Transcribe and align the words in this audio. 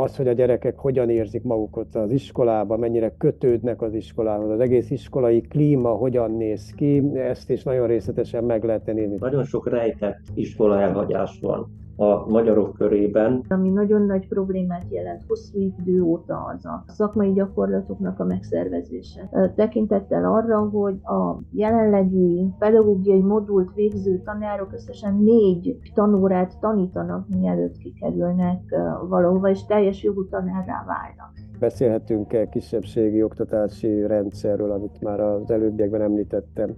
az, 0.00 0.16
hogy 0.16 0.28
a 0.28 0.32
gyerekek 0.32 0.78
hogyan 0.78 1.10
érzik 1.10 1.42
magukat 1.42 1.94
az 1.94 2.10
iskolában, 2.10 2.78
mennyire 2.78 3.14
kötődnek 3.18 3.82
az 3.82 3.94
iskolához, 3.94 4.50
az 4.50 4.60
egész 4.60 4.90
iskolai 4.90 5.40
klíma 5.40 5.90
hogyan 5.90 6.30
néz 6.30 6.72
ki, 6.76 7.02
ezt 7.14 7.50
is 7.50 7.62
nagyon 7.62 7.86
részletesen 7.86 8.44
meg 8.44 8.64
lehet 8.64 8.84
tenni. 8.84 9.08
Nagyon 9.18 9.44
sok 9.44 9.68
rejtett 9.68 10.20
iskola 10.34 10.80
elhagyás 10.80 11.38
van 11.40 11.78
a 12.00 12.26
magyarok 12.28 12.74
körében. 12.74 13.44
Ami 13.48 13.70
nagyon 13.70 14.02
nagy 14.02 14.28
problémát 14.28 14.84
jelent 14.88 15.22
hosszú 15.28 15.58
idő 15.58 16.02
óta 16.02 16.52
az 16.54 16.66
a 16.66 16.84
szakmai 16.86 17.32
gyakorlatoknak 17.32 18.20
a 18.20 18.24
megszervezése. 18.24 19.52
Tekintettel 19.56 20.24
arra, 20.24 20.58
hogy 20.68 20.94
a 21.02 21.38
jelenlegi 21.52 22.46
pedagógiai 22.58 23.22
modult 23.22 23.74
végző 23.74 24.20
tanárok 24.24 24.72
összesen 24.72 25.14
négy 25.14 25.78
tanórát 25.94 26.58
tanítanak, 26.60 27.26
mielőtt 27.28 27.76
kikerülnek 27.76 28.74
valahova, 29.08 29.48
és 29.48 29.64
teljes 29.64 30.02
jogú 30.02 30.28
tanárrá 30.28 30.84
válnak. 30.86 31.32
Beszélhetünk-e 31.58 32.48
kisebbségi 32.48 33.22
oktatási 33.22 34.06
rendszerről, 34.06 34.70
amit 34.70 35.00
már 35.00 35.20
az 35.20 35.50
előbbiekben 35.50 36.02
említettem. 36.02 36.74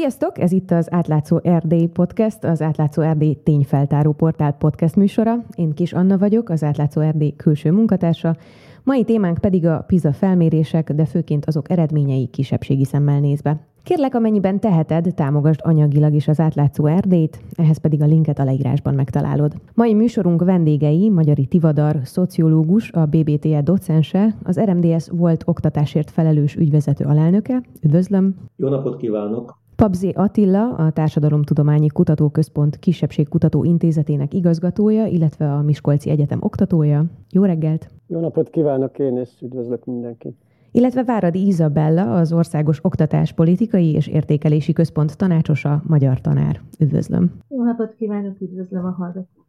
Sziasztok! 0.00 0.38
Ez 0.38 0.52
itt 0.52 0.70
az 0.70 0.92
Átlátszó 0.92 1.40
Erdély 1.42 1.86
Podcast, 1.86 2.44
az 2.44 2.62
Átlátszó 2.62 3.02
Erdély 3.02 3.34
tényfeltáró 3.42 4.12
portál 4.12 4.52
podcast 4.52 4.96
műsora. 4.96 5.34
Én 5.54 5.72
Kis 5.74 5.92
Anna 5.92 6.18
vagyok, 6.18 6.48
az 6.48 6.62
Átlátszó 6.62 7.00
Erdély 7.00 7.34
külső 7.36 7.72
munkatársa. 7.72 8.36
Mai 8.84 9.04
témánk 9.04 9.38
pedig 9.38 9.66
a 9.66 9.84
PISA 9.86 10.12
felmérések, 10.12 10.92
de 10.92 11.04
főként 11.04 11.46
azok 11.46 11.70
eredményei 11.70 12.26
kisebbségi 12.26 12.84
szemmel 12.84 13.20
nézve. 13.20 13.66
Kérlek, 13.82 14.14
amennyiben 14.14 14.60
teheted, 14.60 15.14
támogasd 15.14 15.60
anyagilag 15.62 16.14
is 16.14 16.28
az 16.28 16.40
átlátszó 16.40 16.86
Erdélyt, 16.86 17.40
ehhez 17.54 17.78
pedig 17.78 18.02
a 18.02 18.06
linket 18.06 18.38
a 18.38 18.44
leírásban 18.44 18.94
megtalálod. 18.94 19.52
Mai 19.74 19.94
műsorunk 19.94 20.44
vendégei 20.44 21.10
Magyari 21.10 21.46
Tivadar, 21.46 22.00
szociológus, 22.02 22.90
a 22.92 23.06
BBTE 23.06 23.62
docense, 23.62 24.36
az 24.42 24.60
RMDS 24.60 25.08
volt 25.08 25.42
oktatásért 25.46 26.10
felelős 26.10 26.56
ügyvezető 26.56 27.04
alelnöke. 27.04 27.62
Üdvözlöm! 27.82 28.34
Jó 28.56 28.68
napot 28.68 28.96
kívánok! 28.96 29.58
Pabzé 29.80 30.10
Attila, 30.14 30.74
a 30.74 30.90
Társadalomtudományi 30.90 31.86
Kutatóközpont 31.86 32.78
Kisebbségkutató 32.78 33.64
Intézetének 33.64 34.34
igazgatója, 34.34 35.06
illetve 35.06 35.52
a 35.52 35.62
Miskolci 35.62 36.10
Egyetem 36.10 36.38
oktatója. 36.42 37.04
Jó 37.32 37.44
reggelt! 37.44 37.88
Jó 38.06 38.20
napot 38.20 38.50
kívánok 38.50 38.98
én, 38.98 39.16
és 39.16 39.30
üdvözlök 39.42 39.84
mindenkit! 39.84 40.36
Illetve 40.72 41.04
Váradi 41.04 41.46
Izabella, 41.46 42.16
az 42.16 42.32
Országos 42.32 42.78
Oktatás 42.82 43.32
Politikai 43.32 43.92
és 43.94 44.06
Értékelési 44.06 44.72
Központ 44.72 45.16
tanácsosa, 45.16 45.82
magyar 45.86 46.20
tanár. 46.20 46.60
Üdvözlöm! 46.78 47.32
Jó 47.48 47.64
napot 47.64 47.94
kívánok, 47.94 48.40
üdvözlöm 48.40 48.84
a 48.84 48.90
hallgatókat! 48.90 49.39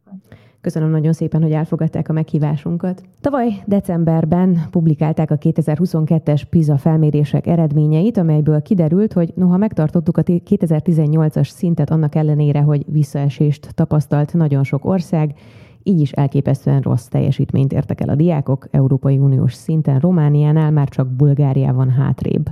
Köszönöm 0.60 0.90
nagyon 0.90 1.12
szépen, 1.12 1.42
hogy 1.42 1.52
elfogadták 1.52 2.08
a 2.08 2.12
meghívásunkat. 2.12 3.02
Tavaly 3.20 3.62
decemberben 3.66 4.58
publikálták 4.70 5.30
a 5.30 5.38
2022-es 5.38 6.42
PISA 6.50 6.76
felmérések 6.76 7.46
eredményeit, 7.46 8.16
amelyből 8.16 8.62
kiderült, 8.62 9.12
hogy 9.12 9.32
noha 9.34 9.56
megtartottuk 9.56 10.16
a 10.16 10.22
2018-as 10.22 11.48
szintet 11.48 11.90
annak 11.90 12.14
ellenére, 12.14 12.60
hogy 12.60 12.84
visszaesést 12.86 13.74
tapasztalt 13.74 14.34
nagyon 14.34 14.64
sok 14.64 14.84
ország, 14.84 15.34
így 15.82 16.00
is 16.00 16.12
elképesztően 16.12 16.80
rossz 16.80 17.06
teljesítményt 17.06 17.72
értek 17.72 18.00
el 18.00 18.08
a 18.08 18.14
diákok, 18.14 18.66
Európai 18.70 19.18
Uniós 19.18 19.54
szinten 19.54 19.98
Romániánál 19.98 20.70
már 20.70 20.88
csak 20.88 21.08
Bulgária 21.08 21.72
van 21.72 21.90
hátrébb. 21.90 22.50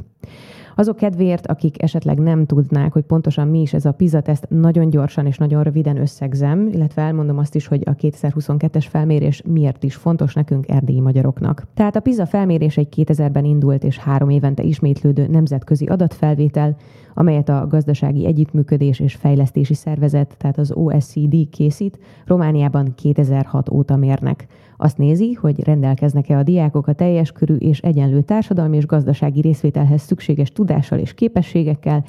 Azok 0.74 0.96
kedvéért, 0.96 1.46
akik 1.46 1.82
esetleg 1.82 2.18
nem 2.18 2.46
tudnák, 2.46 2.92
hogy 2.92 3.02
pontosan 3.02 3.48
mi 3.48 3.60
is 3.60 3.72
ez 3.72 3.84
a 3.84 3.92
PISA 3.92 4.20
teszt, 4.20 4.46
nagyon 4.48 4.90
gyorsan 4.90 5.26
és 5.26 5.38
nagyon 5.38 5.62
röviden 5.62 5.96
összegzem, 5.96 6.68
illetve 6.72 7.02
elmondom 7.02 7.38
azt 7.38 7.54
is, 7.54 7.66
hogy 7.66 7.82
a 7.86 7.94
2022-es 7.94 8.86
felmérés 8.88 9.42
miért 9.46 9.84
is 9.84 9.94
fontos 9.94 10.34
nekünk 10.34 10.68
erdélyi 10.68 11.00
magyaroknak. 11.00 11.66
Tehát 11.74 11.96
a 11.96 12.00
PISA 12.00 12.26
felmérés 12.26 12.76
egy 12.76 12.88
2000-ben 12.96 13.44
indult 13.44 13.84
és 13.84 13.98
három 13.98 14.30
évente 14.30 14.62
ismétlődő 14.62 15.26
nemzetközi 15.26 15.86
adatfelvétel, 15.86 16.76
amelyet 17.14 17.48
a 17.48 17.66
Gazdasági 17.68 18.26
Együttműködés 18.26 19.00
és 19.00 19.14
Fejlesztési 19.14 19.74
Szervezet, 19.74 20.34
tehát 20.38 20.58
az 20.58 20.72
OSCD 20.72 21.48
készít, 21.50 21.98
Romániában 22.26 22.94
2006 22.94 23.70
óta 23.70 23.96
mérnek. 23.96 24.46
Azt 24.82 24.98
nézi, 24.98 25.32
hogy 25.32 25.64
rendelkeznek-e 25.64 26.38
a 26.38 26.42
diákok 26.42 26.86
a 26.86 26.92
teljes 26.92 27.32
körű 27.32 27.54
és 27.54 27.80
egyenlő 27.80 28.22
társadalmi 28.22 28.76
és 28.76 28.86
gazdasági 28.86 29.40
részvételhez 29.40 30.02
szükséges 30.02 30.52
tudással 30.52 30.98
és 30.98 31.14
képességekkel, 31.14 32.04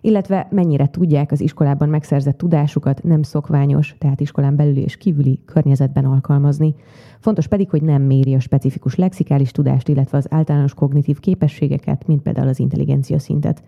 illetve 0.00 0.48
mennyire 0.50 0.86
tudják 0.86 1.32
az 1.32 1.40
iskolában 1.40 1.88
megszerzett 1.88 2.38
tudásukat 2.38 3.02
nem 3.02 3.22
szokványos, 3.22 3.94
tehát 3.98 4.20
iskolán 4.20 4.56
belüli 4.56 4.80
és 4.80 4.96
kívüli 4.96 5.40
környezetben 5.44 6.04
alkalmazni. 6.04 6.74
Fontos 7.18 7.46
pedig, 7.46 7.70
hogy 7.70 7.82
nem 7.82 8.02
méri 8.02 8.34
a 8.34 8.40
specifikus 8.40 8.94
lexikális 8.94 9.50
tudást, 9.50 9.88
illetve 9.88 10.18
az 10.18 10.26
általános 10.30 10.74
kognitív 10.74 11.20
képességeket, 11.20 12.06
mint 12.06 12.22
például 12.22 12.48
az 12.48 12.58
intelligencia 12.58 13.18
szintet. 13.18 13.62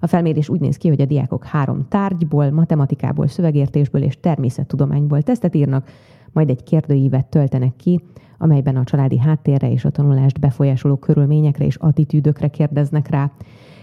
A 0.00 0.06
felmérés 0.06 0.48
úgy 0.48 0.60
néz 0.60 0.76
ki, 0.76 0.88
hogy 0.88 1.00
a 1.00 1.06
diákok 1.06 1.44
három 1.44 1.86
tárgyból, 1.88 2.50
matematikából, 2.50 3.26
szövegértésből 3.26 4.02
és 4.02 4.20
természettudományból 4.20 5.22
tesztet 5.22 5.54
írnak, 5.54 5.90
majd 6.32 6.50
egy 6.50 6.62
kérdőívet 6.62 7.26
töltenek 7.26 7.76
ki, 7.76 8.00
amelyben 8.38 8.76
a 8.76 8.84
családi 8.84 9.18
háttérre 9.18 9.70
és 9.70 9.84
a 9.84 9.90
tanulást 9.90 10.40
befolyásoló 10.40 10.96
körülményekre 10.96 11.64
és 11.64 11.76
attitűdökre 11.76 12.48
kérdeznek 12.48 13.08
rá, 13.08 13.30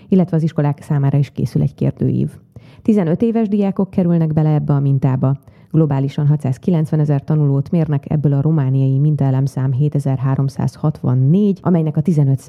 illetve 0.07 0.37
az 0.37 0.43
iskolák 0.43 0.81
számára 0.81 1.17
is 1.17 1.29
készül 1.29 1.61
egy 1.61 1.73
kérdőív. 1.73 2.31
15 2.81 3.21
éves 3.21 3.47
diákok 3.47 3.89
kerülnek 3.89 4.33
bele 4.33 4.53
ebbe 4.53 4.73
a 4.73 4.79
mintába. 4.79 5.37
Globálisan 5.71 6.27
690 6.27 6.99
ezer 6.99 7.23
tanulót 7.23 7.71
mérnek, 7.71 8.11
ebből 8.11 8.33
a 8.33 8.41
romániai 8.41 8.99
mintaelemszám 8.99 9.71
7364, 9.71 11.59
amelynek 11.61 11.97
a 11.97 12.01
15 12.01 12.39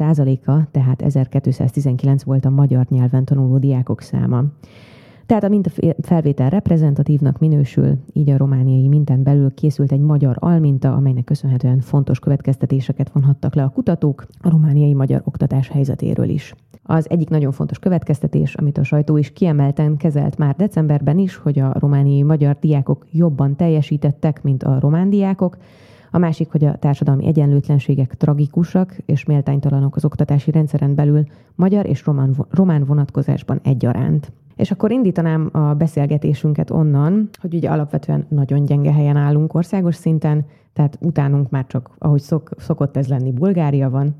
a 0.46 0.68
tehát 0.70 1.02
1219 1.02 2.22
volt 2.22 2.44
a 2.44 2.50
magyar 2.50 2.86
nyelven 2.88 3.24
tanuló 3.24 3.58
diákok 3.58 4.00
száma. 4.00 4.44
Tehát 5.26 5.44
a 5.44 5.48
mintafelvétel 5.48 6.50
reprezentatívnak 6.50 7.38
minősül, 7.38 7.98
így 8.12 8.30
a 8.30 8.36
romániai 8.36 8.88
mintán 8.88 9.22
belül 9.22 9.54
készült 9.54 9.92
egy 9.92 10.00
magyar 10.00 10.36
alminta, 10.38 10.92
amelynek 10.92 11.24
köszönhetően 11.24 11.80
fontos 11.80 12.18
következtetéseket 12.18 13.10
vonhattak 13.12 13.54
le 13.54 13.62
a 13.62 13.68
kutatók 13.68 14.26
a 14.40 14.50
romániai 14.50 14.94
magyar 14.94 15.22
oktatás 15.24 15.68
helyzetéről 15.68 16.28
is. 16.28 16.54
Az 16.88 17.10
egyik 17.10 17.28
nagyon 17.28 17.52
fontos 17.52 17.78
következtetés, 17.78 18.54
amit 18.54 18.78
a 18.78 18.84
sajtó 18.84 19.16
is 19.16 19.32
kiemelten 19.32 19.96
kezelt 19.96 20.38
már 20.38 20.54
decemberben 20.56 21.18
is, 21.18 21.36
hogy 21.36 21.58
a 21.58 21.72
romániai 21.78 22.22
magyar 22.22 22.56
diákok 22.60 23.06
jobban 23.10 23.56
teljesítettek, 23.56 24.42
mint 24.42 24.62
a 24.62 24.78
román 24.80 25.10
diákok, 25.10 25.56
a 26.10 26.18
másik, 26.18 26.50
hogy 26.50 26.64
a 26.64 26.76
társadalmi 26.76 27.26
egyenlőtlenségek 27.26 28.14
tragikusak 28.14 28.96
és 29.06 29.24
méltánytalanok 29.24 29.96
az 29.96 30.04
oktatási 30.04 30.50
rendszeren 30.50 30.94
belül 30.94 31.24
magyar 31.54 31.86
és 31.86 32.04
román, 32.04 32.34
román 32.50 32.84
vonatkozásban 32.84 33.60
egyaránt. 33.62 34.32
És 34.56 34.70
akkor 34.70 34.90
indítanám 34.90 35.48
a 35.52 35.74
beszélgetésünket 35.74 36.70
onnan, 36.70 37.28
hogy 37.40 37.54
ugye 37.54 37.70
alapvetően 37.70 38.26
nagyon 38.28 38.64
gyenge 38.64 38.92
helyen 38.92 39.16
állunk 39.16 39.54
országos 39.54 39.94
szinten, 39.94 40.44
tehát 40.72 40.98
utánunk 41.00 41.50
már 41.50 41.66
csak, 41.66 41.90
ahogy 41.98 42.20
szok, 42.20 42.50
szokott 42.58 42.96
ez 42.96 43.08
lenni, 43.08 43.32
Bulgária 43.32 43.90
van. 43.90 44.14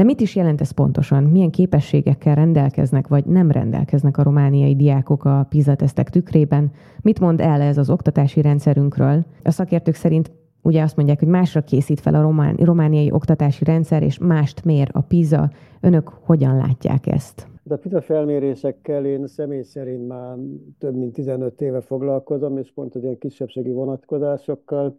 De 0.00 0.06
mit 0.06 0.20
is 0.20 0.36
jelent 0.36 0.60
ez 0.60 0.70
pontosan? 0.70 1.22
Milyen 1.22 1.50
képességekkel 1.50 2.34
rendelkeznek, 2.34 3.08
vagy 3.08 3.24
nem 3.24 3.50
rendelkeznek 3.50 4.18
a 4.18 4.22
romániai 4.22 4.76
diákok 4.76 5.24
a 5.24 5.46
PISA 5.48 5.74
tesztek 5.74 6.10
tükrében? 6.10 6.70
Mit 7.02 7.20
mond 7.20 7.40
el 7.40 7.60
ez 7.60 7.78
az 7.78 7.90
oktatási 7.90 8.40
rendszerünkről? 8.40 9.24
A 9.44 9.50
szakértők 9.50 9.94
szerint 9.94 10.30
ugye 10.62 10.82
azt 10.82 10.96
mondják, 10.96 11.18
hogy 11.18 11.28
másra 11.28 11.60
készít 11.60 12.00
fel 12.00 12.14
a 12.14 12.20
román, 12.20 12.54
romániai 12.56 13.10
oktatási 13.12 13.64
rendszer, 13.64 14.02
és 14.02 14.18
mást 14.18 14.64
mér 14.64 14.88
a 14.92 15.00
PISA. 15.00 15.50
Önök 15.80 16.08
hogyan 16.08 16.56
látják 16.56 17.06
ezt? 17.06 17.46
De 17.62 17.74
a 17.74 17.78
PISA 17.78 18.00
felmérésekkel 18.00 19.06
én 19.06 19.26
személy 19.26 19.62
szerint 19.62 20.08
már 20.08 20.36
több 20.78 20.96
mint 20.96 21.12
15 21.12 21.60
éve 21.60 21.80
foglalkozom, 21.80 22.58
és 22.58 22.72
pont 22.72 22.94
az 22.94 23.02
ilyen 23.02 23.18
kisebbségi 23.18 23.72
vonatkozásokkal, 23.72 24.96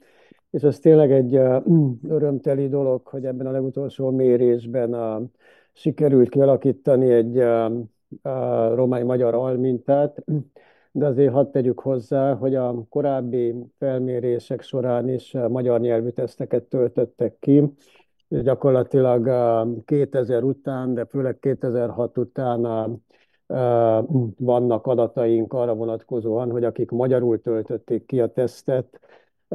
és 0.51 0.61
ez 0.61 0.79
tényleg 0.79 1.11
egy 1.11 1.35
örömteli 2.17 2.67
dolog, 2.67 3.07
hogy 3.07 3.25
ebben 3.25 3.47
a 3.47 3.51
legutolsó 3.51 4.09
mérésben 4.09 4.93
a, 4.93 5.21
sikerült 5.73 6.29
kialakítani 6.29 7.11
egy 7.11 7.37
a, 7.37 7.65
a 8.21 8.67
romai 8.75 9.03
magyar 9.03 9.33
almintát, 9.33 10.23
de 10.91 11.05
azért 11.05 11.33
hadd 11.33 11.51
tegyük 11.51 11.79
hozzá, 11.79 12.33
hogy 12.33 12.55
a 12.55 12.83
korábbi 12.89 13.55
felmérések 13.77 14.61
során 14.61 15.09
is 15.09 15.35
magyar 15.49 15.79
nyelvű 15.79 16.09
teszteket 16.09 16.63
töltöttek 16.63 17.35
ki, 17.39 17.73
és 18.27 18.41
gyakorlatilag 18.41 19.29
2000 19.85 20.43
után, 20.43 20.93
de 20.93 21.05
főleg 21.05 21.39
2006 21.39 22.17
után 22.17 22.61
vannak 24.37 24.87
adataink 24.87 25.53
arra 25.53 25.73
vonatkozóan, 25.73 26.51
hogy 26.51 26.63
akik 26.63 26.89
magyarul 26.89 27.41
töltötték 27.41 28.05
ki 28.05 28.21
a 28.21 28.31
tesztet, 28.31 28.99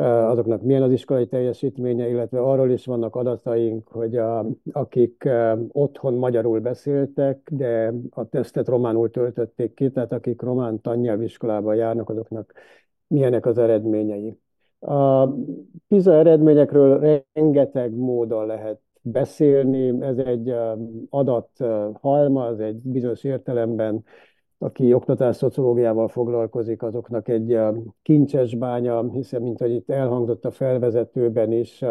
azoknak 0.02 0.62
milyen 0.62 0.82
az 0.82 0.90
iskolai 0.90 1.26
teljesítménye, 1.26 2.08
illetve 2.08 2.40
arról 2.40 2.70
is 2.70 2.86
vannak 2.86 3.16
adataink, 3.16 3.88
hogy 3.88 4.16
a, 4.16 4.46
akik 4.72 5.28
otthon 5.68 6.14
magyarul 6.14 6.60
beszéltek, 6.60 7.48
de 7.50 7.92
a 8.10 8.28
tesztet 8.28 8.68
románul 8.68 9.10
töltötték 9.10 9.74
ki, 9.74 9.90
tehát 9.90 10.12
akik 10.12 10.42
román 10.42 10.80
tannyelviskolában 10.80 11.74
járnak, 11.74 12.10
azoknak 12.10 12.52
milyenek 13.06 13.46
az 13.46 13.58
eredményei. 13.58 14.38
A 14.80 15.28
PISA 15.88 16.12
eredményekről 16.12 17.22
rengeteg 17.32 17.92
módon 17.94 18.46
lehet 18.46 18.80
beszélni, 19.02 20.02
ez 20.04 20.18
egy 20.18 20.54
adathalmaz, 21.10 22.60
egy 22.60 22.76
bizonyos 22.76 23.24
értelemben 23.24 24.04
aki 24.58 24.92
oktatás 24.92 25.36
szociológiával 25.36 26.08
foglalkozik, 26.08 26.82
azoknak 26.82 27.28
egy 27.28 27.58
kincses 28.02 28.54
bánya, 28.54 29.10
hiszen, 29.10 29.42
mint 29.42 29.58
hogy 29.58 29.70
itt 29.70 29.90
elhangzott 29.90 30.44
a 30.44 30.50
felvezetőben 30.50 31.52
is, 31.52 31.84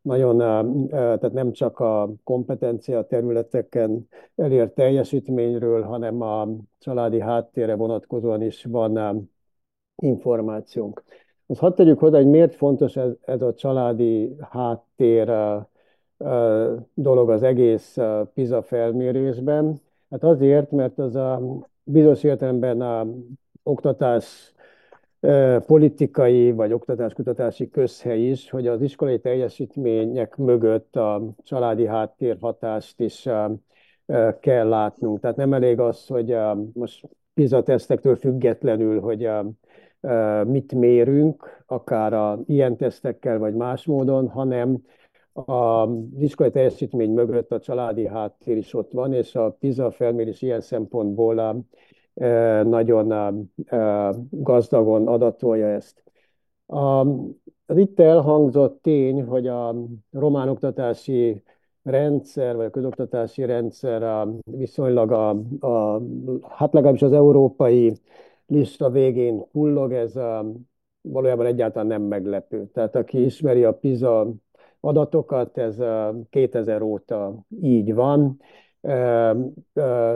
nagyon, 0.00 0.38
tehát 0.88 1.32
nem 1.32 1.52
csak 1.52 1.80
a 1.80 2.12
kompetencia 2.24 3.06
területeken 3.06 4.08
elért 4.36 4.74
teljesítményről, 4.74 5.82
hanem 5.82 6.20
a 6.20 6.48
családi 6.78 7.20
háttérre 7.20 7.74
vonatkozóan 7.74 8.42
is 8.42 8.64
van 8.64 9.30
információnk. 9.96 11.02
Most 11.46 11.60
hadd 11.60 11.74
tegyük 11.74 11.98
hozzá, 11.98 12.16
hogy 12.16 12.26
miért 12.26 12.54
fontos 12.54 12.96
ez, 12.96 13.12
ez 13.20 13.42
a 13.42 13.54
családi 13.54 14.36
háttér 14.50 15.32
dolog 16.94 17.30
az 17.30 17.42
egész 17.42 17.98
PISA 18.34 18.62
felmérésben. 18.62 19.80
Hát 20.10 20.24
azért, 20.24 20.70
mert 20.70 20.98
az 20.98 21.14
a 21.14 21.40
bizonyos 21.86 22.22
értelemben 22.22 22.80
a 22.80 23.06
oktatás 23.62 24.54
politikai 25.66 26.52
vagy 26.52 26.72
oktatáskutatási 26.72 27.70
közhely 27.70 28.20
is, 28.20 28.50
hogy 28.50 28.66
az 28.66 28.82
iskolai 28.82 29.20
teljesítmények 29.20 30.36
mögött 30.36 30.96
a 30.96 31.22
családi 31.42 31.86
háttérhatást 31.86 33.00
is 33.00 33.28
kell 34.40 34.68
látnunk. 34.68 35.20
Tehát 35.20 35.36
nem 35.36 35.52
elég 35.52 35.80
az, 35.80 36.06
hogy 36.06 36.36
most 36.72 37.08
PISA 37.34 37.62
függetlenül, 38.18 39.00
hogy 39.00 39.28
mit 40.44 40.72
mérünk, 40.72 41.62
akár 41.66 42.12
a 42.12 42.38
ilyen 42.46 42.76
tesztekkel 42.76 43.38
vagy 43.38 43.54
más 43.54 43.84
módon, 43.84 44.28
hanem 44.28 44.84
az 45.44 45.88
iskolai 46.18 46.52
teljesítmény 46.52 47.10
mögött 47.10 47.52
a 47.52 47.60
családi 47.60 48.06
háttér 48.06 48.56
is 48.56 48.74
ott 48.74 48.92
van, 48.92 49.12
és 49.12 49.34
a 49.34 49.50
PISA 49.50 49.90
felmérés 49.90 50.42
ilyen 50.42 50.60
szempontból 50.60 51.64
nagyon 52.64 53.12
gazdagon 54.30 55.08
adatolja 55.08 55.66
ezt. 55.66 56.02
Az 57.66 57.76
itt 57.76 58.00
elhangzott 58.00 58.82
tény, 58.82 59.22
hogy 59.22 59.46
a 59.46 59.74
román 60.10 60.48
oktatási 60.48 61.42
rendszer, 61.82 62.56
vagy 62.56 62.64
a 62.64 62.70
közoktatási 62.70 63.44
rendszer 63.44 64.26
viszonylag 64.44 65.12
a, 65.12 65.28
a 65.66 66.02
hát 66.48 66.72
legalábbis 66.72 67.02
az 67.02 67.12
európai 67.12 67.92
lista 68.46 68.90
végén 68.90 69.44
kullog, 69.52 69.92
ez 69.92 70.12
valójában 71.00 71.46
egyáltalán 71.46 71.86
nem 71.86 72.02
meglepő. 72.02 72.66
Tehát 72.72 72.96
aki 72.96 73.24
ismeri 73.24 73.64
a 73.64 73.74
PISA 73.74 74.32
adatokat, 74.80 75.58
ez 75.58 75.82
2000 76.30 76.82
óta 76.82 77.44
így 77.62 77.94
van. 77.94 78.40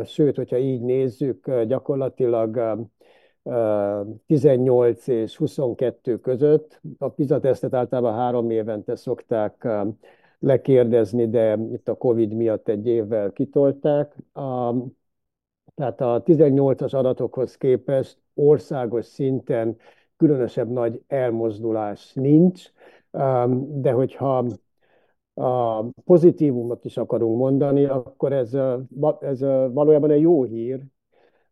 Sőt, 0.04 0.36
hogyha 0.36 0.58
így 0.58 0.80
nézzük, 0.80 1.50
gyakorlatilag 1.62 2.78
18 4.26 5.06
és 5.06 5.36
22 5.36 6.18
között. 6.18 6.80
A 6.98 7.08
PISA 7.08 7.40
tesztet 7.40 7.74
általában 7.74 8.14
három 8.14 8.50
évente 8.50 8.96
szokták 8.96 9.68
lekérdezni, 10.38 11.28
de 11.28 11.58
itt 11.72 11.88
a 11.88 11.96
Covid 11.96 12.32
miatt 12.32 12.68
egy 12.68 12.86
évvel 12.86 13.32
kitolták. 13.32 14.16
A, 14.32 14.74
tehát 15.74 16.00
a 16.00 16.22
18-as 16.22 16.94
adatokhoz 16.94 17.56
képest 17.56 18.18
országos 18.34 19.04
szinten 19.04 19.76
különösebb 20.16 20.70
nagy 20.70 21.02
elmozdulás 21.06 22.12
nincs, 22.14 22.70
de 23.80 23.92
hogyha 23.92 24.46
a 25.34 25.82
pozitívumot 26.04 26.84
is 26.84 26.96
akarunk 26.96 27.38
mondani, 27.38 27.84
akkor 27.84 28.32
ez, 28.32 28.56
ez 29.20 29.40
valójában 29.72 30.10
egy 30.10 30.20
jó 30.20 30.42
hír, 30.42 30.80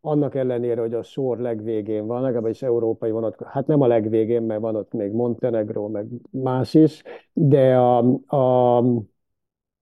annak 0.00 0.34
ellenére, 0.34 0.80
hogy 0.80 0.94
a 0.94 1.02
sor 1.02 1.38
legvégén 1.38 2.06
van, 2.06 2.22
legalábbis 2.22 2.62
európai 2.62 3.10
vonat, 3.10 3.42
hát 3.42 3.66
nem 3.66 3.80
a 3.80 3.86
legvégén, 3.86 4.42
mert 4.42 4.60
van 4.60 4.76
ott 4.76 4.92
még 4.92 5.12
Montenegro, 5.12 5.88
meg 5.88 6.06
más 6.30 6.74
is, 6.74 7.02
de 7.32 7.76
a, 7.76 7.98
a, 8.26 8.76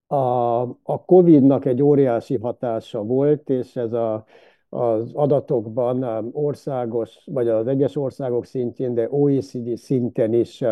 a, 0.07 0.61
a 0.83 1.05
Covid-nak 1.05 1.65
egy 1.65 1.83
óriási 1.83 2.37
hatása 2.37 3.03
volt, 3.03 3.51
és 3.51 3.77
ez 3.77 3.93
a, 3.93 4.25
az 4.69 5.13
adatokban 5.15 6.29
országos, 6.33 7.23
vagy 7.25 7.49
az 7.49 7.67
egyes 7.67 7.97
országok 7.97 8.45
szintjén, 8.45 8.95
de 8.95 9.11
OECD 9.11 9.77
szinten 9.77 10.33
is 10.33 10.65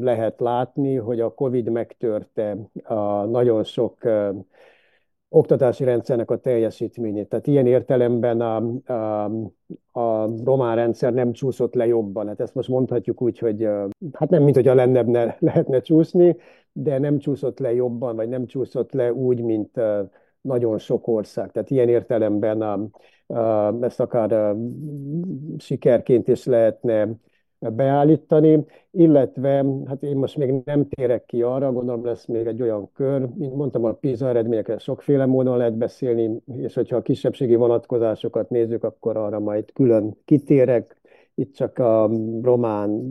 lehet 0.00 0.40
látni, 0.40 0.96
hogy 0.96 1.20
a 1.20 1.34
COVID 1.34 1.68
megtörte 1.68 2.56
a 2.82 3.24
nagyon 3.24 3.64
sok 3.64 3.98
oktatási 5.28 5.84
rendszernek 5.84 6.30
a 6.30 6.38
teljesítményét. 6.38 7.28
Tehát 7.28 7.46
ilyen 7.46 7.66
értelemben 7.66 8.40
a, 8.40 8.56
a, 8.92 9.30
a 10.00 10.26
román 10.44 10.76
rendszer 10.76 11.12
nem 11.12 11.32
csúszott 11.32 11.74
le 11.74 11.86
jobban. 11.86 12.26
Hát 12.26 12.40
ezt 12.40 12.54
most 12.54 12.68
mondhatjuk 12.68 13.22
úgy, 13.22 13.38
hogy 13.38 13.68
hát 14.12 14.30
nem, 14.30 14.42
mint 14.42 14.54
hogyha 14.54 14.74
lenne, 14.74 15.02
ne, 15.02 15.36
lehetne 15.48 15.80
csúszni, 15.80 16.36
de 16.72 16.98
nem 16.98 17.18
csúszott 17.18 17.58
le 17.58 17.74
jobban, 17.74 18.16
vagy 18.16 18.28
nem 18.28 18.46
csúszott 18.46 18.92
le 18.92 19.12
úgy, 19.12 19.40
mint 19.40 19.80
nagyon 20.40 20.78
sok 20.78 21.06
ország. 21.08 21.50
Tehát 21.50 21.70
ilyen 21.70 21.88
értelemben 21.88 22.60
a, 22.60 22.88
a, 23.34 23.74
ezt 23.84 24.00
akár 24.00 24.32
a, 24.32 24.56
sikerként 25.58 26.28
is 26.28 26.44
lehetne 26.44 27.08
beállítani, 27.58 28.64
illetve, 28.90 29.64
hát 29.86 30.02
én 30.02 30.16
most 30.16 30.36
még 30.36 30.62
nem 30.64 30.88
térek 30.88 31.24
ki 31.24 31.42
arra, 31.42 31.72
gondolom 31.72 32.04
lesz 32.04 32.26
még 32.26 32.46
egy 32.46 32.62
olyan 32.62 32.90
kör, 32.92 33.28
mint 33.34 33.54
mondtam, 33.54 33.84
a 33.84 33.92
PISA 33.92 34.28
eredményekre 34.28 34.78
sokféle 34.78 35.26
módon 35.26 35.56
lehet 35.56 35.76
beszélni, 35.76 36.42
és 36.56 36.74
hogyha 36.74 36.96
a 36.96 37.02
kisebbségi 37.02 37.54
vonatkozásokat 37.54 38.50
nézzük, 38.50 38.84
akkor 38.84 39.16
arra 39.16 39.40
majd 39.40 39.72
külön 39.72 40.16
kitérek, 40.24 41.02
itt 41.36 41.54
csak 41.54 41.78
a 41.78 42.10
román 42.42 43.02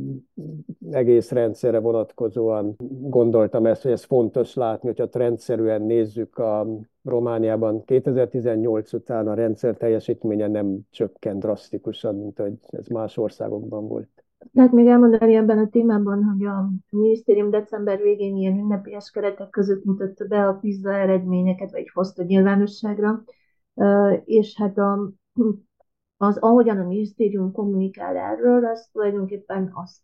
egész 0.92 1.32
rendszerre 1.32 1.80
vonatkozóan 1.80 2.76
gondoltam 3.02 3.66
ezt, 3.66 3.82
hogy 3.82 3.92
ez 3.92 4.04
fontos 4.04 4.54
látni, 4.54 4.88
hogyha 4.88 5.10
trendszerűen 5.10 5.82
nézzük 5.82 6.38
a 6.38 6.68
Romániában 7.04 7.86
2018 7.86 8.94
után 8.94 9.28
a 9.28 9.34
rendszer 9.34 9.76
teljesítménye 9.76 10.48
nem 10.48 10.80
csökkent 10.90 11.40
drasztikusan, 11.40 12.16
mint 12.16 12.38
hogy 12.38 12.54
ez 12.70 12.88
más 12.88 13.18
országokban 13.18 13.88
volt. 13.88 14.23
Tehát 14.54 14.72
még 14.72 14.88
elmondani 14.88 15.36
ebben 15.36 15.58
a 15.58 15.70
témában, 15.70 16.24
hogy 16.24 16.46
a 16.46 16.70
minisztérium 16.90 17.50
december 17.50 18.02
végén 18.02 18.36
ilyen 18.36 18.58
ünnepélyes 18.58 19.12
keretek 19.12 19.50
között 19.50 19.84
mutatta 19.84 20.26
be 20.26 20.48
a 20.48 20.54
PISA 20.54 20.94
eredményeket, 20.94 21.72
vagy 21.72 21.90
hozta 21.94 22.24
nyilvánosságra, 22.24 23.24
és 24.26 24.58
hát 24.58 24.78
a 24.78 25.12
az, 26.18 26.38
ahogyan 26.38 26.80
a 26.80 26.88
minisztérium 26.88 27.52
kommunikál 27.52 28.18
erről, 28.18 28.66
az 28.66 28.90
tulajdonképpen 28.92 29.72
azt 29.74 30.04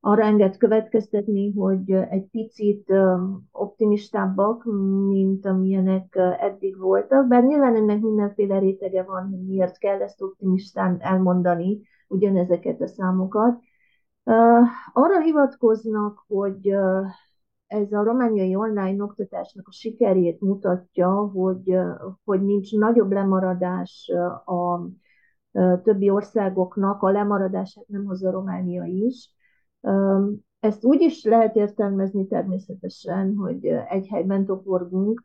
arra 0.00 0.22
enged 0.22 0.56
következtetni, 0.56 1.52
hogy 1.52 1.90
egy 1.90 2.26
picit 2.30 2.92
optimistábbak, 3.52 4.64
mint 5.08 5.46
amilyenek 5.46 6.18
eddig 6.38 6.78
voltak, 6.78 7.28
bár 7.28 7.44
nyilván 7.44 7.76
ennek 7.76 8.00
mindenféle 8.00 8.58
rétege 8.58 9.02
van, 9.02 9.28
hogy 9.28 9.44
miért 9.46 9.78
kell 9.78 10.02
ezt 10.02 10.22
optimistán 10.22 10.96
elmondani, 11.00 11.80
ugyanezeket 12.10 12.80
a 12.80 12.86
számokat. 12.86 13.60
Arra 14.92 15.20
hivatkoznak, 15.20 16.24
hogy 16.26 16.74
ez 17.66 17.92
a 17.92 18.02
romániai 18.02 18.54
online 18.54 19.02
oktatásnak 19.02 19.68
a 19.68 19.72
sikerét 19.72 20.40
mutatja, 20.40 21.10
hogy, 21.10 21.76
hogy 22.24 22.42
nincs 22.42 22.72
nagyobb 22.72 23.12
lemaradás 23.12 24.10
a 24.44 24.88
többi 25.82 26.10
országoknak 26.10 27.02
a 27.02 27.10
lemaradását 27.10 27.88
nem 27.88 28.04
hozza 28.04 28.30
Románia 28.30 28.84
is. 28.84 29.34
Ezt 30.60 30.84
úgy 30.84 31.00
is 31.00 31.24
lehet 31.24 31.56
értelmezni 31.56 32.26
természetesen, 32.26 33.34
hogy 33.36 33.66
egy 33.66 34.06
helyben 34.08 34.44
toporgunk, 34.44 35.24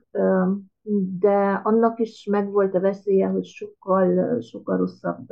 de 1.20 1.62
annak 1.64 2.00
is 2.00 2.28
megvolt 2.32 2.76
a 2.76 2.80
veszélye, 2.80 3.28
hogy 3.28 3.46
sokkal, 3.46 4.40
sokkal 4.42 4.78
rosszabb 4.78 5.28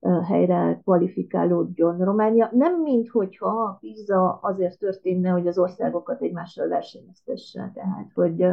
helyre 0.00 0.80
kvalifikálódjon 0.82 2.04
Románia. 2.04 2.50
Nem 2.52 2.82
mint 2.82 3.08
hogyha 3.08 3.48
a 3.48 3.76
PISA 3.80 4.38
azért 4.42 4.78
történne, 4.78 5.30
hogy 5.30 5.46
az 5.46 5.58
országokat 5.58 6.22
egymással 6.22 6.68
versenyeztesse, 6.68 7.70
tehát 7.74 8.10
hogy 8.14 8.46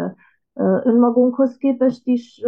önmagunkhoz 0.83 1.57
képest 1.57 2.07
is 2.07 2.41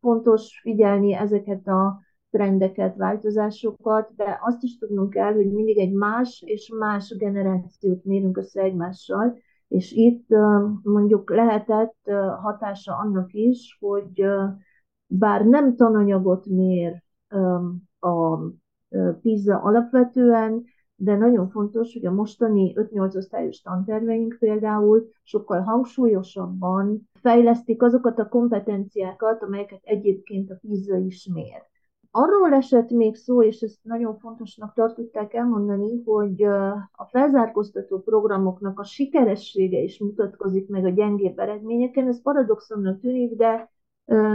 fontos 0.00 0.60
figyelni 0.62 1.14
ezeket 1.14 1.66
a 1.66 2.00
trendeket, 2.30 2.96
változásokat, 2.96 4.10
de 4.16 4.38
azt 4.42 4.62
is 4.62 4.78
tudnunk 4.78 5.10
kell, 5.10 5.32
hogy 5.32 5.52
mindig 5.52 5.78
egy 5.78 5.92
más 5.92 6.42
és 6.46 6.72
más 6.78 7.16
generációt 7.18 8.04
mérünk 8.04 8.36
össze 8.36 8.62
egymással, 8.62 9.38
és 9.68 9.92
itt 9.92 10.26
mondjuk 10.82 11.30
lehetett 11.30 11.96
hatása 12.42 12.96
annak 12.96 13.32
is, 13.32 13.76
hogy 13.80 14.24
bár 15.06 15.44
nem 15.44 15.76
tananyagot 15.76 16.46
mér 16.46 17.02
a 18.00 18.38
PISA 19.20 19.58
alapvetően, 19.58 20.64
de 20.96 21.16
nagyon 21.16 21.48
fontos, 21.48 21.92
hogy 21.92 22.06
a 22.06 22.12
mostani 22.12 22.72
5-8 22.76 23.16
osztályos 23.16 23.60
tanterveink 23.60 24.36
például 24.38 25.08
sokkal 25.22 25.60
hangsúlyosabban 25.60 27.08
fejlesztik 27.20 27.82
azokat 27.82 28.18
a 28.18 28.28
kompetenciákat, 28.28 29.42
amelyeket 29.42 29.80
egyébként 29.82 30.50
a 30.50 30.58
PISA 30.60 30.96
is 30.96 31.28
mér. 31.32 31.68
Arról 32.10 32.52
esett 32.52 32.90
még 32.90 33.16
szó, 33.16 33.42
és 33.42 33.60
ezt 33.60 33.78
nagyon 33.82 34.18
fontosnak 34.18 34.74
tartották 34.74 35.34
elmondani, 35.34 36.02
hogy 36.04 36.42
a 36.92 37.04
felzárkóztató 37.10 37.98
programoknak 37.98 38.78
a 38.78 38.84
sikeressége 38.84 39.78
is 39.78 39.98
mutatkozik 39.98 40.68
meg 40.68 40.84
a 40.84 40.90
gyengébb 40.90 41.38
eredményeken. 41.38 42.06
Ez 42.06 42.22
paradoxonnak 42.22 43.00
tűnik, 43.00 43.36
de 43.36 43.70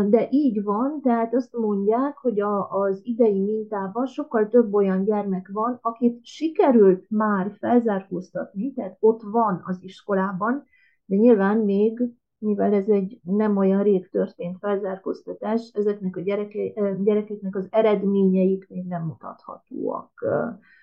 de 0.09 0.27
így 0.29 0.63
van, 0.63 1.01
tehát 1.01 1.33
azt 1.33 1.53
mondják, 1.53 2.17
hogy 2.17 2.39
a, 2.39 2.69
az 2.69 2.99
idei 3.03 3.39
mintában 3.41 4.05
sokkal 4.05 4.47
több 4.47 4.73
olyan 4.73 5.03
gyermek 5.03 5.49
van, 5.53 5.79
akit 5.81 6.25
sikerült 6.25 7.05
már 7.09 7.51
felzárkóztatni, 7.59 8.73
tehát 8.73 8.97
ott 8.99 9.21
van 9.21 9.61
az 9.65 9.77
iskolában, 9.81 10.63
de 11.05 11.15
nyilván 11.15 11.57
még, 11.57 12.01
mivel 12.37 12.73
ez 12.73 12.87
egy 12.87 13.19
nem 13.23 13.57
olyan 13.57 13.83
rég 13.83 14.09
történt 14.09 14.57
felzárkóztatás, 14.59 15.71
ezeknek 15.73 16.15
a 16.15 16.21
gyereke, 16.21 16.93
gyerekeknek 17.03 17.55
az 17.55 17.67
eredményeik 17.71 18.67
még 18.69 18.87
nem 18.87 19.03
mutathatóak 19.03 20.25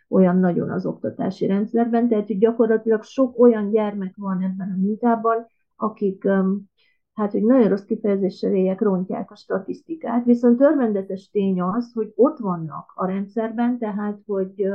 olyan 0.09 0.37
nagyon 0.37 0.71
az 0.71 0.87
oktatási 0.87 1.47
rendszerben, 1.47 2.09
tehát 2.09 2.27
hogy 2.27 2.39
gyakorlatilag 2.39 3.03
sok 3.03 3.39
olyan 3.39 3.71
gyermek 3.71 4.15
van 4.17 4.43
ebben 4.43 4.75
a 4.77 4.81
mintában, 4.81 5.47
akik 5.77 6.29
hát 7.23 7.33
hogy 7.33 7.43
nagyon 7.43 7.69
rossz 7.69 7.85
kifejezéssel 7.85 8.55
éljek, 8.55 8.81
rontják 8.81 9.31
a 9.31 9.35
statisztikát, 9.35 10.25
viszont 10.25 10.61
örvendetes 10.61 11.31
tény 11.31 11.61
az, 11.61 11.93
hogy 11.95 12.13
ott 12.17 12.39
vannak 12.39 12.93
a 12.95 13.07
rendszerben, 13.07 13.79
tehát 13.79 14.19
hogy, 14.27 14.69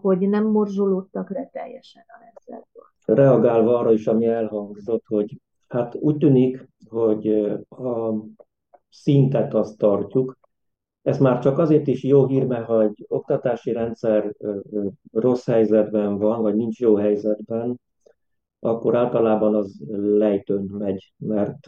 hogy 0.00 0.28
nem 0.28 0.44
morzsolódtak 0.44 1.30
le 1.30 1.50
teljesen 1.52 2.04
a 2.06 2.20
rendszerből. 2.24 2.84
Reagálva 3.04 3.78
arra 3.78 3.92
is, 3.92 4.06
ami 4.06 4.26
elhangzott, 4.26 5.04
hogy 5.06 5.40
hát 5.68 5.94
úgy 5.94 6.16
tűnik, 6.16 6.68
hogy 6.88 7.28
a 7.68 8.14
szintet 8.90 9.54
azt 9.54 9.78
tartjuk, 9.78 10.38
ez 11.02 11.18
már 11.18 11.38
csak 11.38 11.58
azért 11.58 11.86
is 11.86 12.04
jó 12.04 12.26
hír, 12.26 12.46
mert 12.46 12.66
ha 12.66 12.82
egy 12.82 13.04
oktatási 13.08 13.72
rendszer 13.72 14.34
rossz 15.12 15.46
helyzetben 15.46 16.18
van, 16.18 16.42
vagy 16.42 16.54
nincs 16.54 16.80
jó 16.80 16.94
helyzetben, 16.94 17.80
akkor 18.64 18.96
általában 18.96 19.54
az 19.54 19.82
lejtőn 19.96 20.64
megy, 20.78 21.14
mert 21.16 21.66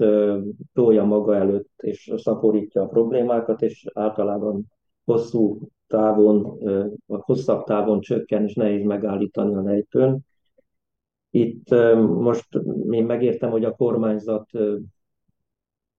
tolja 0.72 1.04
maga 1.04 1.34
előtt, 1.36 1.70
és 1.76 2.12
szaporítja 2.16 2.82
a 2.82 2.86
problémákat, 2.86 3.62
és 3.62 3.86
általában 3.94 4.64
hosszú 5.04 5.58
távon, 5.86 6.58
hosszabb 7.06 7.64
távon 7.64 8.00
csökken, 8.00 8.44
és 8.44 8.54
nehéz 8.54 8.84
megállítani 8.84 9.54
a 9.54 9.62
lejtőn. 9.62 10.18
Itt 11.30 11.70
most 11.98 12.48
én 12.90 13.04
megértem, 13.04 13.50
hogy 13.50 13.64
a 13.64 13.74
kormányzat 13.74 14.50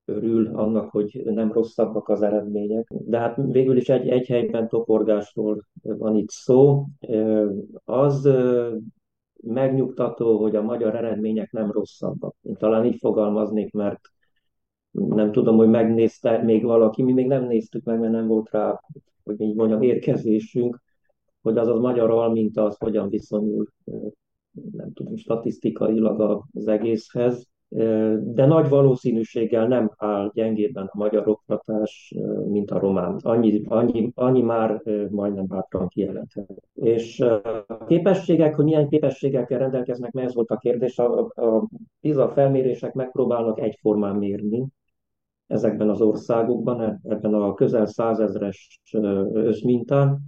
örül 0.06 0.56
annak, 0.56 0.89
hogy 0.89 1.22
nem 1.25 1.51
rosszabbak 1.51 2.10
az 2.10 2.22
eredmények. 2.22 2.88
De 2.89 3.18
hát 3.20 3.39
végül 3.46 3.77
is 3.77 3.89
egy, 3.89 4.08
egy 4.08 4.27
helyben 4.27 4.68
toporgásról 4.68 5.68
van 5.82 6.16
itt 6.16 6.30
szó. 6.30 6.86
Az 7.84 8.30
megnyugtató, 9.41 10.41
hogy 10.41 10.56
a 10.56 10.62
magyar 10.62 10.96
eredmények 10.96 11.51
nem 11.51 11.72
rosszabbak. 11.72 12.36
Én 12.41 12.56
talán 12.56 12.86
így 12.86 12.98
fogalmaznék, 13.00 13.74
mert 13.74 14.00
nem 14.91 15.32
tudom, 15.32 15.58
hogy 15.58 15.70
megnézte 15.70 16.44
még 16.44 16.63
valaki, 16.63 17.03
mi 17.03 17.13
még 17.13 17.27
nem 17.27 17.44
néztük 17.44 17.84
meg, 17.84 18.00
mert 18.00 18.12
nem 18.12 18.27
volt 18.27 18.50
rá, 18.50 18.79
hogy 19.24 19.41
így 19.41 19.56
mondjam, 19.56 19.82
érkezésünk, 19.82 20.82
hogy 21.41 21.58
az 21.58 21.67
az 21.67 21.79
magyar 21.79 22.10
alminta 22.10 22.63
az 22.63 22.77
hogyan 22.77 23.10
viszonyul, 23.10 23.67
nem 24.72 24.94
tudom, 24.94 25.15
statisztikailag 25.15 26.46
az 26.53 26.67
egészhez 26.67 27.48
de 28.19 28.45
nagy 28.45 28.69
valószínűséggel 28.69 29.67
nem 29.67 29.91
áll 29.97 30.31
gyengébben 30.33 30.86
a 30.86 30.97
magyar 30.97 31.27
oktatás, 31.27 32.13
mint 32.47 32.71
a 32.71 32.79
román. 32.79 33.19
Annyi, 33.21 33.62
annyi, 33.65 34.12
annyi 34.15 34.41
már 34.41 34.81
majdnem 35.09 35.45
bátran 35.47 35.88
kijelenthető. 35.88 36.55
És 36.74 37.19
a 37.19 37.86
képességek, 37.88 38.55
hogy 38.55 38.65
milyen 38.65 38.89
képességekkel 38.89 39.59
rendelkeznek, 39.59 40.12
mert 40.12 40.27
ez 40.27 40.36
volt 40.36 40.50
a 40.50 40.57
kérdés, 40.57 41.00
a, 41.00 41.19
a 41.19 41.67
PISA 42.01 42.29
felmérések 42.29 42.93
megpróbálnak 42.93 43.59
egyformán 43.59 44.15
mérni 44.15 44.67
ezekben 45.47 45.89
az 45.89 46.01
országokban, 46.01 47.00
ebben 47.03 47.33
a 47.33 47.53
közel 47.53 47.86
százezres 47.86 48.79
összmintán. 49.33 50.19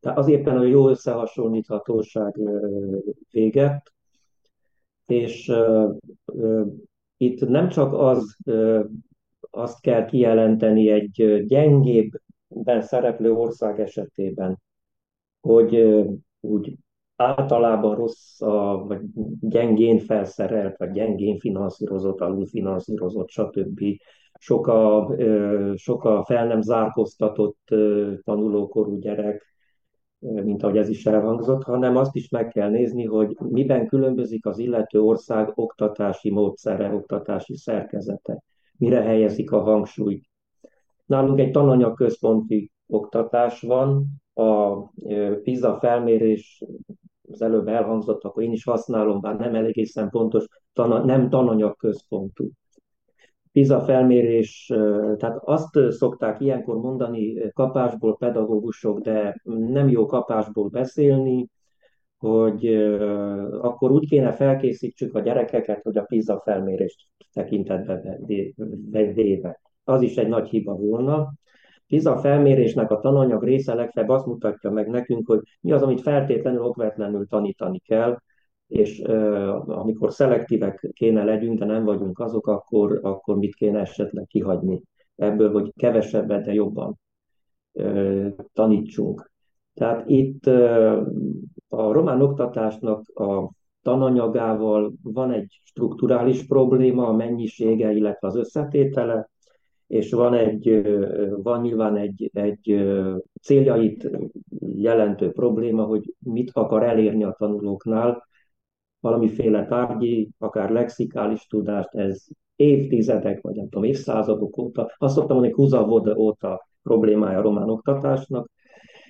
Tehát 0.00 0.18
az 0.18 0.28
éppen 0.28 0.56
a 0.56 0.62
jó 0.62 0.88
összehasonlíthatóság 0.88 2.38
véget, 3.30 3.92
és 5.06 5.48
uh, 5.48 5.94
uh, 6.26 6.66
itt 7.16 7.48
nem 7.48 7.68
csak 7.68 7.92
az, 7.92 8.36
uh, 8.44 8.84
azt 9.50 9.80
kell 9.80 10.04
kijelenteni 10.04 10.88
egy 10.88 11.44
gyengébben 11.46 12.80
szereplő 12.80 13.32
ország 13.32 13.80
esetében, 13.80 14.58
hogy 15.40 15.74
uh, 15.76 16.12
úgy 16.40 16.76
általában 17.16 17.94
rossz, 17.94 18.40
a, 18.40 18.84
vagy 18.86 19.00
gyengén 19.40 19.98
felszerelt, 19.98 20.76
vagy 20.76 20.90
gyengén 20.90 21.38
finanszírozott, 21.38 22.20
alulfinanszírozott, 22.20 23.28
stb. 23.28 23.80
Sok 24.38 24.66
a, 24.66 25.14
sok 25.76 26.04
a 26.04 26.24
fel 26.24 26.46
nem 26.46 26.60
zárkóztatott 26.60 27.74
tanulókorú 28.22 28.98
gyerek, 28.98 29.51
mint 30.22 30.62
ahogy 30.62 30.76
ez 30.76 30.88
is 30.88 31.06
elhangzott, 31.06 31.62
hanem 31.62 31.96
azt 31.96 32.16
is 32.16 32.28
meg 32.28 32.48
kell 32.48 32.70
nézni, 32.70 33.04
hogy 33.04 33.36
miben 33.38 33.86
különbözik 33.86 34.46
az 34.46 34.58
illető 34.58 35.00
ország 35.00 35.52
oktatási 35.54 36.30
módszere, 36.30 36.94
oktatási 36.94 37.56
szerkezete, 37.56 38.42
mire 38.78 39.02
helyezik 39.02 39.52
a 39.52 39.60
hangsúlyt. 39.60 40.24
Nálunk 41.06 41.38
egy 41.38 41.50
tananyagközponti 41.50 42.70
oktatás 42.86 43.60
van, 43.60 44.06
a 44.34 44.76
PISA 45.42 45.78
felmérés 45.78 46.64
az 47.30 47.42
előbb 47.42 47.68
elhangzott, 47.68 48.24
akkor 48.24 48.42
én 48.42 48.52
is 48.52 48.64
használom, 48.64 49.20
bár 49.20 49.36
nem 49.36 49.54
egészen 49.54 50.10
pontos, 50.10 50.46
nem 51.04 51.28
tananyagközpontú. 51.28 52.50
PISA 53.52 53.80
felmérés, 53.80 54.72
tehát 55.16 55.38
azt 55.44 55.78
szokták 55.88 56.40
ilyenkor 56.40 56.76
mondani 56.76 57.50
kapásból 57.52 58.16
pedagógusok, 58.16 59.00
de 59.00 59.40
nem 59.44 59.88
jó 59.88 60.06
kapásból 60.06 60.68
beszélni, 60.68 61.48
hogy 62.18 62.66
akkor 63.60 63.90
úgy 63.90 64.08
kéne 64.08 64.32
felkészítsük 64.32 65.14
a 65.14 65.20
gyerekeket, 65.20 65.82
hogy 65.82 65.96
a 65.96 66.02
PISA 66.02 66.40
felmérést 66.44 67.00
tekintetbe 67.32 68.18
véve. 69.14 69.60
Az 69.84 70.02
is 70.02 70.16
egy 70.16 70.28
nagy 70.28 70.48
hiba 70.48 70.74
volna. 70.74 71.32
PISA 71.86 72.16
felmérésnek 72.16 72.90
a 72.90 72.98
tananyag 72.98 73.44
része 73.44 73.74
legfeljebb 73.74 74.10
azt 74.10 74.26
mutatja 74.26 74.70
meg 74.70 74.88
nekünk, 74.88 75.26
hogy 75.26 75.40
mi 75.60 75.72
az, 75.72 75.82
amit 75.82 76.00
feltétlenül 76.00 76.62
okvetlenül 76.62 77.26
tanítani 77.26 77.78
kell, 77.78 78.18
és 78.72 78.98
amikor 79.66 80.12
szelektívek 80.12 80.90
kéne 80.92 81.24
legyünk, 81.24 81.58
de 81.58 81.64
nem 81.64 81.84
vagyunk 81.84 82.18
azok, 82.18 82.46
akkor, 82.46 82.98
akkor 83.02 83.36
mit 83.36 83.54
kéne 83.54 83.80
esetleg 83.80 84.26
kihagyni 84.26 84.82
ebből, 85.16 85.52
hogy 85.52 85.72
kevesebbet, 85.76 86.44
de 86.44 86.52
jobban 86.52 86.98
tanítsunk. 88.52 89.30
Tehát 89.74 90.08
itt 90.08 90.46
a 91.68 91.92
román 91.92 92.22
oktatásnak 92.22 93.08
a 93.08 93.50
tananyagával 93.82 94.92
van 95.02 95.32
egy 95.32 95.60
strukturális 95.64 96.46
probléma, 96.46 97.06
a 97.06 97.12
mennyisége, 97.12 97.92
illetve 97.92 98.26
az 98.26 98.36
összetétele, 98.36 99.30
és 99.86 100.12
van, 100.12 100.34
egy, 100.34 100.82
van 101.42 101.60
nyilván 101.60 101.96
egy, 101.96 102.30
egy 102.32 102.84
céljait 103.42 104.10
jelentő 104.76 105.30
probléma, 105.30 105.84
hogy 105.84 106.14
mit 106.18 106.50
akar 106.52 106.82
elérni 106.82 107.24
a 107.24 107.34
tanulóknál, 107.38 108.30
valamiféle 109.02 109.66
tárgyi, 109.66 110.30
akár 110.38 110.70
lexikális 110.70 111.46
tudást, 111.46 111.94
ez 111.94 112.26
évtizedek, 112.56 113.40
vagy 113.40 113.54
nem 113.54 113.68
tudom, 113.68 113.84
évszázadok 113.84 114.58
óta, 114.58 114.90
azt 114.98 115.14
szoktam 115.14 115.36
mondani, 115.36 115.54
Kuzavod 115.54 116.08
óta 116.16 116.66
problémája 116.82 117.38
a 117.38 117.42
román 117.42 117.70
oktatásnak, 117.70 118.50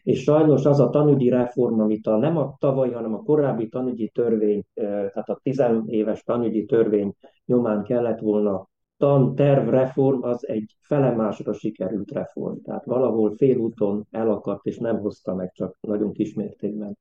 és 0.02 0.22
sajnos 0.22 0.64
az 0.64 0.80
a 0.80 0.90
tanügyi 0.90 1.28
reform, 1.28 1.80
amit 1.80 2.06
a, 2.06 2.16
nem 2.16 2.36
a 2.36 2.56
tavalyi, 2.58 2.92
hanem 2.92 3.14
a 3.14 3.22
korábbi 3.22 3.68
tanügyi 3.68 4.08
törvény, 4.08 4.64
tehát 4.74 5.28
a 5.28 5.40
10 5.42 5.62
éves 5.86 6.22
tanügyi 6.22 6.64
törvény 6.64 7.12
nyomán 7.44 7.82
kellett 7.82 8.18
volna 8.18 8.68
tantervreform 8.96 10.22
az 10.22 10.48
egy 10.48 10.76
felemásra 10.80 11.52
sikerült 11.52 12.10
reform. 12.10 12.56
Tehát 12.64 12.84
valahol 12.84 13.30
félúton 13.30 14.06
elakadt, 14.10 14.66
és 14.66 14.78
nem 14.78 14.98
hozta 14.98 15.34
meg 15.34 15.52
csak 15.52 15.78
nagyon 15.80 16.12
kismértékben 16.12 16.98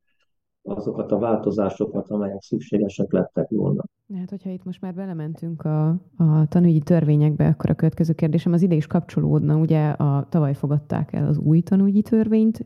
azokat 0.63 1.11
a 1.11 1.17
változásokat, 1.17 2.09
amelyek 2.09 2.41
szükségesek 2.41 3.11
lettek 3.11 3.49
volna. 3.49 3.83
Hát, 4.15 4.29
hogyha 4.29 4.49
itt 4.49 4.63
most 4.63 4.81
már 4.81 4.93
belementünk 4.93 5.61
a, 5.65 5.87
a 6.17 6.47
tanügyi 6.49 6.79
törvényekbe, 6.79 7.47
akkor 7.47 7.69
a 7.69 7.73
következő 7.73 8.13
kérdésem 8.13 8.53
az 8.53 8.61
ide 8.61 8.75
is 8.75 8.87
kapcsolódna. 8.87 9.57
Ugye 9.57 9.89
a, 9.89 10.27
tavaly 10.29 10.53
fogadták 10.53 11.13
el 11.13 11.27
az 11.27 11.37
új 11.37 11.61
tanügyi 11.61 12.01
törvényt. 12.01 12.65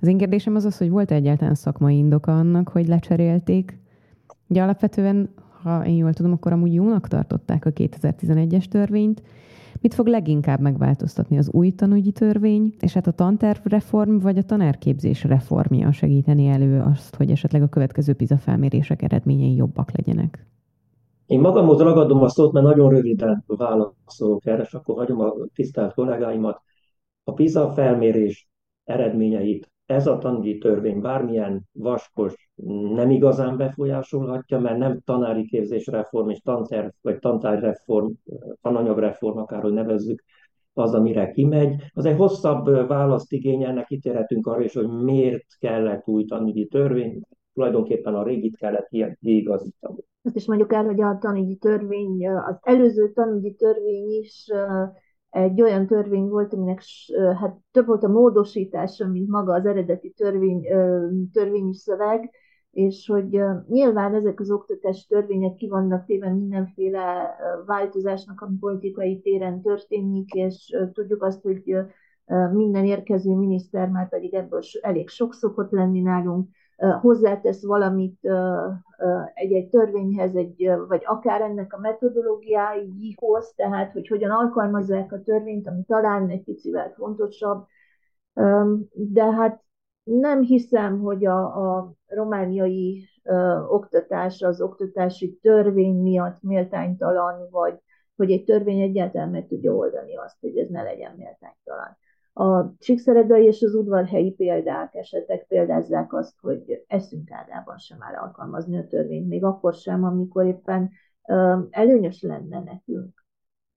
Az 0.00 0.08
én 0.08 0.16
kérdésem 0.16 0.54
az 0.54 0.64
az, 0.64 0.78
hogy 0.78 0.90
volt 0.90 1.10
-e 1.10 1.14
egyáltalán 1.14 1.54
szakmai 1.54 1.96
indoka 1.96 2.38
annak, 2.38 2.68
hogy 2.68 2.86
lecserélték. 2.86 3.78
Ugye 4.48 4.62
alapvetően, 4.62 5.28
ha 5.62 5.86
én 5.86 5.96
jól 5.96 6.12
tudom, 6.12 6.32
akkor 6.32 6.52
amúgy 6.52 6.74
jónak 6.74 7.08
tartották 7.08 7.64
a 7.64 7.70
2011-es 7.72 8.64
törvényt, 8.64 9.22
Mit 9.86 9.94
fog 9.94 10.06
leginkább 10.06 10.60
megváltoztatni 10.60 11.38
az 11.38 11.50
új 11.50 11.70
tanúgyi 11.70 12.12
törvény, 12.12 12.74
és 12.80 12.92
hát 12.92 13.06
a 13.06 13.12
tantervreform 13.12 14.18
vagy 14.18 14.38
a 14.38 14.42
tanárképzés 14.42 15.24
reformja 15.24 15.92
segíteni 15.92 16.46
elő 16.46 16.80
azt, 16.80 17.14
hogy 17.14 17.30
esetleg 17.30 17.62
a 17.62 17.68
következő 17.68 18.14
PISA 18.14 18.36
felmérések 18.36 19.02
eredményei 19.02 19.54
jobbak 19.54 19.90
legyenek? 19.96 20.46
Én 21.26 21.40
magamhoz 21.40 21.80
ragadom 21.80 22.22
a 22.22 22.28
szót, 22.28 22.52
mert 22.52 22.66
nagyon 22.66 22.90
röviden 22.90 23.44
válaszolok 23.46 24.46
erre, 24.46 24.62
és 24.62 24.74
akkor 24.74 24.96
hagyom 24.96 25.20
a 25.20 25.32
tisztelt 25.54 25.94
kollégáimat. 25.94 26.62
A 27.24 27.32
PISA 27.32 27.70
felmérés 27.70 28.48
eredményeit 28.84 29.70
ez 29.86 30.06
a 30.06 30.18
tanügyi 30.18 30.58
törvény 30.58 31.00
bármilyen 31.00 31.62
vaskos 31.72 32.50
nem 32.94 33.10
igazán 33.10 33.56
befolyásolhatja, 33.56 34.58
mert 34.58 34.78
nem 34.78 35.00
tanári 35.04 35.46
képzésreform 35.46 36.28
és 36.28 36.40
tanterv, 36.40 36.88
vagy 37.00 37.18
tantárreform, 37.18 38.10
tananyagreform, 38.62 39.38
akárhogy 39.38 39.72
nevezzük, 39.72 40.24
az, 40.72 40.94
amire 40.94 41.30
kimegy. 41.30 41.74
Az 41.94 42.04
egy 42.04 42.16
hosszabb 42.16 42.88
választ 42.88 43.32
igényelnek, 43.32 43.86
kitérhetünk 43.86 44.46
arra 44.46 44.62
is, 44.62 44.74
hogy 44.74 44.88
miért 44.88 45.46
kellett 45.58 46.08
új 46.08 46.24
tanügyi 46.24 46.66
törvény, 46.66 47.20
tulajdonképpen 47.54 48.14
a 48.14 48.22
régit 48.22 48.56
kellett 48.56 48.88
kiigazítani. 49.20 49.98
Azt 50.22 50.36
is 50.36 50.46
mondjuk 50.46 50.72
el, 50.72 50.84
hogy 50.84 51.00
a 51.00 51.18
tanügyi 51.20 51.56
törvény, 51.56 52.28
az 52.28 52.58
előző 52.60 53.12
tanügyi 53.12 53.54
törvény 53.54 54.10
is 54.10 54.50
egy 55.36 55.62
olyan 55.62 55.86
törvény 55.86 56.28
volt, 56.28 56.52
aminek 56.52 56.82
hát 57.40 57.56
több 57.70 57.86
volt 57.86 58.04
a 58.04 58.08
módosítása, 58.08 59.06
mint 59.06 59.28
maga 59.28 59.54
az 59.54 59.66
eredeti 59.66 60.10
törvény, 60.10 60.62
törvényi 61.32 61.74
szöveg, 61.74 62.30
és 62.70 63.06
hogy 63.06 63.40
nyilván 63.68 64.14
ezek 64.14 64.40
az 64.40 64.50
oktatás 64.50 65.06
törvények 65.06 65.54
ki 65.54 65.68
vannak 65.68 66.04
téve 66.04 66.32
mindenféle 66.32 67.36
változásnak, 67.66 68.40
ami 68.40 68.56
politikai 68.60 69.20
téren 69.20 69.62
történik, 69.62 70.34
és 70.34 70.76
tudjuk 70.92 71.22
azt, 71.22 71.42
hogy 71.42 71.76
minden 72.52 72.84
érkező 72.84 73.34
miniszter 73.34 73.88
már 73.88 74.08
pedig 74.08 74.34
ebből 74.34 74.60
elég 74.80 75.08
sok 75.08 75.34
szokott 75.34 75.70
lenni 75.70 76.00
nálunk, 76.00 76.48
hozzátesz 77.00 77.64
valamit 77.64 78.18
egy-egy 79.34 79.68
törvényhez, 79.68 80.34
egy, 80.34 80.70
vagy 80.88 81.02
akár 81.04 81.40
ennek 81.40 81.72
a 81.72 81.78
metodológiáihoz, 81.78 83.52
tehát 83.56 83.92
hogy 83.92 84.08
hogyan 84.08 84.30
alkalmazzák 84.30 85.12
a 85.12 85.22
törvényt, 85.22 85.66
ami 85.66 85.82
talán 85.86 86.28
egy 86.28 86.44
picivel 86.44 86.92
fontosabb, 86.96 87.66
de 88.92 89.24
hát 89.32 89.64
nem 90.02 90.40
hiszem, 90.42 91.00
hogy 91.00 91.26
a, 91.26 91.76
a 91.76 91.92
romániai 92.06 93.08
oktatás 93.68 94.42
az 94.42 94.60
oktatási 94.60 95.38
törvény 95.42 96.02
miatt 96.02 96.42
méltánytalan, 96.42 97.48
vagy 97.50 97.78
hogy 98.16 98.30
egy 98.30 98.44
törvény 98.44 98.80
egyáltalán 98.80 99.28
meg 99.28 99.46
tudja 99.46 99.74
oldani 99.74 100.16
azt, 100.16 100.36
hogy 100.40 100.58
ez 100.58 100.68
ne 100.68 100.82
legyen 100.82 101.14
méltánytalan. 101.16 101.96
A 102.38 102.76
Csíkszeredai 102.78 103.44
és 103.44 103.62
az 103.62 103.74
udvarhelyi 103.74 104.30
példák, 104.30 104.94
esetek 104.94 105.46
példázzák 105.46 106.12
azt, 106.12 106.34
hogy 106.40 106.84
eszünk 106.86 107.30
árában 107.30 107.78
sem 107.78 107.98
áll 108.00 108.14
alkalmazni 108.14 108.78
a 108.78 108.86
törvényt, 108.86 109.28
még 109.28 109.44
akkor 109.44 109.74
sem, 109.74 110.04
amikor 110.04 110.46
éppen 110.46 110.90
előnyös 111.70 112.22
lenne 112.22 112.62
nekünk. 112.62 113.24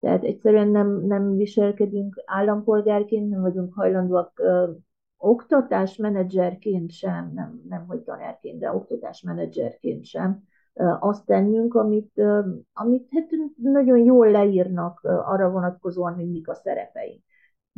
Tehát 0.00 0.24
egyszerűen 0.24 0.68
nem, 0.68 1.06
nem 1.06 1.36
viselkedünk 1.36 2.22
állampolgárként, 2.24 3.30
nem 3.30 3.40
vagyunk 3.40 3.74
hajlandóak 3.74 4.38
ö, 4.38 4.70
oktatásmenedzserként 5.18 6.90
sem, 6.92 7.30
nem, 7.34 7.62
nem 7.68 7.86
hogy 7.86 8.00
tanárként, 8.00 8.58
de 8.58 8.74
oktatásmenedzserként 8.74 10.04
sem 10.04 10.42
ö, 10.74 10.92
azt 11.00 11.26
tennünk, 11.26 11.74
amit, 11.74 12.10
ö, 12.14 12.40
amit 12.72 13.08
hát 13.10 13.28
nagyon 13.56 13.98
jól 13.98 14.30
leírnak 14.30 15.00
ö, 15.02 15.08
arra 15.08 15.50
vonatkozóan, 15.50 16.14
hogy 16.14 16.30
mik 16.30 16.48
a 16.48 16.54
szerepeink 16.54 17.22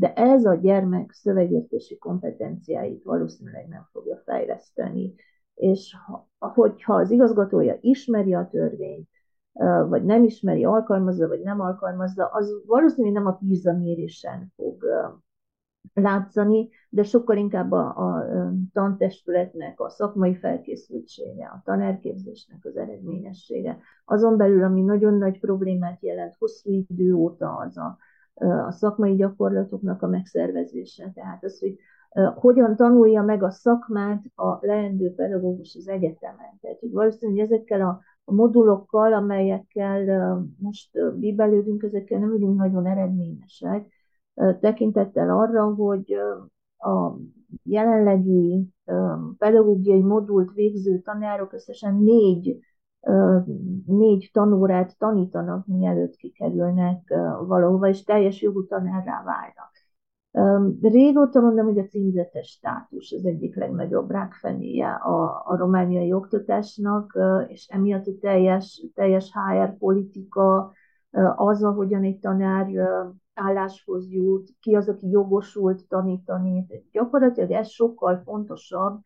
de 0.02 0.12
ez 0.12 0.44
a 0.44 0.54
gyermek 0.54 1.12
szövegértési 1.12 1.98
kompetenciáit 1.98 3.02
valószínűleg 3.02 3.68
nem 3.68 3.88
fogja 3.92 4.22
fejleszteni. 4.24 5.14
És 5.54 5.96
ha, 6.06 6.28
hogyha 6.38 6.94
az 6.94 7.10
igazgatója 7.10 7.76
ismeri 7.80 8.34
a 8.34 8.48
törvényt, 8.50 9.08
vagy 9.88 10.04
nem 10.04 10.24
ismeri, 10.24 10.64
alkalmazza, 10.64 11.28
vagy 11.28 11.40
nem 11.40 11.60
alkalmazza, 11.60 12.26
az 12.26 12.62
valószínűleg 12.66 13.22
nem 13.22 13.26
a 13.26 13.36
PISA 13.36 13.72
mérésen 13.72 14.52
fog 14.56 14.84
látszani, 15.94 16.68
de 16.88 17.02
sokkal 17.02 17.36
inkább 17.36 17.72
a, 17.72 17.86
a 17.86 18.24
tantestületnek 18.72 19.80
a 19.80 19.88
szakmai 19.88 20.34
felkészültsége, 20.34 21.46
a 21.46 21.62
tanárképzésnek 21.64 22.64
az 22.64 22.76
eredményessége. 22.76 23.78
Azon 24.04 24.36
belül, 24.36 24.64
ami 24.64 24.82
nagyon 24.82 25.14
nagy 25.14 25.40
problémát 25.40 26.02
jelent 26.02 26.34
hosszú 26.38 26.70
idő 26.88 27.12
óta, 27.12 27.56
az 27.56 27.76
a 27.76 27.98
a 28.66 28.70
szakmai 28.70 29.14
gyakorlatoknak 29.14 30.02
a 30.02 30.06
megszervezése. 30.06 31.10
Tehát 31.14 31.44
az, 31.44 31.58
hogy 31.58 31.76
hogyan 32.34 32.76
tanulja 32.76 33.22
meg 33.22 33.42
a 33.42 33.50
szakmát 33.50 34.22
a 34.34 34.66
leendő 34.66 35.14
pedagógus 35.14 35.76
az 35.78 35.88
egyetemen. 35.88 36.58
Tehát 36.60 36.78
hogy 36.80 36.92
valószínűleg 36.92 37.44
ezekkel 37.44 37.80
a, 37.80 38.00
modulokkal, 38.24 39.12
amelyekkel 39.12 40.36
most 40.58 41.16
bíbelődünk, 41.18 41.82
ezekkel 41.82 42.18
nem 42.18 42.30
vagyunk 42.30 42.58
nagyon 42.58 42.86
eredményesek, 42.86 43.86
tekintettel 44.60 45.30
arra, 45.30 45.74
hogy 45.74 46.12
a 46.78 47.16
jelenlegi 47.62 48.68
pedagógiai 49.38 50.02
modult 50.02 50.52
végző 50.52 50.98
tanárok 50.98 51.52
összesen 51.52 51.94
négy 51.94 52.58
négy 53.86 54.30
tanórát 54.32 54.98
tanítanak, 54.98 55.66
mielőtt 55.66 56.16
kikerülnek 56.16 57.14
valahova, 57.46 57.88
és 57.88 58.04
teljes 58.04 58.42
jogú 58.42 58.66
tanárrá 58.66 59.22
válnak. 59.24 59.70
Régóta 60.80 61.40
mondom, 61.40 61.66
hogy 61.66 61.78
a 61.78 61.86
címzetes 61.86 62.48
státus 62.48 63.12
az 63.12 63.24
egyik 63.24 63.56
legnagyobb 63.56 64.10
rákfenéje 64.10 64.88
a, 64.88 65.42
a 65.46 65.56
romániai 65.56 66.12
oktatásnak, 66.12 67.18
és 67.46 67.66
emiatt 67.66 68.06
a 68.06 68.12
teljes, 68.20 68.86
teljes 68.94 69.32
HR 69.32 69.76
politika, 69.78 70.72
az, 71.36 71.62
ahogyan 71.62 72.02
egy 72.02 72.18
tanár 72.18 72.66
álláshoz 73.34 74.10
jut, 74.10 74.50
ki 74.60 74.74
az, 74.74 74.88
aki 74.88 75.10
jogosult 75.10 75.88
tanítani. 75.88 76.66
Gyakorlatilag 76.92 77.50
ez 77.50 77.68
sokkal 77.68 78.20
fontosabb, 78.24 79.00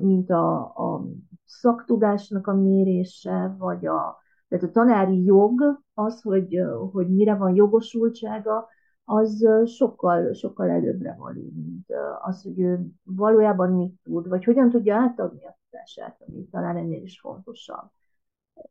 mint 0.00 0.30
a, 0.30 0.60
a 0.62 1.06
szaktudásnak 1.44 2.46
a 2.46 2.54
mérése, 2.54 3.54
vagy 3.58 3.86
a, 3.86 4.18
tehát 4.48 4.64
a 4.64 4.70
tanári 4.70 5.24
jog, 5.24 5.82
az, 5.94 6.22
hogy, 6.22 6.60
hogy 6.92 7.14
mire 7.14 7.34
van 7.34 7.54
jogosultsága, 7.54 8.68
az 9.04 9.48
sokkal, 9.64 10.32
sokkal 10.32 10.70
előbbre 10.70 11.14
való, 11.18 11.50
mint 11.54 11.86
az, 12.20 12.42
hogy 12.42 12.60
ő 12.60 12.86
valójában 13.02 13.72
mit 13.72 13.94
tud, 14.02 14.28
vagy 14.28 14.44
hogyan 14.44 14.70
tudja 14.70 14.96
átadni 14.96 15.44
a 15.44 15.58
tudását, 15.70 16.22
ami 16.26 16.48
talán 16.50 16.76
ennél 16.76 17.02
is 17.02 17.20
fontosabb. 17.20 17.90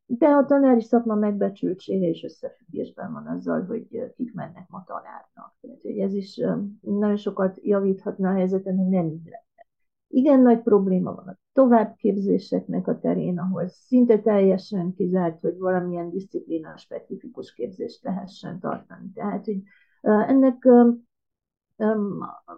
De 0.05 0.27
a 0.27 0.45
tanári 0.45 0.81
szakma 0.81 1.15
megbecsültsége 1.15 2.07
is 2.07 2.23
összefüggésben 2.23 3.13
van 3.13 3.27
azzal, 3.27 3.65
hogy 3.65 4.11
kik 4.15 4.33
mennek 4.33 4.69
ma 4.69 4.83
tanárnak. 4.83 5.55
Tehát, 5.61 5.81
hogy 5.81 5.99
ez 5.99 6.13
is 6.13 6.35
nagyon 6.81 7.17
sokat 7.17 7.59
javíthatna 7.61 8.29
a 8.29 8.33
helyzeten, 8.33 8.77
hogy 8.77 8.89
nem 8.89 9.05
így 9.05 9.29
igen 10.15 10.39
nagy 10.39 10.61
probléma 10.61 11.13
van 11.15 11.27
a 11.27 11.37
továbbképzéseknek 11.53 12.87
a 12.87 12.99
terén, 12.99 13.39
ahol 13.39 13.67
szinte 13.67 14.19
teljesen 14.19 14.93
kizárt, 14.93 15.39
hogy 15.39 15.57
valamilyen 15.57 16.09
disziplina 16.09 16.77
specifikus 16.77 17.53
képzést 17.53 18.03
lehessen 18.03 18.59
tartani. 18.59 19.11
Tehát, 19.13 19.45
hogy 19.45 19.61
ennek 20.01 20.67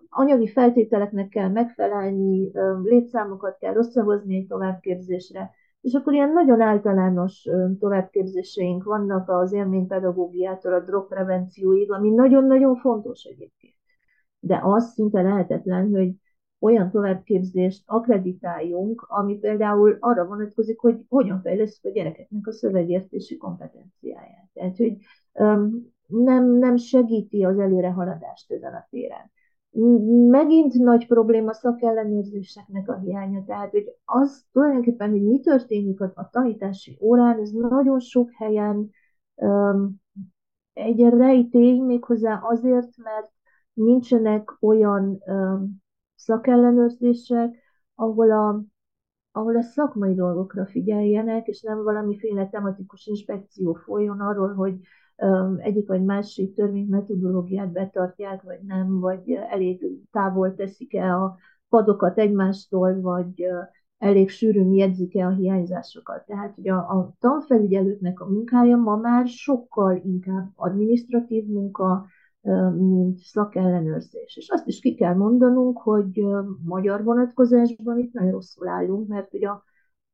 anyagi 0.10 0.48
feltételeknek 0.48 1.30
kell 1.30 1.50
megfelelni, 1.50 2.52
létszámokat 2.84 3.58
kell 3.58 3.76
összehozni 3.76 4.36
egy 4.36 4.48
továbbképzésre, 4.48 5.52
és 5.82 5.94
akkor 5.94 6.14
ilyen 6.14 6.34
nagyon 6.34 6.62
általános 6.62 7.48
továbbképzéseink 7.80 8.84
vannak 8.84 9.30
az 9.30 9.54
élménypedagógiától 9.54 10.74
a 10.74 10.80
drogprevencióig, 10.80 11.92
ami 11.92 12.10
nagyon-nagyon 12.10 12.76
fontos 12.76 13.24
egyébként. 13.24 13.76
De 14.40 14.60
az 14.64 14.92
szinte 14.94 15.22
lehetetlen, 15.22 15.90
hogy 15.90 16.16
olyan 16.60 16.92
továbbképzést 16.92 17.84
akreditáljunk, 17.86 19.06
ami 19.08 19.38
például 19.38 19.98
arra 20.00 20.26
vonatkozik, 20.26 20.80
hogy 20.80 21.06
hogyan 21.08 21.42
fejlesztjük 21.42 21.94
a 21.94 21.96
gyerekeknek 21.96 22.48
a 22.48 22.52
szövegértési 22.52 23.38
kompetenciáját. 23.38 24.50
Tehát, 24.54 24.78
hogy 24.78 24.98
nem, 26.08 26.46
nem 26.46 26.76
segíti 26.78 27.44
az 27.44 27.60
előrehaladást 27.60 28.52
ezen 28.52 28.74
a 28.74 28.88
téren. 28.90 29.32
Megint 30.30 30.74
nagy 30.74 31.08
probléma 31.08 31.54
szakellenőrzéseknek 31.54 32.90
a 32.90 32.98
hiánya, 32.98 33.44
tehát 33.46 33.72
hogy 33.72 33.96
az 34.06 34.46
tulajdonképpen, 34.52 35.10
hogy 35.10 35.24
mi 35.24 35.40
történik 35.40 36.02
a 36.02 36.30
tanítási 36.32 36.98
órán, 37.02 37.40
ez 37.40 37.52
nagyon 37.52 38.00
sok 38.00 38.32
helyen 38.32 38.90
um, 39.36 39.96
egy 40.74 41.02
rejtély, 41.02 41.80
méghozzá 41.80 42.40
azért, 42.44 42.98
mert 42.98 43.32
nincsenek 43.74 44.58
olyan 44.60 45.22
um, 45.26 45.82
szakellenőrzések, 46.18 47.56
ahol 47.96 48.32
a, 48.32 48.64
ahol 49.32 49.58
a 49.58 49.62
szakmai 49.62 50.14
dolgokra 50.14 50.66
figyeljenek, 50.66 51.48
és 51.48 51.62
nem 51.62 51.84
valamiféle 51.84 52.50
tematikus 52.50 53.06
inspekció 53.06 53.74
folyjon 53.74 54.20
arról, 54.20 54.54
hogy 54.54 54.80
egyik 55.58 55.88
vagy 55.88 56.04
másik 56.04 56.56
törvénymetodológiát 56.56 57.72
betartják, 57.72 58.42
vagy 58.42 58.60
nem, 58.62 59.00
vagy 59.00 59.32
elég 59.32 59.86
távol 60.12 60.56
teszik-e 60.56 61.16
a 61.16 61.38
padokat 61.70 62.18
egymástól, 62.18 63.02
vagy 63.02 63.48
elég 63.98 64.30
sűrűn 64.30 64.74
jegyzik-e 64.74 65.26
a 65.26 65.32
hiányzásokat. 65.32 66.26
Tehát 66.26 66.56
hogy 66.56 66.70
a, 66.70 66.78
a 66.78 67.14
tanfelügyelőknek 67.20 68.20
a 68.20 68.26
munkája 68.26 68.78
ma 68.78 68.96
már 68.96 69.28
sokkal 69.28 70.02
inkább 70.04 70.52
administratív 70.56 71.46
munka, 71.46 72.06
mint 72.78 73.20
szakellenőrzés. 73.20 74.38
És 74.38 74.50
azt 74.50 74.68
is 74.68 74.80
ki 74.80 74.96
kell 74.96 75.14
mondanunk, 75.14 75.78
hogy 75.78 76.26
magyar 76.66 77.04
vonatkozásban 77.04 78.00
itt 78.00 78.14
nagyon 78.14 78.32
rosszul 78.32 78.68
állunk, 78.68 79.08
mert 79.08 79.34
ugye 79.34 79.48
a 79.48 79.64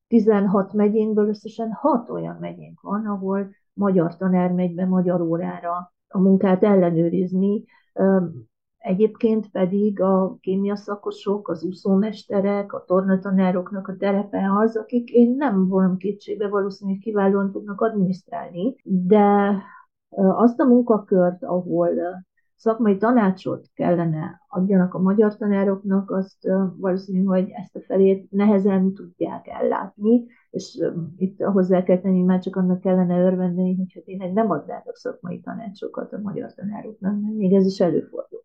16 0.08 0.74
megyénkből 0.74 1.28
összesen 1.28 1.72
6 1.72 2.10
olyan 2.10 2.38
megyénk 2.40 2.82
van, 2.82 3.06
ahol 3.06 3.50
magyar 3.74 4.18
tanár 4.18 4.52
megy 4.52 4.74
be 4.74 4.86
magyar 4.86 5.22
órára 5.22 5.94
a 6.08 6.20
munkát 6.20 6.64
ellenőrizni, 6.64 7.64
Egyébként 8.84 9.50
pedig 9.50 10.02
a 10.02 10.38
kémia 10.42 10.76
szakosok, 10.76 11.50
az 11.50 11.64
úszómesterek, 11.64 12.74
a 12.74 12.84
tornatanároknak 12.88 13.88
a 13.88 13.96
terepe 13.96 14.52
az, 14.58 14.78
akik 14.78 15.10
én 15.10 15.36
nem 15.38 15.68
vonom 15.68 15.98
kétségbe 15.98 16.48
valószínűleg 16.48 17.00
kiválóan 17.00 17.52
tudnak 17.52 17.82
adminisztrálni, 17.82 18.76
de 18.84 19.58
azt 20.16 20.60
a 20.60 20.66
munkakört, 20.66 21.44
ahol 21.44 21.90
szakmai 22.56 22.98
tanácsot 22.98 23.70
kellene 23.74 24.42
adjanak 24.48 24.94
a 24.94 25.00
magyar 25.00 25.38
tanároknak, 25.38 26.12
azt 26.12 26.48
valószínű, 26.78 27.24
hogy 27.24 27.50
ezt 27.50 27.76
a 27.76 27.82
felét 27.82 28.32
nehezen 28.32 28.94
tudják 28.94 29.48
ellátni, 29.48 30.26
és 30.50 30.88
itt 31.18 31.44
hozzá 31.44 31.84
kell 31.84 32.00
tenni, 32.00 32.22
már 32.22 32.40
csak 32.40 32.56
annak 32.56 32.80
kellene 32.80 33.20
örvendeni, 33.20 33.76
hogyha 33.76 34.02
tényleg 34.06 34.34
nem 34.34 34.52
adnátok 34.52 34.96
szakmai 34.96 35.40
tanácsokat 35.40 36.14
a 36.14 36.20
magyar 36.20 36.54
tanároknak, 36.54 37.22
mert 37.22 37.34
még 37.36 37.54
ez 37.54 37.66
is 37.66 37.80
előfordul. 37.80 38.44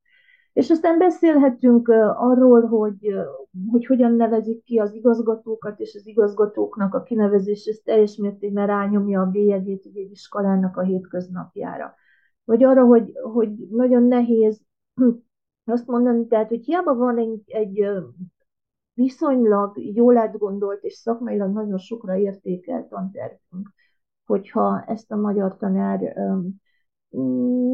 És 0.52 0.70
aztán 0.70 0.98
beszélhetünk 0.98 1.88
arról, 2.14 2.66
hogy, 2.66 3.14
hogy 3.70 3.86
hogyan 3.86 4.12
nevezik 4.12 4.62
ki 4.62 4.78
az 4.78 4.94
igazgatókat, 4.94 5.80
és 5.80 5.94
az 5.94 6.06
igazgatóknak 6.06 6.94
a 6.94 7.02
kinevezés, 7.02 7.64
ez 7.64 7.80
teljes 7.84 8.16
mértékben 8.16 8.66
rányomja 8.66 9.20
a 9.20 9.30
bélyegét 9.30 9.84
egy 9.84 10.10
iskolának 10.10 10.76
a 10.76 10.82
hétköznapjára. 10.82 11.94
Vagy 12.44 12.64
arra, 12.64 12.84
hogy, 12.84 13.12
hogy 13.32 13.50
nagyon 13.70 14.02
nehéz 14.02 14.60
azt 15.64 15.86
mondani, 15.86 16.26
tehát, 16.26 16.48
hogy 16.48 16.64
hiába 16.64 16.94
van 16.94 17.18
egy, 17.18 17.42
egy 17.46 17.88
viszonylag 18.94 19.78
jól 19.94 20.16
átgondolt 20.16 20.84
és 20.84 20.92
szakmailag 20.92 21.52
nagyon 21.52 21.78
sokra 21.78 22.16
értékelt 22.16 22.88
tantervünk, 22.88 23.72
hogyha 24.26 24.84
ezt 24.86 25.10
a 25.10 25.16
magyar 25.16 25.56
tanár 25.56 26.16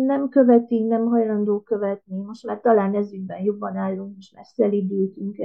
nem 0.07 0.29
követi, 0.29 0.83
nem 0.83 1.07
hajlandó 1.07 1.61
követni. 1.61 2.17
Most 2.17 2.47
már 2.47 2.61
talán 2.61 2.95
ezügyben 2.95 3.43
jobban 3.43 3.77
állunk, 3.77 4.15
most 4.15 4.35
már 4.35 4.45
szelidültünk 4.45 5.37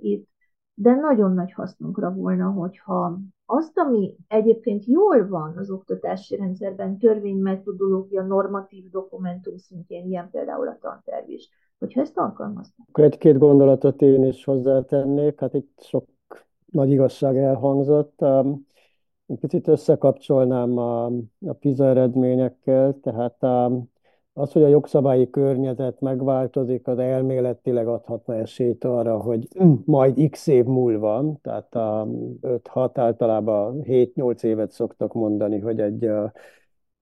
itt, 0.00 0.28
de 0.74 0.94
nagyon 0.94 1.32
nagy 1.32 1.52
hasznunkra 1.52 2.12
volna, 2.12 2.50
hogyha 2.50 3.18
azt, 3.46 3.78
ami 3.78 4.16
egyébként 4.28 4.84
jól 4.84 5.28
van 5.28 5.56
az 5.56 5.70
oktatási 5.70 6.36
rendszerben, 6.36 6.98
törvénymetodológia, 6.98 8.22
normatív 8.22 8.90
dokumentum 8.90 9.56
szintjén, 9.56 10.06
ilyen 10.06 10.30
például 10.30 10.68
a 10.68 10.78
tanterv 10.80 11.28
is, 11.28 11.48
hogyha 11.78 12.00
ezt 12.00 12.18
alkalmaznak. 12.18 12.86
Egy-két 12.92 13.38
gondolatot 13.38 14.02
én 14.02 14.24
is 14.24 14.44
hozzátennék, 14.44 15.40
hát 15.40 15.54
itt 15.54 15.80
sok 15.80 16.04
nagy 16.66 16.90
igazság 16.90 17.36
elhangzott. 17.36 18.24
Picit 19.40 19.68
összekapcsolnám 19.68 20.78
a, 20.78 21.04
a 21.46 21.52
PISA 21.60 21.84
eredményekkel, 21.84 22.98
tehát 23.02 23.42
a, 23.42 23.82
az, 24.32 24.52
hogy 24.52 24.62
a 24.62 24.68
jogszabályi 24.68 25.30
környezet 25.30 26.00
megváltozik, 26.00 26.86
az 26.86 26.98
elméletileg 26.98 27.86
adhatna 27.86 28.34
esélyt 28.34 28.84
arra, 28.84 29.18
hogy 29.18 29.48
majd 29.84 30.30
x 30.30 30.46
év 30.46 30.64
múlva, 30.64 31.38
tehát 31.42 31.74
a 31.74 32.08
5-6, 32.42 32.90
általában 32.94 33.82
7-8 33.84 34.42
évet 34.42 34.70
szoktak 34.70 35.12
mondani, 35.12 35.58
hogy 35.58 35.80
egy 35.80 36.10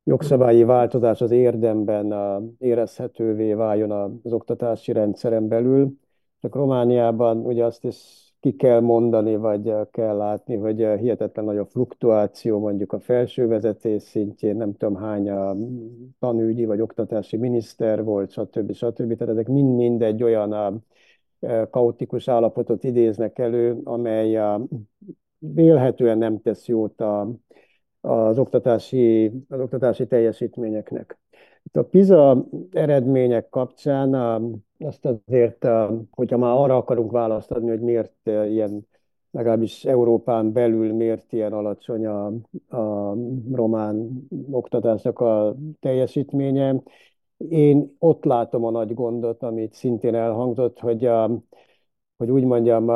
jogszabályi 0.05 0.65
változás 0.65 1.21
az 1.21 1.31
érdemben 1.31 2.15
érezhetővé 2.59 3.53
váljon 3.53 3.91
az 4.23 4.33
oktatási 4.33 4.93
rendszeren 4.93 5.49
belül. 5.49 5.99
Csak 6.41 6.55
Romániában 6.55 7.39
ugye 7.39 7.65
azt 7.65 7.85
is 7.85 8.30
ki 8.41 8.57
kell 8.57 8.81
mondani, 8.81 9.37
vagy 9.37 9.73
kell 9.91 10.17
látni, 10.17 10.57
hogy 10.57 10.77
hihetetlen 10.77 11.45
nagy 11.45 11.57
a 11.57 11.67
fluktuáció 11.67 12.59
mondjuk 12.59 12.93
a 12.93 13.01
felső 13.01 13.47
vezetés 13.47 14.03
szintjén, 14.03 14.57
nem 14.57 14.73
tudom 14.73 14.97
hány 14.97 15.31
a 15.31 15.57
tanügyi 16.19 16.65
vagy 16.65 16.81
oktatási 16.81 17.37
miniszter 17.37 18.05
volt, 18.05 18.31
stb. 18.31 18.73
stb. 18.73 19.17
Tehát 19.17 19.33
ezek 19.33 19.49
mind-mind 19.49 20.03
egy 20.03 20.23
olyan 20.23 20.53
a 20.53 20.81
kaotikus 21.71 22.29
állapotot 22.29 22.85
idéznek 22.85 23.39
elő, 23.39 23.81
amely 23.85 24.37
a, 24.37 24.67
vélhetően 25.39 26.19
nem 26.19 26.41
tesz 26.41 26.67
jót 26.67 27.01
a, 27.01 27.31
az, 28.01 28.39
oktatási, 28.39 29.33
az 29.49 29.61
oktatási 29.61 30.07
teljesítményeknek. 30.07 31.19
Itt 31.63 31.77
a 31.77 31.85
PISA 31.85 32.47
eredmények 32.71 33.49
kapcsán 33.49 34.15
azt 34.79 35.05
azért, 35.05 35.67
hogyha 36.11 36.37
már 36.37 36.57
arra 36.57 36.77
akarunk 36.77 37.11
választ 37.11 37.51
adni, 37.51 37.69
hogy 37.69 37.81
miért 37.81 38.15
ilyen, 38.25 38.87
legalábbis 39.31 39.85
Európán 39.85 40.53
belül 40.53 40.93
miért 40.93 41.33
ilyen 41.33 41.53
alacsony 41.53 42.07
a, 42.07 42.27
a 42.77 43.17
román 43.53 44.27
oktatásnak 44.51 45.19
a 45.19 45.57
teljesítménye, 45.81 46.83
én 47.49 47.97
ott 47.99 48.25
látom 48.25 48.65
a 48.65 48.71
nagy 48.71 48.95
gondot, 48.95 49.43
amit 49.43 49.73
szintén 49.73 50.15
elhangzott, 50.15 50.79
hogy, 50.79 51.05
a, 51.05 51.31
hogy 52.17 52.31
úgy 52.31 52.45
mondjam, 52.45 52.89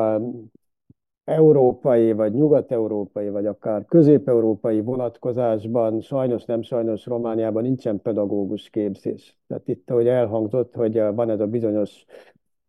európai, 1.24 2.12
vagy 2.12 2.32
nyugat-európai, 2.32 3.28
vagy 3.28 3.46
akár 3.46 3.84
közép-európai 3.84 4.80
vonatkozásban 4.80 6.00
sajnos, 6.00 6.44
nem 6.44 6.62
sajnos 6.62 7.06
Romániában 7.06 7.62
nincsen 7.62 8.00
pedagógus 8.02 8.70
képzés. 8.70 9.38
Tehát 9.46 9.68
itt, 9.68 9.90
ahogy 9.90 10.06
elhangzott, 10.06 10.74
hogy 10.74 10.98
van 11.14 11.30
ez 11.30 11.40
a 11.40 11.46
bizonyos 11.46 12.04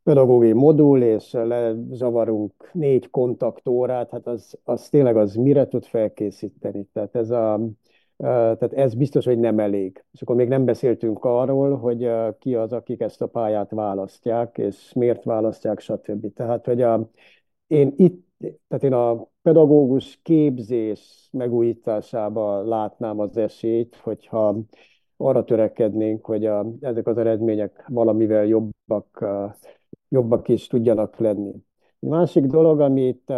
pedagógiai 0.03 0.53
modul, 0.53 1.01
és 1.01 1.31
lezavarunk 1.31 2.69
négy 2.73 3.09
kontaktórát, 3.09 4.09
hát 4.09 4.27
az, 4.27 4.59
az 4.63 4.89
tényleg 4.89 5.17
az 5.17 5.35
mire 5.35 5.67
tud 5.67 5.83
felkészíteni. 5.83 6.87
Tehát 6.93 7.15
ez, 7.15 7.29
a, 7.29 7.59
tehát 8.17 8.73
ez 8.73 8.93
biztos, 8.93 9.25
hogy 9.25 9.39
nem 9.39 9.59
elég. 9.59 10.03
És 10.11 10.21
akkor 10.21 10.35
még 10.35 10.47
nem 10.47 10.65
beszéltünk 10.65 11.23
arról, 11.23 11.77
hogy 11.77 12.09
ki 12.39 12.55
az, 12.55 12.73
akik 12.73 13.01
ezt 13.01 13.21
a 13.21 13.27
pályát 13.27 13.69
választják, 13.71 14.57
és 14.57 14.93
miért 14.93 15.23
választják, 15.23 15.79
stb. 15.79 16.33
Tehát, 16.33 16.65
hogy 16.65 16.81
a, 16.81 17.09
én 17.67 17.93
itt 17.95 18.25
tehát 18.67 18.83
én 18.83 18.93
a 18.93 19.27
pedagógus 19.41 20.19
képzés 20.21 21.29
megújításába 21.31 22.61
látnám 22.61 23.19
az 23.19 23.37
esélyt, 23.37 23.95
hogyha 23.95 24.57
arra 25.17 25.43
törekednénk, 25.43 26.25
hogy 26.25 26.45
a, 26.45 26.65
ezek 26.79 27.07
az 27.07 27.17
eredmények 27.17 27.85
valamivel 27.87 28.45
jobbak, 28.45 29.25
jobbak 30.09 30.47
is 30.47 30.67
tudjanak 30.67 31.17
lenni. 31.17 31.53
A 31.99 32.07
másik 32.07 32.45
dolog, 32.45 32.79
amit 32.79 33.33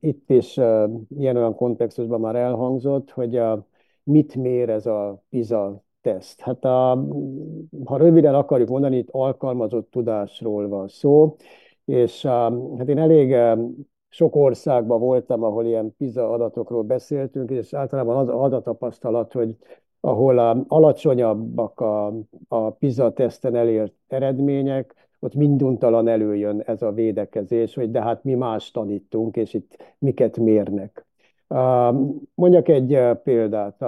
itt 0.00 0.30
is 0.30 0.56
uh, 0.56 0.90
ilyen 1.18 1.36
olyan 1.36 1.54
kontextusban 1.54 2.20
már 2.20 2.36
elhangzott, 2.36 3.10
hogy 3.10 3.38
uh, 3.38 3.58
mit 4.02 4.34
mér 4.34 4.68
ez 4.68 4.86
a 4.86 5.22
PISA 5.30 5.82
teszt. 6.00 6.40
Hát 6.40 6.64
a, 6.64 7.06
ha 7.84 7.96
röviden 7.96 8.34
akarjuk 8.34 8.68
mondani, 8.68 8.96
itt 8.96 9.08
alkalmazott 9.10 9.90
tudásról 9.90 10.68
van 10.68 10.88
szó, 10.88 11.36
és 11.90 12.26
hát 12.78 12.88
én 12.88 12.98
elég 12.98 13.36
sok 14.08 14.36
országban 14.36 15.00
voltam, 15.00 15.42
ahol 15.42 15.64
ilyen 15.64 15.94
PISA 15.96 16.30
adatokról 16.30 16.82
beszéltünk, 16.82 17.50
és 17.50 17.74
általában 17.74 18.16
az 18.16 18.28
adatapasztalat, 18.28 19.32
hogy 19.32 19.56
ahol 20.00 20.64
alacsonyabbak 20.68 21.80
a, 21.80 22.06
a 22.48 22.70
PISA 22.70 23.12
teszten 23.12 23.54
elért 23.54 23.94
eredmények, 24.08 24.94
ott 25.18 25.34
minduntalan 25.34 26.08
előjön 26.08 26.60
ez 26.60 26.82
a 26.82 26.92
védekezés, 26.92 27.74
hogy 27.74 27.90
de 27.90 28.02
hát 28.02 28.24
mi 28.24 28.34
más 28.34 28.70
tanítunk, 28.70 29.36
és 29.36 29.54
itt 29.54 29.96
miket 29.98 30.38
mérnek. 30.38 31.06
Mondjak 32.34 32.68
egy 32.68 32.98
példát. 33.22 33.84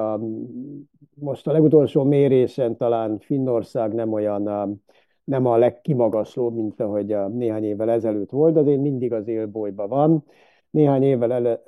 most 1.15 1.47
a 1.47 1.53
legutolsó 1.53 2.03
mérésen 2.05 2.77
talán 2.77 3.19
Finnország 3.19 3.95
nem 3.95 4.13
olyan, 4.13 4.49
nem 5.33 5.47
a 5.47 5.57
legkimagaslóbb, 5.57 6.55
mint 6.55 6.81
ahogy 6.81 7.13
a 7.13 7.29
néhány 7.29 7.65
évvel 7.65 7.91
ezelőtt 7.91 8.31
volt, 8.31 8.57
azért 8.57 8.81
mindig 8.81 9.13
az 9.13 9.29
élbolyban 9.29 9.89
van. 9.89 10.25
Néhány 10.71 11.03
évvel, 11.03 11.33
ele, 11.33 11.63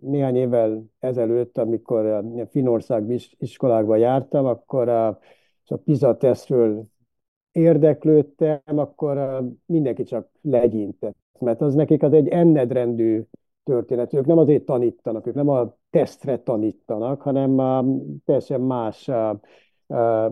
néhány 0.00 0.36
évvel 0.36 0.84
ezelőtt, 0.98 1.58
amikor 1.58 2.24
Finnország 2.50 3.14
iskolákba 3.38 3.96
jártam, 3.96 4.46
akkor 4.46 4.88
a, 4.88 5.06
a 5.64 5.76
PISA 5.84 6.16
tesztről 6.16 6.84
érdeklődtem, 7.52 8.60
akkor 8.64 9.42
mindenki 9.66 10.02
csak 10.02 10.28
legyintett, 10.42 11.16
mert 11.38 11.60
az 11.60 11.74
nekik 11.74 12.02
az 12.02 12.12
egy 12.12 12.28
ennedrendű 12.28 13.22
történet. 13.64 14.14
Ők 14.14 14.26
nem 14.26 14.38
azért 14.38 14.64
tanítanak, 14.64 15.26
ők 15.26 15.34
nem 15.34 15.48
a 15.48 15.76
tesztre 15.90 16.38
tanítanak, 16.38 17.22
hanem 17.22 17.56
teljesen 18.24 18.60
más, 18.60 19.10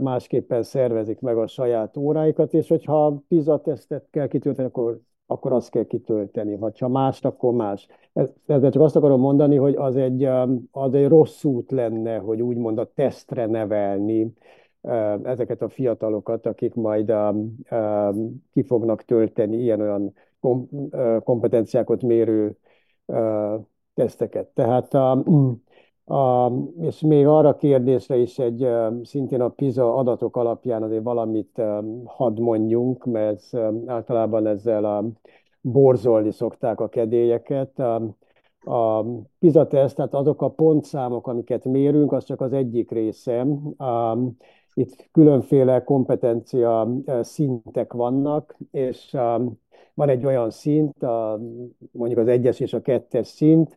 másképpen 0.01 0.63
szervezik 0.63 1.21
meg 1.21 1.37
a 1.37 1.47
saját 1.47 1.97
óráikat, 1.97 2.55
és 2.55 2.69
hogyha 2.69 3.23
PISA 3.29 3.61
tesztet 3.61 4.07
kell 4.11 4.27
kitölteni, 4.27 4.69
akkor, 4.69 5.01
akkor 5.27 5.53
azt 5.53 5.71
kell 5.71 5.85
kitölteni, 5.85 6.57
vagy 6.57 6.79
ha 6.79 6.89
mást, 6.89 7.25
akkor 7.25 7.53
más. 7.53 7.87
Ezzel 8.47 8.71
csak 8.71 8.83
azt 8.83 8.97
akarom 8.97 9.21
mondani, 9.21 9.57
hogy 9.57 9.75
az 9.77 9.97
egy, 9.97 10.29
az 10.71 10.95
egy 10.95 11.09
rossz 11.09 11.45
út 11.45 11.71
lenne, 11.71 12.17
hogy 12.17 12.43
úgymond 12.43 12.79
a 12.79 12.91
tesztre 12.95 13.47
nevelni 13.47 14.33
ezeket 15.23 15.63
a 15.63 15.69
fiatalokat, 15.69 16.47
akik 16.47 16.75
majd 16.75 17.13
ki 18.53 18.63
fognak 18.63 19.03
tölteni 19.03 19.57
ilyen-olyan 19.57 20.15
kompetenciákat 21.25 22.03
mérő 22.03 22.57
teszteket. 23.95 24.47
Tehát 24.47 24.95
a, 24.95 25.23
a, 26.05 26.53
és 26.81 27.01
még 27.01 27.27
arra 27.27 27.57
kérdésre 27.57 28.17
is 28.17 28.39
egy 28.39 28.69
szintén 29.03 29.41
a 29.41 29.49
PISA 29.49 29.95
adatok 29.95 30.37
alapján 30.37 30.83
azért 30.83 31.03
valamit 31.03 31.63
hadd 32.05 32.41
mondjunk, 32.41 33.05
mert 33.05 33.55
általában 33.87 34.47
ezzel 34.47 34.85
a 34.85 35.05
borzolni 35.61 36.31
szokták 36.31 36.81
a 36.81 36.89
kedélyeket. 36.89 37.79
A, 37.79 37.95
a 38.65 39.05
PISA 39.39 39.67
teszt, 39.67 39.97
tehát 39.97 40.15
azok 40.15 40.43
a 40.43 40.51
pontszámok, 40.51 41.27
amiket 41.27 41.65
mérünk, 41.65 42.13
az 42.13 42.25
csak 42.25 42.41
az 42.41 42.53
egyik 42.53 42.91
része. 42.91 43.41
A, 43.77 44.19
itt 44.75 45.09
különféle 45.13 45.85
kompetencia 45.85 46.89
szintek 47.21 47.93
vannak, 47.93 48.57
és 48.71 49.17
van 49.95 50.09
egy 50.09 50.25
olyan 50.25 50.51
szint, 50.51 51.03
a, 51.03 51.41
mondjuk 51.93 52.21
az 52.21 52.29
egyes 52.29 52.61
és 52.61 52.73
a 52.73 52.81
kettes 52.81 53.27
szint, 53.27 53.77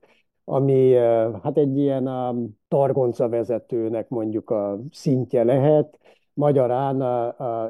ami 0.49 0.93
hát 1.43 1.57
egy 1.57 1.77
ilyen 1.77 2.09
targonca 2.67 3.29
vezetőnek 3.29 4.09
mondjuk 4.09 4.49
a 4.49 4.79
szintje 4.91 5.43
lehet, 5.43 5.99
magyarán 6.33 7.01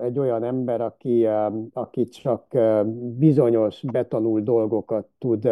egy 0.03 0.19
olyan 0.19 0.43
ember, 0.43 0.81
aki, 0.81 1.27
aki 1.73 2.03
csak 2.03 2.57
bizonyos 3.17 3.81
betanult 3.91 4.43
dolgokat 4.43 5.07
tud 5.17 5.49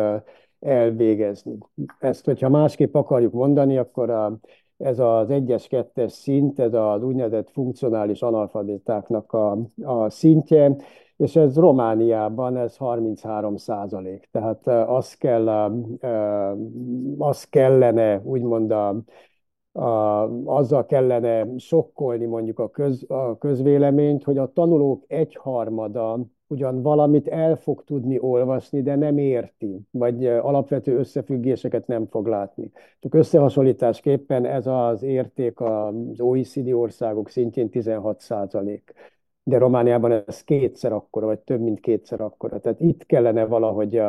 elvégezni. 0.59 1.57
Ezt, 1.99 2.25
hogyha 2.25 2.49
másképp 2.49 2.95
akarjuk 2.95 3.33
mondani, 3.33 3.77
akkor 3.77 4.37
ez 4.77 4.99
az 4.99 5.29
egyes, 5.29 5.67
kettes 5.67 6.11
szint, 6.11 6.59
ez 6.59 6.73
az 6.73 7.03
úgynevezett 7.03 7.49
funkcionális 7.49 8.21
analfabitáknak 8.21 9.33
a, 9.33 9.57
a 9.81 10.09
szintje, 10.09 10.75
és 11.17 11.35
ez 11.35 11.57
Romániában 11.57 12.57
ez 12.57 12.77
33 12.77 13.55
százalék. 13.55 14.29
Tehát 14.31 14.67
az, 14.67 15.13
kell, 15.13 15.47
az 17.17 17.43
kellene, 17.43 18.21
úgymond 18.23 18.71
a, 18.71 19.03
a, 19.71 20.23
azzal 20.45 20.85
kellene 20.85 21.57
sokkolni 21.57 22.25
mondjuk 22.25 22.59
a, 22.59 22.69
köz, 22.69 23.05
a 23.07 23.37
közvéleményt, 23.37 24.23
hogy 24.23 24.37
a 24.37 24.51
tanulók 24.53 25.03
egyharmada 25.07 26.25
ugyan 26.47 26.81
valamit 26.81 27.27
el 27.27 27.55
fog 27.55 27.83
tudni 27.83 28.19
olvasni, 28.19 28.81
de 28.81 28.95
nem 28.95 29.17
érti, 29.17 29.79
vagy 29.91 30.27
alapvető 30.27 30.97
összefüggéseket 30.97 31.87
nem 31.87 32.05
fog 32.05 32.27
látni. 32.27 32.71
Csak 32.99 33.13
összehasonlításképpen 33.13 34.45
ez 34.45 34.67
az 34.67 35.03
érték 35.03 35.59
az 35.59 36.19
OECD 36.19 36.71
országok 36.71 37.29
szintjén 37.29 37.69
16 37.69 38.19
százalék 38.19 38.93
de 39.47 39.57
Romániában 39.57 40.11
ez 40.11 40.43
kétszer 40.43 40.91
akkora, 40.91 41.25
vagy 41.25 41.39
több 41.39 41.59
mint 41.59 41.79
kétszer 41.79 42.21
akkora. 42.21 42.59
Tehát 42.59 42.79
itt 42.79 43.05
kellene 43.05 43.45
valahogy, 43.45 44.01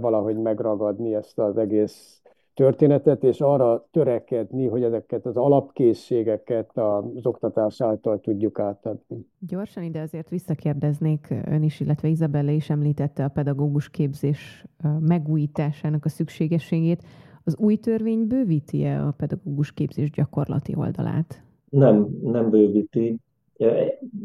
valahogy 0.00 0.36
megragadni 0.36 1.14
ezt 1.14 1.38
az 1.38 1.56
egész 1.56 2.21
történetet, 2.54 3.24
és 3.24 3.40
arra 3.40 3.88
törekedni, 3.90 4.66
hogy 4.66 4.82
ezeket 4.82 5.26
az 5.26 5.36
alapkészségeket 5.36 6.78
az 6.78 7.26
oktatás 7.26 7.80
által 7.80 8.20
tudjuk 8.20 8.58
átadni. 8.58 9.26
Gyorsan 9.38 9.82
ide 9.82 10.00
azért 10.00 10.28
visszakérdeznék 10.28 11.34
ön 11.46 11.62
is, 11.62 11.80
illetve 11.80 12.08
Izabella 12.08 12.50
is 12.50 12.70
említette 12.70 13.24
a 13.24 13.28
pedagógus 13.28 13.90
képzés 13.90 14.64
megújításának 15.00 16.04
a 16.04 16.08
szükségességét. 16.08 17.02
Az 17.44 17.56
új 17.56 17.76
törvény 17.76 18.26
bővíti-e 18.26 19.06
a 19.06 19.10
pedagógus 19.10 19.72
képzés 19.72 20.10
gyakorlati 20.10 20.74
oldalát? 20.76 21.42
Nem, 21.68 22.08
nem 22.22 22.50
bővíti. 22.50 23.18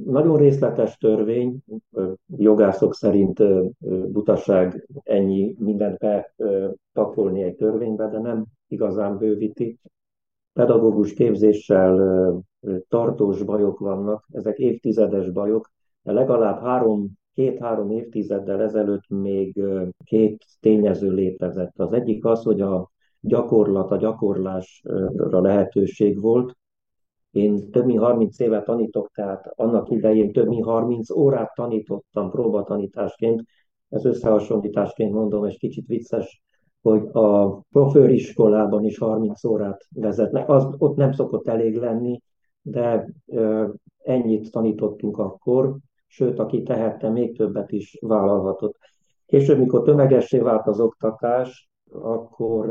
Nagyon 0.06 0.38
részletes 0.38 0.98
törvény, 0.98 1.58
jogászok 2.38 2.94
szerint 2.94 3.44
butaság 4.12 4.88
ennyi 5.04 5.56
mindent 5.60 5.98
bepakolni 5.98 7.44
egy 7.44 7.56
törvénybe, 7.56 8.10
de 8.10 8.20
nem 8.20 8.46
igazán 8.68 9.18
bővíti. 9.18 9.80
Pedagógus 10.54 11.14
képzéssel 11.14 12.44
tartós 12.88 13.44
bajok 13.44 13.80
vannak, 13.80 14.28
ezek 14.32 14.58
évtizedes 14.58 15.30
bajok, 15.32 15.72
de 16.02 16.12
legalább 16.12 16.62
három, 16.62 17.12
két-három 17.34 17.92
évtizeddel 17.92 18.62
ezelőtt 18.62 19.08
még 19.08 19.62
két 20.04 20.46
tényező 20.60 21.12
létezett. 21.12 21.80
Az 21.80 21.94
egyik 21.94 22.26
az, 22.26 22.44
hogy 22.44 22.62
a 22.62 22.92
gyakorlat, 23.20 23.92
a 23.92 23.98
gyakorlásra 23.98 25.42
lehetőség 25.42 26.22
volt, 26.22 26.56
én 27.38 27.72
több 27.72 27.86
mint 27.86 28.00
30 28.00 28.40
éve 28.40 28.62
tanítok, 28.62 29.12
tehát 29.14 29.52
annak 29.56 29.90
idején 29.90 30.32
több 30.32 30.48
mint 30.48 30.66
30 30.66 31.10
órát 31.10 31.54
tanítottam 31.56 32.30
próbatanításként. 32.30 33.44
Ez 33.90 34.06
összehasonlításként 34.06 35.14
mondom, 35.14 35.46
és 35.46 35.58
kicsit 35.58 35.88
vicces, 35.88 36.42
hogy 36.82 37.08
a 37.12 37.60
profőriskolában 37.72 38.84
is 38.86 38.98
30 38.98 39.44
órát 39.44 39.82
vezetnek. 39.90 40.50
Az 40.50 40.68
ott 40.78 40.96
nem 40.96 41.12
szokott 41.12 41.48
elég 41.48 41.76
lenni, 41.76 42.22
de 42.62 43.08
ö, 43.26 43.68
ennyit 44.04 44.52
tanítottunk 44.52 45.18
akkor, 45.18 45.78
sőt, 46.08 46.40
aki 46.40 46.64
tehette, 46.64 47.10
még 47.10 47.38
többet 47.38 47.72
is 47.72 47.98
vállalhatott. 48.02 48.76
Később, 49.26 49.60
mikor 49.60 49.82
tömegessé 49.82 50.40
vált 50.40 50.68
az 50.68 50.80
oktatás, 50.80 51.70
akkor 51.92 52.70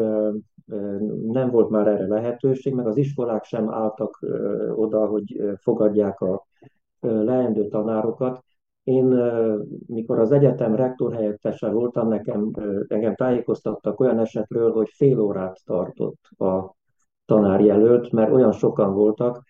nem 1.26 1.50
volt 1.50 1.70
már 1.70 1.86
erre 1.86 2.06
lehetőség, 2.06 2.74
meg 2.74 2.86
az 2.86 2.96
iskolák 2.96 3.44
sem 3.44 3.70
álltak 3.70 4.26
oda, 4.74 5.06
hogy 5.06 5.42
fogadják 5.60 6.20
a 6.20 6.46
leendő 7.00 7.68
tanárokat. 7.68 8.44
Én, 8.82 9.04
mikor 9.86 10.18
az 10.18 10.32
egyetem 10.32 10.74
rektor 10.74 11.14
helyettese 11.14 11.70
voltam, 11.70 12.08
nekem, 12.08 12.50
engem 12.88 13.14
tájékoztattak 13.14 14.00
olyan 14.00 14.18
esetről, 14.18 14.72
hogy 14.72 14.88
fél 14.88 15.20
órát 15.20 15.58
tartott 15.64 16.20
a 16.38 16.74
tanárjelölt, 17.24 18.12
mert 18.12 18.32
olyan 18.32 18.52
sokan 18.52 18.94
voltak, 18.94 19.42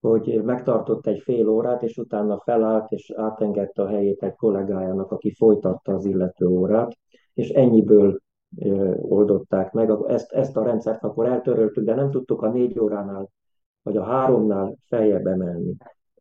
hogy 0.00 0.42
megtartott 0.44 1.06
egy 1.06 1.20
fél 1.20 1.48
órát, 1.48 1.82
és 1.82 1.96
utána 1.96 2.40
felállt, 2.40 2.90
és 2.90 3.12
átengedte 3.16 3.82
a 3.82 3.88
helyét 3.88 4.22
egy 4.22 4.34
kollégájának, 4.34 5.12
aki 5.12 5.34
folytatta 5.34 5.94
az 5.94 6.04
illető 6.04 6.46
órát, 6.46 6.96
és 7.34 7.48
ennyiből 7.48 8.18
oldották 8.96 9.72
meg. 9.72 9.90
Ezt, 10.06 10.32
ezt 10.32 10.56
a 10.56 10.64
rendszert 10.64 11.04
akkor 11.04 11.26
eltöröltük, 11.26 11.84
de 11.84 11.94
nem 11.94 12.10
tudtuk 12.10 12.42
a 12.42 12.50
négy 12.50 12.78
óránál 12.78 13.30
vagy 13.82 13.96
a 13.96 14.04
háromnál 14.04 14.76
feljebb 14.86 15.26
emelni. 15.26 15.76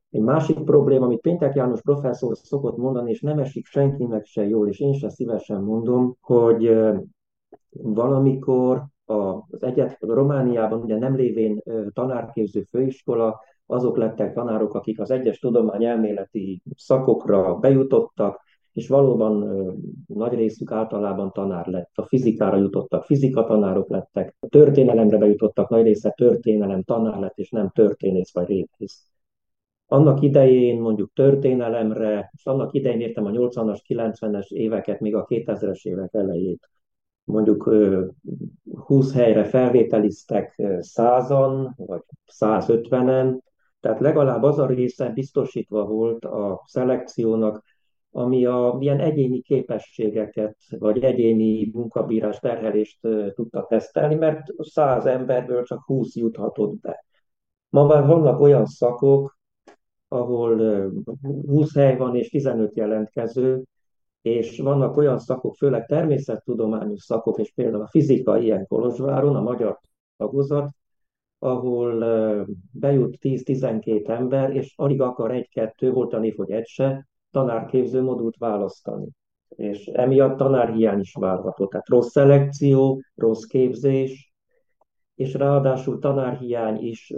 Egy 0.10 0.22
másik 0.22 0.64
probléma, 0.64 1.06
amit 1.06 1.22
Péntek 1.22 1.56
János 1.56 1.82
professzor 1.82 2.38
szokott 2.38 2.78
mondani, 2.78 3.10
és 3.10 3.22
nem 3.22 3.40
esik 3.40 3.66
senkinek 3.66 4.26
se 4.26 4.48
jól, 4.48 4.68
és 4.68 4.80
én 4.80 4.94
se 4.94 5.10
szívesen 5.10 5.62
mondom, 5.62 6.18
hogy 6.22 6.78
valamikor 7.70 8.84
az 9.06 9.64
egyet, 9.64 9.98
Romániában 10.00 10.82
ugye 10.82 10.98
nem 10.98 11.16
lévén 11.16 11.62
tanárképző 11.94 12.62
főiskola, 12.62 13.40
azok 13.66 13.98
lettek 13.98 14.34
tanárok, 14.34 14.74
akik 14.74 15.00
az 15.00 15.12
egyes 15.12 15.40
tudományelméleti 15.40 16.62
szakokra 16.76 17.56
bejutottak, 17.56 18.42
és 18.78 18.88
valóban 18.88 19.48
nagy 20.08 20.34
részük 20.34 20.72
általában 20.72 21.32
tanár 21.32 21.68
lett. 21.68 21.92
A 21.94 22.06
fizikára 22.06 22.58
jutottak, 22.58 23.04
fizikatanárok 23.04 23.90
lettek, 23.90 24.36
a 24.40 24.48
történelemre 24.48 25.18
bejutottak, 25.18 25.70
nagy 25.70 25.84
része 25.84 26.10
történelem 26.10 26.84
tanár 26.84 27.20
lett, 27.20 27.38
és 27.38 27.50
nem 27.50 27.70
történész 27.70 28.34
vagy 28.34 28.48
régész. 28.48 29.06
Annak 29.88 30.22
idején 30.22 30.82
mondjuk 30.82 31.12
történelemre, 31.14 32.32
és 32.36 32.46
annak 32.46 32.74
idején 32.74 33.00
értem 33.00 33.26
a 33.26 33.30
80-as, 33.30 33.80
90-es 33.88 34.48
éveket, 34.48 35.00
még 35.00 35.16
a 35.16 35.26
2000-es 35.26 35.86
évek 35.86 36.14
elejét, 36.14 36.70
mondjuk 37.24 37.72
20 38.86 39.14
helyre 39.14 39.44
felvételiztek 39.44 40.62
százan, 40.80 41.74
vagy 41.78 42.02
150-en, 42.40 43.40
tehát 43.80 44.00
legalább 44.00 44.44
az 44.44 44.60
a 44.60 44.66
része 44.66 45.10
biztosítva 45.10 45.86
volt 45.86 46.26
a 46.26 46.64
szelekciónak, 46.66 47.64
ami 48.18 48.46
a 48.46 48.78
ilyen 48.80 49.00
egyéni 49.00 49.42
képességeket, 49.42 50.58
vagy 50.70 51.04
egyéni 51.04 51.70
munkabírás 51.74 52.40
terhelést 52.40 53.00
tudta 53.34 53.66
tesztelni, 53.70 54.16
mert 54.16 54.44
100 54.58 55.06
emberből 55.06 55.64
csak 55.64 55.86
20 55.86 56.16
juthatott 56.16 56.80
be. 56.80 57.06
Ma 57.70 57.86
már 57.86 58.06
vannak 58.06 58.40
olyan 58.40 58.66
szakok, 58.66 59.38
ahol 60.08 60.92
20 61.46 61.76
hely 61.76 61.98
van 61.98 62.16
és 62.16 62.30
15 62.30 62.76
jelentkező, 62.76 63.64
és 64.22 64.60
vannak 64.60 64.98
olyan 64.98 65.20
szakok, 65.20 65.56
főleg 65.56 65.86
természettudományos 65.86 67.04
szakok, 67.04 67.40
és 67.40 67.52
például 67.56 67.84
a 67.84 67.88
fizika 67.88 68.38
ilyen 68.38 68.68
Kolozsváron, 68.68 69.36
a 69.36 69.42
magyar 69.42 69.80
tagozat, 70.18 70.70
ahol 71.40 72.06
bejut 72.72 73.18
10-12 73.22 74.08
ember, 74.10 74.56
és 74.56 74.74
alig 74.76 75.02
akar 75.02 75.32
egy-kettő, 75.32 75.92
volt 75.92 76.14
a 76.14 76.34
hogy 76.36 76.52
egy 76.52 76.68
se, 76.68 77.08
tanárképző 77.32 78.02
modult 78.02 78.38
választani. 78.38 79.08
És 79.48 79.86
emiatt 79.86 80.38
tanárhiány 80.38 81.00
is 81.00 81.14
várható. 81.20 81.68
Tehát 81.68 81.88
rossz 81.88 82.10
szelekció, 82.10 83.02
rossz 83.16 83.44
képzés, 83.44 84.34
és 85.16 85.34
ráadásul 85.34 86.00
tanárhiány 86.00 86.78
is 86.78 87.14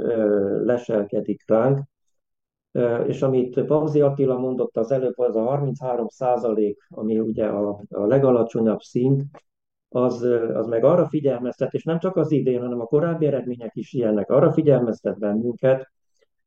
leselkedik 0.63 1.43
ránk, 1.47 1.83
és 3.07 3.21
amit 3.21 3.65
Pauzi 3.65 4.01
Attila 4.01 4.37
mondott 4.37 4.77
az 4.77 4.91
előbb, 4.91 5.19
az 5.19 5.35
a 5.35 5.43
33 5.43 6.07
százalék, 6.07 6.87
ami 6.89 7.19
ugye 7.19 7.45
a, 7.45 7.81
a 7.89 8.05
legalacsonyabb 8.05 8.79
szint, 8.79 9.23
az, 9.89 10.21
az 10.53 10.67
meg 10.67 10.83
arra 10.83 11.07
figyelmeztet, 11.07 11.73
és 11.73 11.83
nem 11.83 11.99
csak 11.99 12.15
az 12.15 12.31
idén, 12.31 12.61
hanem 12.61 12.79
a 12.79 12.85
korábbi 12.85 13.25
eredmények 13.25 13.71
is 13.75 13.93
ilyenek, 13.93 14.29
arra 14.29 14.51
figyelmeztet 14.51 15.19
bennünket, 15.19 15.91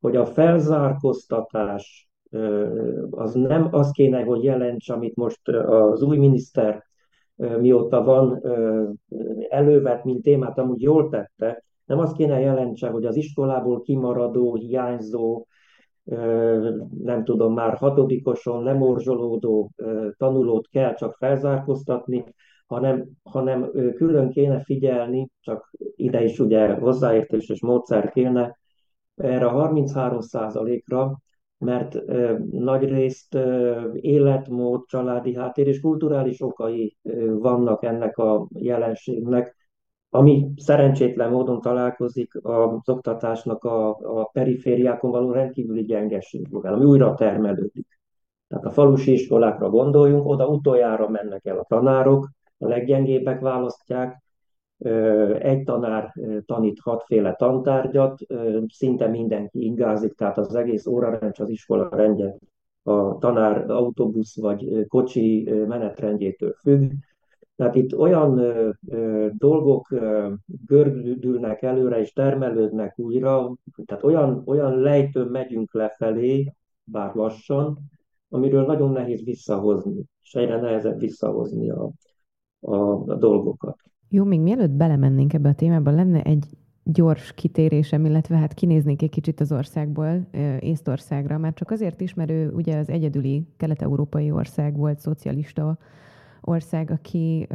hogy 0.01 0.17
a 0.17 0.27
felzárkóztatás 0.27 2.11
az 3.11 3.35
nem 3.35 3.69
az 3.71 3.91
kéne, 3.91 4.23
hogy 4.23 4.45
jelents, 4.45 4.89
amit 4.89 5.17
most 5.17 5.49
az 5.49 6.03
új 6.03 6.17
miniszter 6.17 6.85
mióta 7.37 8.05
van 8.05 8.43
elővet, 9.49 10.05
mint 10.05 10.23
témát, 10.23 10.59
amúgy 10.59 10.83
jól 10.83 11.09
tette, 11.09 11.65
nem 11.85 11.99
azt 11.99 12.17
kéne 12.17 12.41
jelentse, 12.41 12.89
hogy 12.89 13.05
az 13.05 13.17
iskolából 13.17 13.81
kimaradó, 13.81 14.55
hiányzó, 14.55 15.47
nem 17.03 17.25
tudom, 17.25 17.55
már 17.55 17.77
hatodikoson 17.77 18.63
lemorzsolódó 18.63 19.71
tanulót 20.17 20.69
kell 20.69 20.95
csak 20.95 21.15
felzárkóztatni, 21.19 22.25
hanem, 22.67 23.09
hanem 23.23 23.71
külön 23.95 24.31
kéne 24.31 24.61
figyelni, 24.61 25.29
csak 25.41 25.71
ide 25.97 26.25
is 26.25 26.39
ugye 26.39 26.75
hozzáértés 26.75 27.49
és 27.49 27.63
módszer 27.63 28.11
kéne, 28.11 28.59
erre 29.17 29.47
a 29.47 29.69
33%-ra, 29.69 31.19
mert 31.63 31.99
nagy 32.51 32.89
részt 32.89 33.39
életmód, 33.93 34.87
családi 34.87 35.35
háttér 35.35 35.67
és 35.67 35.81
kulturális 35.81 36.41
okai 36.41 36.97
vannak 37.39 37.85
ennek 37.85 38.19
a 38.19 38.49
jelenségnek, 38.55 39.57
ami 40.11 40.51
szerencsétlen 40.57 41.31
módon 41.31 41.61
találkozik 41.61 42.33
az 42.43 42.89
oktatásnak 42.89 43.65
a, 43.65 43.89
a 43.89 44.25
perifériákon 44.25 45.11
való 45.11 45.31
rendkívüli 45.31 45.85
gyengeségével, 45.85 46.75
ami 46.75 46.85
újra 46.85 47.15
termelődik. 47.15 47.99
Tehát 48.49 48.65
a 48.65 48.71
falusi 48.71 49.13
iskolákra 49.13 49.71
gondoljunk, 49.71 50.27
oda 50.27 50.47
utoljára 50.47 51.09
mennek 51.09 51.45
el 51.47 51.59
a 51.59 51.65
tanárok, 51.69 52.29
a 52.59 52.67
leggyengébbek 52.67 53.41
választják, 53.41 54.22
egy 55.39 55.63
tanár 55.65 56.15
tanít 56.47 56.81
hatféle 56.81 57.35
tantárgyat, 57.35 58.19
szinte 58.69 59.07
mindenki 59.07 59.65
ingázik, 59.65 60.15
tehát 60.15 60.39
az 60.39 60.55
egész 60.55 60.87
órarendsz, 60.87 61.41
az 61.41 61.49
iskola 61.49 61.89
rendje 61.89 62.37
a 62.83 63.19
tanár 63.19 63.71
autóbusz 63.71 64.41
vagy 64.41 64.87
kocsi 64.89 65.51
menetrendjétől 65.67 66.53
függ, 66.53 66.93
tehát 67.57 67.75
itt 67.75 67.97
olyan 67.97 68.41
dolgok 69.39 69.91
ö, 69.91 70.33
gördülnek 70.67 71.63
előre 71.63 72.01
és 72.01 72.13
termelődnek 72.13 72.99
újra, 72.99 73.55
tehát 73.85 74.03
olyan, 74.05 74.43
olyan 74.47 74.81
lejtőn 74.81 75.27
megyünk 75.27 75.75
lefelé, 75.75 76.53
bár 76.85 77.15
lassan, 77.15 77.79
amiről 78.29 78.65
nagyon 78.65 78.93
nehéz 78.93 79.25
visszahozni, 79.25 80.05
és 80.23 80.35
egyre 80.35 80.61
nehezebb 80.61 80.99
visszahozni 80.99 81.71
a, 81.71 81.91
a, 82.61 82.77
a 83.11 83.15
dolgokat. 83.15 83.77
Jó, 84.15 84.25
még 84.25 84.41
mielőtt 84.41 84.71
belemennénk 84.71 85.33
ebbe 85.33 85.49
a 85.49 85.55
témába, 85.55 85.91
lenne 85.91 86.23
egy 86.23 86.47
gyors 86.85 87.33
kitérésem, 87.33 88.05
illetve 88.05 88.37
hát 88.37 88.55
kinéznék 88.55 89.03
egy 89.03 89.11
kicsit 89.11 89.41
az 89.41 89.53
országból, 89.53 90.27
Észtországra, 90.61 91.39
már 91.39 91.55
csak 91.55 91.71
azért 91.71 92.01
is, 92.01 92.15
mert 92.15 92.31
ő 92.31 92.51
ugye 92.51 92.79
az 92.79 92.89
egyedüli 92.89 93.47
kelet-európai 93.57 94.31
ország 94.31 94.77
volt, 94.77 94.99
szocialista 94.99 95.79
ország, 96.41 96.91
aki 96.91 97.47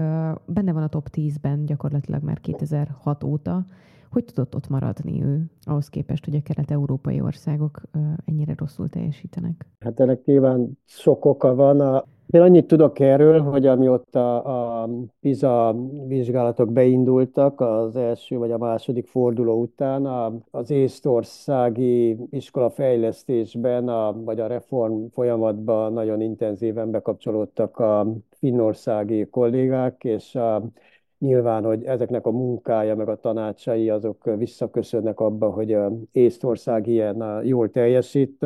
benne 0.45 0.71
van 0.71 0.83
a 0.83 0.87
top 0.87 1.07
10-ben 1.11 1.65
gyakorlatilag 1.65 2.23
már 2.23 2.39
2006 2.39 3.23
óta. 3.23 3.65
Hogy 4.11 4.25
tudott 4.25 4.55
ott 4.55 4.69
maradni 4.69 5.23
ő, 5.23 5.45
ahhoz 5.61 5.89
képest, 5.89 6.25
hogy 6.25 6.35
a 6.35 6.41
kelet-európai 6.43 7.21
országok 7.21 7.81
ennyire 8.25 8.53
rosszul 8.57 8.89
teljesítenek? 8.89 9.65
Hát 9.79 9.99
ennek 9.99 10.25
nyilván 10.25 10.77
sok 10.85 11.25
oka 11.25 11.55
van. 11.55 11.79
A, 11.79 12.03
én 12.27 12.41
annyit 12.41 12.67
tudok 12.67 12.99
erről, 12.99 13.41
hogy 13.41 13.65
amióta 13.67 14.41
a 14.43 14.89
PISA 15.19 15.75
vizsgálatok 16.07 16.71
beindultak 16.71 17.61
az 17.61 17.95
első 17.95 18.37
vagy 18.37 18.51
a 18.51 18.57
második 18.57 19.07
forduló 19.07 19.61
után, 19.61 20.05
az 20.51 20.71
észtországi 20.71 22.17
iskolafejlesztésben, 22.29 23.87
a, 23.87 24.23
vagy 24.23 24.39
a 24.39 24.47
reform 24.47 25.05
folyamatban 25.13 25.93
nagyon 25.93 26.21
intenzíven 26.21 26.91
bekapcsolódtak 26.91 27.79
a 27.79 28.07
finnországi 28.29 29.25
kollégák, 29.25 30.03
és 30.03 30.35
a, 30.35 30.63
nyilván, 31.19 31.63
hogy 31.63 31.83
ezeknek 31.83 32.25
a 32.25 32.31
munkája, 32.31 32.95
meg 32.95 33.09
a 33.09 33.19
tanácsai, 33.19 33.89
azok 33.89 34.35
visszaköszönnek 34.37 35.19
abba, 35.19 35.49
hogy 35.49 35.73
a 35.73 35.91
Észtország 36.11 36.87
ilyen 36.87 37.41
jól 37.43 37.69
teljesít. 37.69 38.45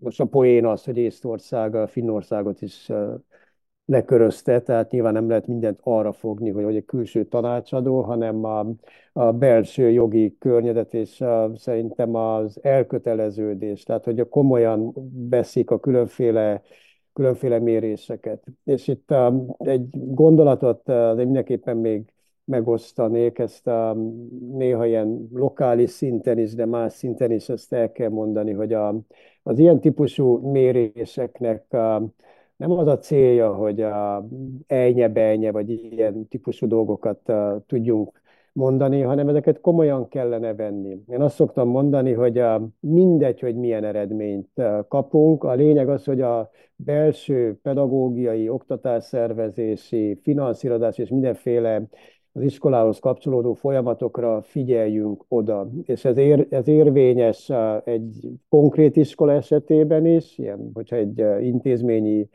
Most 0.00 0.20
a 0.20 0.24
poén 0.24 0.66
az, 0.66 0.84
hogy 0.84 0.96
Észtország 0.96 1.74
a 1.74 1.86
Finnországot 1.86 2.62
is 2.62 2.90
lekörözte, 3.84 4.60
tehát 4.60 4.90
nyilván 4.90 5.12
nem 5.12 5.28
lehet 5.28 5.46
mindent 5.46 5.78
arra 5.82 6.12
fogni, 6.12 6.50
hogy, 6.50 6.76
egy 6.76 6.84
külső 6.84 7.24
tanácsadó, 7.24 8.00
hanem 8.00 8.44
a, 8.44 8.66
a 9.12 9.32
belső 9.32 9.90
jogi 9.90 10.36
környezet 10.38 10.94
és 10.94 11.20
a, 11.20 11.52
szerintem 11.56 12.14
az 12.14 12.58
elköteleződés, 12.62 13.82
tehát 13.82 14.04
hogy 14.04 14.28
komolyan 14.28 14.94
veszik 15.28 15.70
a 15.70 15.80
különféle 15.80 16.62
különféle 17.12 17.58
méréseket. 17.58 18.44
És 18.64 18.88
itt 18.88 19.10
um, 19.10 19.54
egy 19.58 19.86
gondolatot 19.92 20.88
uh, 20.88 21.16
mindenképpen 21.16 21.76
még 21.76 22.12
megosztanék, 22.44 23.38
ezt 23.38 23.66
a, 23.66 23.96
néha 24.52 24.86
ilyen 24.86 25.28
lokális 25.32 25.90
szinten 25.90 26.38
is, 26.38 26.54
de 26.54 26.66
más 26.66 26.92
szinten 26.92 27.30
is 27.30 27.48
ezt 27.48 27.72
el 27.72 27.92
kell 27.92 28.08
mondani, 28.08 28.52
hogy 28.52 28.72
a, 28.72 29.00
az 29.42 29.58
ilyen 29.58 29.80
típusú 29.80 30.50
méréseknek 30.50 31.72
a, 31.72 32.02
nem 32.56 32.70
az 32.70 32.86
a 32.86 32.98
célja, 32.98 33.54
hogy 33.54 33.80
a 33.80 34.28
elnye-belnye, 34.66 35.50
vagy 35.52 35.70
ilyen 35.70 36.28
típusú 36.28 36.66
dolgokat 36.66 37.28
a, 37.28 37.62
tudjunk 37.66 38.21
mondani, 38.52 39.00
hanem 39.00 39.28
ezeket 39.28 39.60
komolyan 39.60 40.08
kellene 40.08 40.54
venni. 40.54 40.98
Én 41.06 41.20
azt 41.20 41.34
szoktam 41.34 41.68
mondani, 41.68 42.12
hogy 42.12 42.38
a, 42.38 42.68
mindegy, 42.80 43.40
hogy 43.40 43.56
milyen 43.56 43.84
eredményt 43.84 44.62
kapunk, 44.88 45.44
a 45.44 45.52
lényeg 45.52 45.88
az, 45.88 46.04
hogy 46.04 46.20
a 46.20 46.50
belső 46.76 47.58
pedagógiai, 47.62 48.48
oktatásszervezési, 48.48 50.18
finanszírozás 50.22 50.98
és 50.98 51.08
mindenféle 51.08 51.82
az 52.32 52.42
iskolához 52.42 52.98
kapcsolódó 52.98 53.52
folyamatokra 53.54 54.42
figyeljünk 54.42 55.24
oda. 55.28 55.70
És 55.84 56.04
ez, 56.04 56.16
ér, 56.16 56.46
ez 56.50 56.68
érvényes 56.68 57.50
egy 57.84 58.28
konkrét 58.48 58.96
iskola 58.96 59.32
esetében 59.32 60.06
is, 60.06 60.38
ilyen, 60.38 60.70
hogyha 60.74 60.96
egy 60.96 61.24
intézményi 61.40 62.28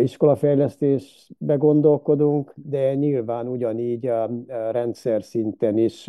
iskolafejlesztésbe 0.00 1.54
gondolkodunk, 1.54 2.52
de 2.54 2.94
nyilván 2.94 3.48
ugyanígy 3.48 4.06
a 4.06 4.30
rendszer 4.70 5.22
szinten 5.22 5.78
is 5.78 6.08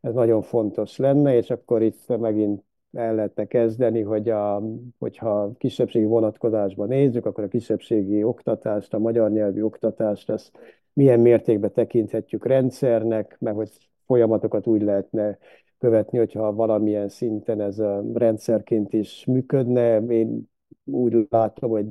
ez 0.00 0.14
nagyon 0.14 0.42
fontos 0.42 0.96
lenne, 0.96 1.36
és 1.36 1.50
akkor 1.50 1.82
itt 1.82 2.18
megint 2.18 2.62
el 2.92 3.14
lehetne 3.14 3.44
kezdeni, 3.44 4.00
hogy 4.00 4.28
a, 4.28 4.62
hogyha 4.98 5.52
kisebbségi 5.58 6.04
vonatkozásban 6.04 6.88
nézzük, 6.88 7.26
akkor 7.26 7.44
a 7.44 7.48
kisebbségi 7.48 8.22
oktatást, 8.22 8.94
a 8.94 8.98
magyar 8.98 9.30
nyelvű 9.30 9.62
oktatást, 9.62 10.30
ezt 10.30 10.50
milyen 10.92 11.20
mértékben 11.20 11.72
tekinthetjük 11.72 12.46
rendszernek, 12.46 13.36
mert 13.40 13.56
hogy 13.56 13.70
folyamatokat 14.06 14.66
úgy 14.66 14.82
lehetne 14.82 15.38
követni, 15.78 16.18
hogyha 16.18 16.54
valamilyen 16.54 17.08
szinten 17.08 17.60
ez 17.60 17.78
a 17.78 18.04
rendszerként 18.14 18.92
is 18.92 19.24
működne. 19.26 20.00
Én 20.00 20.50
úgy 20.84 21.26
látom, 21.30 21.70
hogy 21.70 21.86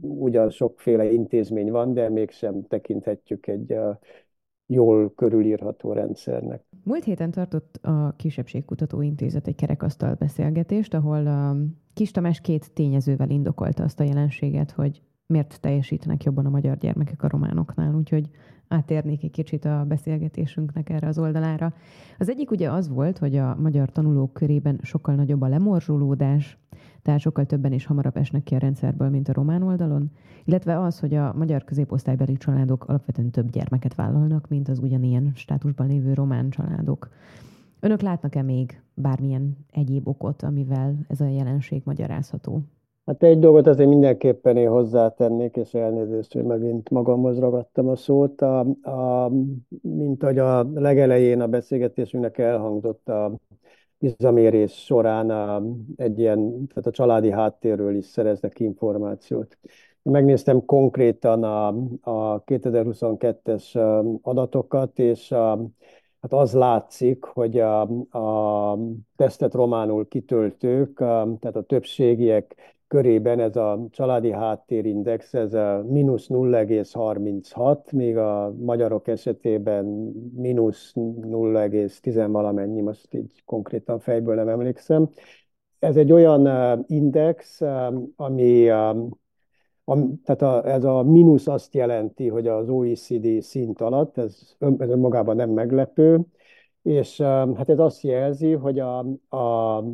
ugyan 0.00 0.50
sokféle 0.50 1.12
intézmény 1.12 1.70
van, 1.70 1.92
de 1.92 2.08
mégsem 2.08 2.66
tekinthetjük 2.66 3.46
egy 3.46 3.74
jól 4.66 5.14
körülírható 5.14 5.92
rendszernek. 5.92 6.64
Múlt 6.84 7.04
héten 7.04 7.30
tartott 7.30 7.78
a 7.82 8.14
Kisebbségkutató 8.16 9.00
Intézet 9.00 9.46
egy 9.46 9.54
kerekasztal 9.54 10.14
beszélgetést, 10.14 10.94
ahol 10.94 11.26
a 11.26 11.56
Kis 11.94 12.10
Tamás 12.10 12.40
két 12.40 12.72
tényezővel 12.72 13.30
indokolta 13.30 13.82
azt 13.82 14.00
a 14.00 14.04
jelenséget, 14.04 14.70
hogy 14.70 15.02
miért 15.26 15.60
teljesítenek 15.60 16.22
jobban 16.22 16.46
a 16.46 16.50
magyar 16.50 16.76
gyermekek 16.76 17.22
a 17.22 17.28
románoknál, 17.28 17.94
úgyhogy 17.94 18.30
átérnék 18.72 19.22
egy 19.22 19.30
kicsit 19.30 19.64
a 19.64 19.84
beszélgetésünknek 19.88 20.90
erre 20.90 21.06
az 21.06 21.18
oldalára. 21.18 21.74
Az 22.18 22.28
egyik 22.28 22.50
ugye 22.50 22.70
az 22.70 22.88
volt, 22.88 23.18
hogy 23.18 23.36
a 23.36 23.56
magyar 23.60 23.90
tanulók 23.90 24.32
körében 24.32 24.78
sokkal 24.82 25.14
nagyobb 25.14 25.40
a 25.40 25.48
lemorzsolódás, 25.48 26.58
tehát 27.02 27.20
sokkal 27.20 27.46
többen 27.46 27.72
és 27.72 27.86
hamarabb 27.86 28.16
esnek 28.16 28.42
ki 28.42 28.54
a 28.54 28.58
rendszerből, 28.58 29.08
mint 29.08 29.28
a 29.28 29.32
román 29.32 29.62
oldalon, 29.62 30.10
illetve 30.44 30.80
az, 30.80 30.98
hogy 31.00 31.14
a 31.14 31.34
magyar 31.36 31.64
középosztálybeli 31.64 32.36
családok 32.36 32.84
alapvetően 32.88 33.30
több 33.30 33.50
gyermeket 33.50 33.94
vállalnak, 33.94 34.48
mint 34.48 34.68
az 34.68 34.78
ugyanilyen 34.78 35.32
státusban 35.34 35.86
lévő 35.86 36.14
román 36.14 36.50
családok. 36.50 37.08
Önök 37.80 38.00
látnak-e 38.00 38.42
még 38.42 38.82
bármilyen 38.94 39.56
egyéb 39.70 40.08
okot, 40.08 40.42
amivel 40.42 40.98
ez 41.08 41.20
a 41.20 41.26
jelenség 41.26 41.82
magyarázható? 41.84 42.62
Hát 43.06 43.22
egy 43.22 43.38
dolgot 43.38 43.66
azért 43.66 43.88
mindenképpen 43.88 44.56
én 44.56 44.68
hozzátennék, 44.68 45.56
és 45.56 45.74
elnézést, 45.74 46.32
hogy 46.32 46.44
megint 46.44 46.90
magamhoz 46.90 47.38
ragadtam 47.38 47.88
a 47.88 47.96
szót. 47.96 48.40
A, 48.40 48.58
a, 48.82 49.30
mint 49.82 50.22
ahogy 50.22 50.38
a 50.38 50.62
legelején 50.74 51.40
a 51.40 51.46
beszélgetésünknek 51.46 52.38
elhangzott 52.38 53.08
a 53.08 53.36
izamérés 53.98 54.72
során 54.84 55.30
a, 55.30 55.62
egy 55.96 56.18
ilyen, 56.18 56.66
tehát 56.66 56.86
a 56.86 56.90
családi 56.90 57.30
háttérről 57.30 57.96
is 57.96 58.04
szereznek 58.04 58.60
információt. 58.60 59.58
Megnéztem 60.02 60.64
konkrétan 60.64 61.42
a, 61.42 61.66
a 62.00 62.44
2022-es 62.44 63.74
adatokat, 64.22 64.98
és 64.98 65.32
a, 65.32 65.66
hát 66.20 66.32
az 66.32 66.52
látszik, 66.54 67.24
hogy 67.24 67.58
a, 67.58 67.80
a 68.18 68.78
tesztet 69.16 69.54
románul 69.54 70.08
kitöltők, 70.08 71.00
a, 71.00 71.36
tehát 71.40 71.56
a 71.56 71.62
többségiek 71.62 72.54
körében 72.92 73.40
ez 73.40 73.56
a 73.56 73.86
családi 73.90 74.30
háttérindex, 74.32 75.34
ez 75.34 75.54
a 75.54 75.84
mínusz 75.88 76.26
0,36, 76.28 77.92
míg 77.92 78.16
a 78.16 78.54
magyarok 78.58 79.08
esetében 79.08 79.84
mínusz 80.34 80.92
0,10 80.94 82.28
valamennyi, 82.30 82.80
most 82.80 83.14
így 83.14 83.42
konkrétan 83.44 83.98
fejből 83.98 84.34
nem 84.34 84.48
emlékszem. 84.48 85.08
Ez 85.78 85.96
egy 85.96 86.12
olyan 86.12 86.48
index, 86.86 87.60
ami, 88.16 88.70
ami 89.84 90.06
tehát 90.24 90.42
a, 90.42 90.68
ez 90.68 90.84
a 90.84 91.02
mínusz 91.02 91.46
azt 91.46 91.74
jelenti, 91.74 92.28
hogy 92.28 92.46
az 92.46 92.68
OECD 92.68 93.40
szint 93.40 93.80
alatt, 93.80 94.18
ez, 94.18 94.56
ez 94.58 94.88
önmagában 94.88 95.36
nem 95.36 95.50
meglepő, 95.50 96.20
és 96.82 97.20
hát 97.20 97.68
ez 97.68 97.78
azt 97.78 98.02
jelzi, 98.02 98.52
hogy 98.52 98.78
a, 98.78 98.98
a 99.36 99.84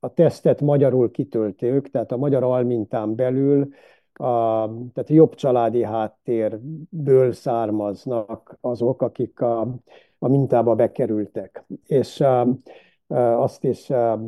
a 0.00 0.12
tesztet 0.12 0.60
magyarul 0.60 1.10
kitöltők, 1.10 1.90
tehát 1.90 2.12
a 2.12 2.16
magyar 2.16 2.42
almintán 2.42 3.14
belül 3.14 3.68
a, 4.14 4.66
tehát 4.92 5.08
jobb 5.08 5.34
családi 5.34 5.82
háttérből 5.82 7.32
származnak 7.32 8.56
azok, 8.60 9.02
akik 9.02 9.40
a, 9.40 9.60
a 10.18 10.28
mintába 10.28 10.74
bekerültek. 10.74 11.64
És 11.86 12.20
a, 12.20 12.40
a, 13.06 13.16
azt 13.16 13.64
is 13.64 13.90
a, 13.90 14.20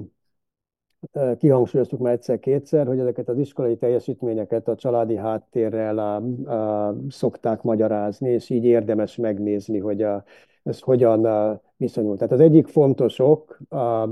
kihangsúlyoztuk 1.39 2.01
már 2.01 2.13
egyszer-kétszer, 2.13 2.87
hogy 2.87 2.99
ezeket 2.99 3.29
az 3.29 3.39
iskolai 3.39 3.77
teljesítményeket 3.77 4.69
a 4.69 4.75
családi 4.75 5.17
háttérrel 5.17 5.99
a, 5.99 6.17
a, 6.53 6.97
szokták 7.09 7.63
magyarázni, 7.63 8.31
és 8.31 8.51
így 8.51 8.65
érdemes 8.65 9.17
megnézni, 9.17 9.79
hogy 9.79 10.03
a, 10.03 10.25
ez 10.63 10.81
hogyan 10.81 11.25
a, 11.25 11.61
viszonyul. 11.77 12.17
Tehát 12.17 12.33
az 12.33 12.41
egyik 12.41 12.67
fontos 12.67 13.19
ok, 13.19 13.59
a, 13.69 14.09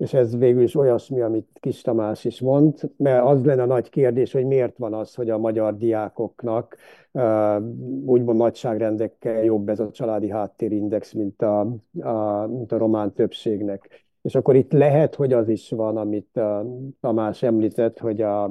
és 0.00 0.14
ez 0.14 0.36
végül 0.36 0.62
is 0.62 0.74
olyasmi, 0.74 1.20
amit 1.20 1.58
Kis 1.60 1.80
Tamás 1.80 2.24
is 2.24 2.40
mond, 2.40 2.74
mert 2.96 3.24
az 3.24 3.44
lenne 3.44 3.62
a 3.62 3.66
nagy 3.66 3.90
kérdés, 3.90 4.32
hogy 4.32 4.44
miért 4.44 4.76
van 4.76 4.94
az, 4.94 5.14
hogy 5.14 5.30
a 5.30 5.38
magyar 5.38 5.76
diákoknak 5.76 6.76
úgymond 8.04 8.38
nagyságrendekkel 8.38 9.44
jobb 9.44 9.68
ez 9.68 9.80
a 9.80 9.90
családi 9.90 10.30
háttérindex, 10.30 11.12
mint 11.12 11.42
a, 11.42 11.60
a, 12.00 12.46
mint 12.46 12.72
a 12.72 12.78
román 12.78 13.12
többségnek. 13.12 14.06
És 14.22 14.34
akkor 14.34 14.56
itt 14.56 14.72
lehet, 14.72 15.14
hogy 15.14 15.32
az 15.32 15.48
is 15.48 15.70
van, 15.70 15.96
amit 15.96 16.36
a 16.36 16.66
Tamás 17.00 17.42
említett, 17.42 17.98
hogy 17.98 18.20
a 18.20 18.50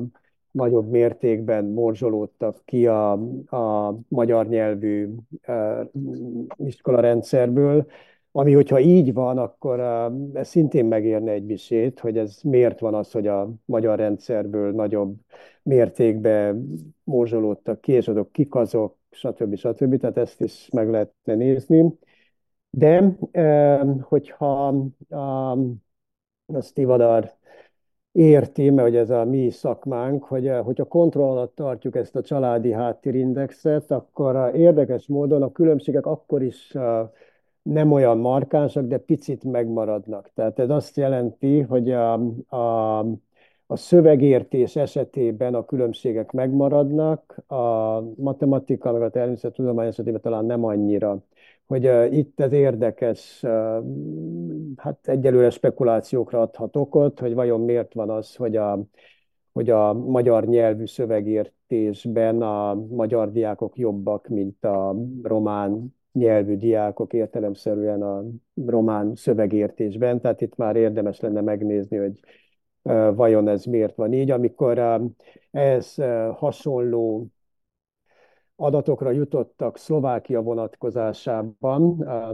nagyobb 0.51 0.89
mértékben 0.89 1.65
morzsolódtak 1.65 2.61
ki 2.65 2.87
a, 2.87 3.11
a 3.55 3.95
magyar 4.07 4.47
nyelvű 4.47 5.09
iskolarendszerből, 6.55 7.85
ami, 8.31 8.53
hogyha 8.53 8.79
így 8.79 9.13
van, 9.13 9.37
akkor 9.37 9.79
ez 10.33 10.47
szintén 10.47 10.85
megérne 10.85 11.31
egy 11.31 11.45
misét, 11.45 11.99
hogy 11.99 12.17
ez 12.17 12.39
miért 12.43 12.79
van 12.79 12.93
az, 12.93 13.11
hogy 13.11 13.27
a 13.27 13.53
magyar 13.65 13.97
rendszerből 13.97 14.71
nagyobb 14.71 15.15
mértékben 15.63 16.67
morzsolódtak 17.03 17.81
ki, 17.81 17.91
és 17.91 18.07
azok 18.07 18.31
kik 18.31 18.55
azok, 18.55 18.97
stb. 19.11 19.55
stb. 19.55 19.97
Tehát 19.99 20.17
ezt 20.17 20.41
is 20.41 20.69
meg 20.71 20.89
lehetne 20.89 21.35
nézni. 21.35 21.97
De 22.69 23.17
hogyha 24.01 24.67
a 26.47 26.61
Stivadar 26.61 27.37
érti, 28.11 28.69
mert 28.69 28.87
hogy 28.87 28.97
ez 28.97 29.09
a 29.09 29.25
mi 29.25 29.49
szakmánk, 29.49 30.23
hogy 30.23 30.51
hogyha 30.63 30.85
kontroll 30.85 31.29
alatt 31.29 31.55
tartjuk 31.55 31.95
ezt 31.95 32.15
a 32.15 32.21
családi 32.21 32.71
háttérindexet, 32.71 33.91
akkor 33.91 34.55
érdekes 34.55 35.07
módon 35.07 35.41
a 35.41 35.51
különbségek 35.51 36.05
akkor 36.05 36.43
is 36.43 36.75
nem 37.71 37.91
olyan 37.91 38.17
markánsak, 38.17 38.85
de 38.85 38.97
picit 38.97 39.43
megmaradnak. 39.43 40.31
Tehát 40.33 40.59
ez 40.59 40.69
azt 40.69 40.97
jelenti, 40.97 41.59
hogy 41.59 41.91
a, 41.91 42.13
a, 42.47 42.99
a 43.67 43.75
szövegértés 43.75 44.75
esetében 44.75 45.53
a 45.55 45.65
különbségek 45.65 46.31
megmaradnak, 46.31 47.43
a 47.47 47.99
matematika, 48.15 48.91
meg 48.91 49.01
a 49.01 49.09
természettudomány 49.09 49.87
esetében 49.87 50.21
talán 50.21 50.45
nem 50.45 50.63
annyira. 50.63 51.23
Hogy 51.67 51.87
uh, 51.87 52.13
itt 52.17 52.39
ez 52.39 52.51
érdekes, 52.51 53.43
uh, 53.43 53.83
hát 54.75 55.07
egyelőre 55.07 55.49
spekulációkra 55.49 56.41
adhat 56.41 56.75
okot, 56.75 57.19
hogy 57.19 57.33
vajon 57.33 57.61
miért 57.61 57.93
van 57.93 58.09
az, 58.09 58.35
hogy 58.35 58.55
a, 58.55 58.79
hogy 59.53 59.69
a 59.69 59.93
magyar 59.93 60.45
nyelvű 60.45 60.85
szövegértésben 60.85 62.41
a 62.41 62.73
magyar 62.73 63.31
diákok 63.31 63.77
jobbak, 63.77 64.27
mint 64.27 64.65
a 64.65 64.95
román 65.23 65.97
nyelvű 66.11 66.57
diákok 66.57 67.13
értelemszerűen 67.13 68.01
a 68.01 68.23
román 68.65 69.15
szövegértésben, 69.15 70.21
tehát 70.21 70.41
itt 70.41 70.55
már 70.55 70.75
érdemes 70.75 71.19
lenne 71.19 71.41
megnézni, 71.41 71.97
hogy 71.97 72.19
vajon 73.15 73.47
ez 73.47 73.65
miért 73.65 73.95
van 73.95 74.13
így. 74.13 74.31
Amikor 74.31 75.01
ez 75.51 75.95
hasonló 76.33 77.27
adatokra 78.55 79.11
jutottak 79.11 79.77
Szlovákia 79.77 80.41
vonatkozásában, 80.41 81.81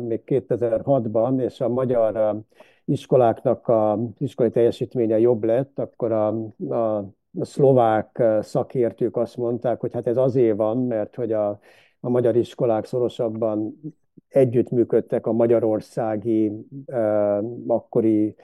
még 0.08 0.22
2006-ban, 0.26 1.42
és 1.42 1.62
a 1.62 1.70
magyar 1.70 2.42
iskoláknak 2.86 3.68
a 3.68 4.00
iskolai 4.18 4.52
teljesítménye 4.52 5.20
jobb 5.20 5.44
lett, 5.44 5.80
akkor 5.80 6.12
a, 6.12 6.28
a, 6.70 6.98
a 7.40 7.46
szlovák 7.46 8.24
szakértők 8.42 9.18
azt 9.18 9.38
mondták, 9.38 9.80
hogy 9.80 9.94
hát 9.94 10.08
ez 10.08 10.18
azért 10.18 10.58
van, 10.58 10.78
mert 10.78 11.16
hogy 11.16 11.32
a 11.32 11.60
a 12.06 12.10
magyar 12.10 12.36
iskolák 12.36 12.86
szorosabban 12.86 13.80
együttműködtek 14.28 15.28
a 15.28 15.32
magyarországi 15.32 16.52
uh, 16.86 17.38
akkori 17.68 18.36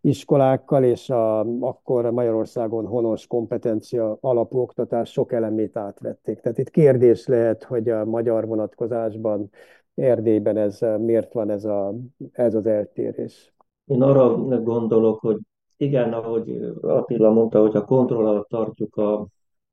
iskolákkal, 0.00 0.84
és 0.84 1.10
a, 1.10 1.40
akkor 1.60 2.10
Magyarországon 2.10 2.86
honos 2.86 3.26
kompetencia 3.26 4.16
alapú 4.20 4.58
oktatás 4.58 5.10
sok 5.10 5.32
elemét 5.32 5.76
átvették. 5.76 6.40
Tehát 6.40 6.58
itt 6.58 6.70
kérdés 6.70 7.26
lehet, 7.26 7.64
hogy 7.64 7.88
a 7.88 8.04
magyar 8.04 8.46
vonatkozásban 8.46 9.50
Erdélyben 9.94 10.56
ez 10.56 10.78
miért 10.98 11.32
van 11.32 11.50
ez, 11.50 11.64
a, 11.64 11.94
ez 12.32 12.54
az 12.54 12.66
eltérés. 12.66 13.54
Én 13.86 14.02
arra 14.02 14.34
gondolok, 14.62 15.20
hogy 15.20 15.38
igen, 15.76 16.12
ahogy 16.12 16.72
Attila 16.80 17.30
mondta, 17.30 17.60
hogy 17.60 17.76
a 17.76 17.84
kontroll 17.84 18.26
alatt 18.26 18.48
tartjuk 18.48 18.96
a 18.96 19.26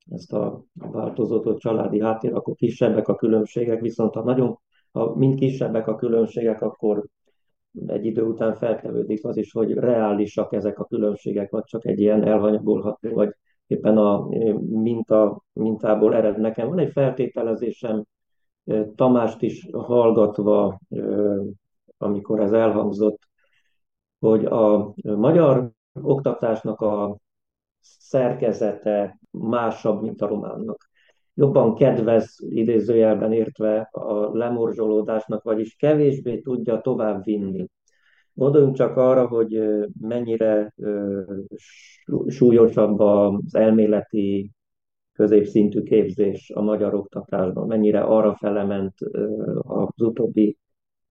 ezt 0.10 0.34
a 0.34 0.64
változatot 0.74 1.60
családi 1.60 2.02
háttér, 2.02 2.34
akkor 2.34 2.56
kisebbek 2.56 3.08
a 3.08 3.16
különbségek, 3.16 3.82
viszont 3.82 4.14
ha 4.14 4.24
nagyon, 4.24 4.60
ha 4.92 5.16
mind 5.16 5.40
kisebbek 5.40 5.88
a 5.88 5.96
különbségek, 5.96 6.62
akkor 6.62 7.06
egy 7.86 8.06
idő 8.06 8.24
után 8.24 8.56
feltevődik 8.56 9.26
az 9.26 9.38
is, 9.38 9.52
hogy 9.52 9.74
reálisak 9.74 10.54
ezek 10.54 10.80
a 10.80 10.86
különbségek, 10.86 11.52
vagy 11.52 11.64
csak 11.64 11.86
egy 11.86 12.00
ilyen 12.00 12.24
elhanyagolható, 12.24 13.14
vagy 13.14 13.36
éppen 13.68 13.98
a 13.98 14.28
minta, 14.60 15.44
mintából 15.54 16.16
ered. 16.16 16.40
Nekem 16.40 16.68
van 16.70 16.80
egy 16.80 16.92
feltételezésem, 16.92 18.04
Tamást 18.96 19.42
is 19.42 19.68
hallgatva, 19.72 20.80
amikor 21.98 22.40
ez 22.40 22.52
elhangzott, 22.52 23.20
hogy 24.20 24.46
a 24.46 24.94
magyar 25.04 25.72
oktatásnak 26.02 26.82
a 26.82 27.18
szerkezete 27.82 29.20
másabb, 29.32 30.02
mint 30.02 30.22
a 30.22 30.28
románnak. 30.28 30.90
jobban 31.34 31.76
kedvez, 31.76 32.38
idézőjelben 32.50 33.34
értve 33.34 33.90
a 33.92 34.38
lemorzsolódásnak, 34.38 35.44
vagyis 35.44 35.76
kevésbé 35.76 36.40
tudja 36.40 36.82
tovább 36.82 37.24
vinni. 37.24 37.68
Gondoljunk 38.34 38.76
csak 38.76 38.98
arra, 38.98 39.28
hogy 39.28 39.62
mennyire 40.02 40.74
súlyosabb 42.28 43.00
az 43.00 43.56
elméleti 43.56 44.52
középszintű 45.14 45.84
képzés 45.84 46.52
a 46.56 46.62
magyar 46.62 46.94
oktatásban, 46.94 47.68
mennyire 47.68 48.02
arra 48.02 48.36
felement 48.36 48.94
az 49.62 50.02
utóbbi 50.02 50.58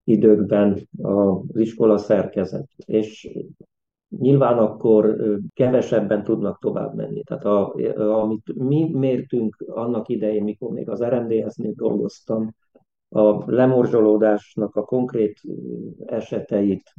időkben 0.05 0.89
az 1.03 1.57
iskola 1.57 1.99
szerkezet. 1.99 2.69
És 2.77 3.29
nyilván 4.19 4.59
akkor 4.59 5.17
kevesebben 5.55 6.25
tudnak 6.25 6.59
tovább 6.59 6.95
menni. 6.95 7.23
Tehát 7.23 7.45
a, 7.45 7.75
amit 7.97 8.55
mi 8.55 8.91
mértünk 8.93 9.65
annak 9.69 10.09
idején, 10.09 10.43
mikor 10.43 10.71
még 10.71 10.89
az 10.89 11.03
RMDS-nél 11.03 11.73
dolgoztam, 11.73 12.55
a 13.13 13.51
lemorzsolódásnak 13.53 14.77
a 14.77 14.85
konkrét 14.85 15.41
eseteit, 16.07 16.93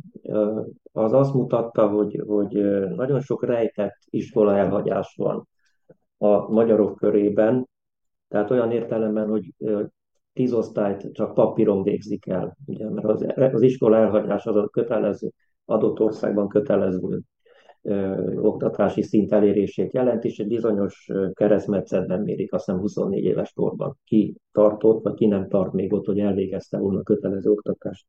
az 0.91 1.13
azt 1.13 1.33
mutatta, 1.33 1.87
hogy, 1.87 2.23
hogy 2.27 2.51
nagyon 2.95 3.21
sok 3.21 3.45
rejtett 3.45 3.97
iskola 4.09 4.57
elhagyás 4.57 5.15
van 5.17 5.47
a 6.17 6.51
magyarok 6.51 6.95
körében, 6.95 7.67
tehát 8.27 8.51
olyan 8.51 8.71
értelemben, 8.71 9.29
hogy 9.29 9.53
tíz 10.33 10.53
osztályt 10.53 11.13
csak 11.13 11.33
papíron 11.33 11.83
végzik 11.83 12.27
el, 12.27 12.57
ugye, 12.65 12.89
mert 12.89 13.07
az, 13.07 13.25
az 13.53 13.61
iskola 13.61 13.97
elhagyás 13.97 14.45
az 14.45 14.55
a 14.55 14.67
kötelező, 14.67 15.31
adott 15.71 15.99
országban 15.99 16.47
kötelező 16.47 17.19
ö, 17.81 18.31
oktatási 18.35 19.01
szint 19.01 19.31
elérését 19.31 19.93
jelent, 19.93 20.23
és 20.23 20.39
egy 20.39 20.47
bizonyos 20.47 21.09
keresztmetszetben 21.33 22.21
mérik, 22.21 22.53
azt 22.53 22.65
hiszem 22.65 22.79
24 22.79 23.23
éves 23.23 23.53
korban. 23.53 23.97
Ki 24.05 24.35
tartott, 24.51 25.03
vagy 25.03 25.13
ki 25.13 25.25
nem 25.25 25.47
tart 25.47 25.73
még 25.73 25.93
ott, 25.93 26.05
hogy 26.05 26.19
elvégezte 26.19 26.77
volna 26.77 27.03
kötelező 27.03 27.49
oktatást. 27.49 28.05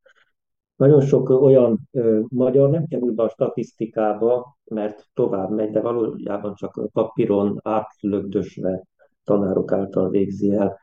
Nagyon 0.76 1.00
sok 1.00 1.28
olyan 1.28 1.88
ö, 1.90 2.20
magyar 2.28 2.70
nem 2.70 2.86
kerül 2.86 3.12
be 3.12 3.22
a 3.22 3.28
statisztikába, 3.28 4.58
mert 4.64 5.06
tovább 5.14 5.50
megy, 5.50 5.70
de 5.70 5.80
valójában 5.80 6.54
csak 6.54 6.88
papíron 6.92 7.60
átlögdösve 7.62 8.82
tanárok 9.24 9.72
által 9.72 10.08
végzi 10.08 10.52
el 10.52 10.80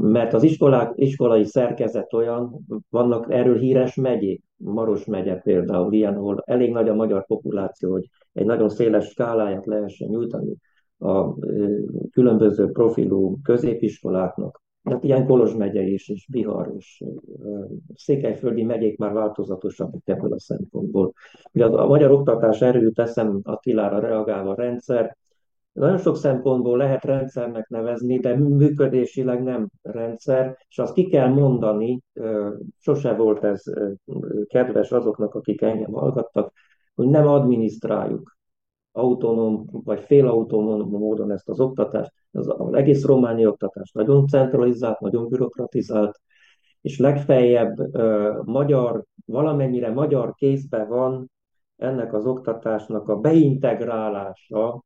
mert 0.00 0.32
az 0.32 0.42
iskolák, 0.42 0.92
iskolai 0.94 1.44
szerkezet 1.44 2.12
olyan, 2.12 2.66
vannak 2.90 3.32
erről 3.32 3.58
híres 3.58 3.94
megyék, 3.94 4.42
Maros 4.56 5.04
megye 5.04 5.34
például 5.34 5.92
ilyen, 5.92 6.14
ahol 6.16 6.42
elég 6.46 6.72
nagy 6.72 6.88
a 6.88 6.94
magyar 6.94 7.26
populáció, 7.26 7.90
hogy 7.90 8.08
egy 8.32 8.46
nagyon 8.46 8.68
széles 8.68 9.06
skáláját 9.06 9.66
lehessen 9.66 10.08
nyújtani 10.08 10.54
a 10.98 11.34
különböző 12.10 12.70
profilú 12.70 13.38
középiskoláknak. 13.42 14.62
Hát 14.82 15.04
ilyen 15.04 15.26
Kolozs 15.26 15.54
megye 15.54 15.82
is, 15.82 16.08
és 16.08 16.26
Bihar, 16.30 16.72
és 16.76 17.04
Székelyföldi 17.94 18.62
megyék 18.62 18.98
már 18.98 19.12
változatosabbak 19.12 20.02
ebből 20.04 20.32
a 20.32 20.38
szempontból. 20.38 21.12
Ugye 21.52 21.64
a 21.64 21.86
magyar 21.86 22.10
oktatás 22.10 22.62
erőt 22.62 22.94
teszem 22.94 23.40
Attilára 23.42 23.98
reagálva 23.98 24.54
rendszer, 24.54 25.16
nagyon 25.74 25.98
sok 25.98 26.16
szempontból 26.16 26.76
lehet 26.76 27.04
rendszernek 27.04 27.68
nevezni, 27.68 28.18
de 28.18 28.36
működésileg 28.36 29.42
nem 29.42 29.68
rendszer, 29.82 30.58
és 30.68 30.78
azt 30.78 30.94
ki 30.94 31.06
kell 31.08 31.28
mondani, 31.28 32.00
sose 32.78 33.14
volt 33.14 33.44
ez 33.44 33.62
kedves 34.46 34.92
azoknak, 34.92 35.34
akik 35.34 35.62
engem 35.62 35.92
hallgattak, 35.92 36.52
hogy 36.94 37.08
nem 37.08 37.26
adminisztráljuk 37.26 38.36
autonóm 38.92 39.66
vagy 39.70 40.00
félautonóm 40.00 40.88
módon 40.88 41.30
ezt 41.30 41.48
az 41.48 41.60
oktatást. 41.60 42.12
Az, 42.32 42.54
az 42.58 42.74
egész 42.74 43.04
románi 43.04 43.46
oktatás 43.46 43.92
nagyon 43.92 44.26
centralizált, 44.26 45.00
nagyon 45.00 45.28
bürokratizált, 45.28 46.20
és 46.80 46.98
legfeljebb 46.98 47.76
magyar, 48.44 49.04
valamennyire 49.24 49.90
magyar 49.90 50.34
kézbe 50.34 50.84
van 50.84 51.30
ennek 51.76 52.12
az 52.12 52.26
oktatásnak 52.26 53.08
a 53.08 53.16
beintegrálása 53.16 54.84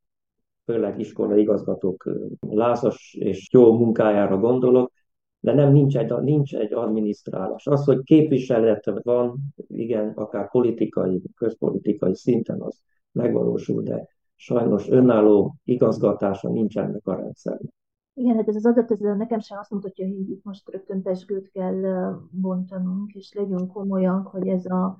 főleg 0.69 0.99
iskolai 0.99 1.41
igazgatók 1.41 2.09
lázas 2.39 3.17
és 3.19 3.49
jó 3.51 3.77
munkájára 3.77 4.37
gondolok, 4.37 4.91
de 5.39 5.53
nem 5.53 5.71
nincs 5.71 5.97
egy, 5.97 6.13
nincs 6.21 6.55
egy 6.55 6.73
adminisztrálás. 6.73 7.67
Az, 7.67 7.85
hogy 7.85 8.03
képviselet 8.03 8.91
van, 9.03 9.37
igen, 9.67 10.09
akár 10.09 10.49
politikai, 10.49 11.21
közpolitikai 11.35 12.15
szinten 12.15 12.61
az 12.61 12.81
megvalósul, 13.11 13.81
de 13.81 14.07
sajnos 14.35 14.89
önálló 14.89 15.55
igazgatása 15.63 16.49
nincs 16.49 16.77
ennek 16.77 17.07
a 17.07 17.15
rendszernek. 17.15 17.73
Igen, 18.13 18.35
hát 18.35 18.47
ez 18.47 18.55
az 18.55 18.65
adat, 18.65 18.91
ez 18.91 18.99
nekem 18.99 19.39
sem 19.39 19.57
azt 19.57 19.71
mutatja, 19.71 20.07
hogy 20.07 20.29
itt 20.29 20.43
most 20.43 20.69
rögtön 20.69 21.01
pesgőt 21.01 21.49
kell 21.51 22.13
bontanunk, 22.31 23.13
és 23.13 23.33
legyünk 23.33 23.71
komolyak, 23.71 24.27
hogy 24.27 24.47
ez 24.47 24.65
a 24.65 24.99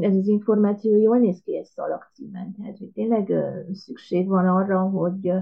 ez 0.00 0.16
az 0.16 0.26
információ 0.26 0.96
jól 0.96 1.18
néz 1.18 1.40
ki 1.44 1.56
egy 1.56 1.64
szalagcímen. 1.64 2.54
Tehát, 2.56 2.78
hogy 2.78 2.90
tényleg 2.90 3.32
szükség 3.72 4.28
van 4.28 4.46
arra, 4.46 4.80
hogy 4.80 5.32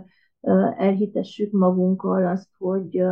elhitessük 0.76 1.52
magunkkal 1.52 2.26
azt, 2.26 2.48
hogy, 2.58 3.04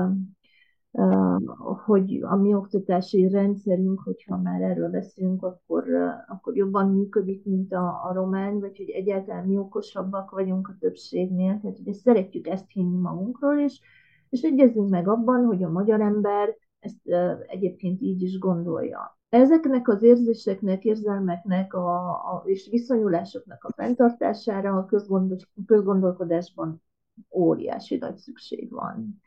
hogy 1.84 2.22
a 2.22 2.36
mi 2.36 2.54
oktatási 2.54 3.28
rendszerünk, 3.28 4.00
hogyha 4.00 4.36
már 4.36 4.62
erről 4.62 4.90
beszélünk, 4.90 5.42
akkor, 5.42 5.84
akkor 6.26 6.56
jobban 6.56 6.88
működik, 6.88 7.44
mint 7.44 7.72
a, 7.72 8.08
a 8.08 8.12
román, 8.12 8.60
vagy 8.60 8.76
hogy 8.76 8.90
egyáltalán 8.90 9.46
mi 9.46 9.56
okosabbak 9.58 10.30
vagyunk 10.30 10.68
a 10.68 10.76
többségnél. 10.80 11.58
Tehát, 11.60 11.76
hogy 11.76 11.88
ezt 11.88 12.00
szeretjük 12.00 12.46
ezt 12.46 12.70
hinni 12.70 12.96
magunkról, 12.96 13.58
és, 13.58 13.80
és 14.28 14.42
egyezünk 14.42 14.88
meg 14.88 15.08
abban, 15.08 15.44
hogy 15.44 15.62
a 15.62 15.70
magyar 15.70 16.00
ember 16.00 16.56
ezt 16.78 17.08
egyébként 17.46 18.00
így 18.00 18.22
is 18.22 18.38
gondolja 18.38 19.19
ezeknek 19.30 19.88
az 19.88 20.02
érzéseknek, 20.02 20.84
érzelmeknek 20.84 21.74
a, 21.74 22.08
a, 22.10 22.42
és 22.44 22.68
viszonyulásoknak 22.70 23.64
a 23.64 23.72
fenntartására 23.72 24.76
a 24.76 24.84
közgondol, 24.84 25.36
közgondolkodásban 25.66 26.82
óriási 27.30 27.96
nagy 27.96 28.16
szükség 28.16 28.70
van. 28.70 29.22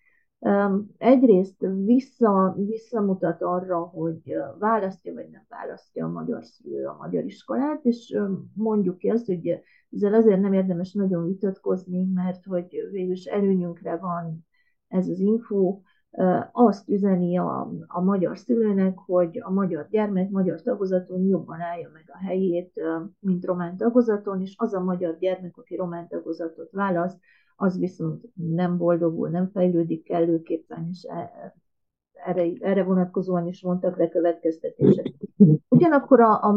Egyrészt 0.98 1.66
vissza, 1.86 2.56
visszamutat 2.58 3.42
arra, 3.42 3.80
hogy 3.80 4.36
választja 4.60 5.14
vagy 5.14 5.30
nem 5.30 5.46
választja 5.50 6.06
a 6.06 6.10
magyar 6.10 6.44
szülő 6.44 6.86
a 6.86 6.98
magyar 7.00 7.26
iskolát, 7.26 7.86
és 7.86 8.18
mondjuk 8.54 8.98
ki 8.98 9.10
azt, 9.10 9.26
hogy 9.26 9.60
ezzel 9.92 10.14
azért 10.14 10.42
nem 10.42 10.54
érdemes 10.54 10.94
nagyon 10.94 11.26
vitatkozni, 11.26 12.04
mert 12.14 12.46
hogy 12.46 12.88
végülis 12.92 13.26
előnyünkre 13.26 13.98
van 13.98 14.46
ez 14.88 15.08
az 15.08 15.20
info, 15.20 15.82
azt 16.52 16.90
üzeni 16.90 17.38
a, 17.38 17.72
a 17.88 18.02
magyar 18.02 18.38
szülőnek, 18.38 18.98
hogy 18.98 19.40
a 19.42 19.52
magyar 19.52 19.88
gyermek 19.90 20.30
magyar 20.30 20.62
tagozaton 20.62 21.22
jobban 21.22 21.60
állja 21.60 21.90
meg 21.94 22.04
a 22.08 22.18
helyét, 22.18 22.82
mint 23.20 23.46
román 23.46 23.78
tagozaton, 23.78 24.42
és 24.42 24.54
az 24.58 24.74
a 24.74 24.84
magyar 24.84 25.18
gyermek, 25.20 25.58
aki 25.58 25.76
román 25.76 26.08
tagozatot 26.08 26.72
választ, 26.72 27.20
az 27.56 27.80
viszont 27.80 28.26
nem 28.34 28.78
boldogul, 28.78 29.30
nem 29.30 29.50
fejlődik 29.54 30.04
kellőképpen, 30.04 30.88
és 30.92 31.04
e, 31.10 31.32
erre, 32.14 32.44
erre 32.60 32.84
vonatkozóan 32.84 33.48
is 33.48 33.62
mondtak 33.62 33.98
le 33.98 34.10
következtetések. 34.10 35.14
Ugyanakkor 35.70 36.20
a, 36.20 36.44
a 36.44 36.52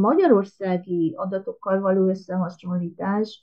magyarországi 0.00 1.14
adatokkal 1.16 1.80
való 1.80 2.08
összehasonlítás 2.08 3.42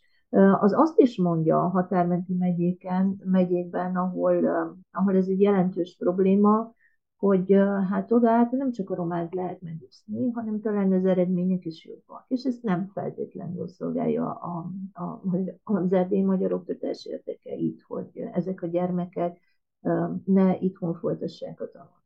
az 0.59 0.73
azt 0.73 0.99
is 0.99 1.17
mondja 1.17 1.63
a 1.63 1.67
határmenti 1.67 2.33
megyéken, 2.33 3.21
megyékben, 3.23 3.95
ahol, 3.95 4.45
ahol 4.91 5.15
ez 5.15 5.27
egy 5.27 5.41
jelentős 5.41 5.95
probléma, 5.99 6.75
hogy 7.17 7.53
hát 7.89 8.11
oda 8.11 8.29
hát 8.29 8.51
nem 8.51 8.71
csak 8.71 8.89
a 8.89 8.95
románt 8.95 9.33
lehet 9.33 9.61
megúszni, 9.61 10.31
hanem 10.31 10.61
talán 10.61 10.91
az 10.91 11.05
eredmények 11.05 11.65
is 11.65 11.85
jobbak. 11.85 12.25
És 12.27 12.43
ez 12.43 12.59
nem 12.61 12.87
feltétlenül 12.93 13.67
szolgálja 13.67 14.31
a, 14.31 14.71
a, 14.93 15.21
az 15.63 15.93
erdély 15.93 16.21
magyar 16.21 16.53
oktatás 16.53 17.05
érdekeit, 17.05 17.81
hogy 17.87 18.09
ezek 18.33 18.61
a 18.61 18.67
gyermekek 18.67 19.39
ne 20.25 20.57
itthon 20.59 20.93
folytassák 20.93 21.61
a 21.61 21.69
tanulmányt. 21.71 21.96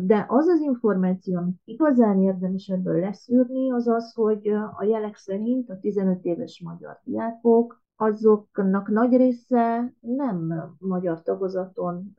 De 0.00 0.24
az 0.28 0.46
az 0.46 0.60
információ, 0.60 1.36
amit 1.36 1.60
igazán 1.64 2.20
érdemes 2.22 2.66
ebből 2.66 3.00
leszűrni, 3.00 3.72
az 3.72 3.88
az, 3.88 4.12
hogy 4.14 4.48
a 4.76 4.84
jelek 4.84 5.16
szerint 5.16 5.70
a 5.70 5.78
15 5.80 6.24
éves 6.24 6.62
magyar 6.64 7.00
diákok, 7.04 7.82
azoknak 7.96 8.88
nagy 8.88 9.16
része 9.16 9.94
nem 10.00 10.54
magyar 10.78 11.22
tagozaton, 11.22 12.16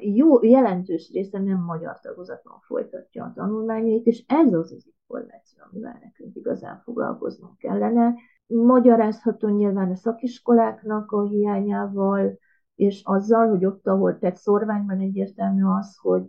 jó, 0.00 0.42
jelentős 0.42 1.10
része 1.12 1.38
nem 1.38 1.64
magyar 1.64 2.00
tagozaton 2.00 2.58
folytatja 2.60 3.24
a 3.24 3.32
tanulmányait, 3.34 4.06
és 4.06 4.24
ez 4.26 4.52
az 4.52 4.72
az 4.72 4.86
információ, 4.86 5.64
amivel 5.70 5.98
nekünk 6.02 6.36
igazán 6.36 6.80
foglalkoznunk 6.84 7.58
kellene. 7.58 8.14
Magyarázható 8.46 9.48
nyilván 9.48 9.90
a 9.90 9.96
szakiskoláknak 9.96 11.12
a 11.12 11.22
hiányával, 11.22 12.38
és 12.74 13.00
azzal, 13.04 13.48
hogy 13.48 13.64
ott, 13.64 13.86
ahol 13.86 14.18
tett 14.18 14.36
szorványban 14.36 14.98
egyértelmű 14.98 15.64
az, 15.64 15.96
hogy 15.96 16.26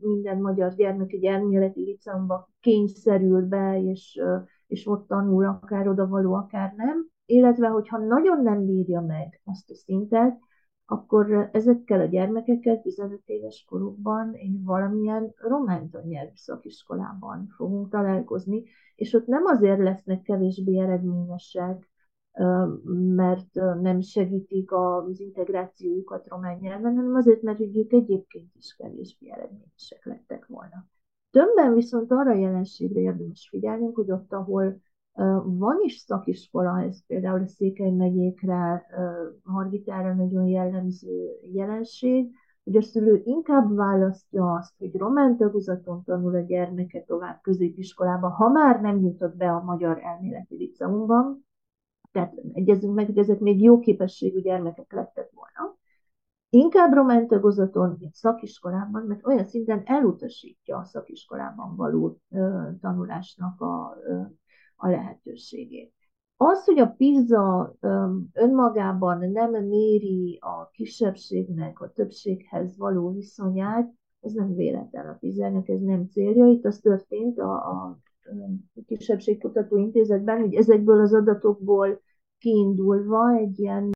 minden 0.00 0.40
magyar 0.40 0.74
gyermek 0.74 1.12
egy 1.12 1.24
elméleti 1.24 1.80
liceumba 1.80 2.48
kényszerül 2.60 3.46
be, 3.46 3.80
és, 3.82 4.20
és 4.66 4.86
ott 4.86 5.06
tanul, 5.06 5.44
akár 5.44 5.88
oda 5.88 6.06
való, 6.06 6.34
akár 6.34 6.72
nem, 6.76 7.06
illetve 7.26 7.68
hogyha 7.68 7.98
nagyon 7.98 8.42
nem 8.42 8.64
bírja 8.64 9.00
meg 9.00 9.40
azt 9.44 9.70
a 9.70 9.74
szintet, 9.74 10.38
akkor 10.86 11.48
ezekkel 11.52 12.00
a 12.00 12.04
gyermekekkel 12.04 12.80
15 12.80 13.20
éves 13.24 13.64
korukban 13.68 14.34
én 14.34 14.62
valamilyen 14.64 15.32
román 15.36 15.90
nyelvű 16.04 16.34
szakiskolában 16.34 17.46
fogunk 17.56 17.90
találkozni, 17.90 18.62
és 18.94 19.12
ott 19.12 19.26
nem 19.26 19.44
azért 19.44 19.78
lesznek 19.78 20.22
kevésbé 20.22 20.78
eredményesek, 20.78 21.92
mert 23.14 23.54
nem 23.80 24.00
segítik 24.00 24.72
az 24.72 25.20
integrációjukat 25.20 26.28
román 26.28 26.58
nyelven, 26.60 26.94
hanem 26.96 27.14
azért, 27.14 27.42
mert 27.42 27.60
ők 27.60 27.92
egyébként 27.92 28.54
is 28.54 28.74
kevésbé 28.74 29.30
eredményesek 29.30 30.04
lettek 30.04 30.46
volna. 30.46 30.86
Többen 31.30 31.74
viszont 31.74 32.10
arra 32.10 32.30
a 32.30 32.38
jelenségre 32.38 33.00
érdemes 33.00 33.48
figyelni, 33.50 33.90
hogy 33.92 34.10
ott, 34.10 34.32
ahol 34.32 34.80
van 35.44 35.76
is 35.82 35.96
szakiskola, 35.96 36.80
ez 36.80 37.06
például 37.06 37.42
a 37.42 37.46
Székely 37.46 37.90
megyékre, 37.90 38.86
Margitára 39.42 40.14
nagyon 40.14 40.46
jellemző 40.46 41.38
jelenség, 41.52 42.30
hogy 42.64 42.76
a 42.76 42.82
szülő 42.82 43.22
inkább 43.24 43.74
választja 43.74 44.52
azt, 44.52 44.72
hogy 44.78 44.96
román 44.96 45.36
tagozaton 45.36 46.02
tanul 46.04 46.34
a 46.34 46.40
gyermeke 46.40 47.02
tovább 47.02 47.40
középiskolába, 47.42 48.28
ha 48.28 48.48
már 48.48 48.80
nem 48.80 49.00
jutott 49.00 49.36
be 49.36 49.50
a 49.50 49.62
magyar 49.62 49.98
elméleti 50.02 50.56
liceumban, 50.56 51.46
tehát 52.14 52.34
egyezünk 52.52 52.94
meg, 52.94 53.06
hogy 53.06 53.18
ezek 53.18 53.38
még 53.38 53.62
jó 53.62 53.78
képességű 53.78 54.40
gyermekek 54.40 54.92
lettek 54.92 55.30
volna, 55.32 55.76
inkább 56.48 56.92
román 56.92 57.26
tagozaton, 57.26 57.96
mint 57.98 58.14
szakiskolában, 58.14 59.02
mert 59.02 59.26
olyan 59.26 59.44
szinten 59.44 59.82
elutasítja 59.84 60.76
a 60.76 60.84
szakiskolában 60.84 61.76
való 61.76 62.18
ö, 62.30 62.68
tanulásnak 62.80 63.60
a, 63.60 63.96
ö, 64.06 64.20
a 64.76 64.88
lehetőségét. 64.88 65.92
Az, 66.36 66.64
hogy 66.64 66.78
a 66.78 66.94
PISA 66.96 67.76
önmagában 68.32 69.30
nem 69.30 69.50
méri 69.50 70.38
a 70.40 70.68
kisebbségnek 70.72 71.80
a 71.80 71.92
többséghez 71.92 72.76
való 72.76 73.10
viszonyát, 73.12 73.92
ez 74.20 74.32
nem 74.32 74.54
véletlen 74.54 75.08
a 75.08 75.16
PISA-nek, 75.20 75.68
ez 75.68 75.80
nem 75.80 76.08
célja. 76.08 76.46
Itt 76.46 76.64
az 76.64 76.78
történt 76.78 77.38
a, 77.38 77.52
a 77.52 77.98
Kisebbségkutató 78.86 79.76
Intézetben, 79.76 80.40
hogy 80.40 80.54
ezekből 80.54 81.00
az 81.00 81.14
adatokból 81.14 82.00
kiindulva 82.44 83.32
egy 83.32 83.58
ilyen 83.58 83.90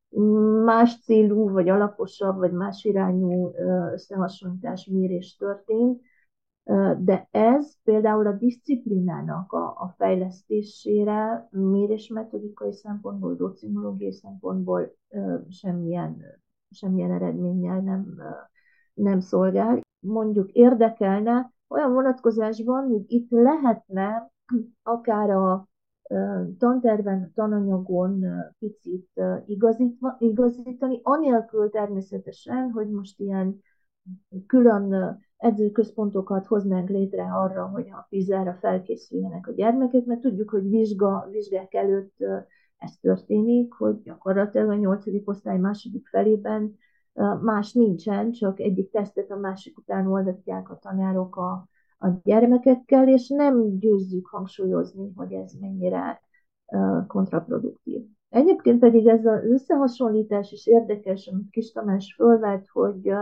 más 0.64 1.00
célú, 1.00 1.50
vagy 1.50 1.68
alaposabb, 1.68 2.36
vagy 2.36 2.52
más 2.52 2.84
irányú 2.84 3.52
összehasonlítás 3.92 4.86
mérés 4.86 5.36
történt, 5.36 6.00
de 6.98 7.28
ez 7.30 7.76
például 7.84 8.26
a 8.26 8.32
disziplinának 8.32 9.52
a, 9.52 9.64
a 9.64 9.94
fejlesztésére 9.96 11.48
mérésmetodikai 11.50 12.72
szempontból, 12.72 13.34
docinológiai 13.34 14.12
szempontból 14.12 14.96
semmilyen, 15.48 16.22
semmilyen 16.70 17.12
eredménnyel 17.12 17.80
nem, 17.80 18.22
nem 18.94 19.20
szolgál. 19.20 19.80
Mondjuk 20.00 20.50
érdekelne 20.50 21.52
olyan 21.68 21.92
vonatkozásban, 21.92 22.88
hogy 22.88 23.04
itt 23.06 23.30
lehetne 23.30 24.30
akár 24.82 25.30
a 25.30 25.68
tanterven, 26.58 27.32
tananyagon 27.34 28.24
picit 28.58 29.20
igazítva, 29.46 30.16
igazítani, 30.18 31.00
anélkül 31.02 31.70
természetesen, 31.70 32.70
hogy 32.70 32.90
most 32.90 33.20
ilyen 33.20 33.62
külön 34.46 35.18
edzőközpontokat 35.36 36.46
hoznánk 36.46 36.88
létre 36.88 37.22
arra, 37.22 37.66
hogy 37.66 37.88
a 37.90 38.06
PISA-ra 38.08 38.56
felkészüljenek 38.60 39.46
a 39.46 39.52
gyermekek, 39.52 40.04
mert 40.04 40.20
tudjuk, 40.20 40.50
hogy 40.50 40.68
vizsga, 40.68 41.28
vizsgák 41.30 41.74
előtt 41.74 42.16
ez 42.78 42.96
történik, 43.00 43.72
hogy 43.72 44.02
gyakorlatilag 44.02 44.68
a 44.68 44.74
nyolcadik 44.74 45.28
osztály 45.28 45.58
második 45.58 46.08
felében 46.08 46.76
más 47.40 47.72
nincsen, 47.72 48.30
csak 48.30 48.60
egyik 48.60 48.90
tesztet 48.90 49.30
a 49.30 49.36
másik 49.36 49.78
után 49.78 50.06
oldatják 50.06 50.70
a 50.70 50.78
tanárok 50.78 51.36
a, 51.36 51.68
a 51.98 52.08
gyermekekkel, 52.22 53.08
és 53.08 53.28
nem 53.28 53.78
győzzük 53.78 54.26
hangsúlyozni, 54.26 55.12
hogy 55.16 55.32
ez 55.32 55.52
mennyire 55.60 56.20
kontraproduktív. 57.06 58.02
Egyébként 58.28 58.78
pedig 58.78 59.06
ez 59.06 59.24
az 59.26 59.44
összehasonlítás 59.44 60.52
is 60.52 60.66
érdekes, 60.66 61.26
amit 61.26 61.50
Kis 61.50 61.72
Tamás 61.72 62.14
fölvett, 62.14 62.66
hogy 62.68 63.12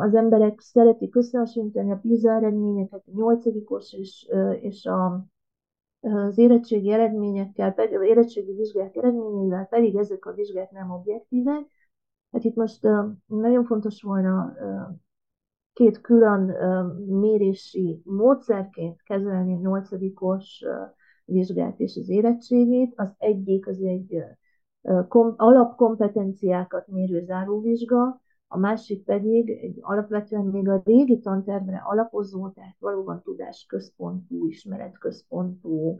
az 0.00 0.14
emberek 0.14 0.60
szeretik 0.60 1.16
összehasonlítani 1.16 1.90
a 1.92 1.96
PISA 1.96 2.30
eredményeket, 2.30 3.02
a 3.06 3.10
nyolcadikos 3.14 3.92
és, 3.92 4.28
és 4.60 4.86
a, 4.86 5.26
az 6.00 6.38
érettségi 6.38 6.92
eredményekkel, 6.92 7.74
az 7.76 8.02
érettségi 8.02 8.52
vizsgák 8.52 8.96
eredményeivel, 8.96 9.66
pedig 9.66 9.96
ezek 9.96 10.26
a 10.26 10.32
vizsgák 10.32 10.70
nem 10.70 10.90
objektívek. 10.90 11.66
Hát 12.32 12.44
itt 12.44 12.54
most 12.54 12.88
nagyon 13.26 13.64
fontos 13.64 14.02
volna 14.02 14.54
két 15.74 16.00
külön 16.00 16.40
mérési 17.06 18.02
módszerként 18.04 19.02
kezelni 19.02 19.54
a 19.54 19.58
nyolcadikos 19.58 20.64
vizsgát 21.24 21.80
és 21.80 21.96
az 21.96 22.08
érettségét. 22.08 22.92
Az 22.96 23.08
egyik 23.18 23.66
az 23.66 23.80
egy 23.82 24.24
alapkompetenciákat 25.36 26.88
mérő 26.88 27.24
záróvizsga, 27.24 28.22
a 28.48 28.58
másik 28.58 29.04
pedig 29.04 29.50
egy 29.50 29.78
alapvetően 29.80 30.44
még 30.44 30.68
a 30.68 30.82
régi 30.84 31.20
tantervre 31.20 31.82
alapozó, 31.84 32.48
tehát 32.48 32.76
valóban 32.78 33.22
tudásközpontú, 33.22 34.46
ismeretközpontú, 34.46 35.96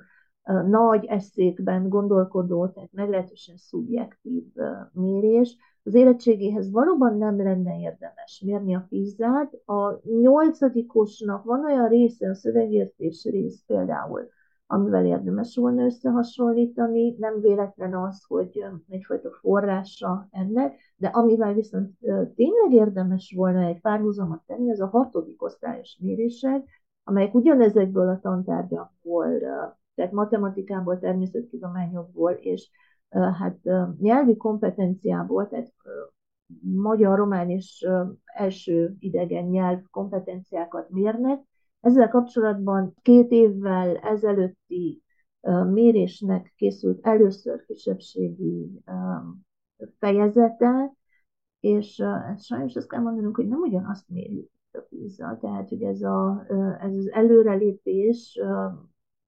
nagy 0.66 1.05
eszékben 1.05 1.89
gondolkodó, 1.89 2.68
tehát 2.68 2.93
meglehetősen 2.93 3.57
szubjektív 3.57 4.45
mérés. 4.93 5.57
Az 5.87 5.95
érettségéhez 5.95 6.70
valóban 6.70 7.16
nem 7.18 7.37
lenne 7.37 7.80
érdemes 7.80 8.43
mérni 8.45 8.74
a 8.74 8.87
pizzát. 8.89 9.53
A 9.66 10.01
nyolcadikosnak 10.20 11.45
van 11.45 11.64
olyan 11.64 11.89
része, 11.89 12.28
a 12.28 12.35
szövegértés 12.35 13.24
rész 13.24 13.62
például, 13.66 14.28
amivel 14.66 15.07
érdemes 15.07 15.57
volna 15.57 15.85
összehasonlítani. 15.85 17.14
Nem 17.18 17.41
véletlen 17.41 17.95
az, 17.95 18.24
hogy 18.28 18.64
egyfajta 18.89 19.30
forrása 19.30 20.28
ennek, 20.30 20.78
de 20.97 21.09
amivel 21.09 21.55
viszont 21.55 21.99
tényleg 22.35 22.72
érdemes 22.72 23.32
volna 23.37 23.61
egy 23.61 23.80
párhuzamot 23.80 24.43
tenni, 24.47 24.70
az 24.70 24.80
a 24.80 24.87
hatodik 24.87 25.43
osztályos 25.43 25.99
mérések, 26.01 26.68
amelyek 27.05 27.35
ugyanezekből 27.35 28.09
a 28.09 28.20
tantárgyakból, 28.20 29.39
tehát 29.95 30.12
matematikából, 30.12 30.99
természettudományokból 30.99 32.32
és 32.32 32.70
hát 33.15 33.59
nyelvi 33.99 34.37
kompetenciából, 34.37 35.49
tehát 35.49 35.73
magyar, 36.61 37.19
román 37.19 37.51
és 37.51 37.87
első 38.25 38.95
idegen 38.99 39.45
nyelv 39.45 39.83
kompetenciákat 39.91 40.91
mérnek, 40.91 41.43
ezzel 41.81 42.09
kapcsolatban 42.09 42.95
két 43.03 43.31
évvel 43.31 43.97
ezelőtti 43.97 45.03
mérésnek 45.71 46.53
készült 46.57 47.07
először 47.07 47.65
kisebbségi 47.65 48.83
fejezete, 49.99 50.93
és 51.61 52.03
sajnos 52.39 52.77
azt 52.77 52.89
kell 52.89 53.01
mondanunk, 53.01 53.37
hogy 53.37 53.49
nem 53.49 53.61
ugyanazt 53.61 54.09
mérjük 54.09 54.51
a 54.73 54.79
pisa 54.89 55.39
tehát 55.41 55.69
hogy 55.69 55.83
ez, 55.83 56.03
a, 56.03 56.47
ez 56.81 56.95
az 56.95 57.11
előrelépés 57.11 58.41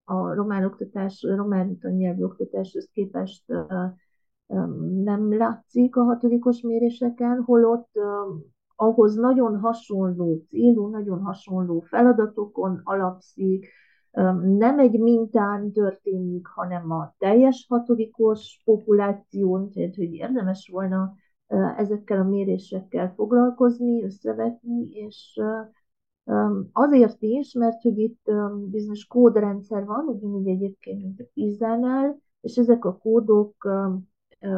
a 0.08 0.34
román 0.34 0.64
oktatás, 0.64 1.22
román 1.28 1.78
nyelvű 1.80 2.22
oktatáshoz 2.22 2.88
képest 2.92 3.44
nem 5.04 5.36
látszik 5.36 5.96
a 5.96 6.02
hatodikos 6.02 6.60
méréseken, 6.60 7.42
holott 7.42 7.90
ahhoz 8.76 9.14
nagyon 9.14 9.58
hasonló 9.58 10.42
célú, 10.48 10.86
nagyon 10.86 11.20
hasonló 11.22 11.80
feladatokon 11.80 12.80
alapszik, 12.84 13.66
nem 14.42 14.78
egy 14.78 15.00
mintán 15.00 15.72
történik, 15.72 16.46
hanem 16.46 16.90
a 16.90 17.14
teljes 17.18 17.66
hatodikos 17.68 18.60
populáción, 18.64 19.70
tehát 19.70 19.94
hogy 19.94 20.12
érdemes 20.12 20.68
volna 20.72 21.14
ezekkel 21.76 22.20
a 22.20 22.24
mérésekkel 22.24 23.12
foglalkozni, 23.14 24.04
összevetni, 24.04 24.88
és 24.90 25.40
azért 26.72 27.22
is, 27.22 27.52
mert 27.52 27.82
hogy 27.82 27.98
itt 27.98 28.30
bizonyos 28.70 29.06
kódrendszer 29.06 29.84
van, 29.84 30.04
ugyanúgy 30.06 30.48
egyébként, 30.48 31.02
mint 31.02 31.20
a 31.20 31.24
PISA-nál, 31.34 32.18
és 32.40 32.56
ezek 32.56 32.84
a 32.84 32.96
kódok 32.96 33.68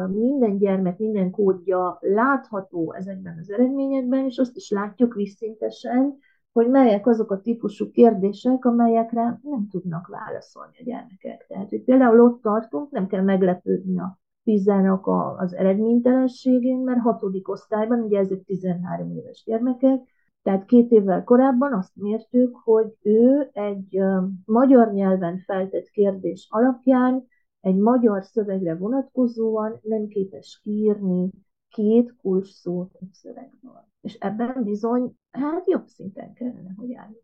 minden 0.07 0.57
gyermek, 0.57 0.97
minden 0.97 1.31
kódja 1.31 1.97
látható 2.01 2.93
ezekben 2.93 3.37
az 3.39 3.51
eredményekben, 3.51 4.25
és 4.25 4.37
azt 4.37 4.55
is 4.55 4.69
látjuk 4.69 5.13
visszintesen, 5.13 6.17
hogy 6.51 6.69
melyek 6.69 7.07
azok 7.07 7.31
a 7.31 7.41
típusú 7.41 7.91
kérdések, 7.91 8.65
amelyekre 8.65 9.39
nem 9.43 9.67
tudnak 9.71 10.07
válaszolni 10.07 10.77
a 10.79 10.83
gyermekek. 10.83 11.45
Tehát, 11.47 11.69
hogy 11.69 11.83
például 11.83 12.21
ott 12.21 12.41
tartunk, 12.41 12.91
nem 12.91 13.07
kell 13.07 13.23
meglepődni 13.23 13.99
a 13.99 14.19
PISA-nak 14.43 15.07
az 15.37 15.53
eredménytelenségén, 15.53 16.77
mert 16.77 16.99
hatodik 16.99 17.49
osztályban, 17.49 17.99
ugye 17.99 18.19
ezek 18.19 18.43
13 18.43 19.11
éves 19.11 19.43
gyermekek, 19.45 19.99
tehát 20.43 20.65
két 20.65 20.91
évvel 20.91 21.23
korábban 21.23 21.73
azt 21.73 21.95
mértük, 21.95 22.55
hogy 22.55 22.97
ő 23.01 23.49
egy 23.53 23.99
magyar 24.45 24.93
nyelven 24.93 25.39
feltett 25.39 25.89
kérdés 25.89 26.47
alapján 26.49 27.27
egy 27.59 27.75
magyar 27.75 28.23
szövegre 28.23 28.75
vonatkozóan 28.75 29.79
nem 29.83 30.07
képes 30.07 30.59
kiírni 30.63 31.31
két 31.69 32.15
kulcs 32.21 32.47
szót 32.47 32.95
egy 32.99 33.13
szövegből. 33.13 33.87
És 34.01 34.13
ebben 34.13 34.63
bizony, 34.63 35.15
hát 35.31 35.67
jobb 35.67 35.87
szinten 35.87 36.33
kellene, 36.33 36.73
hogy 36.77 36.93
álljunk. 36.93 37.23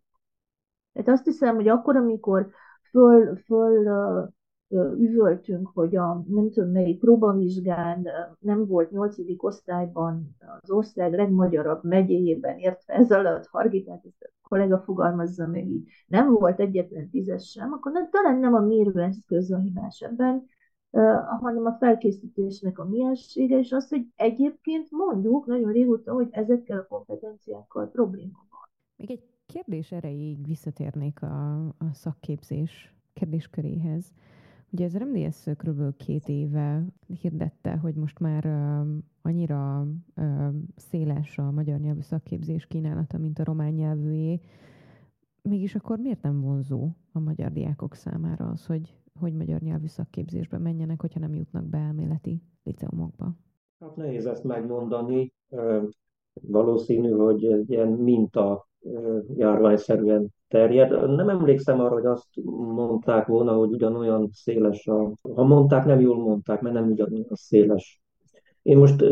Tehát 0.94 1.10
azt 1.10 1.26
hiszem, 1.26 1.56
hogy 1.56 1.68
akkor, 1.68 1.96
amikor 1.96 2.50
föl, 2.90 3.36
föl 3.36 3.84
üvöltünk, 4.98 5.68
hogy 5.74 5.96
a 5.96 6.24
nem 6.28 6.50
tudom 6.52 6.72
melyik 6.72 7.00
próbavizsgán 7.00 8.08
nem 8.40 8.66
volt 8.66 8.92
nyolcadik 8.92 9.44
osztályban 9.44 10.36
az 10.62 10.72
ország 10.72 11.14
legmagyarabb 11.14 11.84
megyéjében 11.84 12.58
értve 12.58 12.94
ez 12.94 13.12
alatt 13.12 13.48
Hargitát, 13.48 14.06
ezt 14.06 14.24
a 14.24 14.48
kollega 14.50 14.80
fogalmazza 14.80 15.48
meg 15.48 15.68
így, 15.68 15.88
nem 16.08 16.34
volt 16.34 16.60
egyetlen 16.60 17.10
tízes 17.10 17.50
sem, 17.50 17.72
akkor 17.72 17.92
nem, 17.92 18.10
talán 18.10 18.40
nem 18.40 18.54
a 18.54 18.60
mérőeszköz 18.60 19.52
a 19.52 19.58
hibás 19.58 20.00
ebben, 20.00 20.46
hanem 21.40 21.66
a 21.66 21.76
felkészítésnek 21.80 22.80
a 22.80 22.86
miensége, 22.86 23.58
és 23.58 23.72
az, 23.72 23.90
hogy 23.90 24.08
egyébként 24.16 24.92
mondjuk 24.92 25.46
nagyon 25.46 25.72
régóta, 25.72 26.14
hogy 26.14 26.28
ezekkel 26.32 26.80
a 26.80 26.88
kompetenciákkal 26.88 27.90
probléma 27.90 28.46
van. 28.50 28.70
Még 28.96 29.12
egy 29.12 29.24
kérdés 29.46 29.92
erejéig 29.92 30.46
visszatérnék 30.46 31.22
a, 31.22 31.66
a 31.68 31.94
szakképzés 31.94 32.94
kérdésköréhez. 33.14 34.12
Ugye 34.76 34.86
ez 34.86 34.98
RMDS 34.98 35.46
kb. 35.58 35.96
két 35.98 36.28
éve 36.28 36.86
hirdette, 37.22 37.78
hogy 37.78 37.96
most 37.96 38.20
már 38.20 38.46
annyira 39.22 39.88
széles 40.76 41.38
a 41.38 41.52
magyar 41.52 41.80
nyelvű 41.80 42.02
szakképzés 42.02 42.66
kínálata, 42.66 43.18
mint 43.18 43.40
a 43.40 43.44
román 43.44 43.74
nyelvűé. 43.74 44.40
Mégis 45.42 45.76
akkor 45.76 46.00
miért 46.00 46.22
nem 46.22 46.42
vonzó 46.42 46.90
a 47.12 47.20
magyar 47.20 47.52
diákok 47.52 47.94
számára 47.94 48.46
az, 48.46 48.66
hogy, 48.66 48.96
hogy 49.20 49.34
magyar 49.34 49.62
nyelvű 49.62 49.88
szakképzésbe 49.88 50.58
menjenek, 50.58 51.02
hogyha 51.02 51.20
nem 51.20 51.36
jutnak 51.36 51.66
be 51.66 51.78
elméleti 51.78 52.42
liceumokba? 52.64 53.36
Hát 53.80 53.96
nehéz 53.96 54.26
ezt 54.26 54.44
megmondani. 54.44 55.34
Valószínű, 56.42 57.12
hogy 57.12 57.70
ilyen 57.70 57.88
minta 57.88 58.68
járványszerűen 59.36 60.34
terjed. 60.48 61.16
Nem 61.16 61.30
emlékszem 61.30 61.80
arra, 61.80 61.94
hogy 61.94 62.06
azt 62.06 62.28
mondták 62.76 63.28
volna, 63.28 63.54
hogy 63.54 63.72
ugyanolyan 63.72 64.30
széles 64.32 64.88
a... 64.88 65.12
Ha 65.36 65.44
mondták, 65.44 65.86
nem 65.86 66.00
jól 66.00 66.18
mondták, 66.18 66.62
mert 66.62 66.76
nem 66.76 66.92
ugyanolyan 66.92 67.26
széles. 67.32 68.02
Én 68.62 68.78
most, 68.78 69.04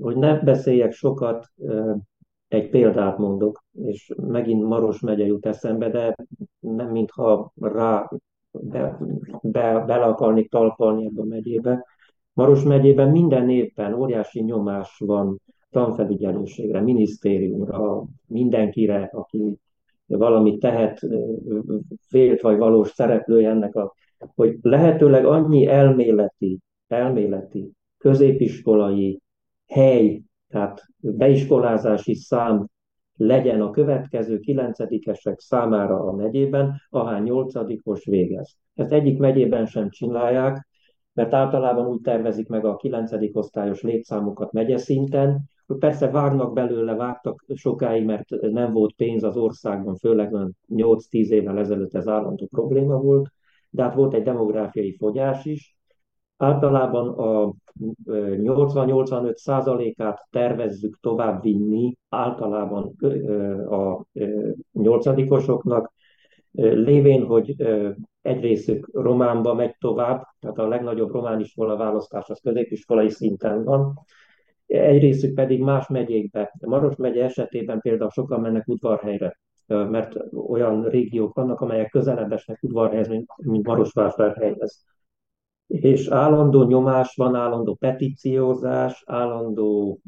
hogy 0.00 0.16
ne 0.16 0.38
beszéljek 0.38 0.92
sokat, 0.92 1.46
egy 2.48 2.68
példát 2.70 3.18
mondok, 3.18 3.64
és 3.82 4.12
megint 4.16 4.62
Maros 4.62 5.00
megye 5.00 5.26
jut 5.26 5.46
eszembe, 5.46 5.90
de 5.90 6.16
nem 6.60 6.90
mintha 6.90 7.52
rá 7.60 8.10
be, 8.50 8.98
be, 9.42 9.84
bele 9.86 10.04
akarnék 10.04 10.50
talpalni 10.50 11.04
ebbe 11.04 11.20
a 11.20 11.24
megyébe. 11.24 11.86
Maros 12.32 12.62
megyében 12.62 13.10
minden 13.10 13.48
évben 13.48 13.94
óriási 13.94 14.42
nyomás 14.42 15.02
van 15.04 15.40
tanfelügyelőségre, 15.70 16.80
minisztériumra, 16.80 18.04
mindenkire, 18.26 19.10
aki 19.12 19.58
valamit 20.18 20.60
tehet, 20.60 21.00
vélt 22.10 22.40
vagy 22.40 22.58
valós 22.58 22.88
szereplője 22.88 23.50
ennek 23.50 23.74
a, 23.74 23.94
hogy 24.34 24.58
lehetőleg 24.62 25.24
annyi 25.24 25.66
elméleti, 25.66 26.58
elméleti, 26.88 27.72
középiskolai 27.98 29.20
hely, 29.66 30.22
tehát 30.48 30.86
beiskolázási 30.98 32.14
szám 32.14 32.66
legyen 33.16 33.60
a 33.60 33.70
következő 33.70 34.38
kilencedikesek 34.38 35.40
számára 35.40 36.00
a 36.00 36.12
megyében, 36.12 36.80
ahány 36.90 37.22
nyolcadikos 37.22 38.04
végez. 38.04 38.56
Ezt 38.74 38.92
egyik 38.92 39.18
megyében 39.18 39.66
sem 39.66 39.90
csinálják, 39.90 40.68
mert 41.12 41.34
általában 41.34 41.86
úgy 41.86 42.00
tervezik 42.00 42.48
meg 42.48 42.64
a 42.64 42.76
kilencedik 42.76 43.36
osztályos 43.36 43.82
létszámokat 43.82 44.78
szinten, 44.78 45.40
Persze 45.78 46.10
vágnak 46.10 46.52
belőle, 46.52 46.94
vágtak 46.94 47.44
sokáig, 47.54 48.04
mert 48.04 48.28
nem 48.40 48.72
volt 48.72 48.94
pénz 48.94 49.22
az 49.22 49.36
országban, 49.36 49.96
főleg 49.96 50.34
8-10 50.68 51.28
évvel 51.28 51.58
ezelőtt 51.58 51.94
ez 51.94 52.08
állandó 52.08 52.46
probléma 52.50 52.96
volt, 52.96 53.28
de 53.70 53.82
hát 53.82 53.94
volt 53.94 54.14
egy 54.14 54.22
demográfiai 54.22 54.96
fogyás 54.96 55.44
is. 55.44 55.78
Általában 56.36 57.08
a 57.08 57.54
80-85 58.06 59.34
százalékát 59.34 60.26
tervezzük 60.30 60.98
tovább 61.00 61.42
vinni 61.42 61.96
általában 62.08 62.96
a 63.68 64.04
nyolcadikosoknak, 64.72 65.92
lévén, 66.52 67.26
hogy 67.26 67.54
egy 68.22 68.40
részük 68.40 68.90
románba 68.92 69.54
megy 69.54 69.76
tovább, 69.78 70.22
tehát 70.40 70.58
a 70.58 70.68
legnagyobb 70.68 71.10
román 71.10 71.40
iskola 71.40 71.76
választás 71.76 72.28
az 72.28 72.40
középiskolai 72.40 73.08
szinten 73.08 73.64
van, 73.64 73.98
egy 74.70 75.00
részük 75.00 75.34
pedig 75.34 75.60
más 75.60 75.88
megyékbe. 75.88 76.54
Maros 76.66 76.96
megye 76.96 77.24
esetében 77.24 77.80
például 77.80 78.10
sokan 78.10 78.40
mennek 78.40 78.68
udvarhelyre, 78.68 79.38
mert 79.66 80.16
olyan 80.48 80.84
régiók 80.84 81.34
vannak, 81.34 81.60
amelyek 81.60 81.90
közelebb 81.90 82.32
esnek 82.32 82.62
udvarhelyhez, 82.62 83.08
mint, 83.08 83.66
Marosvásárhelyhez. 83.66 84.84
És 85.66 86.08
állandó 86.08 86.64
nyomás 86.64 87.14
van, 87.16 87.34
állandó 87.34 87.74
petíciózás, 87.74 89.02
állandó, 89.06 90.00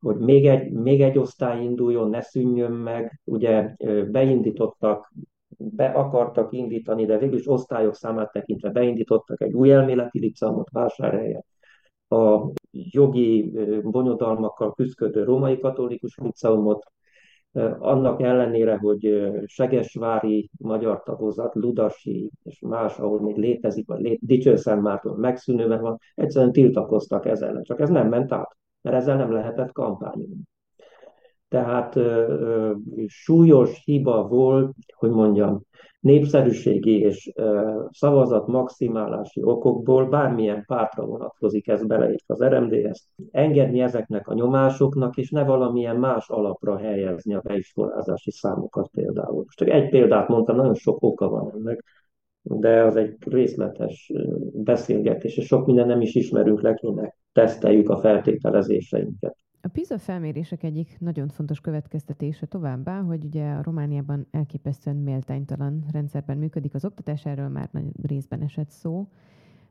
hogy 0.00 0.16
még 0.16 0.46
egy, 0.46 0.72
még 0.72 1.02
egy 1.02 1.18
osztály 1.18 1.62
induljon, 1.62 2.10
ne 2.10 2.20
szűnjön 2.20 2.72
meg. 2.72 3.20
Ugye 3.24 3.74
beindítottak, 4.10 5.12
be 5.56 5.86
akartak 5.86 6.52
indítani, 6.52 7.04
de 7.04 7.18
végül 7.18 7.40
osztályok 7.44 7.94
számát 7.94 8.32
tekintve 8.32 8.70
beindítottak 8.70 9.40
egy 9.40 9.52
új 9.52 9.72
elméleti 9.72 10.18
liceumot 10.18 10.70
vásárhelyen 10.70 11.44
a 12.10 12.50
jogi 12.72 13.52
bonyodalmakkal 13.82 14.74
küzdködő 14.74 15.24
római 15.24 15.58
katolikus 15.58 16.16
liceumot, 16.16 16.84
annak 17.78 18.22
ellenére, 18.22 18.76
hogy 18.76 19.30
Segesvári 19.46 20.50
magyar 20.58 21.02
tagozat, 21.02 21.54
Ludasi 21.54 22.30
és 22.42 22.60
más, 22.60 22.98
ahol 22.98 23.20
még 23.20 23.36
létezik, 23.36 23.86
vagy 23.86 24.00
lé, 24.00 24.18
Dicsőszentmárton 24.22 25.18
megszűnőben 25.18 25.80
van, 25.80 25.98
egyszerűen 26.14 26.52
tiltakoztak 26.52 27.26
ezzel. 27.26 27.62
Csak 27.62 27.80
ez 27.80 27.88
nem 27.88 28.08
ment 28.08 28.32
át, 28.32 28.56
mert 28.82 28.96
ezzel 28.96 29.16
nem 29.16 29.32
lehetett 29.32 29.72
kampányolni. 29.72 30.42
Tehát 31.48 31.96
ö, 31.96 32.00
ö, 32.28 32.72
súlyos 33.06 33.82
hiba 33.84 34.26
volt, 34.26 34.74
hogy 34.94 35.10
mondjam, 35.10 35.62
népszerűségi 36.00 37.00
és 37.00 37.32
szavazat 37.90 38.46
maximálási 38.46 39.42
okokból 39.42 40.08
bármilyen 40.08 40.64
pártra 40.66 41.04
vonatkozik 41.04 41.68
ez 41.68 41.86
beleértve 41.86 42.34
az 42.34 42.42
RMDS, 42.42 43.08
engedni 43.30 43.80
ezeknek 43.80 44.28
a 44.28 44.34
nyomásoknak, 44.34 45.16
és 45.16 45.30
ne 45.30 45.44
valamilyen 45.44 45.96
más 45.96 46.28
alapra 46.28 46.78
helyezni 46.78 47.34
a 47.34 47.40
beiskolázási 47.40 48.30
számokat 48.30 48.88
például. 48.88 49.42
Most 49.44 49.60
egy 49.60 49.88
példát 49.88 50.28
mondtam, 50.28 50.56
nagyon 50.56 50.74
sok 50.74 51.02
oka 51.02 51.28
van 51.28 51.52
ennek, 51.54 51.84
de 52.42 52.82
az 52.82 52.96
egy 52.96 53.16
részletes 53.26 54.12
beszélgetés, 54.52 55.36
és 55.36 55.46
sok 55.46 55.66
minden 55.66 55.86
nem 55.86 56.00
is 56.00 56.14
ismerünk 56.14 56.60
le, 56.62 56.74
kéne 56.74 57.14
teszteljük 57.32 57.88
a 57.88 57.98
feltételezéseinket. 57.98 59.36
A 59.62 59.68
PISA 59.68 59.98
felmérések 59.98 60.62
egyik 60.62 60.96
nagyon 60.98 61.28
fontos 61.28 61.60
következtetése 61.60 62.46
továbbá, 62.46 63.00
hogy 63.00 63.24
ugye 63.24 63.50
a 63.50 63.62
Romániában 63.62 64.26
elképesztően 64.30 64.96
méltánytalan 64.96 65.84
rendszerben 65.92 66.38
működik 66.38 66.74
az 66.74 66.84
oktatás, 66.84 67.26
erről 67.26 67.48
már 67.48 67.68
nagy 67.72 67.92
részben 68.02 68.42
esett 68.42 68.70
szó. 68.70 69.08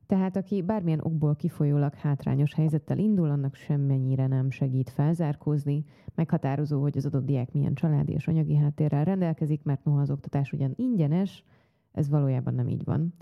Tehát 0.05 0.35
aki 0.35 0.61
bármilyen 0.61 0.99
okból 1.03 1.35
kifolyólag 1.35 1.93
hátrányos 1.93 2.53
helyzettel 2.53 2.97
indul, 2.97 3.29
annak 3.29 3.55
semmennyire 3.55 4.27
nem 4.27 4.49
segít 4.49 4.89
felzárkózni. 4.89 5.85
Meghatározó, 6.15 6.81
hogy 6.81 6.97
az 6.97 7.05
adott 7.05 7.25
diák 7.25 7.51
milyen 7.51 7.73
családi 7.73 8.13
és 8.13 8.27
anyagi 8.27 8.55
háttérrel 8.55 9.03
rendelkezik, 9.03 9.63
mert 9.63 9.83
noha 9.83 10.01
az 10.01 10.11
oktatás 10.11 10.51
ugyan 10.51 10.73
ingyenes, 10.75 11.43
ez 11.91 12.09
valójában 12.09 12.53
nem 12.53 12.67
így 12.67 12.83
van. 12.83 13.13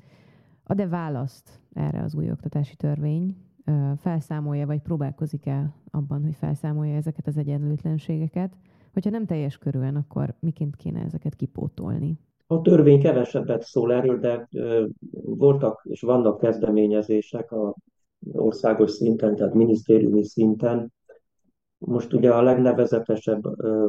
Ad-e 0.63 0.87
választ 0.87 1.61
erre 1.73 2.01
az 2.01 2.15
új 2.15 2.31
oktatási 2.31 2.75
törvény, 2.75 3.35
felszámolja, 3.97 4.65
vagy 4.65 4.81
próbálkozik 4.81 5.45
el 5.45 5.75
abban, 5.91 6.23
hogy 6.23 6.35
felszámolja 6.35 6.95
ezeket 6.95 7.27
az 7.27 7.37
egyenlőtlenségeket. 7.37 8.53
Hogyha 8.93 9.09
nem 9.09 9.25
teljes 9.25 9.57
körülön, 9.57 9.95
akkor 9.95 10.33
miként 10.39 10.75
kéne 10.75 11.01
ezeket 11.01 11.35
kipótolni? 11.35 12.19
A 12.47 12.61
törvény 12.61 13.01
kevesebbet 13.01 13.61
szól 13.61 13.93
erről, 13.93 14.19
de 14.19 14.47
voltak 15.21 15.81
és 15.89 16.01
vannak 16.01 16.39
kezdeményezések 16.39 17.51
a 17.51 17.75
országos 18.31 18.91
szinten, 18.91 19.35
tehát 19.35 19.53
minisztériumi 19.53 20.23
szinten. 20.23 20.93
Most 21.77 22.13
ugye 22.13 22.33
a 22.33 22.41
legnevezetesebb 22.41 23.43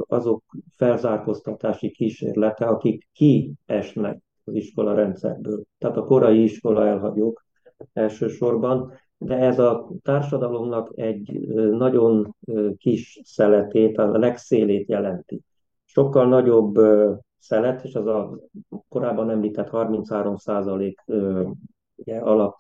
azok 0.09 0.45
felzárkóztatási 0.77 1.91
kísérlete, 1.91 2.67
akik 2.67 3.09
kiesnek 3.13 4.23
az 4.45 4.55
iskola 4.55 4.95
rendszerből. 4.95 5.63
Tehát 5.79 5.97
a 5.97 6.05
korai 6.05 6.43
iskola 6.43 6.87
elhagyók 6.87 7.47
elsősorban, 7.93 8.93
de 9.19 9.37
ez 9.37 9.59
a 9.59 9.89
társadalomnak 10.03 10.93
egy 10.95 11.41
nagyon 11.71 12.37
kis 12.77 13.21
szeletét, 13.25 13.99
a 13.99 14.19
legszélét 14.19 14.89
jelenti. 14.89 15.41
Sokkal 15.85 16.29
nagyobb 16.29 16.79
szelet, 17.39 17.85
és 17.85 17.95
az 17.95 18.07
a 18.07 18.39
korábban 18.89 19.31
említett 19.31 19.69
33 19.69 20.37
százalék 20.37 21.05
alap, 22.05 22.57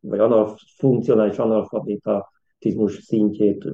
vagy 0.00 0.18
anal, 0.18 0.56
funkcionális 0.76 1.38
analfabetizmus 1.38 3.02
szintjét 3.02 3.64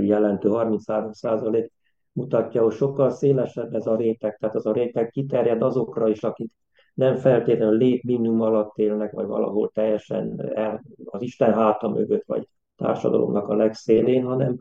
jelentő 0.00 0.48
33 0.48 1.12
százalék 1.12 1.72
mutatja, 2.12 2.62
hogy 2.62 2.72
sokkal 2.72 3.10
szélesebb 3.10 3.74
ez 3.74 3.86
a 3.86 3.96
réteg, 3.96 4.36
tehát 4.36 4.54
az 4.54 4.66
a 4.66 4.72
réteg 4.72 5.10
kiterjed 5.10 5.62
azokra 5.62 6.08
is, 6.08 6.22
akik 6.22 6.52
nem 6.98 7.16
feltétlenül 7.16 7.76
létminimum 7.76 8.40
alatt 8.40 8.76
élnek, 8.76 9.12
vagy 9.12 9.26
valahol 9.26 9.70
teljesen 9.74 10.50
el, 10.54 10.82
az 11.04 11.22
Isten 11.22 11.52
háta 11.54 11.88
mögött, 11.88 12.24
vagy 12.26 12.48
társadalomnak 12.76 13.48
a 13.48 13.54
legszélén, 13.54 14.24
hanem 14.24 14.56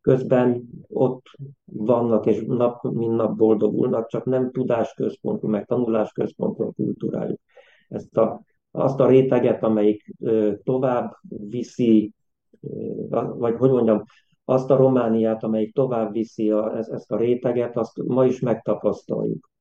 közben 0.00 0.62
ott 0.88 1.26
vannak, 1.64 2.26
és 2.26 2.44
nap 2.46 2.82
mint 2.82 3.16
nap 3.16 3.36
boldogulnak, 3.36 4.06
csak 4.06 4.24
nem 4.24 4.50
tudásközpontú, 4.50 5.48
meg 5.48 5.66
tanulásközpontú 5.66 6.62
a 6.62 6.72
kultúrájuk. 6.72 7.40
Ezt 7.88 8.16
a, 8.16 8.42
azt 8.70 9.00
a 9.00 9.06
réteget, 9.06 9.62
amelyik 9.62 10.14
ö, 10.20 10.52
tovább 10.64 11.16
viszi, 11.28 12.12
ö, 12.60 13.18
vagy 13.38 13.56
hogy 13.56 13.70
mondjam, 13.70 14.04
azt 14.44 14.70
a 14.70 14.76
Romániát, 14.76 15.42
amelyik 15.42 15.74
tovább 15.74 16.12
viszi 16.12 16.50
a, 16.50 16.76
ezt 16.76 17.12
a 17.12 17.16
réteget, 17.16 17.76
azt 17.76 18.02
ma 18.02 18.24
is 18.24 18.40
megtapasztaljuk. 18.40 19.51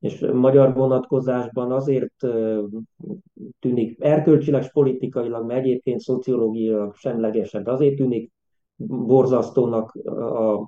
És 0.00 0.26
magyar 0.32 0.74
vonatkozásban 0.74 1.72
azért 1.72 2.14
tűnik 3.58 4.04
erkölcsileg, 4.04 4.72
politikailag, 4.72 5.46
meg 5.46 5.58
egyébként 5.58 6.00
szociológiailag 6.00 6.94
semlegesebb, 6.94 7.66
azért 7.66 7.96
tűnik 7.96 8.32
borzasztónak 8.86 9.98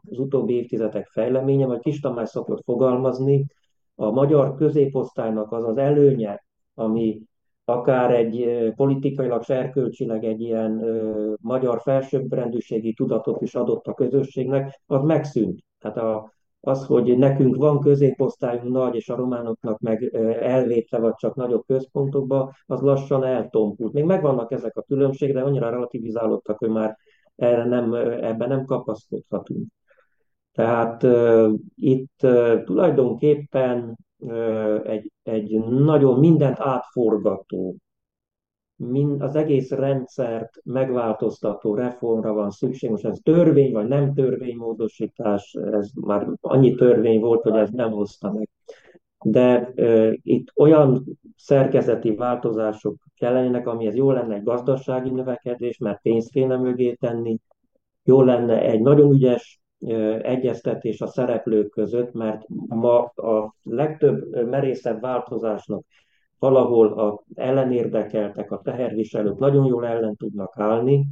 az 0.06 0.18
utóbbi 0.18 0.54
évtizedek 0.54 1.06
fejleménye, 1.06 1.66
vagy 1.66 1.80
Kis 1.80 2.00
Tamás 2.00 2.28
szokott 2.28 2.64
fogalmazni, 2.64 3.46
a 3.94 4.10
magyar 4.10 4.54
középosztálynak 4.54 5.52
az 5.52 5.64
az 5.64 5.76
előnye, 5.76 6.44
ami 6.74 7.22
akár 7.64 8.10
egy 8.10 8.46
politikailag, 8.76 9.42
erkölcsileg 9.46 10.24
egy 10.24 10.40
ilyen 10.40 10.82
ö, 10.82 11.32
magyar 11.40 11.80
felsőbbrendűségi 11.80 12.92
tudatot 12.92 13.40
is 13.40 13.54
adott 13.54 13.86
a 13.86 13.94
közösségnek, 13.94 14.80
az 14.86 15.02
megszűnt. 15.02 15.60
Tehát 15.78 15.96
a, 15.96 16.32
az, 16.64 16.86
hogy 16.86 17.18
nekünk 17.18 17.56
van 17.56 17.80
középosztályunk 17.80 18.72
nagy, 18.72 18.94
és 18.94 19.08
a 19.08 19.16
románoknak 19.16 19.80
meg 19.80 20.14
elvétve, 20.40 20.98
vagy 20.98 21.14
csak 21.14 21.34
nagyobb 21.34 21.64
központokba, 21.66 22.52
az 22.66 22.80
lassan 22.80 23.24
eltompult. 23.24 23.92
Még 23.92 24.04
megvannak 24.04 24.52
ezek 24.52 24.76
a 24.76 24.82
különbségek, 24.82 25.34
de 25.34 25.42
annyira 25.42 25.70
relativizálódtak, 25.70 26.58
hogy 26.58 26.68
már 26.68 26.96
erre 27.36 27.64
nem, 27.64 27.94
ebben 27.94 28.48
nem 28.48 28.64
kapaszkodhatunk. 28.64 29.66
Tehát 30.52 31.02
uh, 31.02 31.52
itt 31.74 32.22
uh, 32.22 32.64
tulajdonképpen 32.64 33.98
uh, 34.18 34.80
egy, 34.84 35.12
egy 35.22 35.58
nagyon 35.64 36.18
mindent 36.18 36.60
átforgató, 36.60 37.76
mind, 38.90 39.22
az 39.22 39.34
egész 39.34 39.70
rendszert 39.70 40.60
megváltoztató 40.64 41.74
reformra 41.74 42.32
van 42.32 42.50
szükség. 42.50 42.90
Most 42.90 43.04
ez 43.04 43.18
törvény 43.22 43.72
vagy 43.72 43.88
nem 43.88 44.14
törvénymódosítás, 44.14 45.56
ez 45.72 45.90
már 46.00 46.26
annyi 46.40 46.74
törvény 46.74 47.20
volt, 47.20 47.42
hogy 47.42 47.56
ez 47.56 47.70
nem 47.70 47.90
hozta 47.90 48.32
meg. 48.32 48.48
De 49.24 49.72
uh, 49.76 50.12
itt 50.22 50.52
olyan 50.56 51.04
szerkezeti 51.36 52.14
változások 52.14 52.94
kellenének, 53.16 53.66
amihez 53.66 53.94
jó 53.94 54.10
lenne 54.10 54.34
egy 54.34 54.42
gazdasági 54.42 55.10
növekedés, 55.10 55.78
mert 55.78 56.02
pénzt 56.02 56.30
kéne 56.30 56.56
mögé 56.56 56.92
tenni, 56.92 57.38
jó 58.02 58.22
lenne 58.22 58.62
egy 58.62 58.80
nagyon 58.80 59.12
ügyes 59.12 59.60
egyeztetés 60.22 61.00
a 61.00 61.06
szereplők 61.06 61.70
között, 61.70 62.12
mert 62.12 62.42
ma 62.68 62.98
a 63.04 63.54
legtöbb 63.62 64.46
merészebb 64.48 65.00
változásnak 65.00 65.84
valahol 66.42 66.92
a 66.92 67.22
ellenérdekeltek, 67.34 68.50
a 68.50 68.60
teherviselők 68.60 69.38
nagyon 69.38 69.66
jól 69.66 69.86
ellen 69.86 70.16
tudnak 70.16 70.58
állni, 70.58 71.06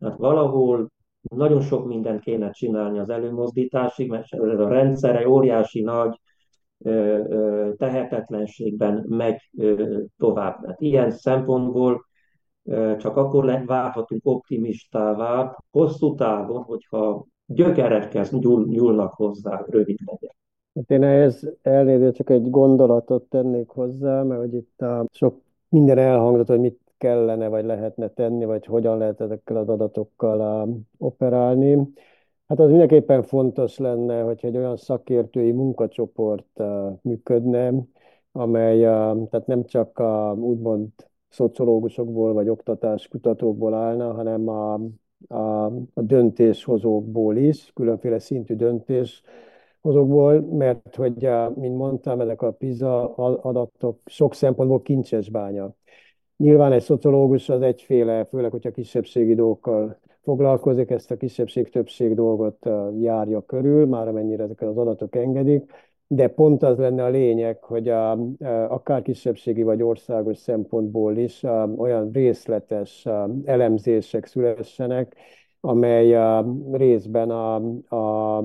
hát 0.00 0.16
valahol 0.16 0.88
nagyon 1.36 1.60
sok 1.60 1.86
mindent 1.86 2.20
kéne 2.20 2.50
csinálni 2.50 2.98
az 2.98 3.08
előmozdításig, 3.08 4.10
mert 4.10 4.34
ez 4.34 4.58
a 4.58 4.68
rendszer 4.68 5.16
egy 5.16 5.26
óriási 5.26 5.80
nagy 5.80 6.20
tehetetlenségben 7.76 9.04
megy 9.08 9.50
tovább. 10.18 10.66
Hát 10.66 10.80
ilyen 10.80 11.10
szempontból 11.10 12.04
csak 12.98 13.16
akkor 13.16 13.62
válhatunk 13.66 14.20
optimistává 14.24 15.56
hosszú 15.70 16.14
távon, 16.14 16.62
hogyha 16.62 17.26
gyökerekhez 17.46 18.30
nyúl, 18.30 18.66
nyúlnak 18.66 19.12
hozzá, 19.12 19.64
rövid 19.66 19.98
legyen. 20.04 20.37
Hát 20.78 20.90
én 20.90 21.02
ehhez 21.02 21.48
elnézést 21.62 22.14
csak 22.14 22.30
egy 22.30 22.50
gondolatot 22.50 23.22
tennék 23.28 23.68
hozzá, 23.68 24.22
mert 24.22 24.40
hogy 24.40 24.54
itt 24.54 24.80
a 24.80 25.06
sok 25.12 25.40
minden 25.68 25.98
elhangzott, 25.98 26.46
hogy 26.48 26.60
mit 26.60 26.80
kellene, 26.98 27.48
vagy 27.48 27.64
lehetne 27.64 28.08
tenni, 28.08 28.44
vagy 28.44 28.66
hogyan 28.66 28.98
lehet 28.98 29.20
ezekkel 29.20 29.56
az 29.56 29.68
adatokkal 29.68 30.68
operálni. 30.98 31.92
Hát 32.48 32.58
az 32.58 32.68
mindenképpen 32.68 33.22
fontos 33.22 33.78
lenne, 33.78 34.20
hogyha 34.20 34.46
egy 34.46 34.56
olyan 34.56 34.76
szakértői 34.76 35.52
munkacsoport 35.52 36.62
működne, 37.02 37.72
amely 38.32 38.80
tehát 38.80 39.46
nem 39.46 39.64
csak 39.64 39.98
a 39.98 40.34
úgymond 40.40 40.88
szociológusokból 41.28 42.32
vagy 42.32 42.48
oktatáskutatókból 42.48 43.74
állna, 43.74 44.12
hanem 44.12 44.48
a, 44.48 44.74
a, 45.28 45.64
a 45.94 46.02
döntéshozókból 46.02 47.36
is, 47.36 47.72
különféle 47.74 48.18
szintű 48.18 48.54
döntéshozókból, 49.82 50.40
mert 50.40 50.96
hogy, 50.96 51.28
mint 51.54 51.76
mondtam, 51.76 52.20
ezek 52.20 52.42
a 52.42 52.52
PISA 52.52 53.14
adatok 53.42 54.00
sok 54.04 54.34
szempontból 54.34 54.82
kincses 54.82 55.30
bánya. 55.30 55.74
Nyilván 56.36 56.72
egy 56.72 56.82
szociológus 56.82 57.48
az 57.48 57.62
egyféle, 57.62 58.24
főleg, 58.24 58.50
hogyha 58.50 58.70
kisebbségi 58.70 59.34
dolgokkal 59.34 59.98
foglalkozik, 60.22 60.90
ezt 60.90 61.10
a 61.10 61.16
kisebbség-többség 61.16 62.14
dolgot 62.14 62.68
járja 63.00 63.40
körül, 63.40 63.86
már 63.86 64.08
amennyire 64.08 64.42
ezek 64.42 64.60
az 64.60 64.76
adatok 64.76 65.16
engedik, 65.16 65.72
de 66.06 66.28
pont 66.28 66.62
az 66.62 66.78
lenne 66.78 67.04
a 67.04 67.08
lényeg, 67.08 67.64
hogy 67.64 67.88
a, 67.88 68.10
a, 68.10 68.16
akár 68.68 69.02
kisebbségi 69.02 69.62
vagy 69.62 69.82
országos 69.82 70.38
szempontból 70.38 71.16
is 71.16 71.44
a, 71.44 71.72
olyan 71.76 72.10
részletes 72.12 73.06
a, 73.06 73.30
elemzések 73.44 74.26
szülessenek, 74.26 75.16
amely 75.60 76.16
a, 76.16 76.54
részben 76.72 77.30
a, 77.30 77.54
a, 77.96 78.44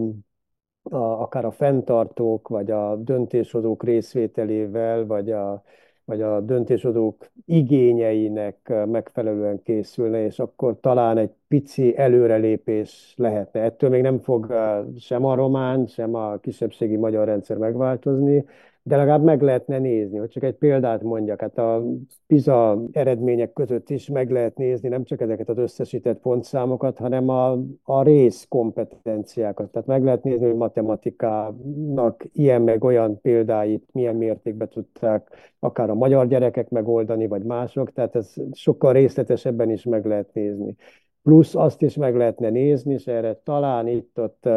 a, 0.83 0.97
akár 0.97 1.45
a 1.45 1.51
fenntartók, 1.51 2.47
vagy 2.47 2.71
a 2.71 2.95
döntéshozók 2.95 3.83
részvételével, 3.83 5.05
vagy 5.05 5.31
a, 5.31 5.63
vagy 6.05 6.21
a 6.21 6.41
döntéshozók 6.41 7.31
igényeinek 7.45 8.73
megfelelően 8.85 9.61
készülne, 9.63 10.25
és 10.25 10.39
akkor 10.39 10.79
talán 10.79 11.17
egy 11.17 11.31
pici 11.47 11.97
előrelépés 11.97 13.13
lehetne. 13.17 13.61
Ettől 13.61 13.89
még 13.89 14.01
nem 14.01 14.19
fog 14.19 14.53
sem 14.97 15.25
a 15.25 15.35
román, 15.35 15.85
sem 15.85 16.15
a 16.15 16.37
kisebbségi 16.37 16.95
magyar 16.95 17.25
rendszer 17.25 17.57
megváltozni, 17.57 18.45
de 18.85 18.95
legalább 18.95 19.23
meg 19.23 19.41
lehetne 19.41 19.79
nézni, 19.79 20.17
hogy 20.17 20.29
csak 20.29 20.43
egy 20.43 20.55
példát 20.55 21.01
mondjak, 21.01 21.41
hát 21.41 21.57
a 21.57 21.83
PISA 22.27 22.81
eredmények 22.91 23.53
között 23.53 23.89
is 23.89 24.07
meg 24.07 24.31
lehet 24.31 24.57
nézni 24.57 24.89
nem 24.89 25.03
csak 25.03 25.21
ezeket 25.21 25.49
az 25.49 25.57
összesített 25.57 26.19
pontszámokat, 26.19 26.97
hanem 26.97 27.29
a, 27.29 27.51
a 27.83 28.03
rész 28.03 28.45
kompetenciákat. 28.49 29.71
Tehát 29.71 29.87
meg 29.87 30.03
lehet 30.03 30.23
nézni, 30.23 30.45
hogy 30.45 30.55
matematikának 30.55 32.25
ilyen 32.33 32.61
meg 32.61 32.83
olyan 32.83 33.21
példáit 33.21 33.89
milyen 33.91 34.15
mértékben 34.15 34.69
tudták 34.69 35.29
akár 35.59 35.89
a 35.89 35.95
magyar 35.95 36.27
gyerekek 36.27 36.69
megoldani, 36.69 37.27
vagy 37.27 37.43
mások, 37.43 37.93
tehát 37.93 38.15
ez 38.15 38.33
sokkal 38.51 38.93
részletesebben 38.93 39.69
is 39.71 39.83
meg 39.83 40.05
lehet 40.05 40.33
nézni. 40.33 40.75
Plusz 41.21 41.55
azt 41.55 41.81
is 41.81 41.95
meg 41.95 42.15
lehetne 42.15 42.49
nézni, 42.49 42.93
és 42.93 43.07
erre 43.07 43.33
talán 43.43 43.87
itt-ott 43.87 44.49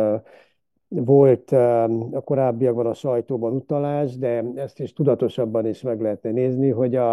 volt 0.89 1.53
a 1.53 2.21
korábbiakban 2.25 2.87
a 2.87 2.95
sajtóban 2.95 3.53
utalás, 3.53 4.17
de 4.19 4.45
ezt 4.55 4.81
is 4.81 4.93
tudatosabban 4.93 5.67
is 5.67 5.83
meg 5.83 6.01
lehetne 6.01 6.31
nézni, 6.31 6.71
hogy 6.71 6.95
a, 6.95 7.13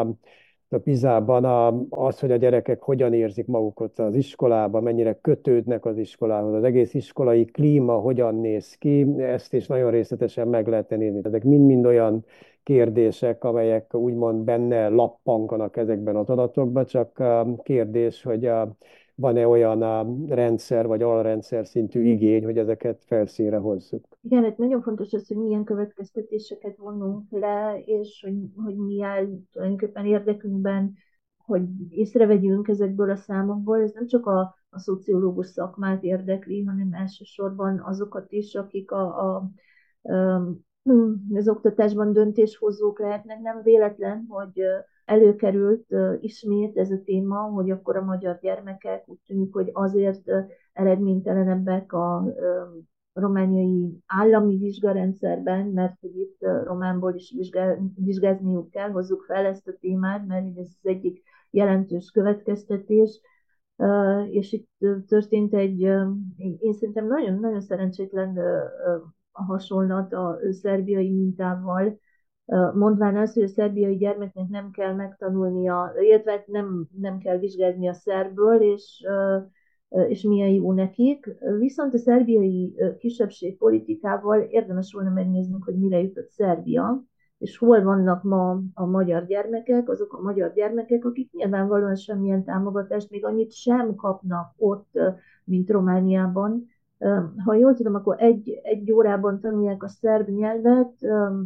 a 0.69 0.77
Pizában 0.83 1.45
a, 1.45 1.85
az, 1.89 2.19
hogy 2.19 2.31
a 2.31 2.35
gyerekek 2.35 2.81
hogyan 2.81 3.13
érzik 3.13 3.47
magukat 3.47 3.99
az 3.99 4.15
iskolában, 4.15 4.83
mennyire 4.83 5.19
kötődnek 5.21 5.85
az 5.85 5.97
iskolához, 5.97 6.53
az 6.53 6.63
egész 6.63 6.93
iskolai 6.93 7.45
klíma 7.45 7.93
hogyan 7.93 8.35
néz 8.35 8.75
ki, 8.75 9.05
ezt 9.17 9.53
is 9.53 9.67
nagyon 9.67 9.91
részletesen 9.91 10.47
meg 10.47 10.67
lehetne 10.67 10.95
nézni. 10.95 11.19
Ezek 11.23 11.43
mind-mind 11.43 11.85
olyan 11.85 12.25
kérdések, 12.63 13.43
amelyek 13.43 13.93
úgymond 13.93 14.43
benne 14.43 14.87
lappanganak 14.87 15.77
ezekben 15.77 16.15
az 16.15 16.29
adatokban, 16.29 16.85
csak 16.85 17.23
kérdés, 17.63 18.23
hogy 18.23 18.45
a 18.45 18.75
van-e 19.15 19.47
olyan 19.47 19.81
a 19.81 20.05
rendszer 20.27 20.87
vagy 20.87 21.01
alrendszer 21.01 21.67
szintű 21.67 22.01
igény, 22.01 22.43
hogy 22.43 22.57
ezeket 22.57 23.03
felszínre 23.03 23.57
hozzuk. 23.57 24.05
Igen, 24.21 24.43
hát 24.43 24.57
nagyon 24.57 24.81
fontos 24.81 25.13
az, 25.13 25.27
hogy 25.27 25.37
milyen 25.37 25.63
következtetéseket 25.63 26.77
vonunk 26.77 27.23
le, 27.29 27.81
és 27.85 28.23
hogy, 28.25 28.63
hogy 28.63 28.75
mi 28.75 29.03
áll 29.03 29.27
tulajdonképpen 29.51 30.05
érdekünkben, 30.05 30.93
hogy 31.37 31.63
észrevegyünk 31.89 32.67
ezekből 32.67 33.09
a 33.09 33.15
számokból. 33.15 33.81
Ez 33.81 33.91
nem 33.93 34.07
csak 34.07 34.25
a, 34.25 34.55
a 34.69 34.79
szociológus 34.79 35.47
szakmát 35.47 36.03
érdekli, 36.03 36.63
hanem 36.63 36.93
elsősorban 36.93 37.79
azokat 37.79 38.31
is, 38.31 38.55
akik 38.55 38.91
a, 38.91 39.25
a, 39.25 39.35
a 39.35 39.51
az 41.33 41.47
oktatásban 41.47 42.13
döntéshozók 42.13 42.99
lehetnek. 42.99 43.39
Nem 43.39 43.61
véletlen, 43.63 44.25
hogy 44.27 44.61
előkerült 45.05 45.85
ismét 46.19 46.77
ez 46.77 46.91
a 46.91 47.01
téma, 47.03 47.39
hogy 47.39 47.71
akkor 47.71 47.95
a 47.95 48.03
magyar 48.03 48.39
gyermekek 48.41 49.03
úgy 49.07 49.19
tűnik, 49.25 49.53
hogy 49.53 49.69
azért 49.73 50.31
eredménytelenebbek 50.73 51.93
a 51.93 52.25
romániai 53.13 54.03
állami 54.05 54.57
vizsgarendszerben, 54.57 55.67
mert 55.67 55.99
hogy 55.99 56.17
itt 56.17 56.37
románból 56.63 57.15
is 57.15 57.33
vizsgázniuk 57.95 58.69
kell, 58.69 58.89
hozzuk 58.89 59.23
fel 59.23 59.45
ezt 59.45 59.67
a 59.67 59.77
témát, 59.79 60.27
mert 60.27 60.57
ez 60.57 60.67
az 60.81 60.89
egyik 60.89 61.23
jelentős 61.49 62.11
következtetés, 62.11 63.21
és 64.29 64.51
itt 64.51 64.69
történt 65.07 65.53
egy, 65.53 65.79
én 66.59 66.73
szerintem 66.73 67.07
nagyon-nagyon 67.07 67.61
szerencsétlen 67.61 68.39
hasonlat 69.31 70.13
a 70.13 70.39
szerbiai 70.49 71.11
mintával, 71.11 71.99
mondván 72.73 73.17
azt, 73.17 73.33
hogy 73.33 73.43
a 73.43 73.47
szerbiai 73.47 73.95
gyermeknek 73.95 74.47
nem 74.47 74.71
kell 74.71 74.93
megtanulnia, 74.93 75.93
illetve 75.99 76.43
nem, 76.47 76.87
nem 76.99 77.17
kell 77.17 77.37
vizsgázni 77.37 77.87
a 77.87 77.93
szerből, 77.93 78.61
és, 78.61 79.05
és 80.07 80.21
milyen 80.21 80.49
jó 80.49 80.73
nekik. 80.73 81.29
Viszont 81.59 81.93
a 81.93 81.97
szerbiai 81.97 82.75
kisebbség 82.97 83.57
politikával 83.57 84.39
érdemes 84.39 84.93
volna 84.93 85.09
megnézni, 85.09 85.55
hogy 85.59 85.75
mire 85.75 86.01
jutott 86.01 86.29
Szerbia, 86.29 87.03
és 87.37 87.57
hol 87.57 87.83
vannak 87.83 88.23
ma 88.23 88.61
a 88.73 88.85
magyar 88.85 89.25
gyermekek, 89.25 89.89
azok 89.89 90.13
a 90.13 90.21
magyar 90.21 90.53
gyermekek, 90.53 91.05
akik 91.05 91.31
nyilvánvalóan 91.31 91.95
semmilyen 91.95 92.43
támogatást 92.43 93.09
még 93.09 93.25
annyit 93.25 93.51
sem 93.51 93.95
kapnak 93.95 94.53
ott, 94.57 94.99
mint 95.43 95.69
Romániában, 95.69 96.67
ha 97.45 97.53
jól 97.53 97.73
tudom, 97.73 97.95
akkor 97.95 98.15
egy, 98.19 98.59
egy 98.63 98.91
órában 98.91 99.39
tanulják 99.39 99.83
a 99.83 99.87
szerb 99.87 100.29
nyelvet, 100.29 100.93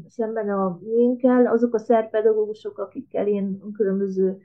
szemben 0.07 0.49
a 0.49 0.79
miénkkel, 0.83 1.45
azok 1.45 1.73
a 1.73 1.79
szerb 1.79 2.09
pedagógusok, 2.09 2.77
akikkel 2.77 3.27
én 3.27 3.61
különböző 3.73 4.37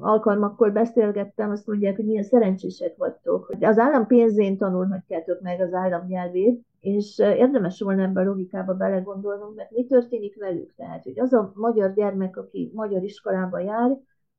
alkalmakkor 0.00 0.72
beszélgettem, 0.72 1.50
azt 1.50 1.66
mondják, 1.66 1.96
hogy 1.96 2.04
milyen 2.04 2.22
szerencsések 2.22 2.96
vagytok, 2.96 3.54
az 3.60 3.78
állam 3.78 4.06
pénzén 4.06 4.56
tanulhatjátok 4.58 5.40
meg 5.40 5.60
az 5.60 5.72
állam 5.72 6.06
nyelvét, 6.06 6.60
és 6.80 7.18
érdemes 7.18 7.80
volna 7.80 8.02
ebbe 8.02 8.20
a 8.20 8.24
logikába 8.24 8.74
belegondolnunk, 8.74 9.56
mert 9.56 9.70
mi 9.70 9.86
történik 9.86 10.38
velük? 10.38 10.74
Tehát, 10.76 11.02
hogy 11.02 11.20
az 11.20 11.32
a 11.32 11.52
magyar 11.54 11.92
gyermek, 11.92 12.36
aki 12.36 12.70
magyar 12.74 13.02
iskolába 13.02 13.58
jár, 13.58 13.96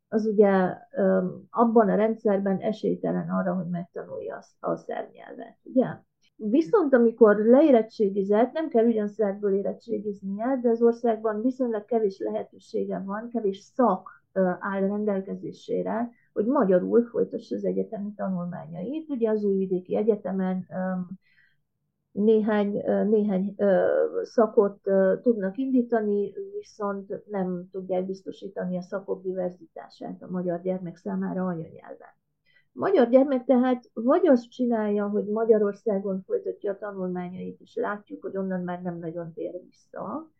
az 0.10 0.26
ugye 0.26 0.78
abban 1.50 1.90
a 1.90 1.96
rendszerben 1.96 2.58
esélytelen 2.58 3.30
arra, 3.30 3.54
hogy 3.54 3.68
megtanulja 3.70 4.40
a 4.60 4.76
szerb 4.76 5.12
nyelvet, 5.14 5.58
ugye? 5.64 5.86
Viszont 6.36 6.94
amikor 6.94 7.36
leérettségizett, 7.36 8.52
nem 8.52 8.70
kell 8.70 8.86
ugyan 8.86 9.08
szerbből 9.08 9.54
érettségiznie, 9.54 10.60
de 10.62 10.70
az 10.70 10.82
országban 10.82 11.42
viszonylag 11.42 11.86
kevés 11.86 12.20
lehetősége 12.20 13.02
van, 13.06 13.30
kevés 13.30 13.58
szak 13.58 14.24
áll 14.60 14.80
rendelkezésére, 14.80 16.10
hogy 16.34 16.46
magyarul 16.46 17.04
folytassa 17.04 17.56
az 17.56 17.66
egyetemi 17.66 18.14
tanulmányait. 18.16 19.10
Ugye 19.10 19.30
az 19.30 19.44
Újvidéki 19.44 19.96
Egyetemen 19.96 20.66
néhány, 22.18 22.84
néhány 23.10 23.56
szakot 24.22 24.80
tudnak 25.22 25.58
indítani, 25.58 26.34
viszont 26.58 27.24
nem 27.30 27.68
tudják 27.72 28.06
biztosítani 28.06 28.78
a 28.78 28.82
szakok 28.82 29.24
diverzitását 29.24 30.22
a 30.22 30.30
magyar 30.30 30.62
gyermek 30.62 30.96
számára 30.96 31.46
anyanyelven. 31.46 32.16
A 32.74 32.80
magyar 32.80 33.10
gyermek 33.10 33.46
tehát 33.46 33.90
vagy 33.94 34.28
azt 34.28 34.50
csinálja, 34.50 35.08
hogy 35.08 35.26
Magyarországon 35.26 36.24
folytatja 36.26 36.72
a 36.72 36.78
tanulmányait, 36.78 37.60
és 37.60 37.76
látjuk, 37.76 38.22
hogy 38.22 38.38
onnan 38.38 38.62
már 38.62 38.82
nem 38.82 38.98
nagyon 38.98 39.34
tér 39.34 39.62
vissza. 39.66 40.32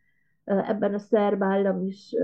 Ebben 0.44 0.94
a 0.94 0.98
szerb 0.98 1.42
állam 1.42 1.82
is 1.82 2.14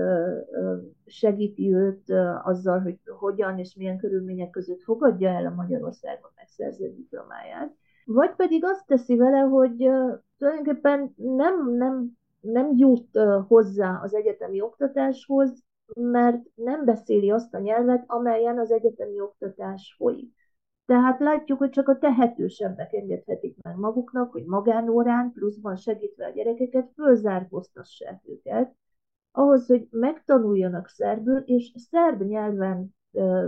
segíti 1.05 1.73
őt 1.73 2.13
azzal, 2.43 2.79
hogy 2.79 2.99
hogyan 3.17 3.59
és 3.59 3.75
milyen 3.75 3.97
körülmények 3.97 4.49
között 4.49 4.81
fogadja 4.81 5.29
el 5.29 5.45
a 5.45 5.55
Magyarországon 5.55 6.31
megszerzett 6.35 6.95
diplomáját 6.95 7.75
vagy 8.05 8.35
pedig 8.35 8.63
azt 8.63 8.85
teszi 8.85 9.15
vele, 9.15 9.39
hogy 9.39 9.89
tulajdonképpen 10.37 11.13
nem, 11.15 11.71
nem, 11.71 12.17
nem 12.39 12.71
jut 12.75 13.19
hozzá 13.47 13.99
az 14.03 14.13
egyetemi 14.13 14.61
oktatáshoz, 14.61 15.63
mert 15.93 16.41
nem 16.55 16.85
beszéli 16.85 17.31
azt 17.31 17.53
a 17.53 17.59
nyelvet, 17.59 18.03
amelyen 18.07 18.59
az 18.59 18.71
egyetemi 18.71 19.19
oktatás 19.19 19.95
folyik. 19.97 20.33
Tehát 20.85 21.19
látjuk, 21.19 21.57
hogy 21.57 21.69
csak 21.69 21.87
a 21.87 21.97
tehetősebbek 21.97 22.93
engedhetik 22.93 23.57
meg 23.61 23.75
maguknak, 23.75 24.31
hogy 24.31 24.45
magánórán 24.45 25.31
pluszban 25.31 25.75
segítve 25.75 26.25
a 26.25 26.31
gyerekeket 26.31 26.91
fölzárkóztassák 26.93 28.21
őket, 28.23 28.75
ahhoz, 29.31 29.67
hogy 29.67 29.87
megtanuljanak 29.91 30.87
szerbül, 30.87 31.37
és 31.37 31.71
szerb 31.75 32.21
nyelven 32.21 32.95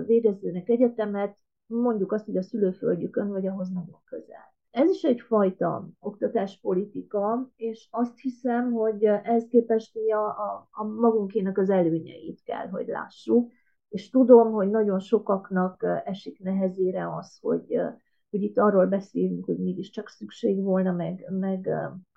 végezzenek 0.05 0.70
egyetemet, 0.70 1.38
mondjuk 1.68 2.11
azt, 2.11 2.26
hogy 2.26 2.38
a 2.38 2.41
szülőföldjükön, 2.41 3.30
vagy 3.30 3.47
ahhoz 3.47 3.70
nagyon 3.70 4.01
közel. 4.05 4.55
Ez 4.72 4.89
is 4.89 5.03
egyfajta 5.03 5.89
oktatáspolitika, 5.99 7.51
és 7.55 7.88
azt 7.91 8.20
hiszem, 8.20 8.72
hogy 8.72 9.03
ez 9.03 9.47
képest 9.47 9.95
mi 9.95 10.11
a, 10.11 10.26
a, 10.26 10.68
a 10.72 10.84
magunkének 10.84 11.57
az 11.57 11.70
előnyeit 11.70 12.43
kell, 12.43 12.68
hogy 12.68 12.88
lássuk, 12.88 13.51
és 13.89 14.09
tudom, 14.09 14.51
hogy 14.51 14.70
nagyon 14.70 14.99
sokaknak 14.99 15.86
esik 16.05 16.39
nehezére 16.39 17.15
az, 17.15 17.38
hogy, 17.41 17.82
hogy 18.30 18.41
itt 18.41 18.57
arról 18.57 18.86
beszélünk, 18.86 19.45
hogy 19.45 19.57
mégiscsak 19.57 20.09
szükség 20.09 20.63
volna, 20.63 20.91
meg, 20.91 21.26
meg 21.30 21.70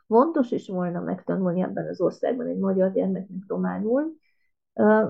fontos 0.07 0.51
is 0.51 0.69
volna 0.69 1.01
megtanulni 1.01 1.63
ebben 1.63 1.89
az 1.89 2.01
országban 2.01 2.47
egy 2.47 2.59
magyar 2.59 2.93
gyermeknek 2.93 3.45
románul, 3.47 4.17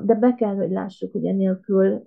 de 0.02 0.14
be 0.14 0.34
kell, 0.34 0.54
hogy 0.54 0.70
lássuk, 0.70 1.12
hogy 1.12 1.24
enélkül 1.24 2.02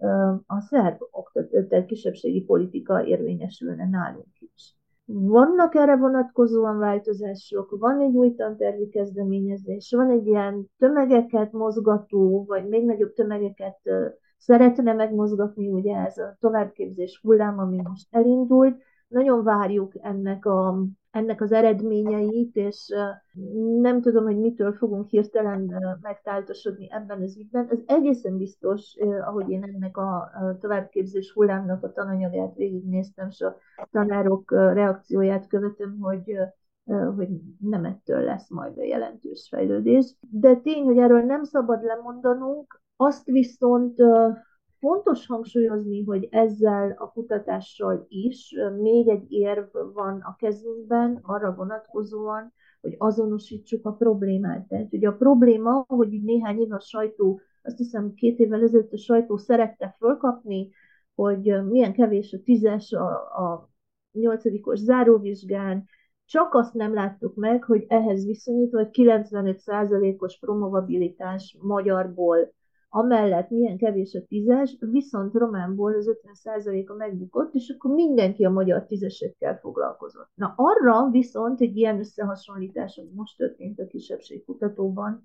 a 0.45 0.59
szerb 0.59 0.97
oktató, 1.11 1.85
kisebbségi 1.85 2.41
politika 2.41 3.05
érvényesülne 3.05 3.89
nálunk 3.89 4.39
is. 4.53 4.77
Vannak 5.05 5.75
erre 5.75 5.95
vonatkozóan 5.95 6.77
változások, 6.77 7.75
van 7.79 7.99
egy 7.99 8.15
új 8.15 8.35
tantervi 8.35 8.89
kezdeményezés, 8.89 9.93
van 9.95 10.09
egy 10.09 10.27
ilyen 10.27 10.65
tömegeket 10.77 11.51
mozgató, 11.51 12.45
vagy 12.47 12.67
még 12.67 12.85
nagyobb 12.85 13.13
tömegeket 13.13 13.79
szeretne 14.37 14.93
megmozgatni, 14.93 15.69
ugye 15.69 15.95
ez 15.95 16.17
a 16.17 16.37
továbbképzés 16.39 17.19
hullám, 17.23 17.59
ami 17.59 17.81
most 17.81 18.07
elindult. 18.15 18.81
Nagyon 19.07 19.43
várjuk 19.43 19.93
ennek 20.01 20.45
a 20.45 20.85
ennek 21.13 21.41
az 21.41 21.51
eredményeit, 21.51 22.55
és 22.55 22.93
nem 23.81 24.01
tudom, 24.01 24.23
hogy 24.23 24.39
mitől 24.39 24.73
fogunk 24.73 25.09
hirtelen 25.09 25.73
megtáltosodni 26.01 26.91
ebben 26.91 27.21
az 27.21 27.37
ügyben. 27.37 27.67
Ez 27.69 27.79
egészen 27.85 28.37
biztos, 28.37 28.95
ahogy 29.25 29.49
én 29.49 29.63
ennek 29.63 29.97
a 29.97 30.31
továbbképzés 30.59 31.31
hullámnak 31.31 31.83
a 31.83 31.91
tananyagát 31.91 32.55
végignéztem, 32.55 33.27
és 33.29 33.41
a 33.41 33.57
tanárok 33.91 34.51
reakcióját 34.51 35.47
követem, 35.47 35.97
hogy 35.99 36.37
hogy 37.15 37.29
nem 37.59 37.85
ettől 37.85 38.23
lesz 38.23 38.49
majd 38.49 38.77
a 38.77 38.83
jelentős 38.83 39.47
fejlődés. 39.51 40.15
De 40.29 40.55
tény, 40.55 40.83
hogy 40.83 40.97
erről 40.97 41.21
nem 41.21 41.43
szabad 41.43 41.83
lemondanunk, 41.83 42.81
azt 42.95 43.25
viszont 43.25 43.97
Fontos 44.83 45.25
hangsúlyozni, 45.25 46.03
hogy 46.03 46.27
ezzel 46.31 46.95
a 46.97 47.11
kutatással 47.11 48.05
is 48.09 48.55
még 48.81 49.07
egy 49.07 49.31
érv 49.31 49.65
van 49.93 50.21
a 50.21 50.35
kezünkben 50.35 51.19
arra 51.21 51.53
vonatkozóan, 51.55 52.53
hogy 52.81 52.95
azonosítsuk 52.97 53.85
a 53.85 53.91
problémát. 53.91 54.67
Tehát 54.67 54.93
ugye 54.93 55.07
a 55.07 55.15
probléma, 55.15 55.85
hogy 55.87 56.21
néhány 56.23 56.59
év 56.59 56.71
a 56.71 56.79
sajtó, 56.79 57.39
azt 57.61 57.77
hiszem 57.77 58.13
két 58.13 58.39
évvel 58.39 58.63
ezelőtt 58.63 58.93
a 58.93 58.97
sajtó 58.97 59.37
szerette 59.37 59.95
fölkapni, 59.97 60.69
hogy 61.15 61.63
milyen 61.65 61.93
kevés 61.93 62.33
a 62.33 62.41
tízes 62.43 62.91
a, 62.91 63.07
a 63.43 63.69
nyolcadikos 64.11 64.79
záróvizsgán, 64.79 65.85
csak 66.25 66.53
azt 66.53 66.73
nem 66.73 66.93
láttuk 66.93 67.35
meg, 67.35 67.63
hogy 67.63 67.85
ehhez 67.87 68.25
viszonyítva, 68.25 68.77
hogy 68.77 68.89
95%-os 68.91 70.39
promovabilitás 70.39 71.57
magyarból 71.61 72.53
amellett 72.95 73.49
milyen 73.49 73.77
kevés 73.77 74.15
a 74.15 74.25
tízes, 74.27 74.77
viszont 74.79 75.33
románból 75.33 75.93
az 75.93 76.17
50%-a 76.23 76.93
megbukott, 76.93 77.53
és 77.53 77.69
akkor 77.69 77.93
mindenki 77.95 78.45
a 78.45 78.49
magyar 78.49 78.85
tízesekkel 78.85 79.59
foglalkozott. 79.59 80.29
Na 80.33 80.53
arra 80.55 81.09
viszont 81.09 81.61
egy 81.61 81.77
ilyen 81.77 81.99
összehasonlítás, 81.99 82.97
ami 82.97 83.09
most 83.13 83.37
történt 83.37 83.79
a 83.79 83.87
kisebbségkutatóban, 83.87 85.21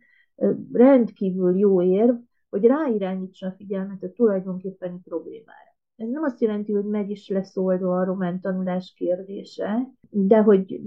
rendkívül 0.72 1.58
jó 1.58 1.82
érv, 1.82 2.16
hogy 2.50 2.64
ráirányítsa 2.64 3.46
a 3.46 3.54
figyelmet 3.56 4.02
a 4.02 4.12
tulajdonképpeni 4.12 5.00
problémára. 5.04 5.76
Ez 5.96 6.08
nem 6.08 6.22
azt 6.22 6.40
jelenti, 6.40 6.72
hogy 6.72 6.84
meg 6.84 7.10
is 7.10 7.28
lesz 7.28 7.56
oldva 7.56 7.98
a 7.98 8.04
román 8.04 8.40
tanulás 8.40 8.94
kérdése, 8.96 9.88
de 10.10 10.42
hogy 10.42 10.80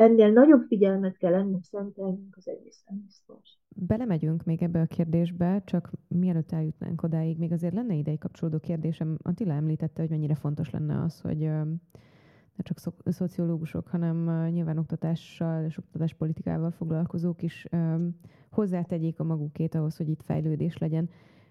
ennél 0.00 0.32
nagyobb 0.32 0.62
figyelmet 0.66 1.16
kell 1.16 1.34
ennek 1.34 1.64
szentelnünk, 1.64 2.36
az 2.36 2.48
egészen 2.48 3.02
biztos. 3.04 3.58
Belemegyünk 3.76 4.44
még 4.44 4.62
ebbe 4.62 4.80
a 4.80 4.86
kérdésbe, 4.86 5.62
csak 5.64 5.90
mielőtt 6.08 6.52
eljutnánk 6.52 7.02
odáig, 7.02 7.38
még 7.38 7.52
azért 7.52 7.74
lenne 7.74 7.94
idei 7.94 8.18
kapcsolódó 8.18 8.58
kérdésem. 8.58 9.16
Attila 9.22 9.52
említette, 9.52 10.00
hogy 10.00 10.10
mennyire 10.10 10.34
fontos 10.34 10.70
lenne 10.70 11.02
az, 11.02 11.20
hogy 11.20 11.50
csak 12.56 12.78
szociológusok, 13.04 13.88
hanem 13.88 14.46
nyilván 14.48 14.78
oktatással 14.78 15.64
és 15.64 15.78
oktatáspolitikával 15.78 16.70
foglalkozók 16.70 17.42
is 17.42 17.66
hozzátegyék 18.50 19.20
a 19.20 19.24
magukét 19.24 19.74
ahhoz, 19.74 19.96
hogy 19.96 20.08
itt 20.08 20.22
fejlődés 20.22 20.78
legyen. 20.78 21.08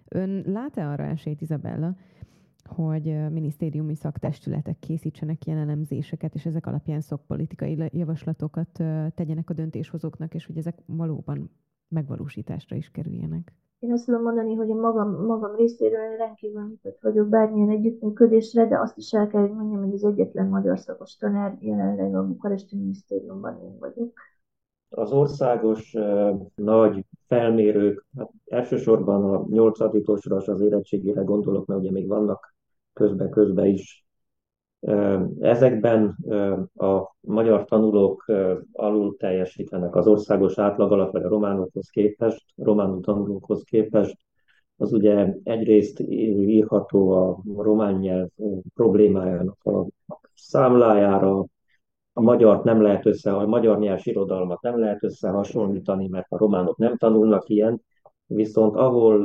Ön 0.08 0.42
lát-e 0.46 0.88
arra 0.88 1.04
esélyt, 1.04 1.40
Izabella, 1.40 1.96
hogy 2.66 3.30
minisztériumi 3.30 3.94
szaktestületek 3.94 4.78
készítsenek 4.78 5.46
ilyen 5.46 5.58
elemzéseket, 5.58 6.34
és 6.34 6.46
ezek 6.46 6.66
alapján 6.66 7.00
szakpolitikai 7.00 7.90
javaslatokat 7.92 8.70
tegyenek 9.14 9.50
a 9.50 9.54
döntéshozóknak, 9.54 10.34
és 10.34 10.46
hogy 10.46 10.56
ezek 10.56 10.78
valóban 10.86 11.50
megvalósításra 11.88 12.76
is 12.76 12.90
kerüljenek? 12.90 13.54
Én 13.78 13.92
azt 13.92 14.04
tudom 14.04 14.22
mondani, 14.22 14.54
hogy 14.54 14.70
a 14.70 14.74
magam, 14.74 15.24
magam 15.26 15.56
részéről 15.56 16.16
rendkívül 16.16 16.66
nyitott 16.68 17.00
vagyok 17.00 17.28
bármilyen 17.28 17.70
együttműködésre, 17.70 18.66
de 18.66 18.78
azt 18.78 18.96
is 18.96 19.12
el 19.12 19.26
kell, 19.26 19.40
hogy 19.40 19.52
mondjam, 19.52 19.84
hogy 19.84 19.92
az 19.92 20.04
egyetlen 20.04 20.48
magyar 20.48 20.78
szakos 20.78 21.16
tanár 21.16 21.56
jelenleg 21.60 22.14
a 22.14 22.26
Bukaresti 22.26 22.76
Minisztériumban 22.76 23.60
én 23.62 23.78
vagyok. 23.78 24.12
Az 24.90 25.12
országos 25.12 25.96
nagy 26.54 27.04
felmérők, 27.26 28.06
hát 28.16 28.30
elsősorban 28.46 29.34
a 29.34 29.46
nyolcadikosra 29.50 30.36
és 30.36 30.46
az 30.46 30.60
érettségére 30.60 31.22
gondolok, 31.22 31.66
mert 31.66 31.80
ugye 31.80 31.90
még 31.90 32.08
vannak 32.08 32.54
közbe-közbe 32.92 33.66
is. 33.66 34.04
Ezekben 35.40 36.16
a 36.74 37.16
magyar 37.20 37.64
tanulók 37.64 38.24
alul 38.72 39.16
teljesítenek 39.16 39.94
az 39.96 40.06
országos 40.06 40.58
átlag 40.58 40.92
alatt, 40.92 41.12
vagy 41.12 41.22
a 41.22 41.28
románokhoz 41.28 41.88
képest, 41.88 42.44
románul 42.56 43.00
tanulókhoz 43.00 43.62
képest. 43.62 44.16
Az 44.76 44.92
ugye 44.92 45.34
egyrészt 45.42 46.00
írható 46.00 47.10
a 47.10 47.42
román 47.56 47.94
nyelv 47.94 48.28
problémájának 48.74 49.64
a 49.64 49.86
számlájára, 50.34 51.44
a 52.12 52.20
magyar 52.20 52.64
nem 52.64 52.82
lehet 52.82 53.06
össze, 53.06 53.32
a 53.32 53.46
magyar 53.46 53.78
nyelv 53.78 54.00
irodalmat 54.02 54.62
nem 54.62 54.78
lehet 54.78 55.04
összehasonlítani, 55.04 56.08
mert 56.08 56.26
a 56.28 56.36
románok 56.36 56.76
nem 56.76 56.96
tanulnak 56.96 57.48
ilyen, 57.48 57.82
viszont 58.26 58.76
ahol 58.76 59.24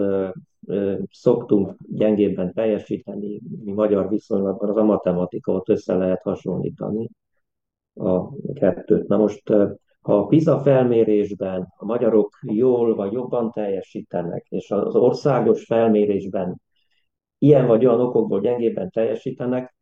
ö, 0.67 0.97
szoktunk 1.11 1.75
gyengébben 1.87 2.53
teljesíteni, 2.53 3.41
mi 3.63 3.71
magyar 3.71 4.09
viszonylatban, 4.09 4.69
az 4.69 4.77
a 4.77 4.83
matematika, 4.83 5.51
ott 5.51 5.69
össze 5.69 5.95
lehet 5.95 6.21
hasonlítani 6.21 7.09
a 7.93 8.35
kettőt. 8.53 9.07
Na 9.07 9.17
most, 9.17 9.49
ha 10.01 10.17
a 10.17 10.25
PISA 10.25 10.59
felmérésben 10.59 11.73
a 11.77 11.85
magyarok 11.85 12.39
jól 12.41 12.95
vagy 12.95 13.11
jobban 13.11 13.51
teljesítenek, 13.51 14.45
és 14.49 14.71
az 14.71 14.95
országos 14.95 15.65
felmérésben 15.65 16.61
ilyen 17.37 17.67
vagy 17.67 17.85
olyan 17.85 18.01
okokból 18.01 18.39
gyengébben 18.39 18.89
teljesítenek, 18.89 19.75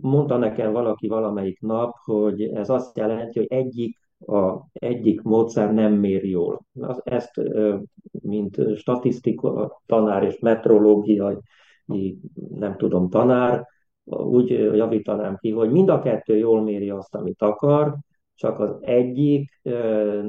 mondta 0.00 0.36
nekem 0.36 0.72
valaki 0.72 1.08
valamelyik 1.08 1.60
nap, 1.60 1.96
hogy 2.04 2.42
ez 2.42 2.68
azt 2.68 2.96
jelenti, 2.96 3.38
hogy 3.38 3.48
egyik, 3.50 3.98
a, 4.26 4.54
egyik 4.72 5.22
módszer 5.22 5.74
nem 5.74 5.92
mér 5.92 6.24
jól. 6.24 6.60
Ezt, 7.02 7.40
mint 8.10 8.76
statisztika 8.76 9.82
tanár 9.86 10.22
és 10.22 10.38
metrológiai, 10.38 11.36
nem 12.48 12.76
tudom, 12.76 13.08
tanár, 13.08 13.66
úgy 14.04 14.50
javítanám 14.50 15.36
ki, 15.36 15.50
hogy 15.50 15.70
mind 15.70 15.88
a 15.88 16.00
kettő 16.00 16.36
jól 16.36 16.62
méri 16.62 16.90
azt, 16.90 17.14
amit 17.14 17.42
akar, 17.42 17.96
csak 18.34 18.58
az 18.58 18.76
egyik 18.80 19.60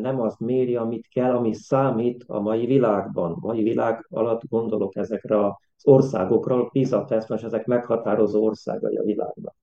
nem 0.01 0.21
azt 0.21 0.39
méri, 0.39 0.75
amit 0.75 1.07
kell, 1.07 1.35
ami 1.35 1.53
számít 1.53 2.23
a 2.27 2.39
mai 2.39 2.65
világban. 2.65 3.31
A 3.31 3.37
mai 3.39 3.63
világ 3.63 4.05
alatt 4.09 4.41
gondolok 4.49 4.95
ezekre 4.95 5.45
az 5.45 5.53
országokra, 5.83 6.63
PISA 6.63 7.05
tesz, 7.05 7.29
mert 7.29 7.43
ezek 7.43 7.65
meghatározó 7.65 8.45
országai 8.45 8.95
a 8.95 9.03
világban. 9.03 9.53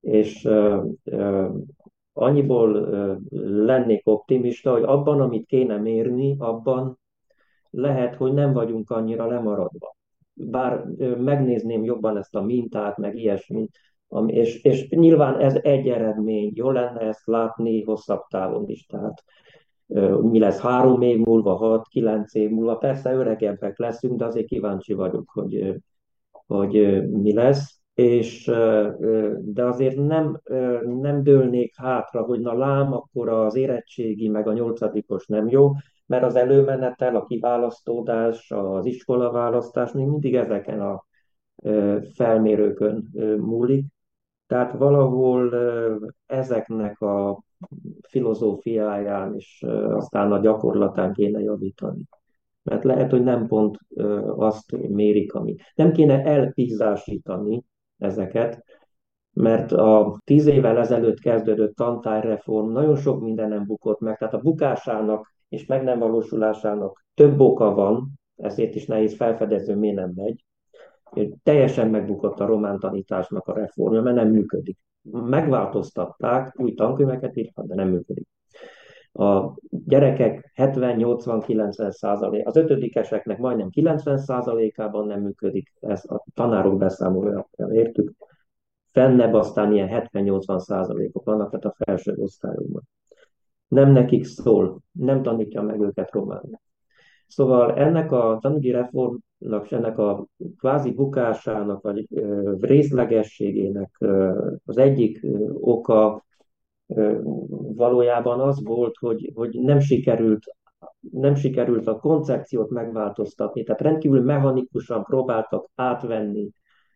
És 0.00 0.44
uh, 0.44 0.84
uh, 1.04 1.54
annyiból 2.12 2.74
uh, 2.74 3.16
lennék 3.64 4.06
optimista, 4.06 4.70
hogy 4.72 4.82
abban, 4.82 5.20
amit 5.20 5.46
kéne 5.46 5.76
mérni, 5.76 6.36
abban 6.38 6.98
lehet, 7.70 8.14
hogy 8.14 8.32
nem 8.32 8.52
vagyunk 8.52 8.90
annyira 8.90 9.26
lemaradva. 9.26 9.96
Bár 10.34 10.84
megnézném 11.18 11.84
jobban 11.84 12.16
ezt 12.16 12.34
a 12.34 12.42
mintát, 12.42 12.96
meg 12.96 13.16
ilyesmit, 13.16 13.78
és, 14.26 14.62
és 14.62 14.88
nyilván 14.88 15.40
ez 15.40 15.54
egy 15.62 15.88
eredmény, 15.88 16.52
jó 16.54 16.70
lenne 16.70 17.00
ezt 17.00 17.26
látni 17.26 17.82
hosszabb 17.82 18.26
távon 18.28 18.68
is, 18.68 18.86
tehát 18.86 19.24
mi 20.20 20.38
lesz 20.38 20.60
három 20.60 21.00
év 21.00 21.18
múlva, 21.18 21.54
hat, 21.54 21.88
kilenc 21.88 22.34
év 22.34 22.50
múlva, 22.50 22.76
persze 22.76 23.12
öregebbek 23.12 23.78
leszünk, 23.78 24.18
de 24.18 24.24
azért 24.24 24.46
kíváncsi 24.46 24.92
vagyok, 24.92 25.30
hogy, 25.30 25.74
hogy 26.46 27.02
mi 27.10 27.34
lesz, 27.34 27.80
és, 27.94 28.44
de 29.38 29.64
azért 29.64 29.96
nem, 29.96 30.40
nem 31.00 31.22
dőlnék 31.22 31.74
hátra, 31.76 32.22
hogy 32.22 32.40
na 32.40 32.52
lám, 32.52 32.92
akkor 32.92 33.28
az 33.28 33.56
érettségi 33.56 34.28
meg 34.28 34.48
a 34.48 34.52
nyolcadikos 34.52 35.26
nem 35.26 35.48
jó, 35.48 35.72
mert 36.06 36.24
az 36.24 36.36
előmenetel, 36.36 37.16
a 37.16 37.24
kiválasztódás, 37.24 38.50
az 38.50 38.86
iskolaválasztás 38.86 39.92
még 39.92 40.06
mindig 40.06 40.34
ezeken 40.34 40.80
a 40.80 41.04
felmérőkön 42.14 43.08
múlik. 43.38 43.84
Tehát 44.48 44.72
valahol 44.72 45.54
ezeknek 46.26 47.00
a 47.00 47.42
filozófiáján 48.08 49.34
és 49.34 49.64
aztán 49.88 50.32
a 50.32 50.38
gyakorlatán 50.38 51.12
kéne 51.12 51.40
javítani. 51.40 52.04
Mert 52.62 52.84
lehet, 52.84 53.10
hogy 53.10 53.22
nem 53.22 53.46
pont 53.46 53.78
azt 54.36 54.88
mérik, 54.88 55.34
ami. 55.34 55.54
Nem 55.74 55.92
kéne 55.92 56.24
elpízásítani 56.24 57.64
ezeket, 57.98 58.64
mert 59.32 59.72
a 59.72 60.20
tíz 60.24 60.46
évvel 60.46 60.78
ezelőtt 60.78 61.20
kezdődött 61.20 61.74
tantárreform 61.74 62.72
nagyon 62.72 62.96
sok 62.96 63.20
mindenem 63.20 63.64
bukott 63.66 64.00
meg, 64.00 64.18
tehát 64.18 64.34
a 64.34 64.40
bukásának 64.40 65.32
és 65.48 65.66
meg 65.66 65.82
nem 65.82 65.98
valósulásának 65.98 67.04
több 67.14 67.40
oka 67.40 67.74
van, 67.74 68.10
ezért 68.36 68.74
is 68.74 68.86
nehéz 68.86 69.16
felfedező, 69.16 69.76
miért 69.76 69.96
nem 69.96 70.12
megy. 70.14 70.44
Teljesen 71.42 71.90
megbukott 71.90 72.40
a 72.40 72.46
román 72.46 72.78
tanításnak 72.78 73.46
a 73.46 73.54
reformja, 73.54 74.02
mert 74.02 74.16
nem 74.16 74.28
működik. 74.28 74.78
Megváltoztatták, 75.10 76.60
új 76.60 76.74
tankönyveket 76.74 77.36
írtak, 77.36 77.66
de 77.66 77.74
nem 77.74 77.88
működik. 77.88 78.26
A 79.12 79.54
gyerekek 79.70 80.52
70-80-90 80.56 81.90
százalék, 81.90 82.46
az 82.46 82.56
ötödikeseknek 82.56 83.38
majdnem 83.38 83.70
90 83.70 84.18
százalékában 84.18 85.06
nem 85.06 85.20
működik, 85.20 85.72
ez 85.80 86.04
a 86.04 86.24
tanárok 86.34 86.78
beszámolója, 86.78 87.48
értük. 87.72 88.12
Fennebb 88.92 89.34
aztán 89.34 89.72
ilyen 89.72 90.08
70-80 90.12 90.58
százalékok 90.58 91.24
vannak, 91.24 91.50
tehát 91.50 91.64
a 91.64 91.84
felső 91.84 92.14
osztályokban. 92.16 92.82
Nem 93.68 93.92
nekik 93.92 94.24
szól, 94.24 94.80
nem 94.92 95.22
tanítja 95.22 95.62
meg 95.62 95.80
őket 95.80 96.10
románul. 96.10 96.60
Szóval 97.28 97.74
ennek 97.74 98.12
a 98.12 98.38
tanügyi 98.40 98.70
reformnak, 98.70 99.64
és 99.64 99.72
ennek 99.72 99.98
a 99.98 100.26
kvázi 100.58 100.92
bukásának, 100.92 101.82
vagy 101.82 102.06
részlegességének 102.60 103.98
az 104.64 104.78
egyik 104.78 105.26
oka 105.52 106.24
valójában 107.74 108.40
az 108.40 108.64
volt, 108.64 108.96
hogy, 108.96 109.32
hogy 109.34 109.58
nem 109.60 109.78
sikerült 109.80 110.44
nem 111.12 111.34
sikerült 111.34 111.86
a 111.86 111.98
koncepciót 111.98 112.70
megváltoztatni, 112.70 113.62
tehát 113.62 113.80
rendkívül 113.80 114.22
mechanikusan 114.22 115.02
próbáltak 115.04 115.66
átvenni 115.74 116.50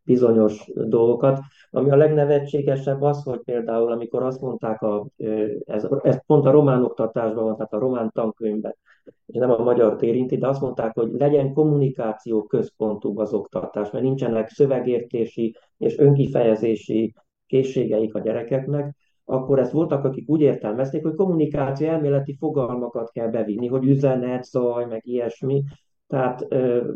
bizonyos 0.05 0.70
dolgokat. 0.74 1.41
Ami 1.70 1.91
a 1.91 1.96
legnevetségesebb 1.96 3.03
az, 3.03 3.22
hogy 3.22 3.41
például 3.45 3.92
amikor 3.92 4.22
azt 4.22 4.41
mondták, 4.41 4.83
a, 4.83 5.07
ez, 5.64 5.88
ez 6.03 6.26
pont 6.26 6.46
a 6.46 6.50
román 6.50 6.84
oktatásban 6.84 7.45
van, 7.45 7.57
tehát 7.57 7.72
a 7.72 7.79
román 7.79 8.11
tankönyvben, 8.14 8.76
és 9.26 9.38
nem 9.38 9.50
a 9.50 9.62
magyar 9.62 9.96
érinti, 10.00 10.37
de 10.37 10.49
azt 10.49 10.61
mondták, 10.61 10.95
hogy 10.95 11.11
legyen 11.18 11.53
kommunikáció 11.53 12.42
központú 12.42 13.20
az 13.20 13.33
oktatás, 13.33 13.91
mert 13.91 14.04
nincsenek 14.04 14.49
szövegértési 14.49 15.57
és 15.79 15.99
önkifejezési 15.99 17.14
készségeik 17.46 18.14
a 18.14 18.20
gyerekeknek, 18.20 18.95
akkor 19.24 19.58
ezt 19.58 19.72
voltak, 19.72 20.04
akik 20.04 20.29
úgy 20.29 20.41
értelmezték, 20.41 21.03
hogy 21.03 21.14
kommunikáció 21.14 21.88
elméleti 21.88 22.37
fogalmakat 22.38 23.11
kell 23.11 23.29
bevinni, 23.29 23.66
hogy 23.66 23.84
üzenet, 23.84 24.45
zaj, 24.45 24.87
meg 24.87 25.07
ilyesmi. 25.07 25.62
Tehát, 26.13 26.47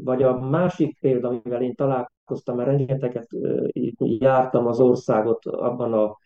vagy 0.04 0.22
a 0.22 0.40
másik 0.40 0.98
példa, 1.00 1.28
amivel 1.28 1.62
én 1.62 1.74
találkoztam, 1.74 2.56
mert 2.56 2.68
rengeteget 2.68 3.26
jártam 3.98 4.66
az 4.66 4.80
országot 4.80 5.46
abban 5.46 5.92
a 5.92 6.16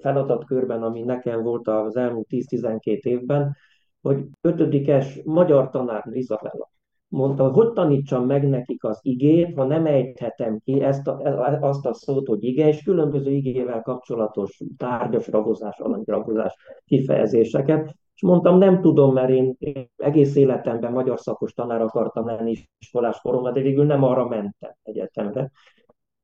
feladatkörben, 0.00 0.82
ami 0.82 1.02
nekem 1.02 1.42
volt 1.42 1.68
az 1.68 1.96
elmúlt 1.96 2.26
10-12 2.30 3.00
évben, 3.00 3.56
hogy 4.00 4.24
ötödikes 4.40 5.20
magyar 5.24 5.70
tanár 5.70 6.04
Izabella 6.12 6.70
mondta, 7.08 7.42
hogy 7.42 7.52
hogy 7.52 7.72
tanítsam 7.72 8.26
meg 8.26 8.48
nekik 8.48 8.84
az 8.84 8.98
igét, 9.02 9.54
ha 9.54 9.64
nem 9.64 9.86
ejthetem 9.86 10.58
ki 10.64 10.80
ezt 10.80 11.06
a, 11.06 11.18
azt 11.60 11.86
a 11.86 11.94
szót, 11.94 12.26
hogy 12.26 12.44
ige, 12.44 12.68
és 12.68 12.82
különböző 12.82 13.30
igével 13.30 13.82
kapcsolatos 13.82 14.62
tárgyas 14.76 15.28
ragozás, 15.28 15.78
alanyragozás 15.78 16.54
kifejezéseket. 16.84 17.94
És 18.16 18.22
mondtam, 18.22 18.58
nem 18.58 18.80
tudom, 18.80 19.12
mert 19.12 19.30
én, 19.30 19.54
én 19.58 19.90
egész 19.96 20.36
életemben 20.36 20.92
magyar 20.92 21.18
szakos 21.20 21.52
tanár 21.52 21.80
akartam 21.80 22.26
lenni 22.26 22.56
iskolás 22.78 23.20
koromban, 23.20 23.52
de 23.52 23.60
végül 23.60 23.84
nem 23.84 24.02
arra 24.02 24.28
mentem 24.28 24.74
egyetemre. 24.82 25.50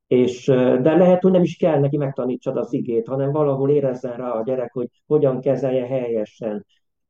És, 0.07 0.45
de 0.81 0.95
lehet, 0.95 1.21
hogy 1.21 1.31
nem 1.31 1.43
is 1.43 1.57
kell 1.57 1.79
neki 1.79 1.97
megtanítsad 1.97 2.57
az 2.57 2.73
igét, 2.73 3.07
hanem 3.07 3.31
valahol 3.31 3.69
érezzen 3.69 4.17
rá 4.17 4.29
a 4.29 4.43
gyerek, 4.43 4.73
hogy 4.73 4.87
hogyan 5.07 5.39
kezelje 5.39 5.85
helyesen, 5.85 6.65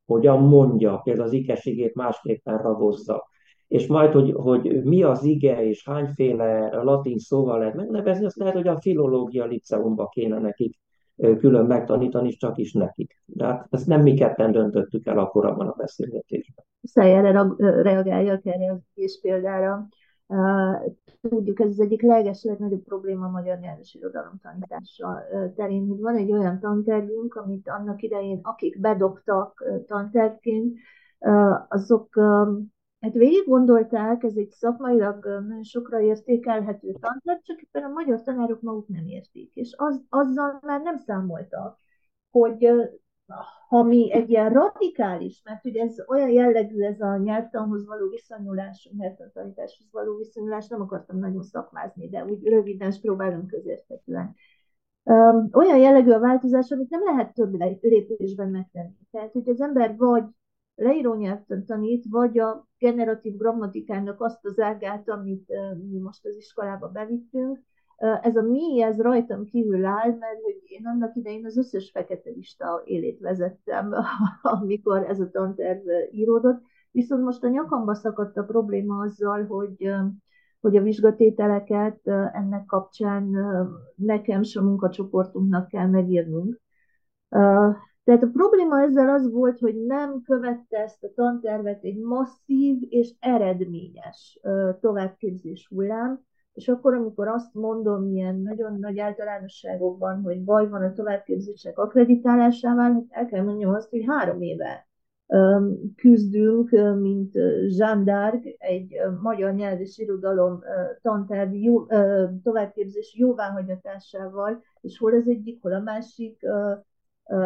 hogyan 0.06 0.40
mondja, 0.40 0.98
például 1.04 1.28
az 1.28 1.34
ikesigét 1.34 1.96
másképpen 1.96 2.58
ragozza. 2.58 3.28
És 3.68 3.88
majd, 3.88 4.14
hogy, 4.14 4.32
hogy 4.32 4.84
mi 4.84 5.04
az 5.04 5.24
ige, 5.24 5.66
és 5.66 5.86
hányféle 5.86 6.82
latin 6.82 7.18
szóval 7.18 7.60
lehet 7.60 7.76
megnevezni, 7.76 8.26
azt 8.26 8.38
lehet, 8.38 8.54
hogy 8.54 8.68
a 8.68 8.82
filológia 8.82 9.46
liceumba 9.46 10.08
kéne 10.08 10.40
nekik 10.40 10.80
külön 11.16 11.66
megtanítani, 11.66 12.30
csak 12.30 12.58
is 12.58 12.74
nekik. 12.74 13.22
De 13.26 13.46
hát 13.46 13.68
ezt 13.70 13.88
nem 13.88 14.02
mi 14.02 14.14
ketten 14.14 14.52
döntöttük 14.52 15.06
el 15.06 15.18
akkor 15.18 15.46
abban 15.46 15.68
a 15.68 15.76
beszélgetésben. 15.78 16.66
Szájára 16.84 17.56
reagáljak 17.58 18.46
erre 18.46 18.72
az 18.72 18.80
is 18.94 19.20
példára. 19.22 19.88
Tudjuk, 21.22 21.60
ez 21.60 21.68
az 21.68 21.80
egyik 21.80 22.02
leges, 22.02 22.44
legnagyobb 22.44 22.84
probléma 22.84 23.26
a 23.26 23.30
magyar 23.30 23.60
nyelv 23.60 23.80
és 23.80 23.94
irodalom 23.94 24.40
tanítása 24.42 25.24
terén, 25.56 25.88
hogy 25.88 26.00
van 26.00 26.16
egy 26.16 26.32
olyan 26.32 26.60
tantervünk, 26.60 27.36
amit 27.36 27.70
annak 27.70 28.02
idején, 28.02 28.40
akik 28.44 28.80
bedobtak 28.80 29.64
tantervként, 29.88 30.78
azok 31.68 32.20
hát 33.04 33.14
végig 33.14 33.44
gondolták, 33.48 34.24
ez 34.24 34.36
egy 34.36 34.50
szakmailag 34.50 35.26
nagyon 35.26 35.64
sokra 35.64 36.02
értékelhető 36.02 36.92
tanterv, 36.92 37.40
csak 37.42 37.62
éppen 37.62 37.84
a 37.84 37.94
magyar 37.94 38.22
tanárok 38.22 38.62
maguk 38.62 38.88
nem 38.88 39.08
érték, 39.08 39.52
és 39.54 39.74
az, 39.78 40.04
azzal 40.10 40.60
már 40.62 40.82
nem 40.82 40.98
számoltak, 40.98 41.80
hogy 42.32 42.70
ha 43.68 43.84
mi 43.84 44.14
egy 44.14 44.30
ilyen 44.30 44.50
radikális, 44.50 45.42
mert 45.44 45.66
ugye 45.66 45.84
ez 45.84 45.96
olyan 46.08 46.30
jellegű 46.30 46.82
ez 46.82 47.02
a 47.02 47.18
nyelvtanhoz 47.18 47.86
való 47.86 48.10
viszonyulás, 48.10 48.90
nyelvtanításhoz 48.98 49.88
való 49.92 50.16
viszonyulás, 50.18 50.68
nem 50.68 50.82
akartam 50.82 51.20
nagyon 51.20 51.44
szakmázni, 51.44 52.10
de 52.10 52.26
úgy 52.26 52.48
röviden 52.48 52.90
és 52.90 53.00
próbálom 53.00 53.46
közérthetően. 53.46 54.36
Olyan 55.52 55.78
jellegű 55.78 56.12
a 56.12 56.20
változás, 56.20 56.72
amit 56.72 56.90
nem 56.90 57.04
lehet 57.04 57.34
több 57.34 57.54
lépésben 57.82 58.50
megtenni. 58.50 58.98
Tehát, 59.12 59.32
hogy 59.32 59.50
az 59.50 59.62
ember 59.62 59.96
vagy 59.98 60.24
leíró 60.76 61.14
nyelvtan 61.14 61.66
tanít, 61.66 62.06
vagy 62.10 62.40
a 62.40 62.68
generatív 62.78 63.36
grammatikának 63.38 64.22
azt 64.22 64.46
az 64.46 64.60
ágát, 64.60 65.10
amit 65.10 65.48
mi 65.90 65.98
most 66.00 66.26
az 66.26 66.36
iskolába 66.36 66.88
bevittünk, 66.88 67.60
ez 68.22 68.36
a 68.36 68.42
mi, 68.42 68.82
ez 68.82 69.02
rajtam 69.02 69.46
kívül 69.46 69.86
áll, 69.86 70.10
mert 70.10 70.42
hogy 70.44 70.62
én 70.64 70.86
annak 70.86 71.16
idején 71.16 71.46
az 71.46 71.58
összes 71.58 71.92
fekete 71.92 72.30
lista 72.30 72.82
élét 72.86 73.20
vezettem, 73.20 73.94
amikor 74.42 75.04
ez 75.04 75.20
a 75.20 75.30
tanterv 75.30 75.88
íródott, 76.12 76.62
viszont 76.92 77.24
most 77.24 77.44
a 77.44 77.50
nyakamba 77.50 77.94
szakadt 77.94 78.38
a 78.38 78.44
probléma 78.44 79.04
azzal, 79.04 79.46
hogy, 79.46 79.94
hogy 80.62 80.78
a 80.78 80.82
vizsgatételeket 80.82 82.08
ennek 82.34 82.66
kapcsán 82.66 83.30
nekem 83.96 84.42
és 84.42 84.56
a 84.56 84.62
munkacsoportunknak 84.62 85.68
kell 85.68 85.88
megírnunk. 85.88 86.62
Tehát 88.04 88.24
a 88.24 88.30
probléma 88.34 88.82
ezzel 88.82 89.10
az 89.10 89.32
volt, 89.32 89.60
hogy 89.60 89.86
nem 89.86 90.22
követte 90.22 90.78
ezt 90.78 91.04
a 91.04 91.12
tantervet 91.16 91.84
egy 91.84 91.98
masszív 91.98 92.78
és 92.90 93.14
eredményes 93.20 94.40
továbbképzés 94.80 95.68
hullám, 95.68 96.22
és 96.54 96.68
akkor, 96.68 96.94
amikor 96.94 97.28
azt 97.28 97.54
mondom 97.54 98.08
ilyen 98.08 98.36
nagyon 98.36 98.80
nagy 98.80 99.00
általánosságokban, 99.00 100.22
hogy 100.22 100.44
baj 100.44 100.70
van 100.70 100.84
a 100.84 100.94
továbbképzések 100.94 101.78
akreditálásával, 101.78 102.84
hát 102.84 103.06
el 103.10 103.26
kell 103.26 103.44
mondjam 103.44 103.74
azt, 103.74 103.90
hogy 103.90 104.04
három 104.08 104.42
éve 104.42 104.88
küzdünk, 105.96 106.70
mint 107.00 107.34
Jean 107.78 108.04
d'Arc, 108.06 108.56
egy 108.58 108.96
magyar 109.22 109.54
nyelv 109.54 109.82
és 109.82 109.98
irodalom 109.98 110.64
tanterv 111.02 111.54
jó, 111.54 111.86
továbbképzés 112.44 113.16
jóváhagyatásával, 113.18 114.64
és 114.82 114.98
hol 114.98 115.14
az 115.14 115.28
egyik, 115.28 115.62
hol 115.62 115.74
a 115.74 115.80
másik 115.80 116.46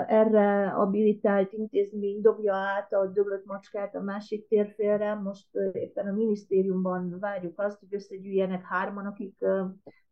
erre 0.08 0.70
abilitált 0.70 1.54
intézmény 1.54 2.22
dobja 2.22 2.56
át 2.56 2.94
a 2.94 3.06
döglött 3.06 3.46
macskát 3.46 3.96
a 3.96 4.02
másik 4.02 4.48
térfélre. 4.48 5.14
Most 5.14 5.48
éppen 5.72 6.08
a 6.08 6.12
minisztériumban 6.12 7.18
várjuk 7.20 7.60
azt, 7.60 7.80
hogy 7.80 7.94
összegyűjjenek 7.94 8.64
hárman, 8.64 9.06
akik 9.06 9.46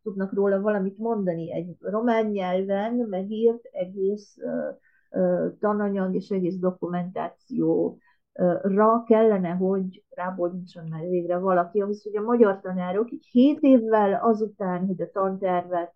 tudnak 0.02 0.32
róla 0.32 0.60
valamit 0.60 0.98
mondani. 0.98 1.52
Egy 1.52 1.76
román 1.80 2.26
nyelven 2.26 2.94
megírt 2.94 3.64
egész 3.72 4.36
tananyag 5.60 6.14
és 6.14 6.30
egész 6.30 6.56
dokumentáció 6.56 7.98
ra 8.62 9.02
kellene, 9.06 9.50
hogy 9.50 10.04
rábódítson 10.10 10.86
már 10.88 11.08
végre 11.08 11.38
valaki, 11.38 11.80
ahhoz, 11.80 12.02
hogy 12.02 12.16
a 12.16 12.22
magyar 12.22 12.60
tanárok 12.60 13.12
így 13.12 13.26
hét 13.30 13.60
évvel 13.60 14.20
azután, 14.22 14.86
hogy 14.86 15.02
a 15.02 15.10
tantervet 15.10 15.92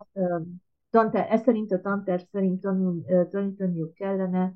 tanter, 0.91 1.27
ez 1.29 1.41
szerint 1.41 1.71
a 1.71 1.81
tanterv 1.81 2.21
szerint 2.31 2.61
tanul, 2.61 3.03
tanítaniuk 3.31 3.93
kellene, 3.93 4.53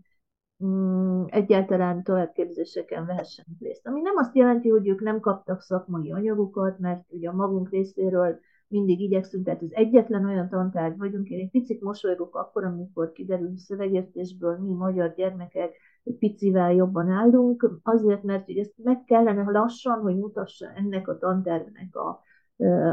mm, 0.66 1.24
egyáltalán 1.28 2.04
továbbképzéseken 2.04 3.06
vehessenek 3.06 3.60
részt. 3.60 3.88
Ami 3.88 4.02
nem 4.02 4.16
azt 4.16 4.36
jelenti, 4.36 4.70
hogy 4.70 4.88
ők 4.88 5.02
nem 5.02 5.20
kaptak 5.20 5.62
szakmai 5.62 6.12
anyagokat, 6.12 6.80
mert 6.80 7.04
ugye 7.08 7.30
a 7.30 7.34
magunk 7.34 7.70
részéről 7.70 8.40
mindig 8.68 9.00
igyekszünk, 9.00 9.46
tehát 9.46 9.62
az 9.62 9.74
egyetlen 9.74 10.26
olyan 10.26 10.50
tantárgy 10.50 10.98
vagyunk, 10.98 11.30
én 11.30 11.40
egy 11.40 11.50
picit 11.50 11.82
mosolygok 11.82 12.36
akkor, 12.36 12.64
amikor 12.64 13.12
kiderül 13.12 13.58
szövegértésből 13.58 14.58
mi 14.58 14.74
magyar 14.74 15.14
gyermekek 15.16 15.76
egy 16.04 16.18
picivel 16.18 16.74
jobban 16.74 17.10
állunk, 17.10 17.80
azért, 17.84 18.24
mert 18.24 18.46
hogy 18.46 18.58
ezt 18.58 18.74
meg 18.84 19.04
kellene 19.04 19.52
lassan, 19.52 20.00
hogy 20.00 20.18
mutassa 20.18 20.72
ennek 20.76 21.08
a 21.08 21.18
tantervnek 21.18 21.96
a, 21.96 22.20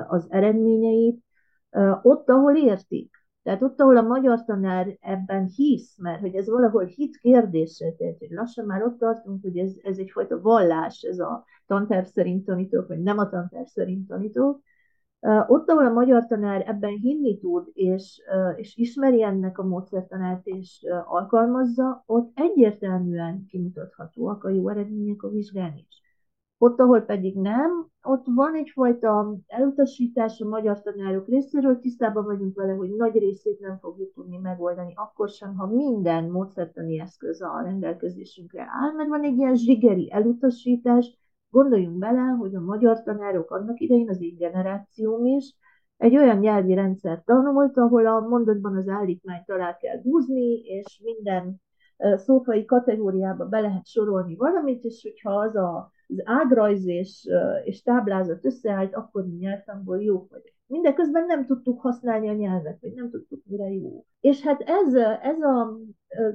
az 0.08 0.26
eredményeit, 0.30 1.24
ott, 2.02 2.28
ahol 2.28 2.56
értik. 2.56 3.21
Tehát 3.42 3.62
ott, 3.62 3.80
ahol 3.80 3.96
a 3.96 4.02
magyar 4.02 4.44
tanár 4.44 4.96
ebben 5.00 5.46
hisz, 5.46 5.96
mert 5.98 6.20
hogy 6.20 6.34
ez 6.34 6.48
valahol 6.48 6.84
hit 6.84 7.16
kérdése, 7.16 7.92
tehát 7.92 8.18
hogy 8.18 8.30
lassan 8.30 8.66
már 8.66 8.82
ott 8.82 8.98
tartunk, 8.98 9.42
hogy 9.42 9.58
ez, 9.58 9.72
ez 9.82 9.98
egyfajta 9.98 10.40
vallás, 10.40 11.02
ez 11.02 11.18
a 11.18 11.44
tanterv 11.66 12.04
szerint 12.04 12.44
tanítók, 12.44 12.88
vagy 12.88 13.02
nem 13.02 13.18
a 13.18 13.28
tanterv 13.28 13.66
szerint 13.66 14.08
tanítók, 14.08 14.62
ott, 15.46 15.70
ahol 15.70 15.86
a 15.86 15.92
magyar 15.92 16.26
tanár 16.26 16.64
ebben 16.66 16.90
hinni 16.90 17.38
tud, 17.38 17.70
és, 17.72 18.20
és 18.56 18.76
ismeri 18.76 19.22
ennek 19.22 19.58
a 19.58 19.64
módszertanát, 19.64 20.46
és 20.46 20.86
alkalmazza, 21.04 22.02
ott 22.06 22.30
egyértelműen 22.34 23.46
kimutathatóak 23.48 24.44
a 24.44 24.48
jó 24.48 24.68
eredmények 24.68 25.22
a 25.22 25.28
vizsgán 25.28 25.74
is. 25.76 26.02
Ott, 26.64 26.80
ahol 26.80 27.00
pedig 27.00 27.36
nem, 27.36 27.86
ott 28.02 28.26
van 28.34 28.54
egyfajta 28.54 29.36
elutasítás 29.46 30.40
a 30.40 30.48
magyar 30.48 30.82
tanárok 30.82 31.28
részéről, 31.28 31.78
tisztában 31.78 32.24
vagyunk 32.24 32.56
vele, 32.56 32.72
hogy 32.72 32.90
nagy 32.96 33.18
részét 33.18 33.60
nem 33.60 33.78
fogjuk 33.78 34.12
tudni 34.12 34.36
megoldani, 34.36 34.92
akkor 34.96 35.28
sem, 35.28 35.56
ha 35.56 35.66
minden 35.66 36.24
módszertani 36.24 37.00
eszköz 37.00 37.42
a 37.42 37.60
rendelkezésünkre 37.62 38.66
áll, 38.68 38.92
mert 38.92 39.08
van 39.08 39.22
egy 39.22 39.36
ilyen 39.36 39.54
zsigeri 39.54 40.12
elutasítás, 40.12 41.18
gondoljunk 41.50 41.98
bele, 41.98 42.20
hogy 42.20 42.54
a 42.54 42.60
magyar 42.60 43.02
tanárok 43.02 43.50
annak 43.50 43.80
idején, 43.80 44.08
az 44.08 44.22
így 44.22 44.36
generációm 44.36 45.26
is, 45.26 45.56
egy 45.96 46.16
olyan 46.16 46.38
nyelvi 46.38 46.74
rendszer 46.74 47.22
tanult, 47.24 47.76
ahol 47.76 48.06
a 48.06 48.20
mondatban 48.20 48.76
az 48.76 48.88
állítmányt 48.88 49.50
alá 49.50 49.76
kell 49.76 50.02
húzni, 50.02 50.60
és 50.60 51.00
minden 51.04 51.60
szófai 52.14 52.64
kategóriába 52.64 53.44
be 53.44 53.60
lehet 53.60 53.86
sorolni 53.86 54.36
valamit, 54.36 54.84
és 54.84 55.02
hogyha 55.02 55.32
az 55.32 55.56
a 55.56 55.90
az 56.16 56.22
ágrajz 56.24 56.86
és, 56.86 57.28
és 57.64 57.82
táblázat 57.82 58.44
összeállt, 58.44 58.94
akkor 58.94 59.26
mi 59.26 59.36
nyelvtanból 59.36 60.02
jók 60.02 60.30
vagyunk. 60.30 60.54
Mindeközben 60.66 61.26
nem 61.26 61.46
tudtuk 61.46 61.80
használni 61.80 62.28
a 62.28 62.32
nyelvet, 62.32 62.80
vagy 62.80 62.92
nem 62.94 63.10
tudtuk, 63.10 63.42
mire 63.44 63.70
jó. 63.70 64.04
És 64.20 64.42
hát 64.42 64.60
ez, 64.60 64.94
ez 65.22 65.40
a 65.40 65.78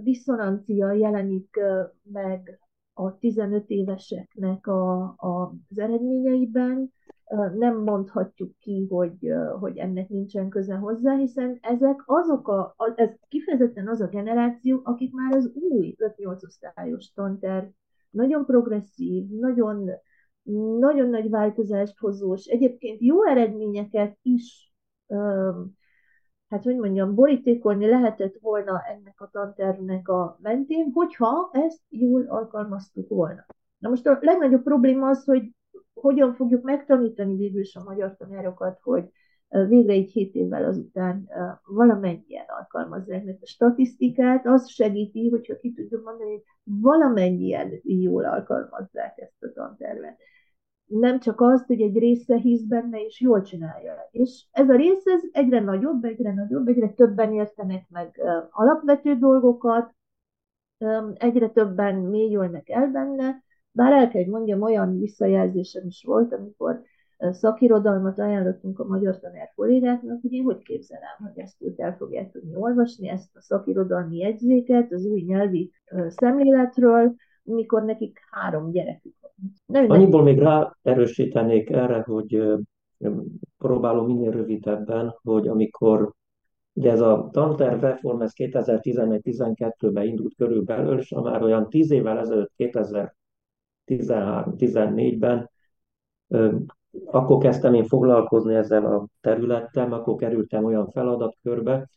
diszonancia 0.01 0.91
jelenik 0.91 1.59
meg 2.03 2.59
a 2.93 3.17
15 3.17 3.69
éveseknek 3.69 4.67
a, 4.67 5.01
a, 5.01 5.53
az 5.69 5.79
eredményeiben, 5.79 6.93
nem 7.57 7.77
mondhatjuk 7.83 8.57
ki, 8.59 8.87
hogy, 8.89 9.33
hogy 9.59 9.77
ennek 9.77 10.09
nincsen 10.09 10.49
köze 10.49 10.75
hozzá, 10.75 11.15
hiszen 11.15 11.57
ezek 11.61 12.03
azok 12.05 12.47
a, 12.47 12.75
ez 12.95 13.09
kifejezetten 13.27 13.87
az 13.87 14.01
a 14.01 14.07
generáció, 14.07 14.81
akik 14.83 15.13
már 15.13 15.35
az 15.35 15.51
új 15.53 15.95
5-8 15.97 16.43
osztályos 16.43 17.11
tanterv 17.13 17.65
nagyon 18.17 18.45
progresszív, 18.45 19.29
nagyon, 19.29 19.89
nagyon 20.79 21.09
nagy 21.09 21.29
változást 21.29 21.97
hozó, 21.99 22.33
és 22.33 22.45
egyébként 22.45 23.01
jó 23.01 23.25
eredményeket 23.25 24.17
is, 24.21 24.73
hát 26.49 26.63
hogy 26.63 26.75
mondjam, 26.77 27.15
borítékolni 27.15 27.89
lehetett 27.89 28.37
volna 28.41 28.81
ennek 28.81 29.21
a 29.21 29.29
tantervnek 29.31 30.07
a 30.07 30.37
mentén, 30.41 30.91
hogyha 30.93 31.49
ezt 31.53 31.81
jól 31.89 32.25
alkalmaztuk 32.27 33.09
volna. 33.09 33.45
Na 33.77 33.89
most 33.89 34.07
a 34.07 34.17
legnagyobb 34.21 34.63
probléma 34.63 35.09
az, 35.09 35.23
hogy 35.23 35.51
hogyan 35.93 36.33
fogjuk 36.33 36.63
megtanítani 36.63 37.35
végül 37.35 37.61
is 37.61 37.75
a 37.75 37.83
magyar 37.83 38.15
tanárokat, 38.15 38.79
hogy 38.81 39.09
végre 39.49 39.93
egy 39.93 40.11
hét 40.11 40.35
évvel 40.35 40.65
azután 40.65 41.29
valamennyien 41.65 42.45
alkalmazzák, 42.47 43.23
mert 43.23 43.41
a 43.41 43.45
statisztikát 43.45 44.45
az 44.45 44.69
segíti, 44.69 45.29
hogyha 45.29 45.57
ki 45.57 45.73
tudjuk 45.73 46.03
mondani, 46.03 46.29
hogy 46.31 46.43
valamennyien 46.63 47.79
jól 47.83 48.25
alkalmazzák 48.25 49.17
ezt 49.17 49.43
a 49.43 49.51
tantervet. 49.53 50.17
nem 50.85 51.19
csak 51.19 51.41
azt, 51.41 51.65
hogy 51.65 51.81
egy 51.81 51.97
része 51.97 52.35
hisz 52.35 52.61
benne, 52.61 53.01
és 53.01 53.21
jól 53.21 53.41
csinálja. 53.41 53.93
És 54.11 54.45
ez 54.51 54.69
a 54.69 54.75
rész 54.75 55.05
ez 55.05 55.21
egyre 55.31 55.59
nagyobb, 55.59 56.03
egyre 56.03 56.33
nagyobb, 56.33 56.67
egyre 56.67 56.89
többen 56.89 57.33
értenek 57.33 57.89
meg 57.89 58.21
alapvető 58.49 59.15
dolgokat, 59.15 59.95
egyre 61.13 61.49
többen 61.49 61.95
mélyülnek 61.95 62.69
el 62.69 62.91
benne, 62.91 63.43
bár 63.71 63.91
el 63.91 64.09
kell, 64.09 64.25
mondjam, 64.25 64.61
olyan 64.61 64.99
visszajelzésem 64.99 65.85
is 65.85 66.03
volt, 66.03 66.33
amikor 66.33 66.81
szakirodalmat 67.19 68.19
ajánlottunk 68.19 68.79
a 68.79 68.85
magyar 68.85 69.19
tanár 69.19 69.51
kollégáknak, 69.55 70.21
hogy 70.21 70.33
én 70.33 70.43
hogy 70.43 70.63
képzelem, 70.63 71.17
hogy 71.23 71.43
ezt 71.43 71.61
ők 71.61 71.79
el 71.79 71.95
fogják 71.95 72.31
tudni 72.31 72.55
olvasni, 72.55 73.09
ezt 73.09 73.35
a 73.35 73.41
szakirodalmi 73.41 74.17
jegyzéket 74.17 74.91
az 74.91 75.05
új 75.05 75.21
nyelvi 75.21 75.71
szemléletről, 76.07 77.15
mikor 77.43 77.83
nekik 77.83 78.19
három 78.31 78.71
gyerekük 78.71 79.15
van. 79.67 79.89
Annyiból 79.89 80.23
még 80.23 80.39
rá 80.39 80.75
erősítenék 80.81 81.69
erre, 81.69 82.01
hogy 82.01 82.59
próbálom 83.57 84.05
minél 84.05 84.31
rövidebben, 84.31 85.15
hogy 85.21 85.47
amikor 85.47 86.15
Ugye 86.77 86.91
ez 86.91 87.01
a 87.01 87.29
tanterv 87.31 87.81
reform, 87.81 88.21
ez 88.21 88.31
2011-12-ben 88.35 90.05
indult 90.05 90.35
körülbelül, 90.35 90.97
és 90.97 91.09
már 91.09 91.43
olyan 91.43 91.69
10 91.69 91.91
évvel 91.91 92.19
ezelőtt, 92.19 92.51
2013-14-ben 93.87 95.49
akkor 97.05 97.37
kezdtem 97.37 97.73
én 97.73 97.85
foglalkozni 97.85 98.55
ezzel 98.55 98.85
a 98.85 99.07
területtel, 99.21 99.93
akkor 99.93 100.15
kerültem 100.15 100.65
olyan 100.65 100.89
feladatkörbe, 100.91 101.89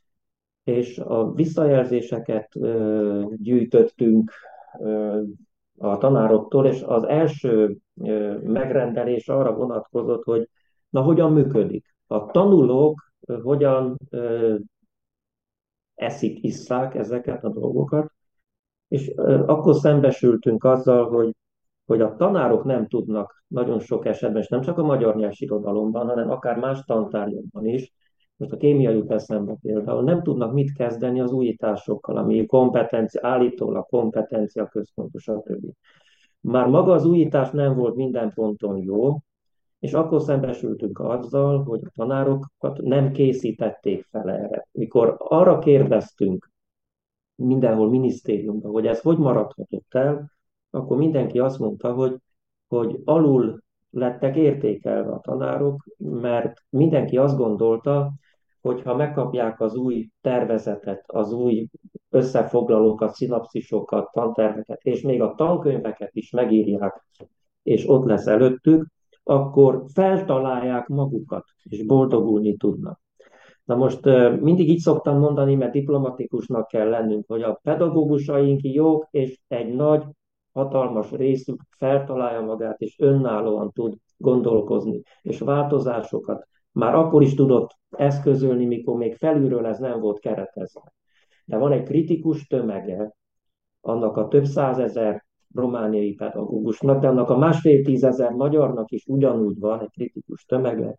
és 0.64 0.98
a 0.98 1.32
visszajelzéseket 1.32 2.48
gyűjtöttünk 3.36 4.32
a 5.78 5.98
tanároktól, 5.98 6.66
és 6.66 6.82
az 6.82 7.04
első 7.04 7.76
megrendelés 8.42 9.28
arra 9.28 9.54
vonatkozott, 9.54 10.24
hogy 10.24 10.48
na 10.88 11.02
hogyan 11.02 11.32
működik. 11.32 11.94
A 12.06 12.26
tanulók 12.26 13.12
hogyan 13.42 13.96
eszik, 15.94 16.44
isszák 16.44 16.94
ezeket 16.94 17.44
a 17.44 17.48
dolgokat, 17.48 18.12
és 18.88 19.08
akkor 19.46 19.74
szembesültünk 19.74 20.64
azzal, 20.64 21.08
hogy 21.08 21.34
hogy 21.90 22.00
a 22.00 22.16
tanárok 22.16 22.64
nem 22.64 22.86
tudnak 22.86 23.44
nagyon 23.46 23.78
sok 23.78 24.06
esetben, 24.06 24.42
és 24.42 24.48
nem 24.48 24.60
csak 24.60 24.78
a 24.78 24.82
magyar 24.82 25.16
nyelvsirodalomban, 25.16 26.06
hanem 26.06 26.30
akár 26.30 26.58
más 26.58 26.84
tantárgyakban 26.84 27.66
is, 27.66 27.92
most 28.36 28.52
a 28.52 28.56
kémia 28.56 28.90
jut 28.90 29.10
eszembe 29.10 29.56
például, 29.62 30.02
nem 30.02 30.22
tudnak 30.22 30.52
mit 30.52 30.72
kezdeni 30.72 31.20
az 31.20 31.32
újításokkal, 31.32 32.16
ami 32.16 32.46
kompetencia, 32.46 33.20
állítólag 33.24 33.86
kompetencia 33.86 34.66
központos, 34.66 35.22
stb. 35.22 35.66
Már 36.40 36.66
maga 36.66 36.92
az 36.92 37.04
újítás 37.04 37.50
nem 37.50 37.74
volt 37.74 37.94
minden 37.94 38.32
ponton 38.34 38.76
jó, 38.76 39.18
és 39.78 39.92
akkor 39.92 40.20
szembesültünk 40.20 40.98
azzal, 40.98 41.62
hogy 41.62 41.80
a 41.84 41.90
tanárokat 41.96 42.80
nem 42.82 43.12
készítették 43.12 44.06
fel 44.10 44.30
erre. 44.30 44.66
Mikor 44.72 45.14
arra 45.18 45.58
kérdeztünk 45.58 46.50
mindenhol 47.34 47.88
minisztériumban, 47.88 48.70
hogy 48.70 48.86
ez 48.86 49.00
hogy 49.00 49.18
maradhatott 49.18 49.94
el, 49.94 50.38
akkor 50.70 50.96
mindenki 50.96 51.38
azt 51.38 51.58
mondta, 51.58 51.92
hogy, 51.92 52.16
hogy 52.68 53.00
alul 53.04 53.60
lettek 53.90 54.36
értékelve 54.36 55.10
a 55.10 55.20
tanárok, 55.20 55.84
mert 55.98 56.62
mindenki 56.68 57.16
azt 57.16 57.36
gondolta, 57.36 58.12
hogy 58.60 58.82
ha 58.82 58.94
megkapják 58.94 59.60
az 59.60 59.74
új 59.74 60.08
tervezetet, 60.20 61.04
az 61.06 61.32
új 61.32 61.68
összefoglalókat, 62.10 63.14
szinapszisokat, 63.14 64.12
tanterveket, 64.12 64.82
és 64.82 65.02
még 65.02 65.22
a 65.22 65.34
tankönyveket 65.34 66.14
is 66.14 66.30
megírják, 66.30 67.06
és 67.62 67.88
ott 67.88 68.04
lesz 68.04 68.26
előttük, 68.26 68.86
akkor 69.22 69.84
feltalálják 69.92 70.86
magukat, 70.86 71.44
és 71.62 71.86
boldogulni 71.86 72.56
tudnak. 72.56 73.00
Na 73.64 73.76
most 73.76 74.04
mindig 74.40 74.68
így 74.68 74.78
szoktam 74.78 75.18
mondani, 75.18 75.54
mert 75.54 75.72
diplomatikusnak 75.72 76.66
kell 76.66 76.88
lennünk, 76.88 77.24
hogy 77.28 77.42
a 77.42 77.60
pedagógusaink 77.62 78.60
jók, 78.62 79.06
és 79.10 79.38
egy 79.48 79.74
nagy 79.74 80.04
hatalmas 80.52 81.10
részük 81.10 81.60
feltalálja 81.68 82.40
magát, 82.40 82.80
és 82.80 82.98
önállóan 82.98 83.70
tud 83.72 83.94
gondolkozni, 84.16 85.02
és 85.22 85.38
változásokat 85.38 86.48
már 86.72 86.94
akkor 86.94 87.22
is 87.22 87.34
tudott 87.34 87.78
eszközölni, 87.90 88.66
mikor 88.66 88.96
még 88.96 89.16
felülről 89.16 89.66
ez 89.66 89.78
nem 89.78 90.00
volt 90.00 90.18
keretezve. 90.18 90.92
De 91.44 91.56
van 91.56 91.72
egy 91.72 91.82
kritikus 91.82 92.46
tömege 92.46 93.14
annak 93.80 94.16
a 94.16 94.28
több 94.28 94.44
százezer 94.44 95.24
romániai 95.54 96.14
pedagógusnak, 96.14 97.00
de 97.00 97.08
annak 97.08 97.30
a 97.30 97.38
másfél 97.38 97.84
tízezer 97.84 98.30
magyarnak 98.30 98.90
is 98.90 99.06
ugyanúgy 99.06 99.58
van 99.58 99.80
egy 99.80 99.90
kritikus 99.90 100.44
tömege, 100.44 100.98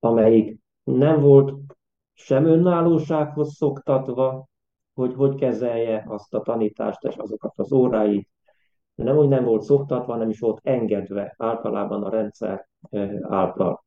amelyik 0.00 0.58
nem 0.84 1.20
volt 1.20 1.54
sem 2.12 2.44
önállósághoz 2.44 3.54
szoktatva, 3.54 4.48
hogy 4.94 5.14
hogy 5.14 5.34
kezelje 5.34 6.04
azt 6.08 6.34
a 6.34 6.40
tanítást 6.40 7.04
és 7.04 7.16
azokat 7.16 7.52
az 7.56 7.72
óráit, 7.72 8.28
nem 8.96 9.16
úgy 9.16 9.28
nem 9.28 9.44
volt 9.44 9.62
szoktatva, 9.62 10.16
nem 10.16 10.28
is 10.28 10.40
volt 10.40 10.60
engedve 10.62 11.34
általában 11.38 12.02
a 12.02 12.10
rendszer 12.10 12.66
által. 13.22 13.84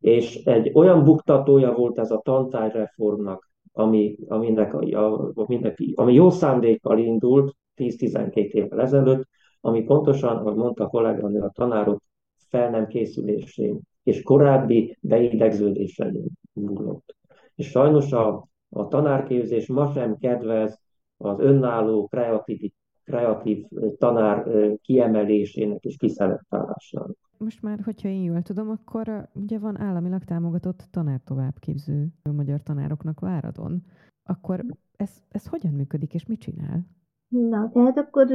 És 0.00 0.44
egy 0.44 0.70
olyan 0.74 1.04
buktatója 1.04 1.72
volt 1.72 1.98
ez 1.98 2.10
a 2.10 2.20
tantárreformnak, 2.24 3.50
ami, 3.72 4.16
aminek, 4.26 4.74
a, 4.74 5.32
mindenki, 5.46 5.92
ami 5.96 6.14
jó 6.14 6.30
szándékkal 6.30 6.98
indult 6.98 7.56
10-12 7.76 8.34
évvel 8.34 8.80
ezelőtt, 8.80 9.28
ami 9.60 9.82
pontosan, 9.82 10.36
ahogy 10.36 10.54
mondta 10.54 10.84
a 10.84 10.88
kolléganő, 10.88 11.40
a 11.40 11.50
tanárok 11.54 12.02
fel 12.48 12.70
nem 12.70 12.86
készülésén 12.86 13.80
és 14.02 14.22
korábbi 14.22 14.98
beidegződésen 15.00 16.20
múlott. 16.52 17.16
És 17.54 17.68
sajnos 17.68 18.12
a, 18.12 18.48
a 18.68 18.88
tanárképzés 18.88 19.66
ma 19.66 19.92
sem 19.92 20.16
kedvez 20.16 20.80
az 21.16 21.40
önálló 21.40 22.06
kreativitás 22.06 22.81
kreatív 23.04 23.66
tanár 23.98 24.48
kiemelésének 24.82 25.84
és 25.84 25.96
kiszelektálásnak. 25.96 27.16
Most 27.38 27.62
már, 27.62 27.80
hogyha 27.84 28.08
én 28.08 28.22
jól 28.22 28.42
tudom, 28.42 28.70
akkor 28.70 29.28
ugye 29.32 29.58
van 29.58 29.80
államilag 29.80 30.24
támogatott 30.24 30.88
tanár 30.90 31.20
továbbképző 31.24 32.06
magyar 32.32 32.62
tanároknak 32.62 33.20
Váradon. 33.20 33.82
Akkor 34.24 34.64
ez, 34.96 35.10
ez 35.28 35.46
hogyan 35.46 35.72
működik, 35.72 36.14
és 36.14 36.26
mit 36.26 36.40
csinál? 36.40 36.86
Na, 37.28 37.70
tehát 37.72 37.98
akkor 37.98 38.30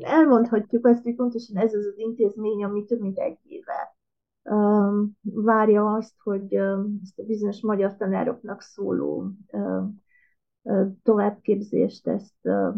elmondhatjuk 0.00 0.86
azt, 0.86 1.02
hogy 1.02 1.14
pontosan 1.14 1.56
ez 1.56 1.74
az 1.74 1.86
az 1.86 1.98
intézmény, 1.98 2.64
ami 2.64 2.84
több 2.84 3.00
mint 3.00 3.18
egy 3.18 3.38
éve 3.42 3.96
várja 5.22 5.92
azt, 5.92 6.14
hogy 6.22 6.54
ezt 7.02 7.18
a 7.18 7.22
bizonyos 7.26 7.60
magyar 7.60 7.96
tanároknak 7.96 8.60
szóló 8.60 9.30
továbbképzést 11.02 12.06
ezt 12.06 12.34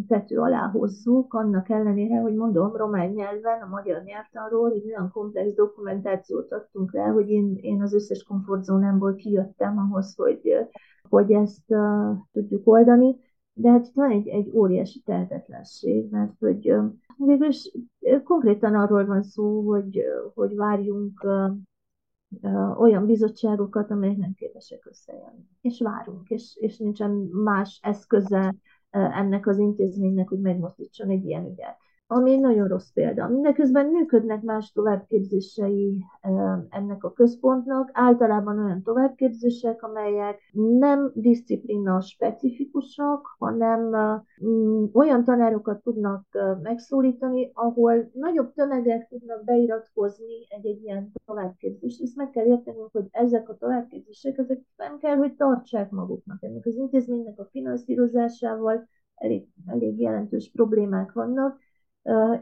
tető 0.09 0.39
alá 0.39 0.69
hozzuk, 0.69 1.35
annak 1.35 1.69
ellenére, 1.69 2.21
hogy 2.21 2.35
mondom, 2.35 2.77
román 2.77 3.11
nyelven, 3.11 3.63
a 3.63 3.69
magyar 3.69 4.03
nyelvtanról 4.03 4.73
egy 4.73 4.87
olyan 4.87 5.11
komplex 5.13 5.55
dokumentációt 5.55 6.53
adtunk 6.53 6.93
le, 6.93 7.03
hogy 7.03 7.31
én, 7.31 7.59
én 7.61 7.83
az 7.83 7.95
összes 7.95 8.23
komfortzónámból 8.23 9.15
kijöttem 9.15 9.79
ahhoz, 9.79 10.15
hogy, 10.17 10.69
hogy 11.09 11.33
ezt 11.33 11.65
uh, 11.71 12.17
tudjuk 12.33 12.67
oldani. 12.67 13.17
De 13.53 13.71
hát 13.71 13.87
itt 13.87 13.95
van 13.95 14.11
egy, 14.11 14.29
egy 14.29 14.51
óriási 14.55 15.01
tehetetlenség, 15.01 16.11
mert 16.11 16.39
hogy 16.39 16.75
végülis 17.17 17.77
konkrétan 18.25 18.75
arról 18.75 19.07
van 19.07 19.23
szó, 19.23 19.61
hogy, 19.61 20.03
hogy 20.35 20.57
várjunk 20.57 21.27
olyan 22.79 23.07
bizottságokat, 23.07 23.91
amelyek 23.91 24.17
nem 24.17 24.35
képesek 24.35 24.87
összejönni. 24.87 25.49
És 25.61 25.81
várunk, 25.81 26.29
és, 26.29 26.57
és 26.61 26.79
nincsen 26.79 27.11
más 27.33 27.81
eszköze 27.83 28.55
ennek 28.91 29.47
az 29.47 29.59
intézménynek, 29.59 30.29
hogy 30.29 30.41
megmozdítson 30.41 31.11
egy 31.11 31.25
ilyen 31.25 31.47
ügyet 31.47 31.77
ami 32.07 32.33
egy 32.33 32.41
nagyon 32.41 32.69
rossz 32.69 32.91
példa. 32.91 33.29
Mindeközben 33.29 33.87
működnek 33.87 34.43
más 34.43 34.73
továbbképzései 34.73 36.05
ennek 36.69 37.05
a 37.05 37.13
központnak, 37.13 37.91
általában 37.93 38.59
olyan 38.59 38.83
továbbképzések, 38.83 39.83
amelyek 39.83 40.41
nem 40.79 41.11
disziplina 41.15 42.01
specifikusak, 42.01 43.35
hanem 43.39 43.95
olyan 44.93 45.25
tanárokat 45.25 45.83
tudnak 45.83 46.25
megszólítani, 46.63 47.51
ahol 47.55 48.11
nagyobb 48.13 48.53
tömegek 48.53 49.09
tudnak 49.09 49.45
beiratkozni 49.45 50.47
egy-egy 50.49 50.83
ilyen 50.83 51.13
továbbképzést. 51.25 52.03
Ezt 52.03 52.17
meg 52.17 52.31
kell 52.31 52.47
értenünk, 52.47 52.89
hogy 52.93 53.07
ezek 53.11 53.49
a 53.49 53.57
továbbképzések, 53.57 54.39
ezek 54.39 54.61
nem 54.77 54.99
kell, 54.99 55.17
hogy 55.17 55.35
tartsák 55.35 55.91
maguknak. 55.91 56.43
Ennek 56.43 56.67
az 56.67 56.77
intézménynek 56.77 57.39
a 57.39 57.49
finanszírozásával 57.51 58.89
elég, 59.15 59.47
elég 59.67 60.01
jelentős 60.01 60.51
problémák 60.51 61.13
vannak, 61.13 61.59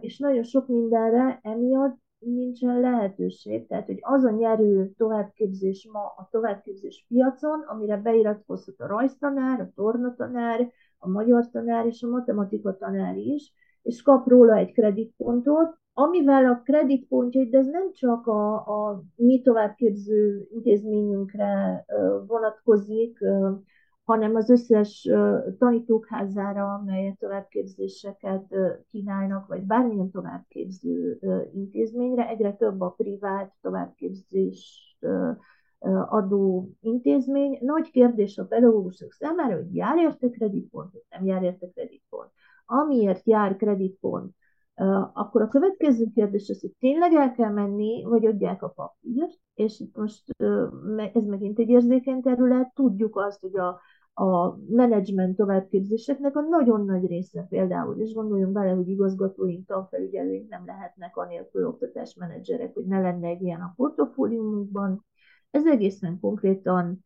és 0.01 0.19
nagyon 0.19 0.43
sok 0.43 0.69
mindenre 0.69 1.41
emiatt 1.43 2.01
nincsen 2.19 2.81
lehetőség. 2.81 3.67
Tehát, 3.67 3.87
hogy 3.87 3.99
az 4.01 4.25
a 4.25 4.31
nyerő 4.31 4.93
továbbképzés 4.97 5.89
ma 5.93 6.01
a 6.01 6.29
továbbképzés 6.31 7.05
piacon, 7.09 7.61
amire 7.61 7.97
beiratkozhat 7.97 8.81
a 8.81 8.87
rajztanár, 8.87 9.61
a 9.61 9.71
tornatanár, 9.75 10.71
a 10.99 11.09
magyar 11.09 11.51
tanár 11.51 11.87
és 11.87 12.03
a 12.03 12.09
matematika 12.09 12.77
tanár 12.77 13.17
is, 13.17 13.53
és 13.83 14.03
kap 14.03 14.29
róla 14.29 14.57
egy 14.57 14.73
kreditpontot, 14.73 15.81
amivel 15.93 16.45
a 16.45 16.61
kreditpontjait, 16.65 17.51
de 17.51 17.59
ez 17.59 17.67
nem 17.67 17.93
csak 17.93 18.27
a, 18.27 18.55
a 18.55 19.03
mi 19.17 19.43
továbbképző 19.43 20.47
intézményünkre 20.51 21.85
vonatkozik, 22.27 23.19
hanem 24.05 24.35
az 24.35 24.51
összes 24.51 25.09
tanítókházára, 25.59 26.74
amelyek 26.74 27.16
továbbképzéseket 27.19 28.55
kínálnak, 28.91 29.47
vagy 29.47 29.62
bármilyen 29.62 30.11
továbbképző 30.11 31.19
intézményre. 31.55 32.29
Egyre 32.29 32.53
több 32.53 32.81
a 32.81 32.95
privát 32.97 33.53
továbbképzést 33.61 35.07
adó 36.09 36.70
intézmény. 36.81 37.59
Nagy 37.61 37.91
kérdés 37.91 38.39
a 38.39 38.47
pedagógusok 38.47 39.12
számára, 39.12 39.57
hogy 39.57 39.74
jár 39.74 39.99
érte 39.99 40.29
vagy 40.70 40.87
nem 41.11 41.24
jár 41.24 41.43
érte 41.43 41.70
kreditpont. 41.74 42.31
Amiért 42.66 43.27
jár 43.27 43.57
kreditpont, 43.57 44.35
akkor 45.12 45.43
a 45.43 45.49
következő 45.49 46.07
kérdés 46.15 46.49
az, 46.49 46.61
hogy 46.61 46.74
tényleg 46.79 47.15
el 47.15 47.33
kell 47.33 47.51
menni, 47.51 48.05
vagy 48.05 48.27
adják 48.27 48.62
a 48.62 48.69
papírt, 48.69 49.39
és 49.55 49.83
most 49.93 50.23
ez 51.12 51.24
megint 51.24 51.59
egy 51.59 51.69
érzékeny 51.69 52.23
terület, 52.23 52.74
tudjuk 52.74 53.16
azt, 53.16 53.41
hogy 53.41 53.57
a, 53.57 53.81
a 54.15 54.57
menedzsment 54.69 55.37
továbbképzéseknek 55.37 56.37
a 56.37 56.41
nagyon 56.41 56.85
nagy 56.85 57.07
része 57.07 57.47
például, 57.49 58.01
és 58.01 58.13
gondoljunk 58.13 58.53
bele, 58.53 58.71
hogy 58.71 58.89
igazgatóink, 58.89 59.67
tanfelügyelőink 59.67 60.49
nem 60.49 60.63
lehetnek 60.67 61.17
anélkül 61.17 61.67
oktatásmenedzserek, 61.67 62.75
hogy 62.75 62.85
ne 62.85 63.01
lenne 63.01 63.29
egy 63.29 63.43
ilyen 63.43 63.61
a 63.61 63.73
portofóliumunkban. 63.77 65.05
Ez 65.51 65.67
egészen 65.67 66.21
konkrétan 66.21 67.05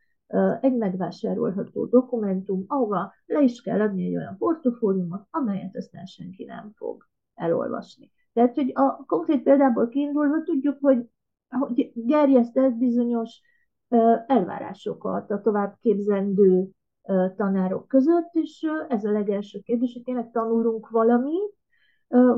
egy 0.61 0.77
megvásárolható 0.77 1.85
dokumentum, 1.85 2.65
ahova 2.67 3.13
le 3.27 3.43
is 3.43 3.61
kell 3.61 3.81
adni 3.81 4.07
egy 4.07 4.17
olyan 4.17 4.37
portofóliumot, 4.39 5.27
amelyet 5.31 5.77
aztán 5.77 6.05
senki 6.05 6.45
nem 6.45 6.73
fog 6.75 7.09
elolvasni. 7.35 8.11
Tehát, 8.33 8.55
hogy 8.55 8.71
a 8.75 9.05
konkrét 9.07 9.43
példából 9.43 9.89
kiindulva 9.89 10.43
tudjuk, 10.43 10.77
hogy, 10.81 11.09
hogy 11.49 11.93
gerjesztett 11.95 12.73
bizonyos 12.73 13.41
elvárásokat 14.27 15.31
a 15.31 15.41
továbbképzendő 15.41 16.71
tanárok 17.37 17.89
között, 17.89 18.31
és 18.33 18.67
ez 18.89 19.05
a 19.05 19.11
legelső 19.11 19.61
kérdés, 19.61 19.93
hogy 19.93 20.03
tényleg 20.03 20.31
tanulunk 20.31 20.89
valamit, 20.89 21.55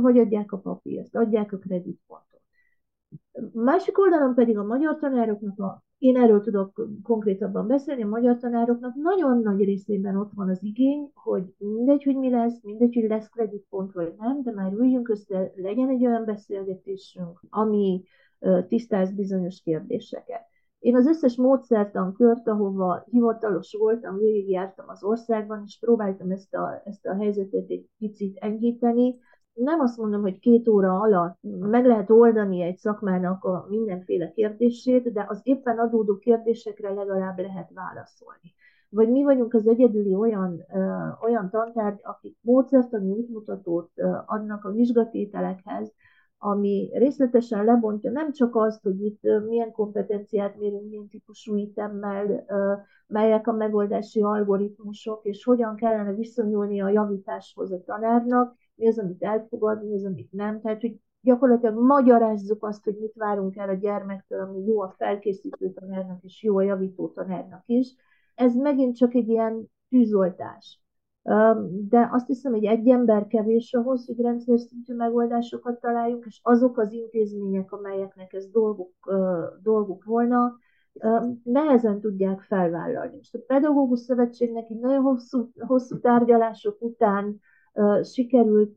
vagy 0.01 0.19
adják 0.19 0.53
a 0.53 0.59
papírt, 0.59 1.17
adják 1.17 1.53
a 1.53 1.59
kreditpontot. 1.59 2.41
Másik 3.53 3.99
oldalon 3.99 4.35
pedig 4.35 4.59
a 4.59 4.65
magyar 4.65 4.97
tanároknak, 4.97 5.59
a, 5.59 5.83
én 5.99 6.17
erről 6.17 6.41
tudok 6.41 6.89
konkrétabban 7.03 7.67
beszélni, 7.67 8.03
a 8.03 8.09
magyar 8.09 8.37
tanároknak 8.37 8.95
nagyon 8.95 9.39
nagy 9.43 9.65
részében 9.65 10.17
ott 10.17 10.33
van 10.35 10.49
az 10.49 10.63
igény, 10.63 11.11
hogy 11.15 11.55
mindegy, 11.59 12.03
hogy 12.03 12.17
mi 12.17 12.31
lesz, 12.31 12.63
mindegy, 12.63 12.95
hogy 12.95 13.09
lesz 13.09 13.29
kreditpont 13.29 13.93
vagy 13.93 14.15
nem, 14.19 14.43
de 14.43 14.53
már 14.53 14.73
üljünk 14.73 15.09
össze, 15.09 15.53
legyen 15.55 15.89
egy 15.89 16.07
olyan 16.07 16.25
beszélgetésünk, 16.25 17.41
ami 17.51 18.05
tisztáz 18.69 19.13
bizonyos 19.13 19.61
kérdéseket. 19.61 20.48
Én 20.79 20.97
az 20.97 21.07
összes 21.07 21.37
módszertan 21.37 22.13
kört, 22.13 22.49
ahova 22.49 23.05
hivatalos 23.11 23.75
voltam, 23.79 24.19
végigjártam 24.19 24.89
az 24.89 25.05
országban, 25.05 25.63
és 25.67 25.79
próbáltam 25.81 26.31
ezt 26.31 26.55
a, 26.55 26.83
ezt 26.85 27.07
a 27.07 27.15
helyzetet 27.15 27.69
egy 27.69 27.87
picit 27.99 28.37
enyhíteni. 28.37 29.19
Nem 29.53 29.81
azt 29.81 29.97
mondom, 29.97 30.21
hogy 30.21 30.39
két 30.39 30.69
óra 30.69 31.01
alatt 31.01 31.39
meg 31.61 31.87
lehet 31.87 32.11
oldani 32.11 32.63
egy 32.63 32.77
szakmának 32.77 33.45
a 33.45 33.67
mindenféle 33.69 34.31
kérdését, 34.31 35.13
de 35.13 35.25
az 35.29 35.41
éppen 35.43 35.79
adódó 35.79 36.19
kérdésekre 36.19 36.93
legalább 36.93 37.39
lehet 37.39 37.71
válaszolni. 37.75 38.55
Vagy 38.89 39.09
mi 39.11 39.23
vagyunk 39.23 39.55
az 39.55 39.67
egyedüli 39.67 40.15
olyan, 40.15 40.65
ö, 40.75 41.09
olyan 41.23 41.51
tantárgy, 41.51 42.01
akik 42.03 42.39
módszertani 42.41 43.11
útmutatót 43.11 43.91
ö, 43.95 44.17
adnak 44.27 44.65
a 44.65 44.71
vizsgatételekhez, 44.71 45.93
ami 46.39 46.91
részletesen 46.93 47.65
lebontja 47.65 48.11
nem 48.11 48.33
csak 48.33 48.57
azt, 48.57 48.83
hogy 48.83 49.05
itt 49.05 49.21
milyen 49.47 49.73
kompetenciát 49.73 50.59
mérünk, 50.59 50.89
milyen 50.89 51.09
típusú 51.09 51.57
itemmel, 51.57 52.45
melyek 53.07 53.47
a 53.47 53.53
megoldási 53.53 54.23
algoritmusok, 54.23 55.25
és 55.25 55.45
hogyan 55.45 55.77
kellene 55.77 56.13
viszonyulni 56.13 56.81
a 56.81 56.89
javításhoz 56.89 57.73
a 57.73 57.83
tanárnak, 57.85 58.57
mi 58.75 58.87
az, 58.87 58.99
amit 58.99 59.23
elfogad, 59.23 59.85
mi 59.85 59.95
az, 59.95 60.05
amit 60.05 60.33
nem. 60.33 60.61
Tehát, 60.61 60.81
hogy 60.81 61.01
gyakorlatilag 61.21 61.79
magyarázzuk 61.79 62.65
azt, 62.65 62.85
hogy 62.85 62.97
mit 63.01 63.15
várunk 63.15 63.57
el 63.57 63.69
a 63.69 63.75
gyermektől, 63.75 64.41
ami 64.41 64.65
jó 64.65 64.81
a 64.81 64.95
felkészítő 64.97 65.73
tanárnak, 65.73 66.23
és 66.23 66.43
jó 66.43 66.57
a 66.57 66.63
javító 66.63 67.09
tanárnak 67.09 67.63
is. 67.67 67.95
Ez 68.35 68.55
megint 68.55 68.97
csak 68.97 69.15
egy 69.15 69.29
ilyen 69.29 69.71
tűzoltás 69.89 70.81
de 71.89 72.09
azt 72.13 72.27
hiszem, 72.27 72.53
hogy 72.53 72.65
egy 72.65 72.89
ember 72.89 73.27
kevés 73.27 73.75
ahhoz, 73.75 74.07
hogy 74.07 74.21
rendszer 74.21 74.59
szintű 74.59 74.95
megoldásokat 74.95 75.81
találjunk, 75.81 76.25
és 76.27 76.41
azok 76.43 76.79
az 76.79 76.93
intézmények, 76.93 77.73
amelyeknek 77.73 78.33
ez 78.33 78.51
dolguk, 78.51 78.93
dolguk 79.63 80.05
volna, 80.05 80.57
nehezen 81.43 82.01
tudják 82.01 82.41
felvállalni. 82.41 83.17
Most 83.17 83.35
a 83.35 83.39
Pedagógus 83.47 84.01
Szövetségnek 84.01 84.71
egy 84.71 84.79
nagyon 84.79 85.03
hosszú, 85.03 85.51
hosszú 85.59 86.01
tárgyalások 86.01 86.77
után 86.81 87.41
sikerült 88.03 88.75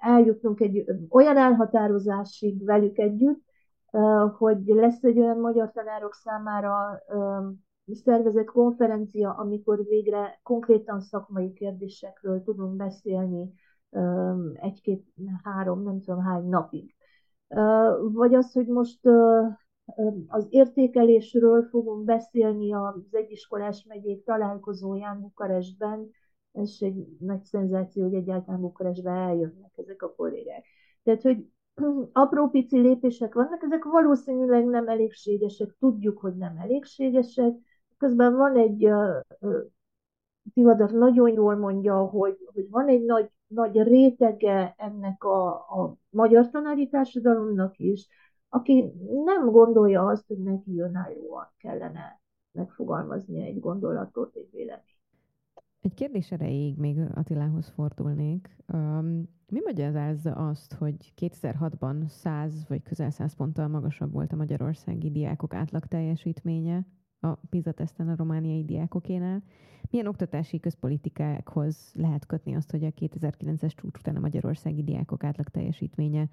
eljutnunk 0.00 0.60
egy 0.60 0.84
olyan 1.08 1.36
elhatározásig 1.36 2.64
velük 2.64 2.98
együtt, 2.98 3.44
hogy 4.38 4.64
lesz 4.66 5.02
egy 5.02 5.18
olyan 5.18 5.38
magyar 5.38 5.70
tanárok 5.70 6.14
számára 6.14 7.02
szervezett 7.92 8.46
konferencia, 8.46 9.30
amikor 9.30 9.84
végre 9.84 10.40
konkrétan 10.42 11.00
szakmai 11.00 11.52
kérdésekről 11.52 12.42
tudunk 12.42 12.76
beszélni 12.76 13.52
egy-két, 14.54 15.04
három, 15.42 15.82
nem 15.82 16.00
tudom 16.00 16.20
hány 16.20 16.48
napig. 16.48 16.94
Vagy 18.12 18.34
az, 18.34 18.52
hogy 18.52 18.66
most 18.66 19.06
az 20.26 20.46
értékelésről 20.48 21.62
fogunk 21.62 22.04
beszélni 22.04 22.72
az 22.72 23.06
egyiskolás 23.10 23.84
megyék 23.88 24.24
találkozóján 24.24 25.20
Bukarestben, 25.20 26.10
ez 26.52 26.76
egy 26.80 27.06
nagy 27.18 27.44
szenzáció, 27.44 28.02
hogy 28.02 28.14
egyáltalán 28.14 28.60
Bukarestbe 28.60 29.10
eljönnek 29.10 29.72
ezek 29.76 30.02
a 30.02 30.14
kollégák. 30.14 30.64
Tehát, 31.02 31.22
hogy 31.22 31.46
apró 32.12 32.48
pici 32.48 32.78
lépések 32.78 33.34
vannak, 33.34 33.62
ezek 33.62 33.84
valószínűleg 33.84 34.64
nem 34.64 34.88
elégségesek, 34.88 35.76
tudjuk, 35.78 36.18
hogy 36.18 36.36
nem 36.36 36.56
elégségesek, 36.56 37.54
Közben 37.98 38.36
van 38.36 38.56
egy 38.56 38.88
Tivadat 40.54 40.92
nagyon 40.92 41.32
jól 41.32 41.56
mondja, 41.56 42.04
hogy, 42.04 42.38
hogy 42.54 42.70
van 42.70 42.88
egy 42.88 43.04
nagy, 43.04 43.30
nagy 43.46 43.82
rétege 43.82 44.74
ennek 44.78 45.24
a, 45.24 45.48
a 45.54 45.96
magyar 46.10 46.50
tanári 46.50 46.88
társadalomnak 46.88 47.78
is, 47.78 48.08
aki 48.48 48.92
nem 49.24 49.50
gondolja 49.50 50.06
azt, 50.06 50.26
hogy 50.26 50.38
neki 50.38 50.80
önállóan 50.80 51.52
kellene 51.58 52.20
megfogalmazni 52.52 53.42
egy 53.42 53.60
gondolatot, 53.60 54.34
egy 54.34 54.48
véleményt. 54.52 54.94
Egy 55.80 55.94
kérdés 55.94 56.32
erejéig 56.32 56.76
még 56.76 56.98
Attilához 57.14 57.68
fordulnék. 57.68 58.56
Um, 58.72 59.28
mi 59.48 59.60
magyarázza 59.64 60.32
azt, 60.32 60.72
hogy 60.72 61.12
2006-ban 61.20 62.06
100 62.06 62.68
vagy 62.68 62.82
közel 62.82 63.10
100 63.10 63.34
ponttal 63.34 63.68
magasabb 63.68 64.12
volt 64.12 64.32
a 64.32 64.36
magyarországi 64.36 65.10
diákok 65.10 65.54
átlag 65.54 65.86
teljesítménye, 65.86 66.86
a 67.20 67.34
PISA 67.50 67.74
a 67.96 68.14
romániai 68.16 68.64
diákokénál. 68.64 69.42
Milyen 69.90 70.06
oktatási 70.06 70.60
közpolitikákhoz 70.60 71.92
lehet 71.94 72.26
kötni 72.26 72.54
azt, 72.54 72.70
hogy 72.70 72.84
a 72.84 72.90
2009-es 72.90 73.74
csúcs 73.74 73.98
után 73.98 74.16
a 74.16 74.20
magyarországi 74.20 74.82
diákok 74.82 75.24
átlag 75.24 75.48
teljesítménye 75.48 76.28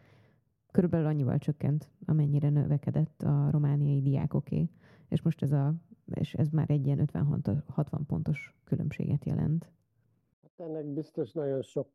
körülbelül 0.73 1.05
annyival 1.05 1.37
csökkent, 1.37 1.89
amennyire 2.05 2.49
növekedett 2.49 3.21
a 3.21 3.47
romániai 3.51 4.01
diákoké, 4.01 4.69
és 5.09 5.21
most 5.21 5.41
ez, 5.41 5.51
a, 5.51 5.73
és 6.13 6.33
ez 6.33 6.49
már 6.49 6.69
egy 6.69 6.85
ilyen 6.85 7.09
50-60 7.13 7.99
pontos 8.07 8.55
különbséget 8.63 9.25
jelent. 9.25 9.71
Hát 10.41 10.67
ennek 10.67 10.85
biztos 10.85 11.31
nagyon 11.31 11.61
sok 11.61 11.89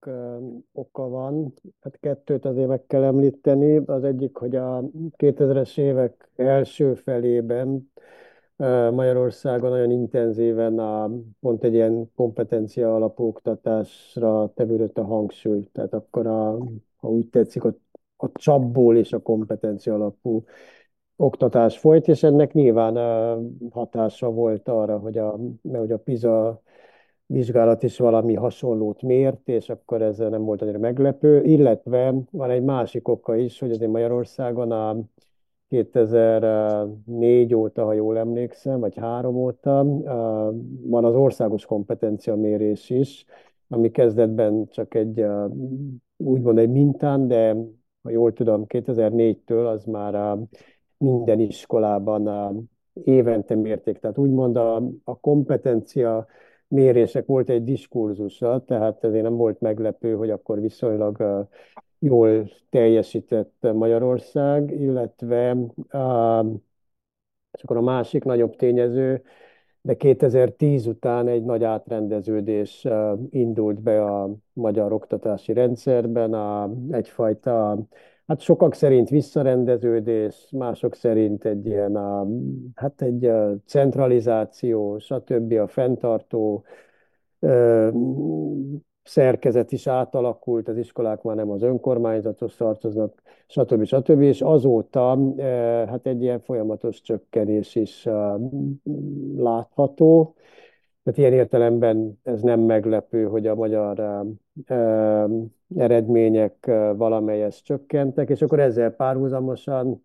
oka 0.72 1.08
van. 1.08 1.52
Hát 1.80 1.98
kettőt 2.00 2.44
azért 2.44 2.68
meg 2.68 2.86
kell 2.86 3.02
említeni. 3.02 3.76
Az 3.76 4.04
egyik, 4.04 4.36
hogy 4.36 4.56
a 4.56 4.82
2000-es 5.16 5.78
évek 5.78 6.30
első 6.36 6.94
felében 6.94 7.90
Magyarországon 8.92 9.70
nagyon 9.70 9.90
intenzíven 9.90 10.78
a, 10.78 11.10
pont 11.40 11.64
egy 11.64 11.74
ilyen 11.74 12.10
kompetencia 12.14 12.94
alapú 12.94 13.26
oktatásra 13.26 14.52
tevődött 14.54 14.98
a 14.98 15.04
hangsúly. 15.04 15.68
Tehát 15.72 15.94
akkor, 15.94 16.26
a, 16.26 16.58
ha 16.96 17.08
úgy 17.08 17.26
tetszik, 17.26 17.64
a, 17.64 17.74
a 18.16 18.32
csapból 18.32 18.96
és 18.96 19.12
a 19.12 19.18
kompetencia 19.18 19.94
alapú 19.94 20.44
oktatás 21.16 21.78
folyt, 21.78 22.08
és 22.08 22.22
ennek 22.22 22.52
nyilván 22.52 22.94
hatása 23.70 24.30
volt 24.30 24.68
arra, 24.68 24.98
hogy 24.98 25.18
a, 25.18 25.38
hogy 25.72 25.92
a 25.92 25.98
PISA 25.98 26.62
vizsgálat 27.26 27.82
is 27.82 27.98
valami 27.98 28.34
hasonlót 28.34 29.02
mért, 29.02 29.48
és 29.48 29.68
akkor 29.68 30.02
ez 30.02 30.18
nem 30.18 30.44
volt 30.44 30.62
annyira 30.62 30.78
meglepő, 30.78 31.42
illetve 31.42 32.14
van 32.30 32.50
egy 32.50 32.62
másik 32.62 33.08
oka 33.08 33.36
is, 33.36 33.58
hogy 33.58 33.70
azért 33.70 33.90
Magyarországon 33.90 34.72
a 34.72 34.96
2004 35.68 37.54
óta, 37.54 37.84
ha 37.84 37.92
jól 37.92 38.18
emlékszem, 38.18 38.80
vagy 38.80 38.96
három 38.96 39.36
óta 39.36 39.84
van 40.82 41.04
az 41.04 41.14
országos 41.14 41.66
kompetencia 41.66 42.36
mérés 42.36 42.90
is, 42.90 43.24
ami 43.68 43.90
kezdetben 43.90 44.68
csak 44.68 44.94
egy 44.94 45.24
úgymond 46.16 46.58
egy 46.58 46.70
mintán, 46.70 47.28
de 47.28 47.56
ha 48.02 48.10
jól 48.10 48.32
tudom, 48.32 48.64
2004-től 48.68 49.66
az 49.72 49.84
már 49.84 50.38
minden 50.98 51.40
iskolában 51.40 52.28
évente 53.04 53.54
mérték. 53.54 53.98
Tehát 53.98 54.18
úgymond 54.18 54.56
a, 54.56 54.76
a 55.04 55.18
kompetencia 55.20 56.26
mérések 56.68 57.26
volt 57.26 57.50
egy 57.50 57.64
diskurzusa, 57.64 58.64
tehát 58.66 59.04
ezért 59.04 59.22
nem 59.22 59.36
volt 59.36 59.60
meglepő, 59.60 60.14
hogy 60.14 60.30
akkor 60.30 60.60
viszonylag 60.60 61.46
jól 61.98 62.50
teljesített 62.70 63.66
Magyarország, 63.72 64.70
illetve 64.70 65.56
és 67.52 67.62
akkor 67.62 67.76
a 67.76 67.80
másik 67.80 68.24
nagyobb 68.24 68.56
tényező, 68.56 69.22
de 69.80 69.96
2010 69.96 70.86
után 70.86 71.28
egy 71.28 71.44
nagy 71.44 71.64
átrendeződés 71.64 72.86
indult 73.30 73.80
be 73.80 74.04
a 74.04 74.30
magyar 74.52 74.92
oktatási 74.92 75.52
rendszerben, 75.52 76.34
a, 76.34 76.70
egyfajta, 76.90 77.78
hát 78.26 78.40
sokak 78.40 78.74
szerint 78.74 79.08
visszarendeződés, 79.08 80.48
mások 80.50 80.94
szerint 80.94 81.44
egy 81.44 81.66
ilyen, 81.66 81.96
a, 81.96 82.26
hát 82.74 83.02
egy 83.02 83.30
centralizáció, 83.66 84.98
stb. 84.98 85.52
a 85.52 85.66
fenntartó 85.66 86.64
szerkezet 89.08 89.72
is 89.72 89.86
átalakult, 89.86 90.68
az 90.68 90.76
iskolák 90.76 91.22
már 91.22 91.36
nem 91.36 91.50
az 91.50 91.62
önkormányzatos 91.62 92.56
tartoznak, 92.56 93.22
stb. 93.46 93.84
stb. 93.84 94.20
És 94.20 94.40
azóta 94.40 95.18
eh, 95.36 95.88
hát 95.88 96.06
egy 96.06 96.22
ilyen 96.22 96.40
folyamatos 96.40 97.00
csökkenés 97.00 97.74
is 97.74 98.06
eh, 98.06 98.34
látható. 99.36 100.34
Tehát 101.02 101.18
ilyen 101.18 101.32
értelemben 101.32 102.18
ez 102.22 102.40
nem 102.40 102.60
meglepő, 102.60 103.24
hogy 103.24 103.46
a 103.46 103.54
magyar 103.54 104.26
eh, 104.66 105.24
eredmények 105.76 106.70
valamelyes 106.96 107.62
csökkentek, 107.62 108.28
és 108.28 108.42
akkor 108.42 108.60
ezzel 108.60 108.90
párhuzamosan 108.90 110.02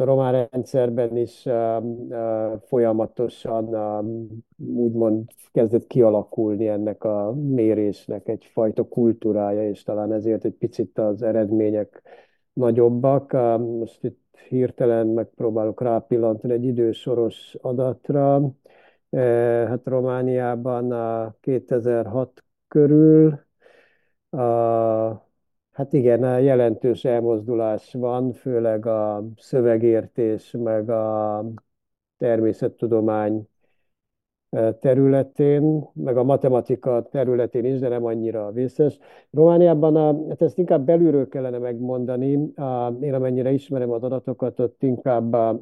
a 0.00 0.04
román 0.04 0.48
rendszerben 0.50 1.16
is 1.16 1.48
folyamatosan 2.66 3.64
úgymond 4.74 5.24
kezdett 5.52 5.86
kialakulni 5.86 6.68
ennek 6.68 7.04
a 7.04 7.32
mérésnek 7.32 8.28
egyfajta 8.28 8.88
kultúrája, 8.88 9.68
és 9.68 9.82
talán 9.82 10.12
ezért 10.12 10.44
egy 10.44 10.54
picit 10.54 10.98
az 10.98 11.22
eredmények 11.22 12.02
nagyobbak. 12.52 13.32
Most 13.78 14.04
itt 14.04 14.22
hirtelen 14.48 15.06
megpróbálok 15.06 15.80
rápillantani 15.80 16.52
egy 16.52 16.64
idősoros 16.64 17.56
adatra. 17.60 18.52
Hát 19.66 19.80
Romániában 19.84 20.92
a 20.92 21.36
2006 21.40 22.44
körül 22.68 23.38
a 24.30 25.32
Hát 25.74 25.92
igen, 25.92 26.42
jelentős 26.42 27.04
elmozdulás 27.04 27.92
van, 27.92 28.32
főleg 28.32 28.86
a 28.86 29.24
szövegértés, 29.36 30.50
meg 30.50 30.90
a 30.90 31.44
természettudomány 32.18 33.48
területén, 34.80 35.88
meg 35.92 36.16
a 36.16 36.22
matematika 36.22 37.08
területén 37.08 37.64
is, 37.64 37.78
de 37.78 37.88
nem 37.88 38.04
annyira 38.04 38.52
vészes. 38.52 38.98
Romániában, 39.30 39.96
a, 39.96 40.28
hát 40.28 40.42
ezt 40.42 40.58
inkább 40.58 40.84
belülről 40.84 41.28
kellene 41.28 41.58
megmondani, 41.58 42.54
a, 42.56 42.96
én 43.00 43.14
amennyire 43.14 43.52
ismerem 43.52 43.90
az 43.90 44.02
adatokat, 44.02 44.60
ott 44.60 44.82
inkább 44.82 45.32
a, 45.32 45.58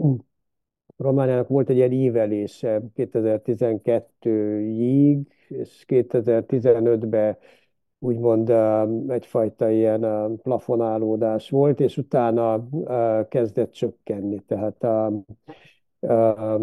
Romániának 0.96 1.48
volt 1.48 1.68
egy 1.68 1.76
ilyen 1.76 1.92
ívelése 1.92 2.82
2012-ig, 2.96 5.26
és 5.48 5.84
2015-ben 5.88 7.36
úgymond 8.02 8.50
egyfajta 9.10 9.70
ilyen 9.70 10.36
plafonálódás 10.42 11.50
volt, 11.50 11.80
és 11.80 11.96
utána 11.96 12.68
kezdett 13.28 13.72
csökkenni. 13.72 14.38
Tehát, 14.46 14.76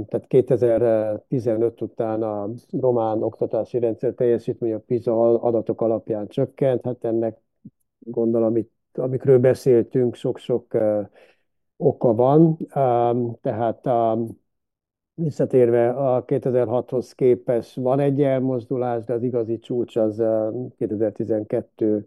tehát 0.08 0.28
2015 0.28 1.82
után 1.82 2.24
a 2.24 2.50
román 2.80 3.24
oktatási 3.24 3.80
rendszer 3.80 4.14
teljesítmény 4.14 4.74
a 4.74 4.80
PISA 4.80 5.42
adatok 5.42 5.82
alapján 5.82 6.28
csökkent, 6.28 6.86
hát 6.86 7.04
ennek 7.04 7.38
gondolom 8.00 8.58
itt, 8.58 8.74
amikről 8.94 9.40
beszéltünk, 9.40 10.16
sok-sok 10.16 10.78
oka 11.78 12.16
van. 12.16 12.58
Tehát 13.42 13.90
Visszatérve 15.24 15.90
a 15.90 16.26
2006-hoz 16.26 17.14
képest 17.14 17.76
van 17.76 18.00
egy 18.00 18.22
elmozdulás, 18.22 19.04
de 19.04 19.14
az 19.14 19.24
igazi 19.24 19.60
csúcs 19.60 19.96
az 19.96 20.24
2012 20.78 22.06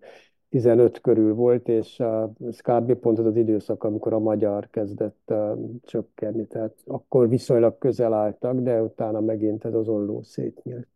15 0.49 1.01
körül 1.01 1.35
volt, 1.35 1.69
és 1.69 2.01
ez 2.47 2.61
kb. 2.61 2.93
pont 2.95 3.19
az 3.19 3.27
az 3.27 3.37
időszak, 3.37 3.85
amikor 3.85 4.13
a 4.13 4.19
magyar 4.19 4.69
kezdett 4.71 5.35
csökkenni. 5.83 6.47
Tehát 6.47 6.75
akkor 6.87 7.29
viszonylag 7.29 7.79
közel 7.79 8.13
álltak, 8.13 8.55
de 8.59 8.83
utána 8.83 9.21
megint 9.21 9.65
ez 9.65 9.75
az 9.75 9.89
olló 9.89 10.23
szétnyílt. 10.23 10.89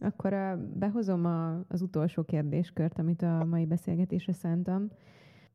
Akkor 0.00 0.58
behozom 0.74 1.24
a, 1.24 1.64
az 1.68 1.82
utolsó 1.82 2.22
kérdéskört, 2.22 2.98
amit 2.98 3.22
a 3.22 3.44
mai 3.44 3.66
beszélgetésre 3.66 4.32
szántam 4.32 4.90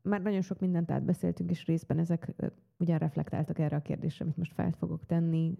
már 0.02 0.22
nagyon 0.22 0.40
sok 0.40 0.60
mindent 0.60 0.90
átbeszéltünk, 0.90 1.50
és 1.50 1.66
részben 1.66 1.98
ezek 1.98 2.34
ugyan 2.78 2.98
reflektáltak 2.98 3.58
erre 3.58 3.76
a 3.76 3.82
kérdésre, 3.82 4.24
amit 4.24 4.36
most 4.36 4.52
fel 4.52 4.72
fogok 4.72 5.06
tenni. 5.06 5.54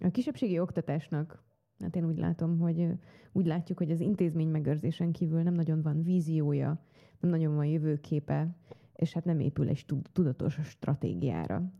A 0.00 0.10
kisebbségi 0.10 0.58
oktatásnak, 0.58 1.42
hát 1.78 1.96
én 1.96 2.06
úgy 2.06 2.18
látom, 2.18 2.58
hogy 2.58 2.88
úgy 3.32 3.46
látjuk, 3.46 3.78
hogy 3.78 3.90
az 3.90 4.00
intézmény 4.00 4.48
megőrzésen 4.48 5.12
kívül 5.12 5.42
nem 5.42 5.54
nagyon 5.54 5.82
van 5.82 6.02
víziója, 6.02 6.82
nem 7.20 7.30
nagyon 7.30 7.54
van 7.54 7.66
jövőképe, 7.66 8.56
és 8.94 9.12
hát 9.12 9.24
nem 9.24 9.40
épül 9.40 9.68
egy 9.68 9.84
tudatos 10.12 10.58
stratégiára. 10.62 11.72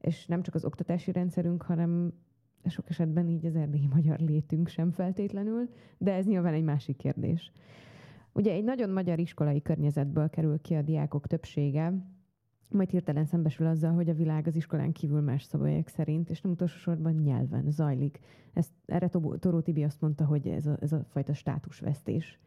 És 0.00 0.26
nem 0.26 0.42
csak 0.42 0.54
az 0.54 0.64
oktatási 0.64 1.12
rendszerünk, 1.12 1.62
hanem 1.62 2.12
sok 2.64 2.88
esetben 2.88 3.28
így 3.28 3.46
az 3.46 3.56
erdélyi 3.56 3.86
magyar 3.86 4.18
létünk 4.18 4.68
sem 4.68 4.90
feltétlenül, 4.90 5.68
de 5.98 6.12
ez 6.12 6.26
nyilván 6.26 6.54
egy 6.54 6.64
másik 6.64 6.96
kérdés. 6.96 7.52
Ugye 8.32 8.52
egy 8.52 8.64
nagyon 8.64 8.90
magyar 8.90 9.18
iskolai 9.18 9.62
környezetből 9.62 10.30
kerül 10.30 10.60
ki 10.60 10.74
a 10.74 10.82
diákok 10.82 11.26
többsége, 11.26 11.92
majd 12.72 12.90
hirtelen 12.90 13.24
szembesül 13.24 13.66
azzal, 13.66 13.92
hogy 13.92 14.08
a 14.08 14.14
világ 14.14 14.46
az 14.46 14.56
iskolán 14.56 14.92
kívül 14.92 15.20
más 15.20 15.42
szabályok 15.42 15.88
szerint, 15.88 16.30
és 16.30 16.40
nem 16.40 16.52
utolsó 16.52 16.76
sorban 16.76 17.12
nyelven 17.12 17.70
zajlik. 17.70 18.18
Ezt, 18.52 18.70
erre 18.86 19.08
Toró 19.38 19.60
Tibi 19.60 19.82
azt 19.82 20.00
mondta, 20.00 20.24
hogy 20.24 20.46
ez 20.46 20.66
a, 20.66 20.76
ez 20.80 20.92
a 20.92 21.04
fajta 21.08 21.34
státusvesztés. 21.34 22.38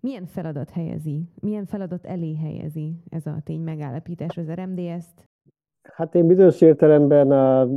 Milyen 0.00 0.26
feladat 0.26 0.70
helyezi, 0.70 1.28
milyen 1.40 1.66
feladat 1.66 2.06
elé 2.06 2.36
helyezi 2.36 3.02
ez 3.08 3.26
a 3.26 3.40
tény 3.44 3.60
megállapítás 3.60 4.36
az 4.36 4.50
RMDS-t? 4.50 5.24
Hát 5.82 6.14
én 6.14 6.26
bizonyos 6.26 6.60
értelemben 6.60 7.30
a 7.30 7.68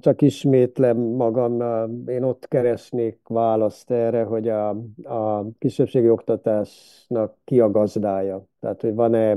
csak 0.00 0.22
ismétlem 0.22 0.96
magam, 0.98 1.60
én 2.06 2.22
ott 2.22 2.48
keresnék 2.48 3.18
választ 3.28 3.90
erre, 3.90 4.22
hogy 4.22 4.48
a, 4.48 4.68
a 5.02 5.46
kisebbségi 5.58 6.10
oktatásnak 6.10 7.36
ki 7.44 7.60
a 7.60 7.70
gazdája. 7.70 8.46
Tehát, 8.60 8.80
hogy 8.80 8.94
van-e, 8.94 9.36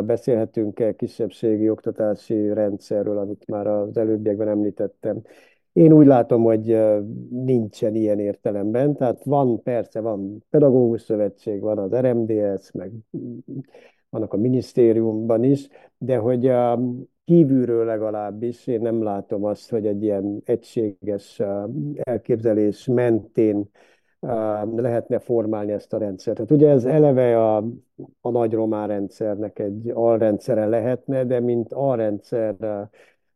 beszélhetünk-e 0.00 0.96
kisebbségi 0.96 1.70
oktatási 1.70 2.52
rendszerről, 2.52 3.18
amit 3.18 3.46
már 3.46 3.66
az 3.66 3.96
előbbiekben 3.96 4.48
említettem. 4.48 5.22
Én 5.72 5.92
úgy 5.92 6.06
látom, 6.06 6.42
hogy 6.42 6.78
nincsen 7.30 7.94
ilyen 7.94 8.18
értelemben, 8.18 8.94
tehát 8.94 9.24
van, 9.24 9.62
persze 9.62 10.00
van 10.00 10.44
pedagógus 10.50 11.00
szövetség, 11.02 11.60
van 11.60 11.78
az 11.78 11.94
RMDS, 11.94 12.70
meg 12.72 12.92
vannak 14.10 14.32
a 14.32 14.36
minisztériumban 14.36 15.44
is, 15.44 15.68
de 15.98 16.16
hogy 16.16 16.46
kívülről 17.26 17.84
legalábbis 17.84 18.66
én 18.66 18.80
nem 18.80 19.02
látom 19.02 19.44
azt, 19.44 19.70
hogy 19.70 19.86
egy 19.86 20.02
ilyen 20.02 20.42
egységes 20.44 21.42
elképzelés 21.94 22.86
mentén 22.86 23.70
lehetne 24.76 25.18
formálni 25.18 25.72
ezt 25.72 25.92
a 25.92 25.98
rendszert. 25.98 26.36
Tehát 26.36 26.50
ugye 26.50 26.68
ez 26.68 26.84
eleve 26.84 27.44
a, 27.44 27.56
a 28.20 28.30
nagy 28.30 28.52
román 28.52 28.88
rendszernek 28.88 29.58
egy 29.58 29.90
alrendszere 29.94 30.66
lehetne, 30.66 31.24
de 31.24 31.40
mint 31.40 31.72
alrendszer 31.72 32.56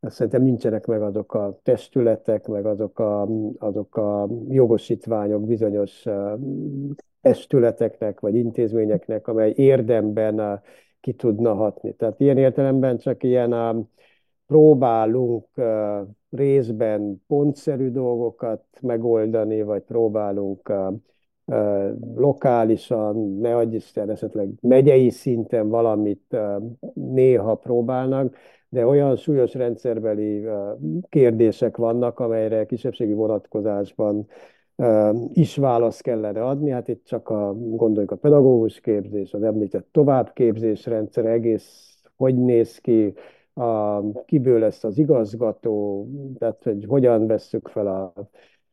szerintem 0.00 0.42
nincsenek 0.42 0.86
meg 0.86 1.02
azok 1.02 1.34
a 1.34 1.58
testületek, 1.62 2.46
meg 2.46 2.66
azok 2.66 2.98
a, 2.98 3.28
azok 3.58 3.96
a 3.96 4.28
jogosítványok 4.48 5.46
bizonyos 5.46 6.04
testületeknek 7.20 8.20
vagy 8.20 8.34
intézményeknek, 8.34 9.28
amely 9.28 9.52
érdemben 9.56 10.62
ki 11.00 11.12
tudna 11.12 11.54
hatni. 11.54 11.94
Tehát 11.94 12.20
ilyen 12.20 12.38
értelemben 12.38 12.98
csak 12.98 13.22
ilyen 13.22 13.88
próbálunk 14.46 15.46
részben 16.30 17.22
pontszerű 17.26 17.90
dolgokat 17.90 18.64
megoldani, 18.80 19.62
vagy 19.62 19.82
próbálunk 19.82 20.72
lokálisan, 22.14 23.16
ne 23.16 23.56
adj 23.56 23.74
Isten, 23.74 24.10
esetleg 24.10 24.48
megyei 24.60 25.10
szinten 25.10 25.68
valamit 25.68 26.36
néha 26.94 27.54
próbálnak, 27.54 28.34
de 28.68 28.86
olyan 28.86 29.16
súlyos 29.16 29.54
rendszerbeli 29.54 30.46
kérdések 31.08 31.76
vannak, 31.76 32.18
amelyre 32.18 32.66
kisebbségi 32.66 33.12
vonatkozásban 33.12 34.26
is 35.32 35.56
választ 35.56 36.02
kellene 36.02 36.44
adni. 36.44 36.70
Hát 36.70 36.88
itt 36.88 37.04
csak 37.04 37.28
a, 37.28 37.54
gondoljuk 37.54 38.10
a 38.10 38.16
pedagógus 38.16 38.80
képzés, 38.80 39.34
az 39.34 39.42
említett 39.42 39.88
továbbképzés 39.92 40.86
rendszer 40.86 41.24
egész 41.24 41.90
hogy 42.20 42.36
néz 42.36 42.78
ki, 42.78 43.14
a, 43.54 44.00
kiből 44.24 44.58
lesz 44.58 44.84
az 44.84 44.98
igazgató, 44.98 46.06
tehát 46.38 46.62
hogy 46.62 46.84
hogyan 46.88 47.26
vesszük 47.26 47.68
fel 47.68 47.86
a 47.86 48.12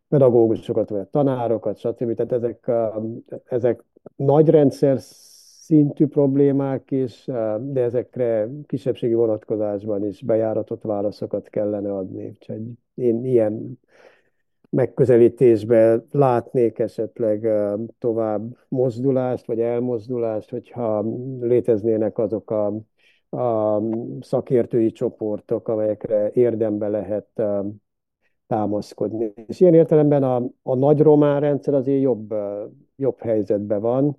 pedagógusokat, 0.07 0.89
vagy 0.89 0.99
a 0.99 1.09
tanárokat, 1.09 1.77
stb. 1.77 2.13
Tehát 2.13 2.31
ezek, 2.31 2.71
ezek 3.45 3.83
nagy 4.15 4.49
rendszer 4.49 4.97
szintű 4.99 6.07
problémák 6.07 6.91
is, 6.91 7.25
de 7.59 7.81
ezekre 7.81 8.49
kisebbségi 8.65 9.13
vonatkozásban 9.13 10.05
is 10.05 10.21
bejáratott 10.21 10.81
válaszokat 10.81 11.49
kellene 11.49 11.93
adni. 11.93 12.27
Úgyhogy 12.27 12.61
én 12.95 13.25
ilyen 13.25 13.79
megközelítésben 14.69 16.07
látnék 16.11 16.79
esetleg 16.79 17.49
tovább 17.99 18.57
mozdulást, 18.67 19.45
vagy 19.45 19.59
elmozdulást, 19.59 20.49
hogyha 20.49 21.05
léteznének 21.39 22.17
azok 22.17 22.51
a, 22.51 22.65
a 23.37 23.81
szakértői 24.21 24.91
csoportok, 24.91 25.67
amelyekre 25.67 26.31
érdembe 26.33 26.87
lehet 26.87 27.41
támaszkodni. 28.47 29.33
És 29.47 29.59
ilyen 29.59 29.73
értelemben 29.73 30.23
a, 30.23 30.35
a 30.63 30.75
nagy 30.75 30.99
román 30.99 31.39
rendszer 31.39 31.73
azért 31.73 32.01
jobb, 32.01 32.33
jobb 32.95 33.19
helyzetben 33.19 33.81
van, 33.81 34.17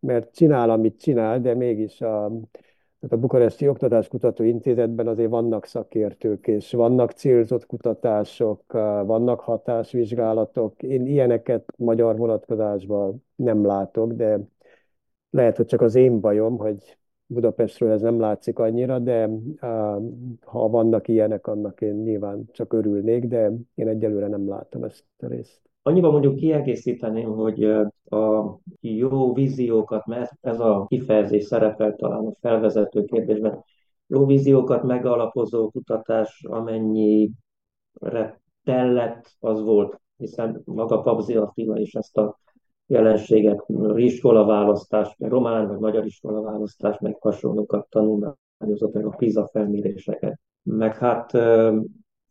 mert 0.00 0.34
csinál, 0.34 0.70
amit 0.70 1.00
csinál, 1.00 1.40
de 1.40 1.54
mégis 1.54 2.00
a, 2.00 2.32
a 3.08 3.16
Bukaresti 3.16 3.68
Oktatáskutató 3.68 4.44
Intézetben 4.44 5.06
azért 5.06 5.30
vannak 5.30 5.64
szakértők, 5.64 6.46
és 6.46 6.72
vannak 6.72 7.10
célzott 7.10 7.66
kutatások, 7.66 8.72
vannak 9.06 9.40
hatásvizsgálatok. 9.40 10.82
Én 10.82 11.06
ilyeneket 11.06 11.72
magyar 11.76 12.16
vonatkozásban 12.16 13.24
nem 13.34 13.64
látok, 13.66 14.12
de 14.12 14.40
lehet, 15.30 15.56
hogy 15.56 15.66
csak 15.66 15.80
az 15.80 15.94
én 15.94 16.20
bajom, 16.20 16.58
hogy 16.58 16.98
Budapestről 17.26 17.90
ez 17.90 18.00
nem 18.00 18.20
látszik 18.20 18.58
annyira, 18.58 18.98
de 18.98 19.30
ha 20.44 20.68
vannak 20.68 21.08
ilyenek, 21.08 21.46
annak 21.46 21.80
én 21.80 21.94
nyilván 21.94 22.48
csak 22.52 22.72
örülnék, 22.72 23.24
de 23.24 23.52
én 23.74 23.88
egyelőre 23.88 24.26
nem 24.26 24.48
látom 24.48 24.84
ezt 24.84 25.04
a 25.18 25.26
részt. 25.26 25.69
Annyiban 25.82 26.10
mondjuk 26.10 26.36
kiegészíteném, 26.36 27.30
hogy 27.30 27.64
a 28.04 28.58
jó 28.80 29.32
víziókat, 29.34 30.06
mert 30.06 30.32
ez 30.40 30.60
a 30.60 30.84
kifejezés 30.88 31.44
szerepel 31.44 31.94
talán 31.94 32.26
a 32.26 32.34
felvezető 32.40 33.04
kérdésben, 33.04 33.64
jó 34.06 34.26
víziókat 34.26 34.82
megalapozó 34.82 35.70
kutatás, 35.70 36.44
amennyire 36.48 37.32
tellett, 38.64 39.36
az 39.40 39.62
volt, 39.62 40.00
hiszen 40.16 40.62
maga 40.64 41.00
Pabzi 41.00 41.36
Attila 41.36 41.78
is 41.78 41.94
ezt 41.94 42.16
a 42.16 42.38
jelenséget, 42.86 43.66
iskola 43.94 44.44
választás, 44.44 45.14
meg 45.18 45.30
román 45.30 45.68
vagy 45.68 45.78
magyar 45.78 46.04
iskola 46.04 46.40
választás, 46.40 46.98
meg 46.98 47.16
hasonlókat 47.20 47.88
tanulmányozott, 47.88 48.92
meg 48.92 49.06
a 49.06 49.14
PISA 49.16 49.46
felméréseket. 49.46 50.40
Meg 50.62 50.96
hát 50.96 51.32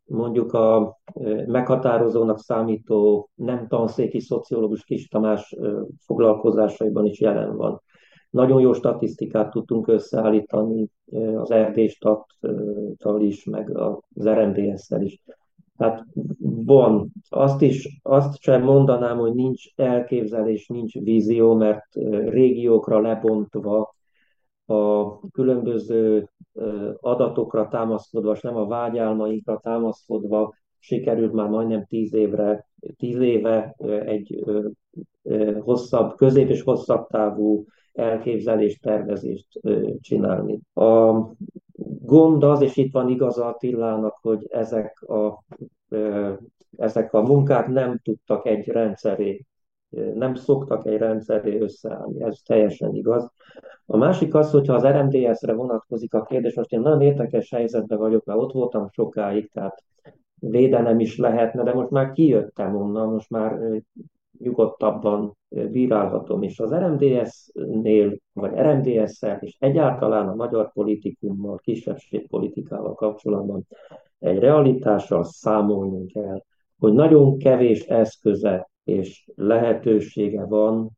mondjuk 0.09 0.53
a 0.53 0.97
meghatározónak 1.45 2.39
számító 2.39 3.29
nem 3.35 3.67
tanszéki 3.67 4.19
szociológus 4.19 4.83
Kis 4.83 5.07
Tamás 5.07 5.55
foglalkozásaiban 6.05 7.05
is 7.05 7.19
jelen 7.19 7.55
van. 7.55 7.81
Nagyon 8.29 8.61
jó 8.61 8.73
statisztikát 8.73 9.51
tudtunk 9.51 9.87
összeállítani 9.87 10.87
az 11.35 11.51
Erdéstattal 11.51 13.21
is, 13.21 13.45
meg 13.45 13.77
az 13.77 14.27
RMDS-szel 14.27 15.01
is. 15.01 15.21
Tehát 15.77 16.05
van. 16.65 17.11
Azt 17.29 17.61
is, 17.61 17.99
azt 18.03 18.41
sem 18.41 18.63
mondanám, 18.63 19.17
hogy 19.17 19.33
nincs 19.33 19.63
elképzelés, 19.75 20.67
nincs 20.67 20.99
vízió, 20.99 21.53
mert 21.53 21.85
régiókra 22.25 22.99
lebontva 22.99 23.95
a 24.69 25.19
különböző 25.31 26.29
adatokra 26.99 27.67
támaszkodva, 27.67 28.31
és 28.31 28.41
nem 28.41 28.55
a 28.55 28.67
vágyálmainkra 28.67 29.59
támaszkodva 29.63 30.53
sikerült 30.79 31.33
már 31.33 31.49
majdnem 31.49 31.85
tíz 31.85 32.13
évre, 32.13 32.67
tíz 32.97 33.19
éve 33.19 33.75
egy 34.05 34.43
hosszabb, 35.59 36.15
közép 36.15 36.49
és 36.49 36.61
hosszabb 36.61 37.07
távú 37.07 37.65
elképzelést, 37.93 38.81
tervezést 38.81 39.47
csinálni. 40.01 40.59
A 40.73 41.13
gond 42.01 42.43
az, 42.43 42.61
és 42.61 42.77
itt 42.77 42.93
van 42.93 43.09
igaza 43.09 43.45
Attilának, 43.45 44.17
hogy 44.21 44.47
ezek 44.49 45.01
a, 45.01 45.43
ezek 46.77 47.13
a 47.13 47.21
munkák 47.21 47.67
nem 47.67 47.99
tudtak 48.03 48.45
egy 48.45 48.67
rendszeré, 48.67 49.45
nem 49.89 50.35
szoktak 50.35 50.85
egy 50.85 50.97
rendszeré 50.97 51.59
összeállni, 51.59 52.23
ez 52.23 52.37
teljesen 52.45 52.95
igaz. 52.95 53.31
A 53.85 53.97
másik 53.97 54.35
az, 54.35 54.51
hogyha 54.51 54.73
az 54.73 54.85
RMDS-re 54.85 55.53
vonatkozik 55.53 56.13
a 56.13 56.23
kérdés, 56.23 56.55
most 56.55 56.71
én 56.71 56.79
nagyon 56.79 57.01
érdekes 57.01 57.49
helyzetben 57.49 57.97
vagyok, 57.97 58.25
mert 58.25 58.39
ott 58.39 58.51
voltam 58.51 58.87
sokáig, 58.91 59.51
tehát 59.51 59.83
védenem 60.39 60.99
is 60.99 61.17
lehetne, 61.17 61.63
de 61.63 61.73
most 61.73 61.89
már 61.89 62.11
kijöttem 62.11 62.75
onnan, 62.75 63.09
most 63.09 63.29
már 63.29 63.59
nyugodtabban 64.39 65.37
bírálhatom, 65.49 66.41
és 66.41 66.59
az 66.59 66.73
RMDS-nél, 66.73 68.17
vagy 68.33 68.51
RMDS-szel, 68.53 69.37
és 69.41 69.55
egyáltalán 69.59 70.27
a 70.27 70.35
magyar 70.35 70.71
politikummal, 70.71 71.57
kisebbségpolitikával 71.57 72.93
kapcsolatban 72.93 73.67
egy 74.19 74.39
realitással 74.39 75.23
számolnunk 75.23 76.11
kell, 76.11 76.43
hogy 76.79 76.93
nagyon 76.93 77.37
kevés 77.37 77.83
eszköze 77.85 78.69
és 78.83 79.29
lehetősége 79.35 80.45
van 80.45 80.89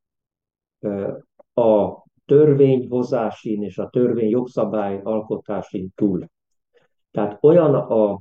a 1.53 2.03
törvényhozásin 2.25 3.63
és 3.63 3.77
a 3.77 3.89
törvény 3.89 4.29
jogszabály 4.29 4.99
alkotásin 5.03 5.91
túl. 5.95 6.25
Tehát 7.11 7.37
olyan 7.41 7.75
a, 7.75 8.19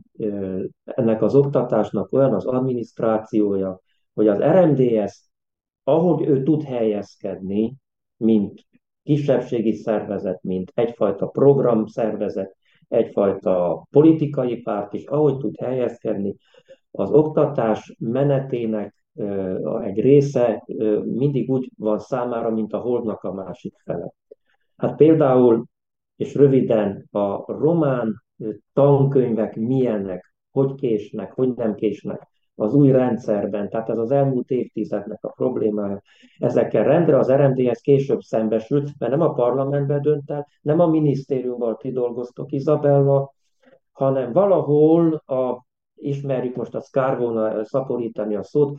ennek 0.84 1.22
az 1.22 1.34
oktatásnak 1.34 2.12
olyan 2.12 2.34
az 2.34 2.46
adminisztrációja, 2.46 3.80
hogy 4.14 4.28
az 4.28 4.38
RMDS, 4.38 5.30
ahogy 5.84 6.26
ő 6.26 6.42
tud 6.42 6.62
helyezkedni, 6.62 7.76
mint 8.16 8.66
kisebbségi 9.02 9.72
szervezet, 9.72 10.42
mint 10.42 10.72
egyfajta 10.74 11.26
programszervezet, 11.26 12.56
egyfajta 12.88 13.86
politikai 13.90 14.56
párt 14.56 14.92
is, 14.92 15.04
ahogy 15.04 15.36
tud 15.36 15.56
helyezkedni, 15.56 16.36
az 16.90 17.10
oktatás 17.10 17.96
menetének 17.98 18.94
egy 19.82 20.00
része 20.00 20.64
mindig 21.04 21.50
úgy 21.50 21.70
van 21.76 21.98
számára, 21.98 22.50
mint 22.50 22.72
a 22.72 22.78
holdnak 22.78 23.22
a 23.22 23.32
másik 23.32 23.74
fele. 23.84 24.12
Hát 24.76 24.96
például, 24.96 25.64
és 26.16 26.34
röviden, 26.34 27.08
a 27.10 27.52
román 27.52 28.22
tankönyvek 28.72 29.56
milyenek, 29.56 30.34
hogy 30.50 30.74
késnek, 30.74 31.32
hogy 31.32 31.54
nem 31.54 31.74
késnek 31.74 32.28
az 32.54 32.74
új 32.74 32.90
rendszerben, 32.90 33.68
tehát 33.68 33.88
ez 33.88 33.98
az 33.98 34.10
elmúlt 34.10 34.50
évtizednek 34.50 35.24
a 35.24 35.32
problémája. 35.32 36.02
Ezekkel 36.38 36.84
rendre 36.84 37.18
az 37.18 37.32
RMDS 37.32 37.80
később 37.80 38.20
szembesült, 38.20 38.90
mert 38.98 39.12
nem 39.12 39.20
a 39.20 39.32
parlamentben 39.32 40.02
dönt 40.02 40.30
el, 40.30 40.46
nem 40.62 40.80
a 40.80 40.86
minisztériumban 40.86 41.76
kidolgoztok 41.76 42.52
Izabella, 42.52 43.32
hanem 43.92 44.32
valahol 44.32 45.14
a 45.14 45.64
ismerjük 46.00 46.56
most 46.56 46.74
a 46.74 46.80
szkárvóna 46.80 47.64
szaporítani 47.64 48.34
a 48.36 48.42
szót, 48.42 48.78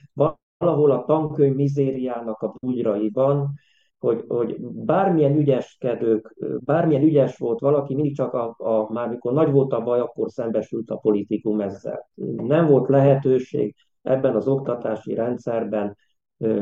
valahol 0.57 0.91
a 0.91 1.03
tankönyv 1.05 1.55
mizériának 1.55 2.41
a 2.41 2.53
bugyraiban, 2.59 3.53
hogy, 3.99 4.23
hogy 4.27 4.57
bármilyen 4.61 5.37
ügyeskedők, 5.37 6.35
bármilyen 6.59 7.03
ügyes 7.03 7.37
volt 7.37 7.59
valaki, 7.59 7.95
mindig 7.95 8.15
csak 8.15 8.33
a, 8.33 8.55
a, 8.57 8.91
már 8.91 9.09
mikor 9.09 9.33
nagy 9.33 9.51
volt 9.51 9.73
a 9.73 9.81
baj, 9.81 9.99
akkor 9.99 10.31
szembesült 10.31 10.89
a 10.89 10.95
politikum 10.95 11.61
ezzel. 11.61 12.09
Nem 12.35 12.67
volt 12.67 12.89
lehetőség 12.89 13.75
ebben 14.01 14.35
az 14.35 14.47
oktatási 14.47 15.13
rendszerben 15.13 15.97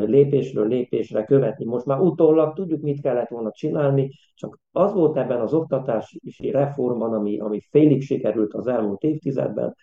lépésről 0.05 0.67
lépésre 0.67 1.23
követni. 1.23 1.65
Most 1.65 1.85
már 1.85 1.99
utólag 1.99 2.53
tudjuk, 2.53 2.81
mit 2.81 3.01
kellett 3.01 3.29
volna 3.29 3.51
csinálni, 3.51 4.11
csak 4.35 4.59
az 4.71 4.93
volt 4.93 5.17
ebben 5.17 5.41
az 5.41 5.53
oktatási 5.53 6.51
reformban, 6.51 7.13
ami, 7.13 7.39
ami 7.39 7.59
félig 7.69 8.01
sikerült 8.01 8.53
az 8.53 8.67
elmúlt 8.67 9.03
évtizedben, 9.03 9.75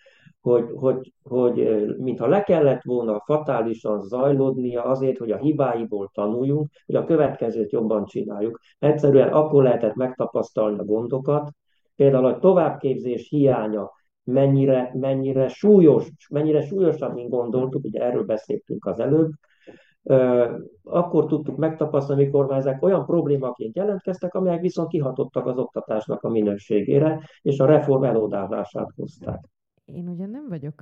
hogy, 0.47 0.69
hogy, 0.75 1.13
hogy 1.23 1.85
mintha 1.97 2.27
le 2.27 2.43
kellett 2.43 2.83
volna 2.83 3.21
fatálisan 3.25 4.01
zajlódnia 4.01 4.83
azért, 4.83 5.17
hogy 5.17 5.31
a 5.31 5.37
hibáiból 5.37 6.09
tanuljunk, 6.13 6.69
hogy 6.85 6.95
a 6.95 7.05
következőt 7.05 7.71
jobban 7.71 8.05
csináljuk. 8.05 8.59
Egyszerűen 8.79 9.33
akkor 9.33 9.63
lehetett 9.63 9.95
megtapasztalni 9.95 10.79
a 10.79 10.83
gondokat, 10.83 11.51
például 11.95 12.25
a 12.25 12.39
továbbképzés 12.39 13.29
hiánya 13.29 13.91
mennyire, 14.23 14.91
mennyire 14.93 15.47
súlyos, 15.47 16.09
mennyire 16.29 16.61
súlyosabb, 16.61 17.13
mint 17.13 17.29
gondoltuk, 17.29 17.83
ugye 17.83 18.01
erről 18.01 18.23
beszéltünk 18.23 18.85
az 18.85 18.99
előbb, 18.99 19.31
akkor 20.83 21.25
tudtuk 21.25 21.57
megtapasztalni, 21.57 22.21
amikor 22.21 22.45
már 22.45 22.57
ezek 22.57 22.83
olyan 22.83 23.05
problémaként 23.05 23.75
jelentkeztek, 23.75 24.33
amelyek 24.33 24.61
viszont 24.61 24.89
kihatottak 24.89 25.45
az 25.45 25.57
oktatásnak 25.57 26.23
a 26.23 26.29
minőségére, 26.29 27.21
és 27.41 27.59
a 27.59 27.65
reform 27.65 28.03
elódálását 28.03 28.89
hozták. 28.95 29.39
Én 29.87 30.09
ugyan 30.09 30.29
nem 30.29 30.47
vagyok 30.47 30.81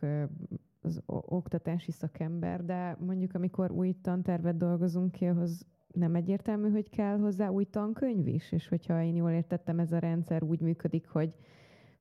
az 0.82 1.02
oktatási 1.08 1.92
szakember, 1.92 2.66
de 2.66 2.98
mondjuk 3.00 3.34
amikor 3.34 3.72
új 3.72 3.96
tantervet 4.02 4.58
dolgozunk 4.58 5.12
ki, 5.12 5.26
ahhoz 5.26 5.66
nem 5.88 6.16
egyértelmű, 6.16 6.70
hogy 6.70 6.90
kell 6.90 7.18
hozzá 7.18 7.50
új 7.50 7.66
tankönyv 7.66 8.28
is, 8.28 8.52
és 8.52 8.68
hogyha 8.68 9.02
én 9.02 9.16
jól 9.16 9.32
értettem, 9.32 9.80
ez 9.80 9.92
a 9.92 10.00
rendszer 10.00 10.44
úgy 10.44 10.62
működik, 10.62 11.08
hogy 11.08 11.34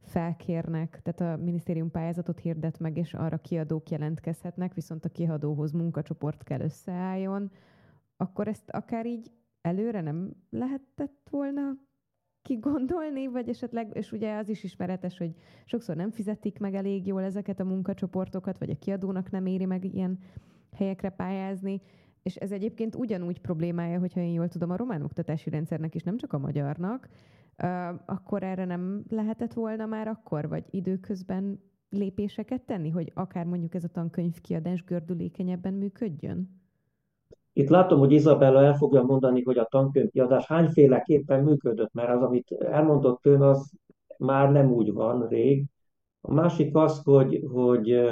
felkérnek, 0.00 1.00
tehát 1.02 1.38
a 1.38 1.42
minisztérium 1.42 1.90
pályázatot 1.90 2.38
hirdet 2.38 2.78
meg, 2.78 2.96
és 2.96 3.14
arra 3.14 3.38
kiadók 3.38 3.90
jelentkezhetnek, 3.90 4.74
viszont 4.74 5.04
a 5.04 5.08
kiadóhoz 5.08 5.72
munkacsoport 5.72 6.42
kell 6.42 6.60
összeálljon, 6.60 7.50
akkor 8.16 8.48
ezt 8.48 8.70
akár 8.70 9.06
így 9.06 9.30
előre 9.60 10.00
nem 10.00 10.32
lehetett 10.50 11.28
volna 11.30 11.76
kigondolni, 12.44 13.26
vagy 13.26 13.48
esetleg, 13.48 13.90
és 13.92 14.12
ugye 14.12 14.36
az 14.36 14.48
is 14.48 14.64
ismeretes, 14.64 15.18
hogy 15.18 15.34
sokszor 15.64 15.96
nem 15.96 16.10
fizetik 16.10 16.58
meg 16.58 16.74
elég 16.74 17.06
jól 17.06 17.22
ezeket 17.22 17.60
a 17.60 17.64
munkacsoportokat, 17.64 18.58
vagy 18.58 18.70
a 18.70 18.78
kiadónak 18.78 19.30
nem 19.30 19.46
éri 19.46 19.64
meg 19.64 19.84
ilyen 19.84 20.18
helyekre 20.72 21.08
pályázni, 21.08 21.80
és 22.22 22.36
ez 22.36 22.52
egyébként 22.52 22.94
ugyanúgy 22.94 23.40
problémája, 23.40 23.98
hogyha 23.98 24.20
én 24.20 24.32
jól 24.32 24.48
tudom, 24.48 24.70
a 24.70 24.76
román 24.76 25.02
oktatási 25.02 25.50
rendszernek 25.50 25.94
is, 25.94 26.02
nem 26.02 26.16
csak 26.16 26.32
a 26.32 26.38
magyarnak, 26.38 27.08
akkor 28.04 28.42
erre 28.42 28.64
nem 28.64 29.04
lehetett 29.08 29.52
volna 29.52 29.86
már 29.86 30.08
akkor, 30.08 30.48
vagy 30.48 30.64
időközben 30.70 31.60
lépéseket 31.88 32.62
tenni, 32.62 32.90
hogy 32.90 33.10
akár 33.14 33.46
mondjuk 33.46 33.74
ez 33.74 33.84
a 33.84 33.88
tankönyvkiadás 33.88 34.84
gördülékenyebben 34.84 35.74
működjön? 35.74 36.62
Itt 37.56 37.68
látom, 37.68 37.98
hogy 37.98 38.12
Izabella 38.12 38.64
el 38.64 38.74
fogja 38.74 39.02
mondani, 39.02 39.42
hogy 39.42 39.58
a 39.58 39.66
tankönyvkiadás 39.70 40.46
hányféleképpen 40.46 41.44
működött, 41.44 41.92
mert 41.92 42.10
az, 42.10 42.22
amit 42.22 42.52
elmondott 42.52 43.26
ön, 43.26 43.42
az 43.42 43.72
már 44.18 44.52
nem 44.52 44.72
úgy 44.72 44.92
van 44.92 45.28
rég. 45.28 45.64
A 46.20 46.34
másik 46.34 46.76
az, 46.76 47.02
hogy, 47.04 47.44
hogy, 47.52 48.08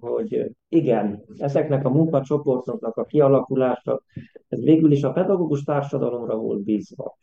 hogy 0.00 0.50
igen, 0.68 1.24
ezeknek 1.38 1.84
a 1.84 1.90
munkacsoportoknak 1.90 2.96
a 2.96 3.04
kialakulása, 3.04 4.02
ez 4.48 4.62
végül 4.62 4.92
is 4.92 5.02
a 5.02 5.12
pedagógus 5.12 5.62
társadalomra 5.62 6.36
volt 6.36 6.62
bízva 6.62 7.16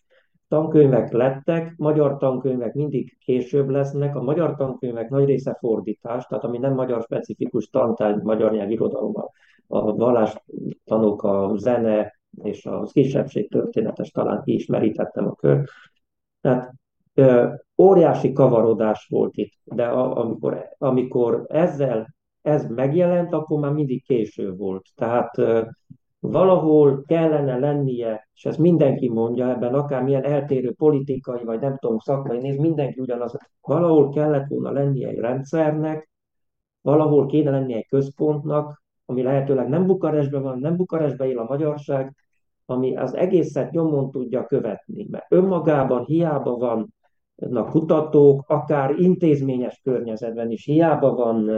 tankönyvek 0.49 1.11
lettek, 1.11 1.73
magyar 1.77 2.17
tankönyvek 2.17 2.73
mindig 2.73 3.17
később 3.19 3.69
lesznek, 3.69 4.15
a 4.15 4.21
magyar 4.21 4.55
tankönyvek 4.55 5.09
nagy 5.09 5.25
része 5.25 5.57
fordítás, 5.59 6.25
tehát 6.25 6.43
ami 6.43 6.57
nem 6.57 6.73
magyar 6.73 7.01
specifikus 7.01 7.69
tantárgy, 7.69 8.21
magyar 8.21 8.51
nyelv 8.51 8.71
irodalom, 8.71 9.13
a 9.71 9.95
vallástanok, 9.95 11.23
a 11.23 11.51
zene 11.55 12.19
és 12.43 12.65
a 12.65 12.83
kisebbség 12.83 13.49
történetes, 13.49 14.09
talán 14.09 14.41
ismerítettem 14.43 15.27
a 15.27 15.35
kör. 15.35 15.63
Tehát 16.41 16.73
óriási 17.77 18.33
kavarodás 18.33 19.07
volt 19.09 19.37
itt, 19.37 19.53
de 19.63 19.85
a, 19.85 20.17
amikor, 20.17 20.67
amikor 20.77 21.45
ezzel 21.47 22.15
ez 22.41 22.67
megjelent, 22.67 23.33
akkor 23.33 23.59
már 23.59 23.71
mindig 23.71 24.03
késő 24.05 24.55
volt. 24.55 24.85
Tehát 24.95 25.31
valahol 26.19 27.03
kellene 27.07 27.57
lennie, 27.57 28.27
és 28.33 28.45
ezt 28.45 28.57
mindenki 28.57 29.09
mondja 29.09 29.49
ebben, 29.49 29.73
akármilyen 29.73 30.23
eltérő 30.23 30.73
politikai, 30.73 31.43
vagy 31.43 31.59
nem 31.59 31.77
tudom, 31.77 31.97
szakmai 31.97 32.37
néz, 32.37 32.57
mindenki 32.57 32.99
ugyanaz, 32.99 33.37
valahol 33.61 34.09
kellett 34.09 34.47
volna 34.47 34.71
lennie 34.71 35.07
egy 35.07 35.17
rendszernek, 35.17 36.09
valahol 36.81 37.25
kéne 37.25 37.51
lennie 37.51 37.77
egy 37.77 37.87
központnak, 37.87 38.78
ami 39.09 39.21
lehetőleg 39.21 39.69
nem 39.69 39.85
Bukarestben 39.85 40.41
van, 40.41 40.59
nem 40.59 40.75
Bukarestben 40.75 41.27
él 41.27 41.37
a 41.37 41.45
magyarság, 41.49 42.15
ami 42.65 42.95
az 42.95 43.15
egészet 43.15 43.71
nyomon 43.71 44.11
tudja 44.11 44.45
követni, 44.45 45.07
mert 45.11 45.25
önmagában 45.29 46.05
hiába 46.05 46.85
vannak 47.35 47.69
kutatók, 47.69 48.43
akár 48.47 48.99
intézményes 48.99 49.81
környezetben 49.83 50.51
is 50.51 50.65
hiába 50.65 51.15
van 51.15 51.49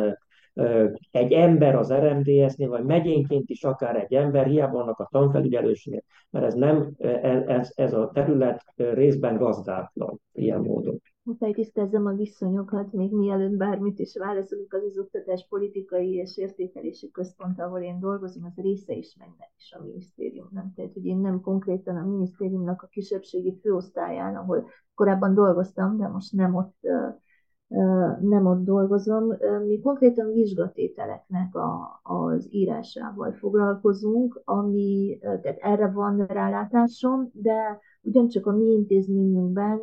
egy 1.11 1.31
ember 1.31 1.75
az 1.75 1.93
RMDS-nél, 1.93 2.69
vagy 2.69 2.83
megyénként 2.83 3.49
is 3.49 3.63
akár 3.63 3.95
egy 3.95 4.13
ember, 4.13 4.45
hiába 4.45 4.77
vannak 4.77 4.99
a 4.99 5.07
tanfelügyelőségek, 5.11 6.03
mert 6.29 6.45
ez 6.45 6.53
nem, 6.53 6.91
e, 6.97 7.43
ez, 7.47 7.71
ez 7.75 7.93
a 7.93 8.09
terület 8.13 8.63
részben 8.75 9.37
gazdátlan 9.37 10.21
ilyen 10.33 10.59
módon. 10.59 11.01
Muszáj 11.23 11.51
tisztázzam 11.51 12.05
a 12.05 12.13
viszonyokat, 12.13 12.93
még 12.93 13.11
mielőtt 13.13 13.57
bármit 13.57 13.99
is 13.99 14.17
válaszolunk, 14.17 14.73
az 14.73 14.83
az 14.83 14.97
oktatás 14.97 15.45
politikai 15.49 16.13
és 16.13 16.37
értékelési 16.37 17.11
központ, 17.11 17.59
ahol 17.59 17.81
én 17.81 17.99
dolgozom, 17.99 18.43
az 18.45 18.63
része 18.63 18.93
is 18.93 19.15
mennek 19.19 19.51
is 19.57 19.71
a 19.71 19.83
minisztériumnak. 19.83 20.73
Tehát, 20.75 20.93
hogy 20.93 21.05
én 21.05 21.17
nem 21.17 21.41
konkrétan 21.41 21.95
a 21.95 22.05
minisztériumnak 22.05 22.81
a 22.81 22.87
kisebbségi 22.87 23.59
főosztályán, 23.61 24.35
ahol 24.35 24.69
korábban 24.95 25.33
dolgoztam, 25.33 25.97
de 25.97 26.07
most 26.07 26.31
nem 26.31 26.55
ott 26.55 26.77
nem 28.19 28.45
ott 28.45 28.63
dolgozom. 28.63 29.37
Mi 29.65 29.79
konkrétan 29.79 30.31
vizsgatételeknek 30.31 31.55
a, 31.55 31.99
az 32.03 32.47
írásával 32.49 33.31
foglalkozunk, 33.31 34.41
ami, 34.43 35.17
tehát 35.21 35.57
erre 35.59 35.91
van 35.91 36.25
rálátásom, 36.25 37.29
de 37.33 37.79
ugyancsak 38.01 38.45
a 38.45 38.51
mi 38.51 38.65
intézményünkben 38.65 39.79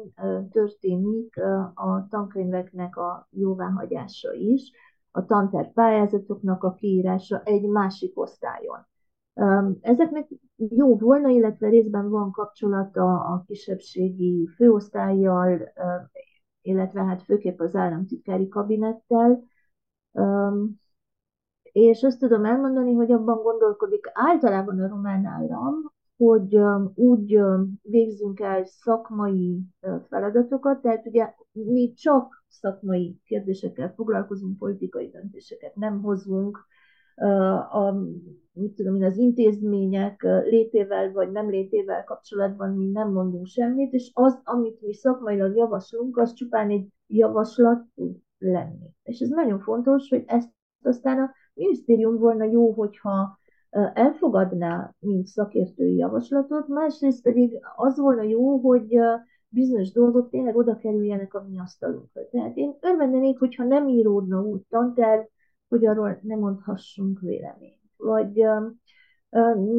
történik 0.51 1.37
a 1.75 2.07
tankönyveknek 2.11 2.97
a 2.97 3.29
jóváhagyása 3.31 4.33
is, 4.33 4.73
a 5.11 5.25
tanterv 5.25 5.69
pályázatoknak 5.69 6.65
a 6.65 6.75
kiírása 6.75 7.43
egy 7.45 7.69
másik 7.69 8.19
osztályon. 8.19 8.87
Ezeknek 9.81 10.29
jó 10.57 10.97
volna, 10.97 11.29
illetve 11.29 11.69
részben 11.69 12.09
van 12.09 12.31
kapcsolata 12.31 13.21
a 13.21 13.43
kisebbségi 13.47 14.47
főosztályjal, 14.57 15.73
illetve 16.63 17.05
hát 17.05 17.23
főképp 17.23 17.61
az 17.61 17.75
államtitkári 17.75 18.49
kabinettel, 18.49 19.43
és 21.63 22.03
azt 22.03 22.19
tudom 22.19 22.45
elmondani, 22.45 22.93
hogy 22.93 23.13
abban 23.13 23.43
gondolkodik 23.43 24.11
általában 24.13 24.81
a 24.81 24.89
román 24.89 25.25
állam, 25.25 25.75
hogy 26.19 26.59
úgy 26.95 27.41
végzünk 27.83 28.41
el 28.41 28.65
szakmai 28.65 29.61
feladatokat, 30.09 30.81
tehát 30.81 31.07
ugye 31.07 31.35
mi 31.53 31.93
csak 31.93 32.45
szakmai 32.49 33.21
kérdésekkel 33.25 33.93
foglalkozunk, 33.97 34.59
politikai 34.59 35.09
döntéseket 35.09 35.75
nem 35.75 36.03
hozunk, 36.03 36.67
a, 37.71 37.93
mit 38.53 38.75
tudom 38.75 38.97
én, 38.97 39.05
az 39.05 39.17
intézmények 39.17 40.23
létével 40.45 41.13
vagy 41.13 41.31
nem 41.31 41.51
létével 41.51 42.05
kapcsolatban 42.05 42.77
mi 42.77 42.91
nem 42.91 43.13
mondunk 43.13 43.47
semmit, 43.47 43.93
és 43.93 44.11
az, 44.15 44.41
amit 44.45 44.81
mi 44.81 44.95
szakmailag 44.95 45.57
javaslunk, 45.57 46.17
az 46.19 46.33
csupán 46.33 46.71
egy 46.71 46.89
javaslat 47.07 47.85
tud 47.95 48.17
lenni. 48.39 48.91
És 49.03 49.21
ez 49.21 49.29
nagyon 49.29 49.61
fontos, 49.61 50.09
hogy 50.09 50.25
ezt 50.27 50.51
aztán 50.83 51.19
a 51.19 51.31
minisztérium 51.55 52.19
volna 52.19 52.45
jó, 52.45 52.73
hogyha 52.73 53.39
elfogadná, 53.95 54.95
mint 54.99 55.27
szakértői 55.27 55.97
javaslatot, 55.97 56.69
másrészt 56.69 57.23
pedig 57.23 57.59
az 57.77 57.99
volna 57.99 58.23
jó, 58.23 58.57
hogy 58.57 58.99
bizonyos 59.49 59.93
dolgok 59.93 60.31
tényleg 60.31 60.57
oda 60.57 60.77
kerüljenek 60.77 61.35
a 61.35 61.47
mi 61.49 61.59
asztalunkra. 61.59 62.29
Tehát 62.31 62.57
én 62.57 62.77
örvendenék, 62.81 63.39
hogyha 63.39 63.65
nem 63.65 63.89
íródna 63.89 64.41
úgy 64.41 64.63
tanterv, 64.69 65.23
hogy 65.69 65.87
arról 65.87 66.19
ne 66.23 66.37
mondhassunk 66.37 67.21
véleményt. 67.21 67.77
Vagy 67.97 68.45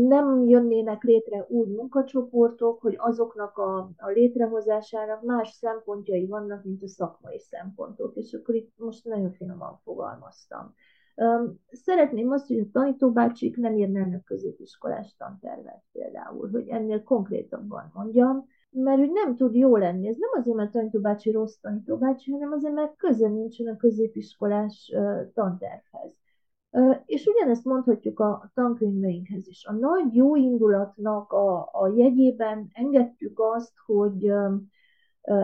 nem 0.07 0.47
jönnének 0.47 1.03
létre 1.03 1.45
úgy 1.47 1.67
munkacsoportok, 1.67 2.81
hogy 2.81 2.95
azoknak 2.97 3.57
a, 3.57 3.77
a 3.97 4.09
létrehozásának 4.09 5.23
más 5.23 5.49
szempontjai 5.49 6.27
vannak, 6.27 6.63
mint 6.63 6.83
a 6.83 6.87
szakmai 6.87 7.39
szempontok. 7.39 8.15
És 8.15 8.33
akkor 8.33 8.55
itt 8.55 8.73
most 8.77 9.05
nagyon 9.05 9.31
finoman 9.31 9.79
fogalmaztam. 9.83 10.73
Szeretném 11.71 12.31
azt, 12.31 12.47
hogy 12.47 12.59
a 12.59 12.69
tanítóbácsik 12.71 13.57
nem 13.57 13.77
írnának 13.77 14.23
középiskolás 14.23 15.15
tantervet 15.17 15.83
például, 15.91 16.49
hogy 16.49 16.67
ennél 16.67 17.03
konkrétabban 17.03 17.91
mondjam, 17.93 18.47
mert 18.71 18.99
hogy 18.99 19.11
nem 19.11 19.35
tud 19.35 19.55
jó 19.55 19.75
lenni. 19.75 20.07
Ez 20.07 20.17
nem 20.17 20.29
azért, 20.33 20.55
mert 20.55 20.71
tanítóbácsi 20.71 21.31
rossz 21.31 21.55
tanítóbácsi, 21.61 22.31
hanem 22.31 22.51
azért, 22.51 22.73
mert 22.73 22.95
köze 22.95 23.27
nincsen 23.27 23.67
a 23.67 23.77
középiskolás 23.77 24.93
tantervhez. 25.33 26.17
És 27.05 27.25
ugyanezt 27.25 27.65
mondhatjuk 27.65 28.19
a 28.19 28.51
tankönyveinkhez 28.53 29.47
is. 29.47 29.65
A 29.65 29.73
nagy 29.73 30.15
jó 30.15 30.35
indulatnak 30.35 31.31
a, 31.31 31.69
a 31.71 31.93
jegyében 31.95 32.69
engedtük 32.73 33.39
azt, 33.39 33.73
hogy 33.85 34.31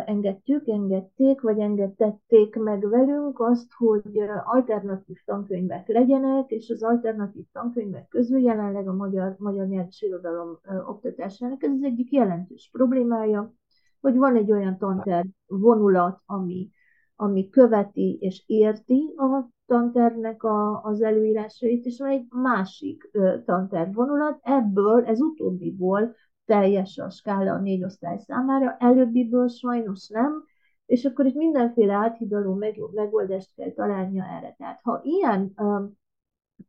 engedtük, 0.06 0.68
engedték, 0.68 1.42
vagy 1.42 1.60
engedtették 1.60 2.56
meg 2.56 2.90
velünk 2.90 3.40
azt, 3.40 3.72
hogy 3.74 4.20
alternatív 4.44 5.18
tankönyvek 5.26 5.88
legyenek, 5.88 6.50
és 6.50 6.70
az 6.70 6.84
alternatív 6.84 7.46
tankönyvek 7.52 8.08
közül 8.08 8.40
jelenleg 8.40 8.88
a 8.88 8.94
magyar, 8.94 9.36
magyar 9.38 9.68
nyelv 9.68 9.88
és 9.90 10.02
irodalom 10.02 10.60
oktatásának 10.88 11.64
ez 11.64 11.72
az 11.72 11.84
egyik 11.84 12.12
jelentős 12.12 12.70
problémája, 12.72 13.54
hogy 14.02 14.16
van 14.16 14.36
egy 14.36 14.52
olyan 14.52 14.78
tanterv 14.78 15.28
vonulat, 15.48 16.22
ami, 16.26 16.70
ami 17.16 17.50
követi 17.50 18.18
és 18.22 18.44
érti 18.46 19.14
a 19.18 19.50
tantervnek 19.66 20.44
a, 20.44 20.82
az 20.84 21.02
előírásait, 21.02 21.86
és 21.86 22.00
van 22.00 22.10
egy 22.10 22.26
másik 22.30 23.12
tanterv 23.46 23.94
vonulat, 23.94 24.40
ebből, 24.42 25.06
ez 25.06 25.20
utóbbiból 25.20 26.16
teljes 26.46 26.98
a 26.98 27.10
skála 27.10 27.52
a 27.54 27.60
négy 27.60 27.84
osztály 27.84 28.18
számára, 28.18 28.76
előbbiből 28.80 29.48
sajnos 29.48 30.08
nem, 30.08 30.44
és 30.86 31.06
akkor 31.06 31.26
itt 31.26 31.36
mindenféle 31.36 31.94
áthidaló 31.94 32.54
megoldást 32.94 33.54
kell 33.56 33.72
találnia 33.72 34.24
erre. 34.24 34.56
Tehát 34.58 34.80
ha 34.84 35.02
ilyen 35.04 35.54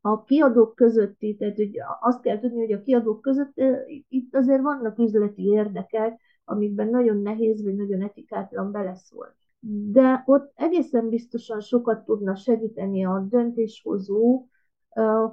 a 0.00 0.24
kiadók 0.24 0.74
közötti, 0.74 1.36
tehát 1.36 1.56
hogy 1.56 1.70
azt 2.00 2.20
kell 2.20 2.38
tudni, 2.38 2.60
hogy 2.60 2.72
a 2.72 2.80
kiadók 2.80 3.20
között 3.20 3.60
itt 4.08 4.34
azért 4.34 4.62
vannak 4.62 4.98
üzleti 4.98 5.42
érdekek, 5.42 6.20
amikben 6.44 6.88
nagyon 6.88 7.16
nehéz, 7.16 7.62
vagy 7.62 7.74
nagyon 7.74 8.02
etikátlan 8.02 8.72
beleszól. 8.72 9.36
De 9.90 10.22
ott 10.26 10.52
egészen 10.54 11.08
biztosan 11.08 11.60
sokat 11.60 12.04
tudna 12.04 12.34
segíteni 12.34 13.04
a 13.04 13.26
döntéshozó, 13.28 14.46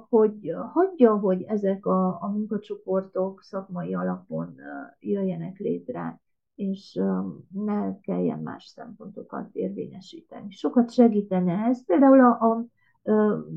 hogy 0.08 0.54
hagyja, 0.72 1.16
hogy 1.18 1.42
ezek 1.42 1.86
a, 1.86 2.22
a 2.22 2.28
munkacsoportok 2.28 3.42
szakmai 3.42 3.94
alapon 3.94 4.54
jöjjenek 5.00 5.58
létre, 5.58 6.20
és 6.54 7.00
ne 7.48 8.00
kelljen 8.00 8.38
más 8.38 8.64
szempontokat 8.64 9.54
érvényesíteni. 9.54 10.50
Sokat 10.50 10.92
segítene 10.92 11.52
ez, 11.52 11.84
például 11.84 12.20
a, 12.20 12.44
a 12.44 12.66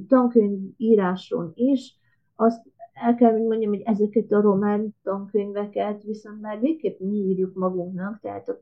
tankönyv 0.07 0.59
íráson 0.77 1.51
is, 1.55 1.95
azt 2.35 2.61
el 3.01 3.15
kell, 3.15 3.31
hogy 3.31 3.41
mondjam, 3.41 3.71
hogy 3.71 3.81
ezeket 3.85 4.31
a 4.31 4.41
román 4.41 4.95
tankönyveket 5.03 6.03
viszont 6.03 6.41
már 6.41 6.59
végképp 6.59 6.99
mi 6.99 7.15
írjuk 7.15 7.55
magunknak, 7.55 8.19
tehát 8.19 8.61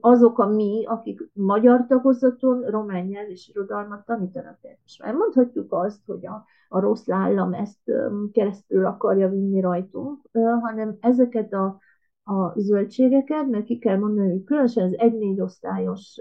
azok 0.00 0.38
a 0.38 0.46
mi, 0.46 0.84
akik 0.86 1.30
magyar 1.32 1.86
tagozaton 1.86 2.62
román 2.62 3.04
nyelv 3.04 3.28
és 3.28 3.48
irodalmat 3.48 4.04
tanítanak. 4.04 4.58
És 4.84 5.00
már 5.02 5.14
mondhatjuk 5.14 5.72
azt, 5.72 6.00
hogy 6.06 6.26
a, 6.26 6.44
a 6.68 6.80
rossz 6.80 7.08
állam 7.08 7.52
ezt 7.52 7.92
keresztül 8.32 8.86
akarja 8.86 9.28
vinni 9.28 9.60
rajtunk, 9.60 10.20
hanem 10.60 10.96
ezeket 11.00 11.52
a, 11.52 11.78
a 12.24 12.60
zöldségeket, 12.60 13.48
mert 13.48 13.64
ki 13.64 13.78
kell 13.78 13.98
mondani, 13.98 14.30
hogy 14.30 14.44
különösen 14.44 14.86
az 14.86 14.98
egy-négy 14.98 15.40
osztályos 15.40 16.16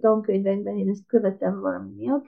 tankönyvekben 0.00 0.76
én 0.76 0.88
ezt 0.88 1.06
követem 1.06 1.60
valami 1.60 1.90
miatt, 1.96 2.24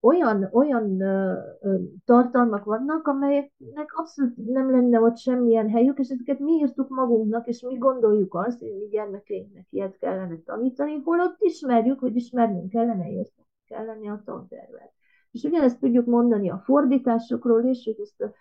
olyan, 0.00 0.48
olyan 0.52 1.00
ö, 1.00 1.38
ö, 1.60 1.74
tartalmak 2.04 2.64
vannak, 2.64 3.06
amelyeknek 3.06 3.92
abszolút 3.94 4.36
nem 4.36 4.70
lenne 4.70 5.00
ott 5.00 5.18
semmilyen 5.18 5.70
helyük, 5.70 5.98
és 5.98 6.08
ezeket 6.08 6.38
mi 6.38 6.52
írtuk 6.52 6.88
magunknak, 6.88 7.46
és 7.46 7.60
mi 7.60 7.76
gondoljuk 7.76 8.34
azt, 8.34 8.58
hogy 8.58 8.76
mi 8.78 8.88
gyermekeinknek 8.90 9.66
ilyet 9.70 9.98
kellene 9.98 10.38
tanítani, 10.44 11.00
holott 11.04 11.36
ismerjük, 11.38 11.98
hogy 11.98 12.16
ismernünk 12.16 12.70
kellene, 12.70 13.10
érteni 13.10 13.48
kellene 13.66 14.10
a 14.10 14.22
tantervet. 14.24 14.92
És 15.30 15.42
ugyanezt 15.42 15.80
tudjuk 15.80 16.06
mondani 16.06 16.50
a 16.50 16.62
fordításokról 16.64 17.64
is, 17.64 17.84
hogy 17.84 18.00
ezt 18.00 18.20
a 18.20 18.32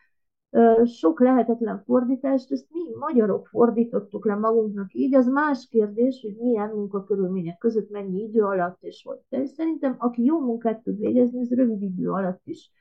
sok 0.85 1.19
lehetetlen 1.19 1.84
fordítást, 1.85 2.51
ezt 2.51 2.67
mi 2.71 2.80
magyarok 2.99 3.47
fordítottuk 3.47 4.26
le 4.26 4.35
magunknak. 4.35 4.93
Így, 4.93 5.15
az 5.15 5.27
más 5.27 5.67
kérdés, 5.69 6.21
hogy 6.21 6.35
milyen 6.39 6.69
munkakörülmények 6.69 7.57
között 7.57 7.89
mennyi 7.89 8.21
idő 8.21 8.43
alatt 8.43 8.77
és 8.84 9.03
hogy. 9.07 9.19
De 9.30 9.45
szerintem, 9.45 9.95
aki 9.97 10.23
jó 10.23 10.39
munkát 10.39 10.84
tud 10.84 10.99
végezni, 10.99 11.39
ez 11.39 11.49
rövid 11.49 11.81
idő 11.81 12.11
alatt 12.11 12.41
is 12.43 12.71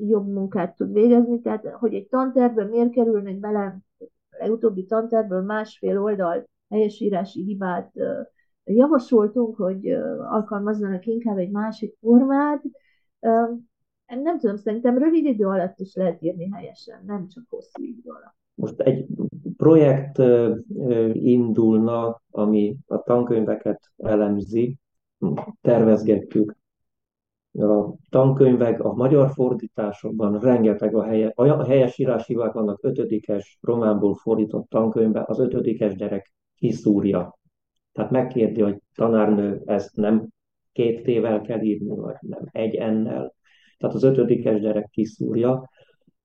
jobb 0.00 0.26
munkát 0.26 0.76
tud 0.76 0.92
végezni, 0.92 1.40
tehát 1.40 1.66
hogy 1.66 1.94
egy 1.94 2.08
tantervben 2.08 2.68
miért 2.68 2.90
kerülnek 2.90 3.38
bele 3.38 3.78
legutóbbi 4.38 4.86
tantervből 4.86 5.42
másfél 5.42 6.02
oldal 6.02 6.44
helyesírási 6.68 7.42
hibát 7.42 7.92
javasoltunk, 8.64 9.56
hogy 9.56 9.88
alkalmazzanak 10.18 11.06
inkább 11.06 11.38
egy 11.38 11.50
másik 11.50 11.96
formát, 12.00 12.62
nem 14.06 14.38
tudom, 14.38 14.56
szerintem 14.56 14.98
rövid 14.98 15.24
idő 15.24 15.46
alatt 15.46 15.78
is 15.78 15.94
lehet 15.94 16.22
írni 16.22 16.50
helyesen, 16.52 17.02
nem 17.06 17.28
csak 17.28 17.44
hosszú 17.48 17.82
idő 17.82 18.10
alatt. 18.10 18.34
Most 18.54 18.80
egy 18.80 19.06
projekt 19.56 20.18
indulna, 21.12 22.22
ami 22.30 22.76
a 22.86 23.02
tankönyveket 23.02 23.92
elemzi, 23.96 24.78
tervezgetjük. 25.60 26.56
A 27.52 27.94
tankönyvek, 28.08 28.80
a 28.80 28.94
magyar 28.94 29.30
fordításokban 29.30 30.38
rengeteg 30.38 30.94
a, 30.94 31.04
helye, 31.04 31.32
a 31.34 31.64
helyes 31.64 31.96
hibák 32.26 32.52
vannak 32.52 32.78
ötödikes 32.82 33.58
románból 33.60 34.14
fordított 34.14 34.68
tankönyvbe, 34.68 35.24
az 35.26 35.38
ötödikes 35.38 35.94
gyerek 35.94 36.32
kiszúrja. 36.56 37.38
Tehát 37.92 38.10
megkérdi, 38.10 38.60
hogy 38.60 38.80
tanárnő, 38.94 39.62
ezt 39.64 39.96
nem 39.96 40.28
két 40.72 41.02
tével 41.02 41.40
kell 41.40 41.60
írni, 41.60 41.96
vagy 41.96 42.16
nem 42.20 42.48
egy 42.52 42.74
ennel 42.74 43.33
tehát 43.84 43.98
az 43.98 44.02
ötödikes 44.02 44.60
gyerek 44.60 44.88
kiszúrja, 44.90 45.70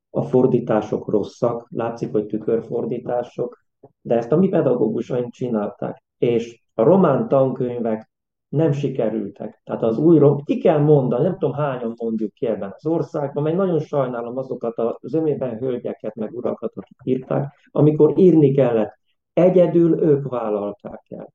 a 0.09 0.21
fordítások 0.21 1.09
rosszak, 1.09 1.67
látszik, 1.69 2.11
hogy 2.11 2.25
tükörfordítások, 2.25 3.63
de 4.01 4.15
ezt 4.15 4.31
a 4.31 4.37
mi 4.37 4.47
pedagógusaink 4.47 5.31
csinálták, 5.31 6.03
és 6.17 6.61
a 6.73 6.83
román 6.83 7.27
tankönyvek 7.27 8.09
nem 8.49 8.71
sikerültek. 8.71 9.61
Tehát 9.63 9.83
az 9.83 9.97
új 9.97 10.17
rom, 10.17 10.43
ki 10.43 10.57
kell 10.57 10.79
mondani, 10.79 11.23
nem 11.23 11.37
tudom 11.37 11.53
hányan 11.53 11.93
mondjuk 12.01 12.33
ki 12.33 12.45
ebben 12.45 12.73
az 12.75 12.85
országban, 12.85 13.43
mert 13.43 13.55
nagyon 13.55 13.79
sajnálom 13.79 14.37
azokat 14.37 14.77
a 14.77 14.99
zömében 15.01 15.57
hölgyeket, 15.57 16.15
meg 16.15 16.33
urakat, 16.33 16.71
akik 16.75 16.97
írták, 17.03 17.53
amikor 17.71 18.13
írni 18.17 18.51
kellett. 18.51 18.97
Egyedül 19.33 20.01
ők 20.01 20.29
vállalták 20.29 21.03
el 21.09 21.33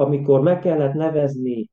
amikor 0.00 0.40
meg 0.40 0.58
kellett 0.58 0.92
nevezni 0.92 1.70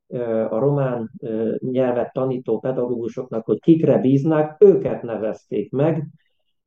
a 0.49 0.59
román 0.59 1.11
nyelvet 1.59 2.13
tanító 2.13 2.59
pedagógusoknak, 2.59 3.45
hogy 3.45 3.59
kikre 3.59 3.97
bíznak, 3.97 4.55
őket 4.59 5.01
nevezték 5.01 5.71
meg. 5.71 6.07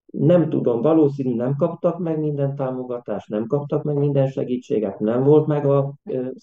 Nem 0.06 0.48
tudom, 0.48 0.80
valószínű 0.80 1.34
nem 1.34 1.56
kaptak 1.56 1.98
meg 1.98 2.18
minden 2.18 2.54
támogatást, 2.54 3.28
nem 3.28 3.46
kaptak 3.46 3.82
meg 3.82 3.96
minden 3.96 4.26
segítséget, 4.26 4.98
nem 4.98 5.22
volt 5.22 5.46
meg 5.46 5.66
a 5.66 5.94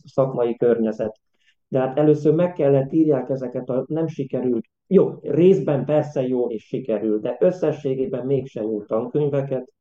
szakmai 0.05 0.55
környezet. 0.55 1.19
De 1.67 1.79
hát 1.79 1.97
először 1.97 2.33
meg 2.33 2.53
kellett 2.53 2.93
írják 2.93 3.29
ezeket 3.29 3.69
a 3.69 3.85
nem 3.87 4.07
sikerült, 4.07 4.65
jó, 4.87 5.11
részben 5.21 5.85
persze 5.85 6.27
jó 6.27 6.47
és 6.47 6.63
sikerült, 6.63 7.21
de 7.21 7.37
összességében 7.39 8.25
mégsem 8.25 8.63
jó 8.63 8.81
tankönyveket, 8.81 9.73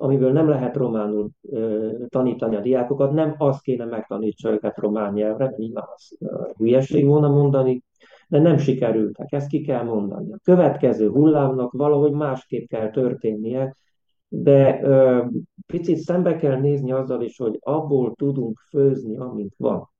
amiből 0.00 0.32
nem 0.32 0.48
lehet 0.48 0.76
románul 0.76 1.30
ö, 1.50 1.90
tanítani 2.08 2.56
a 2.56 2.60
diákokat, 2.60 3.12
nem 3.12 3.34
azt 3.38 3.62
kéne 3.62 3.84
megtanítsa 3.84 4.52
őket 4.52 4.78
román 4.78 5.12
nyelvre, 5.12 5.54
nyilván 5.56 5.84
az 5.94 6.16
ö, 6.20 6.48
hülyeség 6.56 7.06
volna 7.06 7.28
mondani, 7.28 7.82
de 8.28 8.38
nem 8.38 8.58
sikerültek, 8.58 9.32
ezt 9.32 9.48
ki 9.48 9.60
kell 9.60 9.82
mondani. 9.82 10.32
A 10.32 10.38
következő 10.42 11.08
hullámnak 11.10 11.72
valahogy 11.72 12.12
másképp 12.12 12.68
kell 12.68 12.90
történnie, 12.90 13.76
de 14.28 14.80
ö, 14.82 15.24
picit 15.66 15.98
szembe 15.98 16.36
kell 16.36 16.56
nézni 16.60 16.92
azzal 16.92 17.22
is, 17.22 17.36
hogy 17.36 17.58
abból 17.60 18.14
tudunk 18.14 18.58
főzni, 18.68 19.16
amint 19.16 19.54
van. 19.56 19.90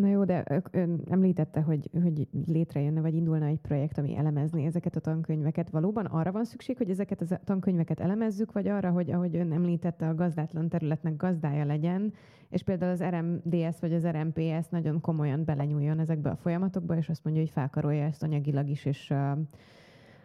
Na 0.00 0.08
jó, 0.08 0.24
de 0.24 0.62
ön 0.70 1.00
említette, 1.10 1.60
hogy, 1.60 1.90
hogy 2.02 2.28
létrejönne, 2.46 3.00
vagy 3.00 3.14
indulna 3.14 3.46
egy 3.46 3.58
projekt, 3.58 3.98
ami 3.98 4.16
elemezné 4.16 4.66
ezeket 4.66 4.96
a 4.96 5.00
tankönyveket. 5.00 5.70
Valóban 5.70 6.04
arra 6.04 6.32
van 6.32 6.44
szükség, 6.44 6.76
hogy 6.76 6.90
ezeket 6.90 7.20
a 7.20 7.40
tankönyveket 7.44 8.00
elemezzük, 8.00 8.52
vagy 8.52 8.68
arra, 8.68 8.90
hogy 8.90 9.10
ahogy 9.10 9.36
ön 9.36 9.52
említette, 9.52 10.08
a 10.08 10.14
gazdátlan 10.14 10.68
területnek 10.68 11.16
gazdája 11.16 11.64
legyen, 11.64 12.12
és 12.48 12.62
például 12.62 12.92
az 12.92 13.02
RMDS 13.02 13.80
vagy 13.80 13.92
az 13.92 14.06
RMPS 14.06 14.68
nagyon 14.68 15.00
komolyan 15.00 15.44
belenyúljon 15.44 15.98
ezekbe 15.98 16.30
a 16.30 16.36
folyamatokba, 16.36 16.96
és 16.96 17.08
azt 17.08 17.24
mondja, 17.24 17.42
hogy 17.42 17.52
felkarolja 17.52 18.04
ezt 18.04 18.22
anyagilag 18.22 18.68
is, 18.68 18.84
és 18.84 19.08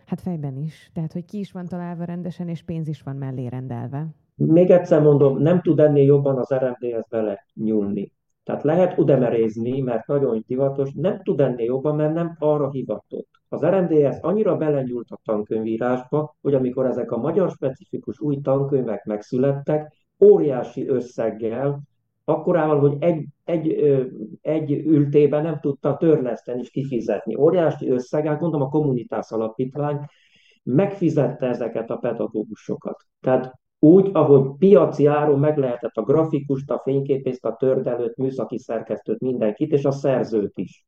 hát 0.05 0.21
fejben 0.21 0.57
is. 0.57 0.91
Tehát, 0.93 1.13
hogy 1.13 1.25
ki 1.25 1.39
is 1.39 1.51
van 1.51 1.65
találva 1.65 2.03
rendesen, 2.03 2.47
és 2.47 2.63
pénz 2.63 2.87
is 2.87 3.01
van 3.01 3.15
mellé 3.15 3.47
rendelve. 3.47 4.07
Még 4.35 4.69
egyszer 4.69 5.01
mondom, 5.01 5.37
nem 5.37 5.61
tud 5.61 5.79
ennél 5.79 6.03
jobban 6.03 6.37
az 6.37 6.53
RMDS 6.53 7.07
bele 7.09 7.45
nyúlni. 7.53 8.15
Tehát 8.47 8.63
lehet 8.63 8.97
udemerézni, 8.97 9.81
mert 9.81 10.07
nagyon 10.07 10.43
divatos, 10.47 10.89
nem 10.93 11.23
tud 11.23 11.39
ennél 11.39 11.65
jobban, 11.65 11.95
mert 11.95 12.13
nem 12.13 12.35
arra 12.39 12.69
hivatott. 12.71 13.27
Az 13.49 13.65
RMDS 13.65 14.17
annyira 14.21 14.57
belenyúlt 14.57 15.09
a 15.09 15.19
tankönyvírásba, 15.25 16.35
hogy 16.41 16.53
amikor 16.53 16.85
ezek 16.85 17.11
a 17.11 17.17
magyar 17.17 17.49
specifikus 17.49 18.19
új 18.19 18.41
tankönyvek 18.41 19.05
megszülettek, 19.05 19.93
óriási 20.19 20.87
összeggel, 20.87 21.79
akkorával, 22.23 22.79
hogy 22.79 22.95
egy, 22.99 23.25
egy, 23.43 23.67
egy 24.41 24.71
ültében 24.71 25.43
nem 25.43 25.59
tudta 25.59 25.97
törleszteni 25.97 26.59
és 26.59 26.69
kifizetni. 26.69 27.35
Óriási 27.35 27.89
összeggel, 27.89 28.37
mondom, 28.39 28.61
a 28.61 28.69
kommunitás 28.69 29.31
alapítvány 29.31 29.99
megfizette 30.63 31.47
ezeket 31.47 31.89
a 31.89 31.97
pedagógusokat. 31.97 32.97
Tehát 33.21 33.53
úgy, 33.79 34.09
ahogy 34.13 34.57
piaci 34.57 35.05
áron 35.05 35.39
meg 35.39 35.57
lehetett 35.57 35.95
a 35.95 36.01
grafikust, 36.01 36.71
a 36.71 36.79
fényképészt, 36.83 37.45
a 37.45 37.55
tördelőt, 37.55 38.17
műszaki 38.17 38.57
szerkesztőt, 38.57 39.19
mindenkit, 39.19 39.71
és 39.71 39.85
a 39.85 39.91
szerzőt 39.91 40.57
is. 40.57 40.85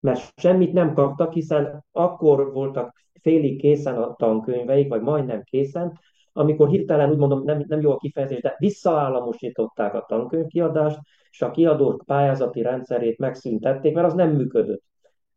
Mert 0.00 0.32
semmit 0.36 0.72
nem 0.72 0.94
kaptak, 0.94 1.32
hiszen 1.32 1.84
akkor 1.92 2.52
voltak 2.52 2.92
félig 3.20 3.60
készen 3.60 3.96
a 3.96 4.14
tankönyveik, 4.14 4.88
vagy 4.88 5.00
majdnem 5.00 5.42
készen, 5.42 5.98
amikor 6.32 6.68
hirtelen 6.68 7.10
úgy 7.10 7.16
mondom, 7.16 7.42
nem, 7.44 7.64
nem 7.66 7.80
jó 7.80 7.90
a 7.90 7.96
kifejezés, 7.96 8.40
de 8.40 8.54
visszaállamosították 8.58 9.94
a 9.94 10.04
tankönyvkiadást, 10.08 10.98
és 11.30 11.42
a 11.42 11.50
kiadók 11.50 12.02
pályázati 12.06 12.62
rendszerét 12.62 13.18
megszüntették, 13.18 13.94
mert 13.94 14.06
az 14.06 14.14
nem 14.14 14.30
működött 14.30 14.82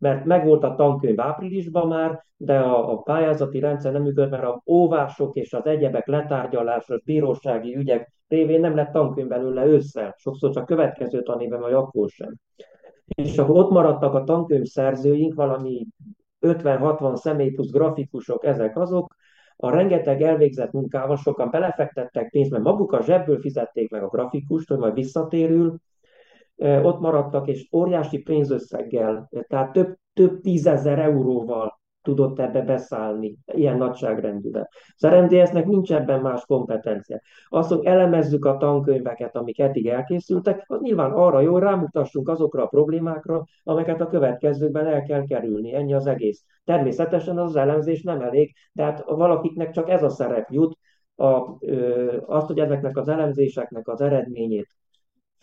mert 0.04 0.26
megvolt 0.26 0.64
a 0.64 0.76
tankönyv 0.76 1.20
áprilisban 1.20 1.88
már, 1.88 2.24
de 2.38 2.60
a, 2.60 2.92
a 2.92 2.98
pályázati 2.98 3.60
rendszer 3.60 3.92
nem 3.92 4.02
működött, 4.02 4.30
mert 4.30 4.44
a 4.44 4.62
óvások 4.66 5.36
és 5.36 5.54
az 5.54 5.66
egyebek 5.66 6.08
letárgyalásos 6.08 7.04
bírósági 7.04 7.76
ügyek 7.76 8.14
révén 8.28 8.60
nem 8.60 8.76
lett 8.76 8.92
tankönyv 8.92 9.28
belőle 9.28 9.66
ősszel, 9.66 10.16
sokszor 10.18 10.52
csak 10.54 10.66
következő 10.66 11.22
tanévben, 11.22 11.60
vagy 11.60 11.74
akkor 11.74 12.10
sem. 12.10 12.36
És 13.06 13.38
akkor 13.38 13.58
ott 13.58 13.72
maradtak 13.72 14.14
a 14.14 14.24
tankönyv 14.24 14.66
szerzőink 14.66 15.34
valami 15.34 15.88
50-60 16.42 17.16
személy 17.16 17.50
plusz 17.50 17.72
grafikusok, 17.72 18.46
ezek 18.46 18.78
azok, 18.78 19.16
a 19.56 19.70
rengeteg 19.70 20.22
elvégzett 20.22 20.72
munkával 20.72 21.18
sokan 21.18 21.50
belefektettek 21.50 22.30
pénzt, 22.30 22.52
mert 22.52 22.64
maguk 22.64 22.92
a 22.92 23.02
zsebből 23.02 23.40
fizették 23.40 23.92
meg 23.92 24.04
a 24.04 24.08
grafikust, 24.08 24.68
hogy 24.68 24.78
majd 24.78 24.94
visszatérül, 24.94 25.78
ott 26.64 27.00
maradtak, 27.00 27.48
és 27.48 27.68
óriási 27.72 28.18
pénzösszeggel, 28.18 29.30
tehát 29.48 29.72
több, 29.72 29.98
több 30.14 30.42
tízezer 30.42 31.00
euróval 31.00 31.82
tudott 32.04 32.40
ebbe 32.40 32.62
beszállni, 32.62 33.38
ilyen 33.46 33.78
nagyságrendűben. 33.78 34.68
Az 34.98 35.08
RMDS-nek 35.08 35.66
nincs 35.66 35.94
ebben 35.94 36.22
más 36.22 36.46
kompetencia. 36.46 37.20
Az, 37.48 37.68
hogy 37.68 37.86
elemezzük 37.86 38.46
a 38.46 38.58
tankönyveket, 38.58 39.36
amik 39.36 39.60
eddig 39.60 39.88
elkészültek, 39.88 40.64
az 40.68 40.82
nyilván 40.82 41.12
arra 41.12 41.40
jó, 41.40 41.58
rámutassunk 41.58 42.30
azokra 42.30 42.64
a 42.64 42.68
problémákra, 42.68 43.44
amelyeket 43.64 44.02
a 44.02 44.08
következőkben 44.08 44.86
el 44.86 45.04
kell 45.04 45.24
kerülni. 45.26 45.74
Ennyi 45.74 45.94
az 45.94 46.08
egész. 46.08 46.44
Természetesen 46.64 47.38
az, 47.38 47.50
az 47.50 47.56
elemzés 47.56 48.02
nem 48.02 48.22
elég, 48.22 48.56
tehát 48.76 49.04
valakiknek 49.06 49.72
csak 49.72 49.90
ez 49.90 50.04
a 50.04 50.10
szerep 50.10 50.52
jut, 50.52 50.78
a, 51.16 51.58
ö, 51.60 52.18
azt, 52.26 52.48
hogy 52.48 52.60
ezeknek 52.60 52.98
az 52.98 53.08
elemzéseknek 53.08 53.88
az 53.88 54.02
eredményét 54.02 54.68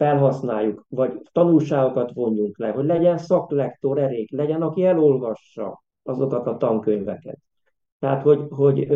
felhasználjuk, 0.01 0.85
vagy 0.89 1.21
tanulságokat 1.33 2.13
vonjunk 2.13 2.59
le, 2.59 2.71
hogy 2.71 2.85
legyen 2.85 3.19
szaklektor 3.19 3.99
elég, 3.99 4.33
legyen, 4.33 4.63
aki 4.63 4.85
elolvassa 4.85 5.83
azokat 6.03 6.47
a 6.47 6.57
tankönyveket. 6.57 7.39
Tehát, 7.99 8.23
hogy, 8.23 8.47
hogy 8.49 8.89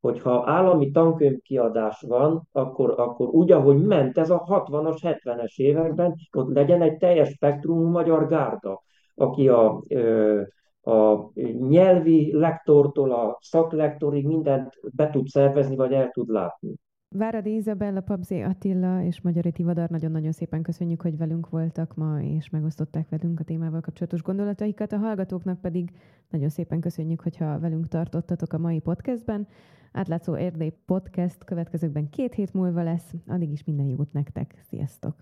hogyha 0.00 0.42
állami 0.46 0.90
tankönyvkiadás 0.90 2.04
van, 2.08 2.48
akkor, 2.52 2.94
akkor 2.96 3.28
úgy, 3.28 3.52
ahogy 3.52 3.82
ment 3.82 4.18
ez 4.18 4.30
a 4.30 4.44
60-as, 4.48 4.98
70-es 5.02 5.56
években, 5.56 6.14
ott 6.32 6.54
legyen 6.54 6.82
egy 6.82 6.96
teljes 6.96 7.28
spektrumú 7.28 7.88
magyar 7.88 8.28
gárda, 8.28 8.82
aki 9.14 9.48
a, 9.48 9.82
a 10.80 11.30
nyelvi 11.68 12.32
lektortól 12.32 13.12
a 13.12 13.38
szaklektorig 13.40 14.26
mindent 14.26 14.78
be 14.94 15.10
tud 15.10 15.26
szervezni, 15.26 15.76
vagy 15.76 15.92
el 15.92 16.10
tud 16.10 16.28
látni. 16.28 16.74
Váradi 17.08 17.54
Izabella, 17.54 18.00
Pabzé 18.00 18.42
Attila 18.42 19.02
és 19.02 19.20
Magyari 19.20 19.52
Tivadar, 19.52 19.88
nagyon-nagyon 19.88 20.32
szépen 20.32 20.62
köszönjük, 20.62 21.02
hogy 21.02 21.16
velünk 21.16 21.48
voltak 21.48 21.94
ma, 21.94 22.22
és 22.22 22.50
megosztották 22.50 23.08
velünk 23.08 23.40
a 23.40 23.44
témával 23.44 23.80
kapcsolatos 23.80 24.22
gondolataikat. 24.22 24.92
A 24.92 24.96
hallgatóknak 24.96 25.60
pedig 25.60 25.90
nagyon 26.30 26.48
szépen 26.48 26.80
köszönjük, 26.80 27.20
hogyha 27.20 27.58
velünk 27.58 27.88
tartottatok 27.88 28.52
a 28.52 28.58
mai 28.58 28.78
podcastben. 28.78 29.46
Átlátszó 29.92 30.34
Erdély 30.34 30.72
Podcast 30.86 31.44
következőkben 31.44 32.08
két 32.08 32.34
hét 32.34 32.52
múlva 32.52 32.82
lesz. 32.82 33.14
Addig 33.26 33.50
is 33.50 33.64
minden 33.64 33.86
jót 33.86 34.12
nektek. 34.12 34.54
Sziasztok! 34.68 35.14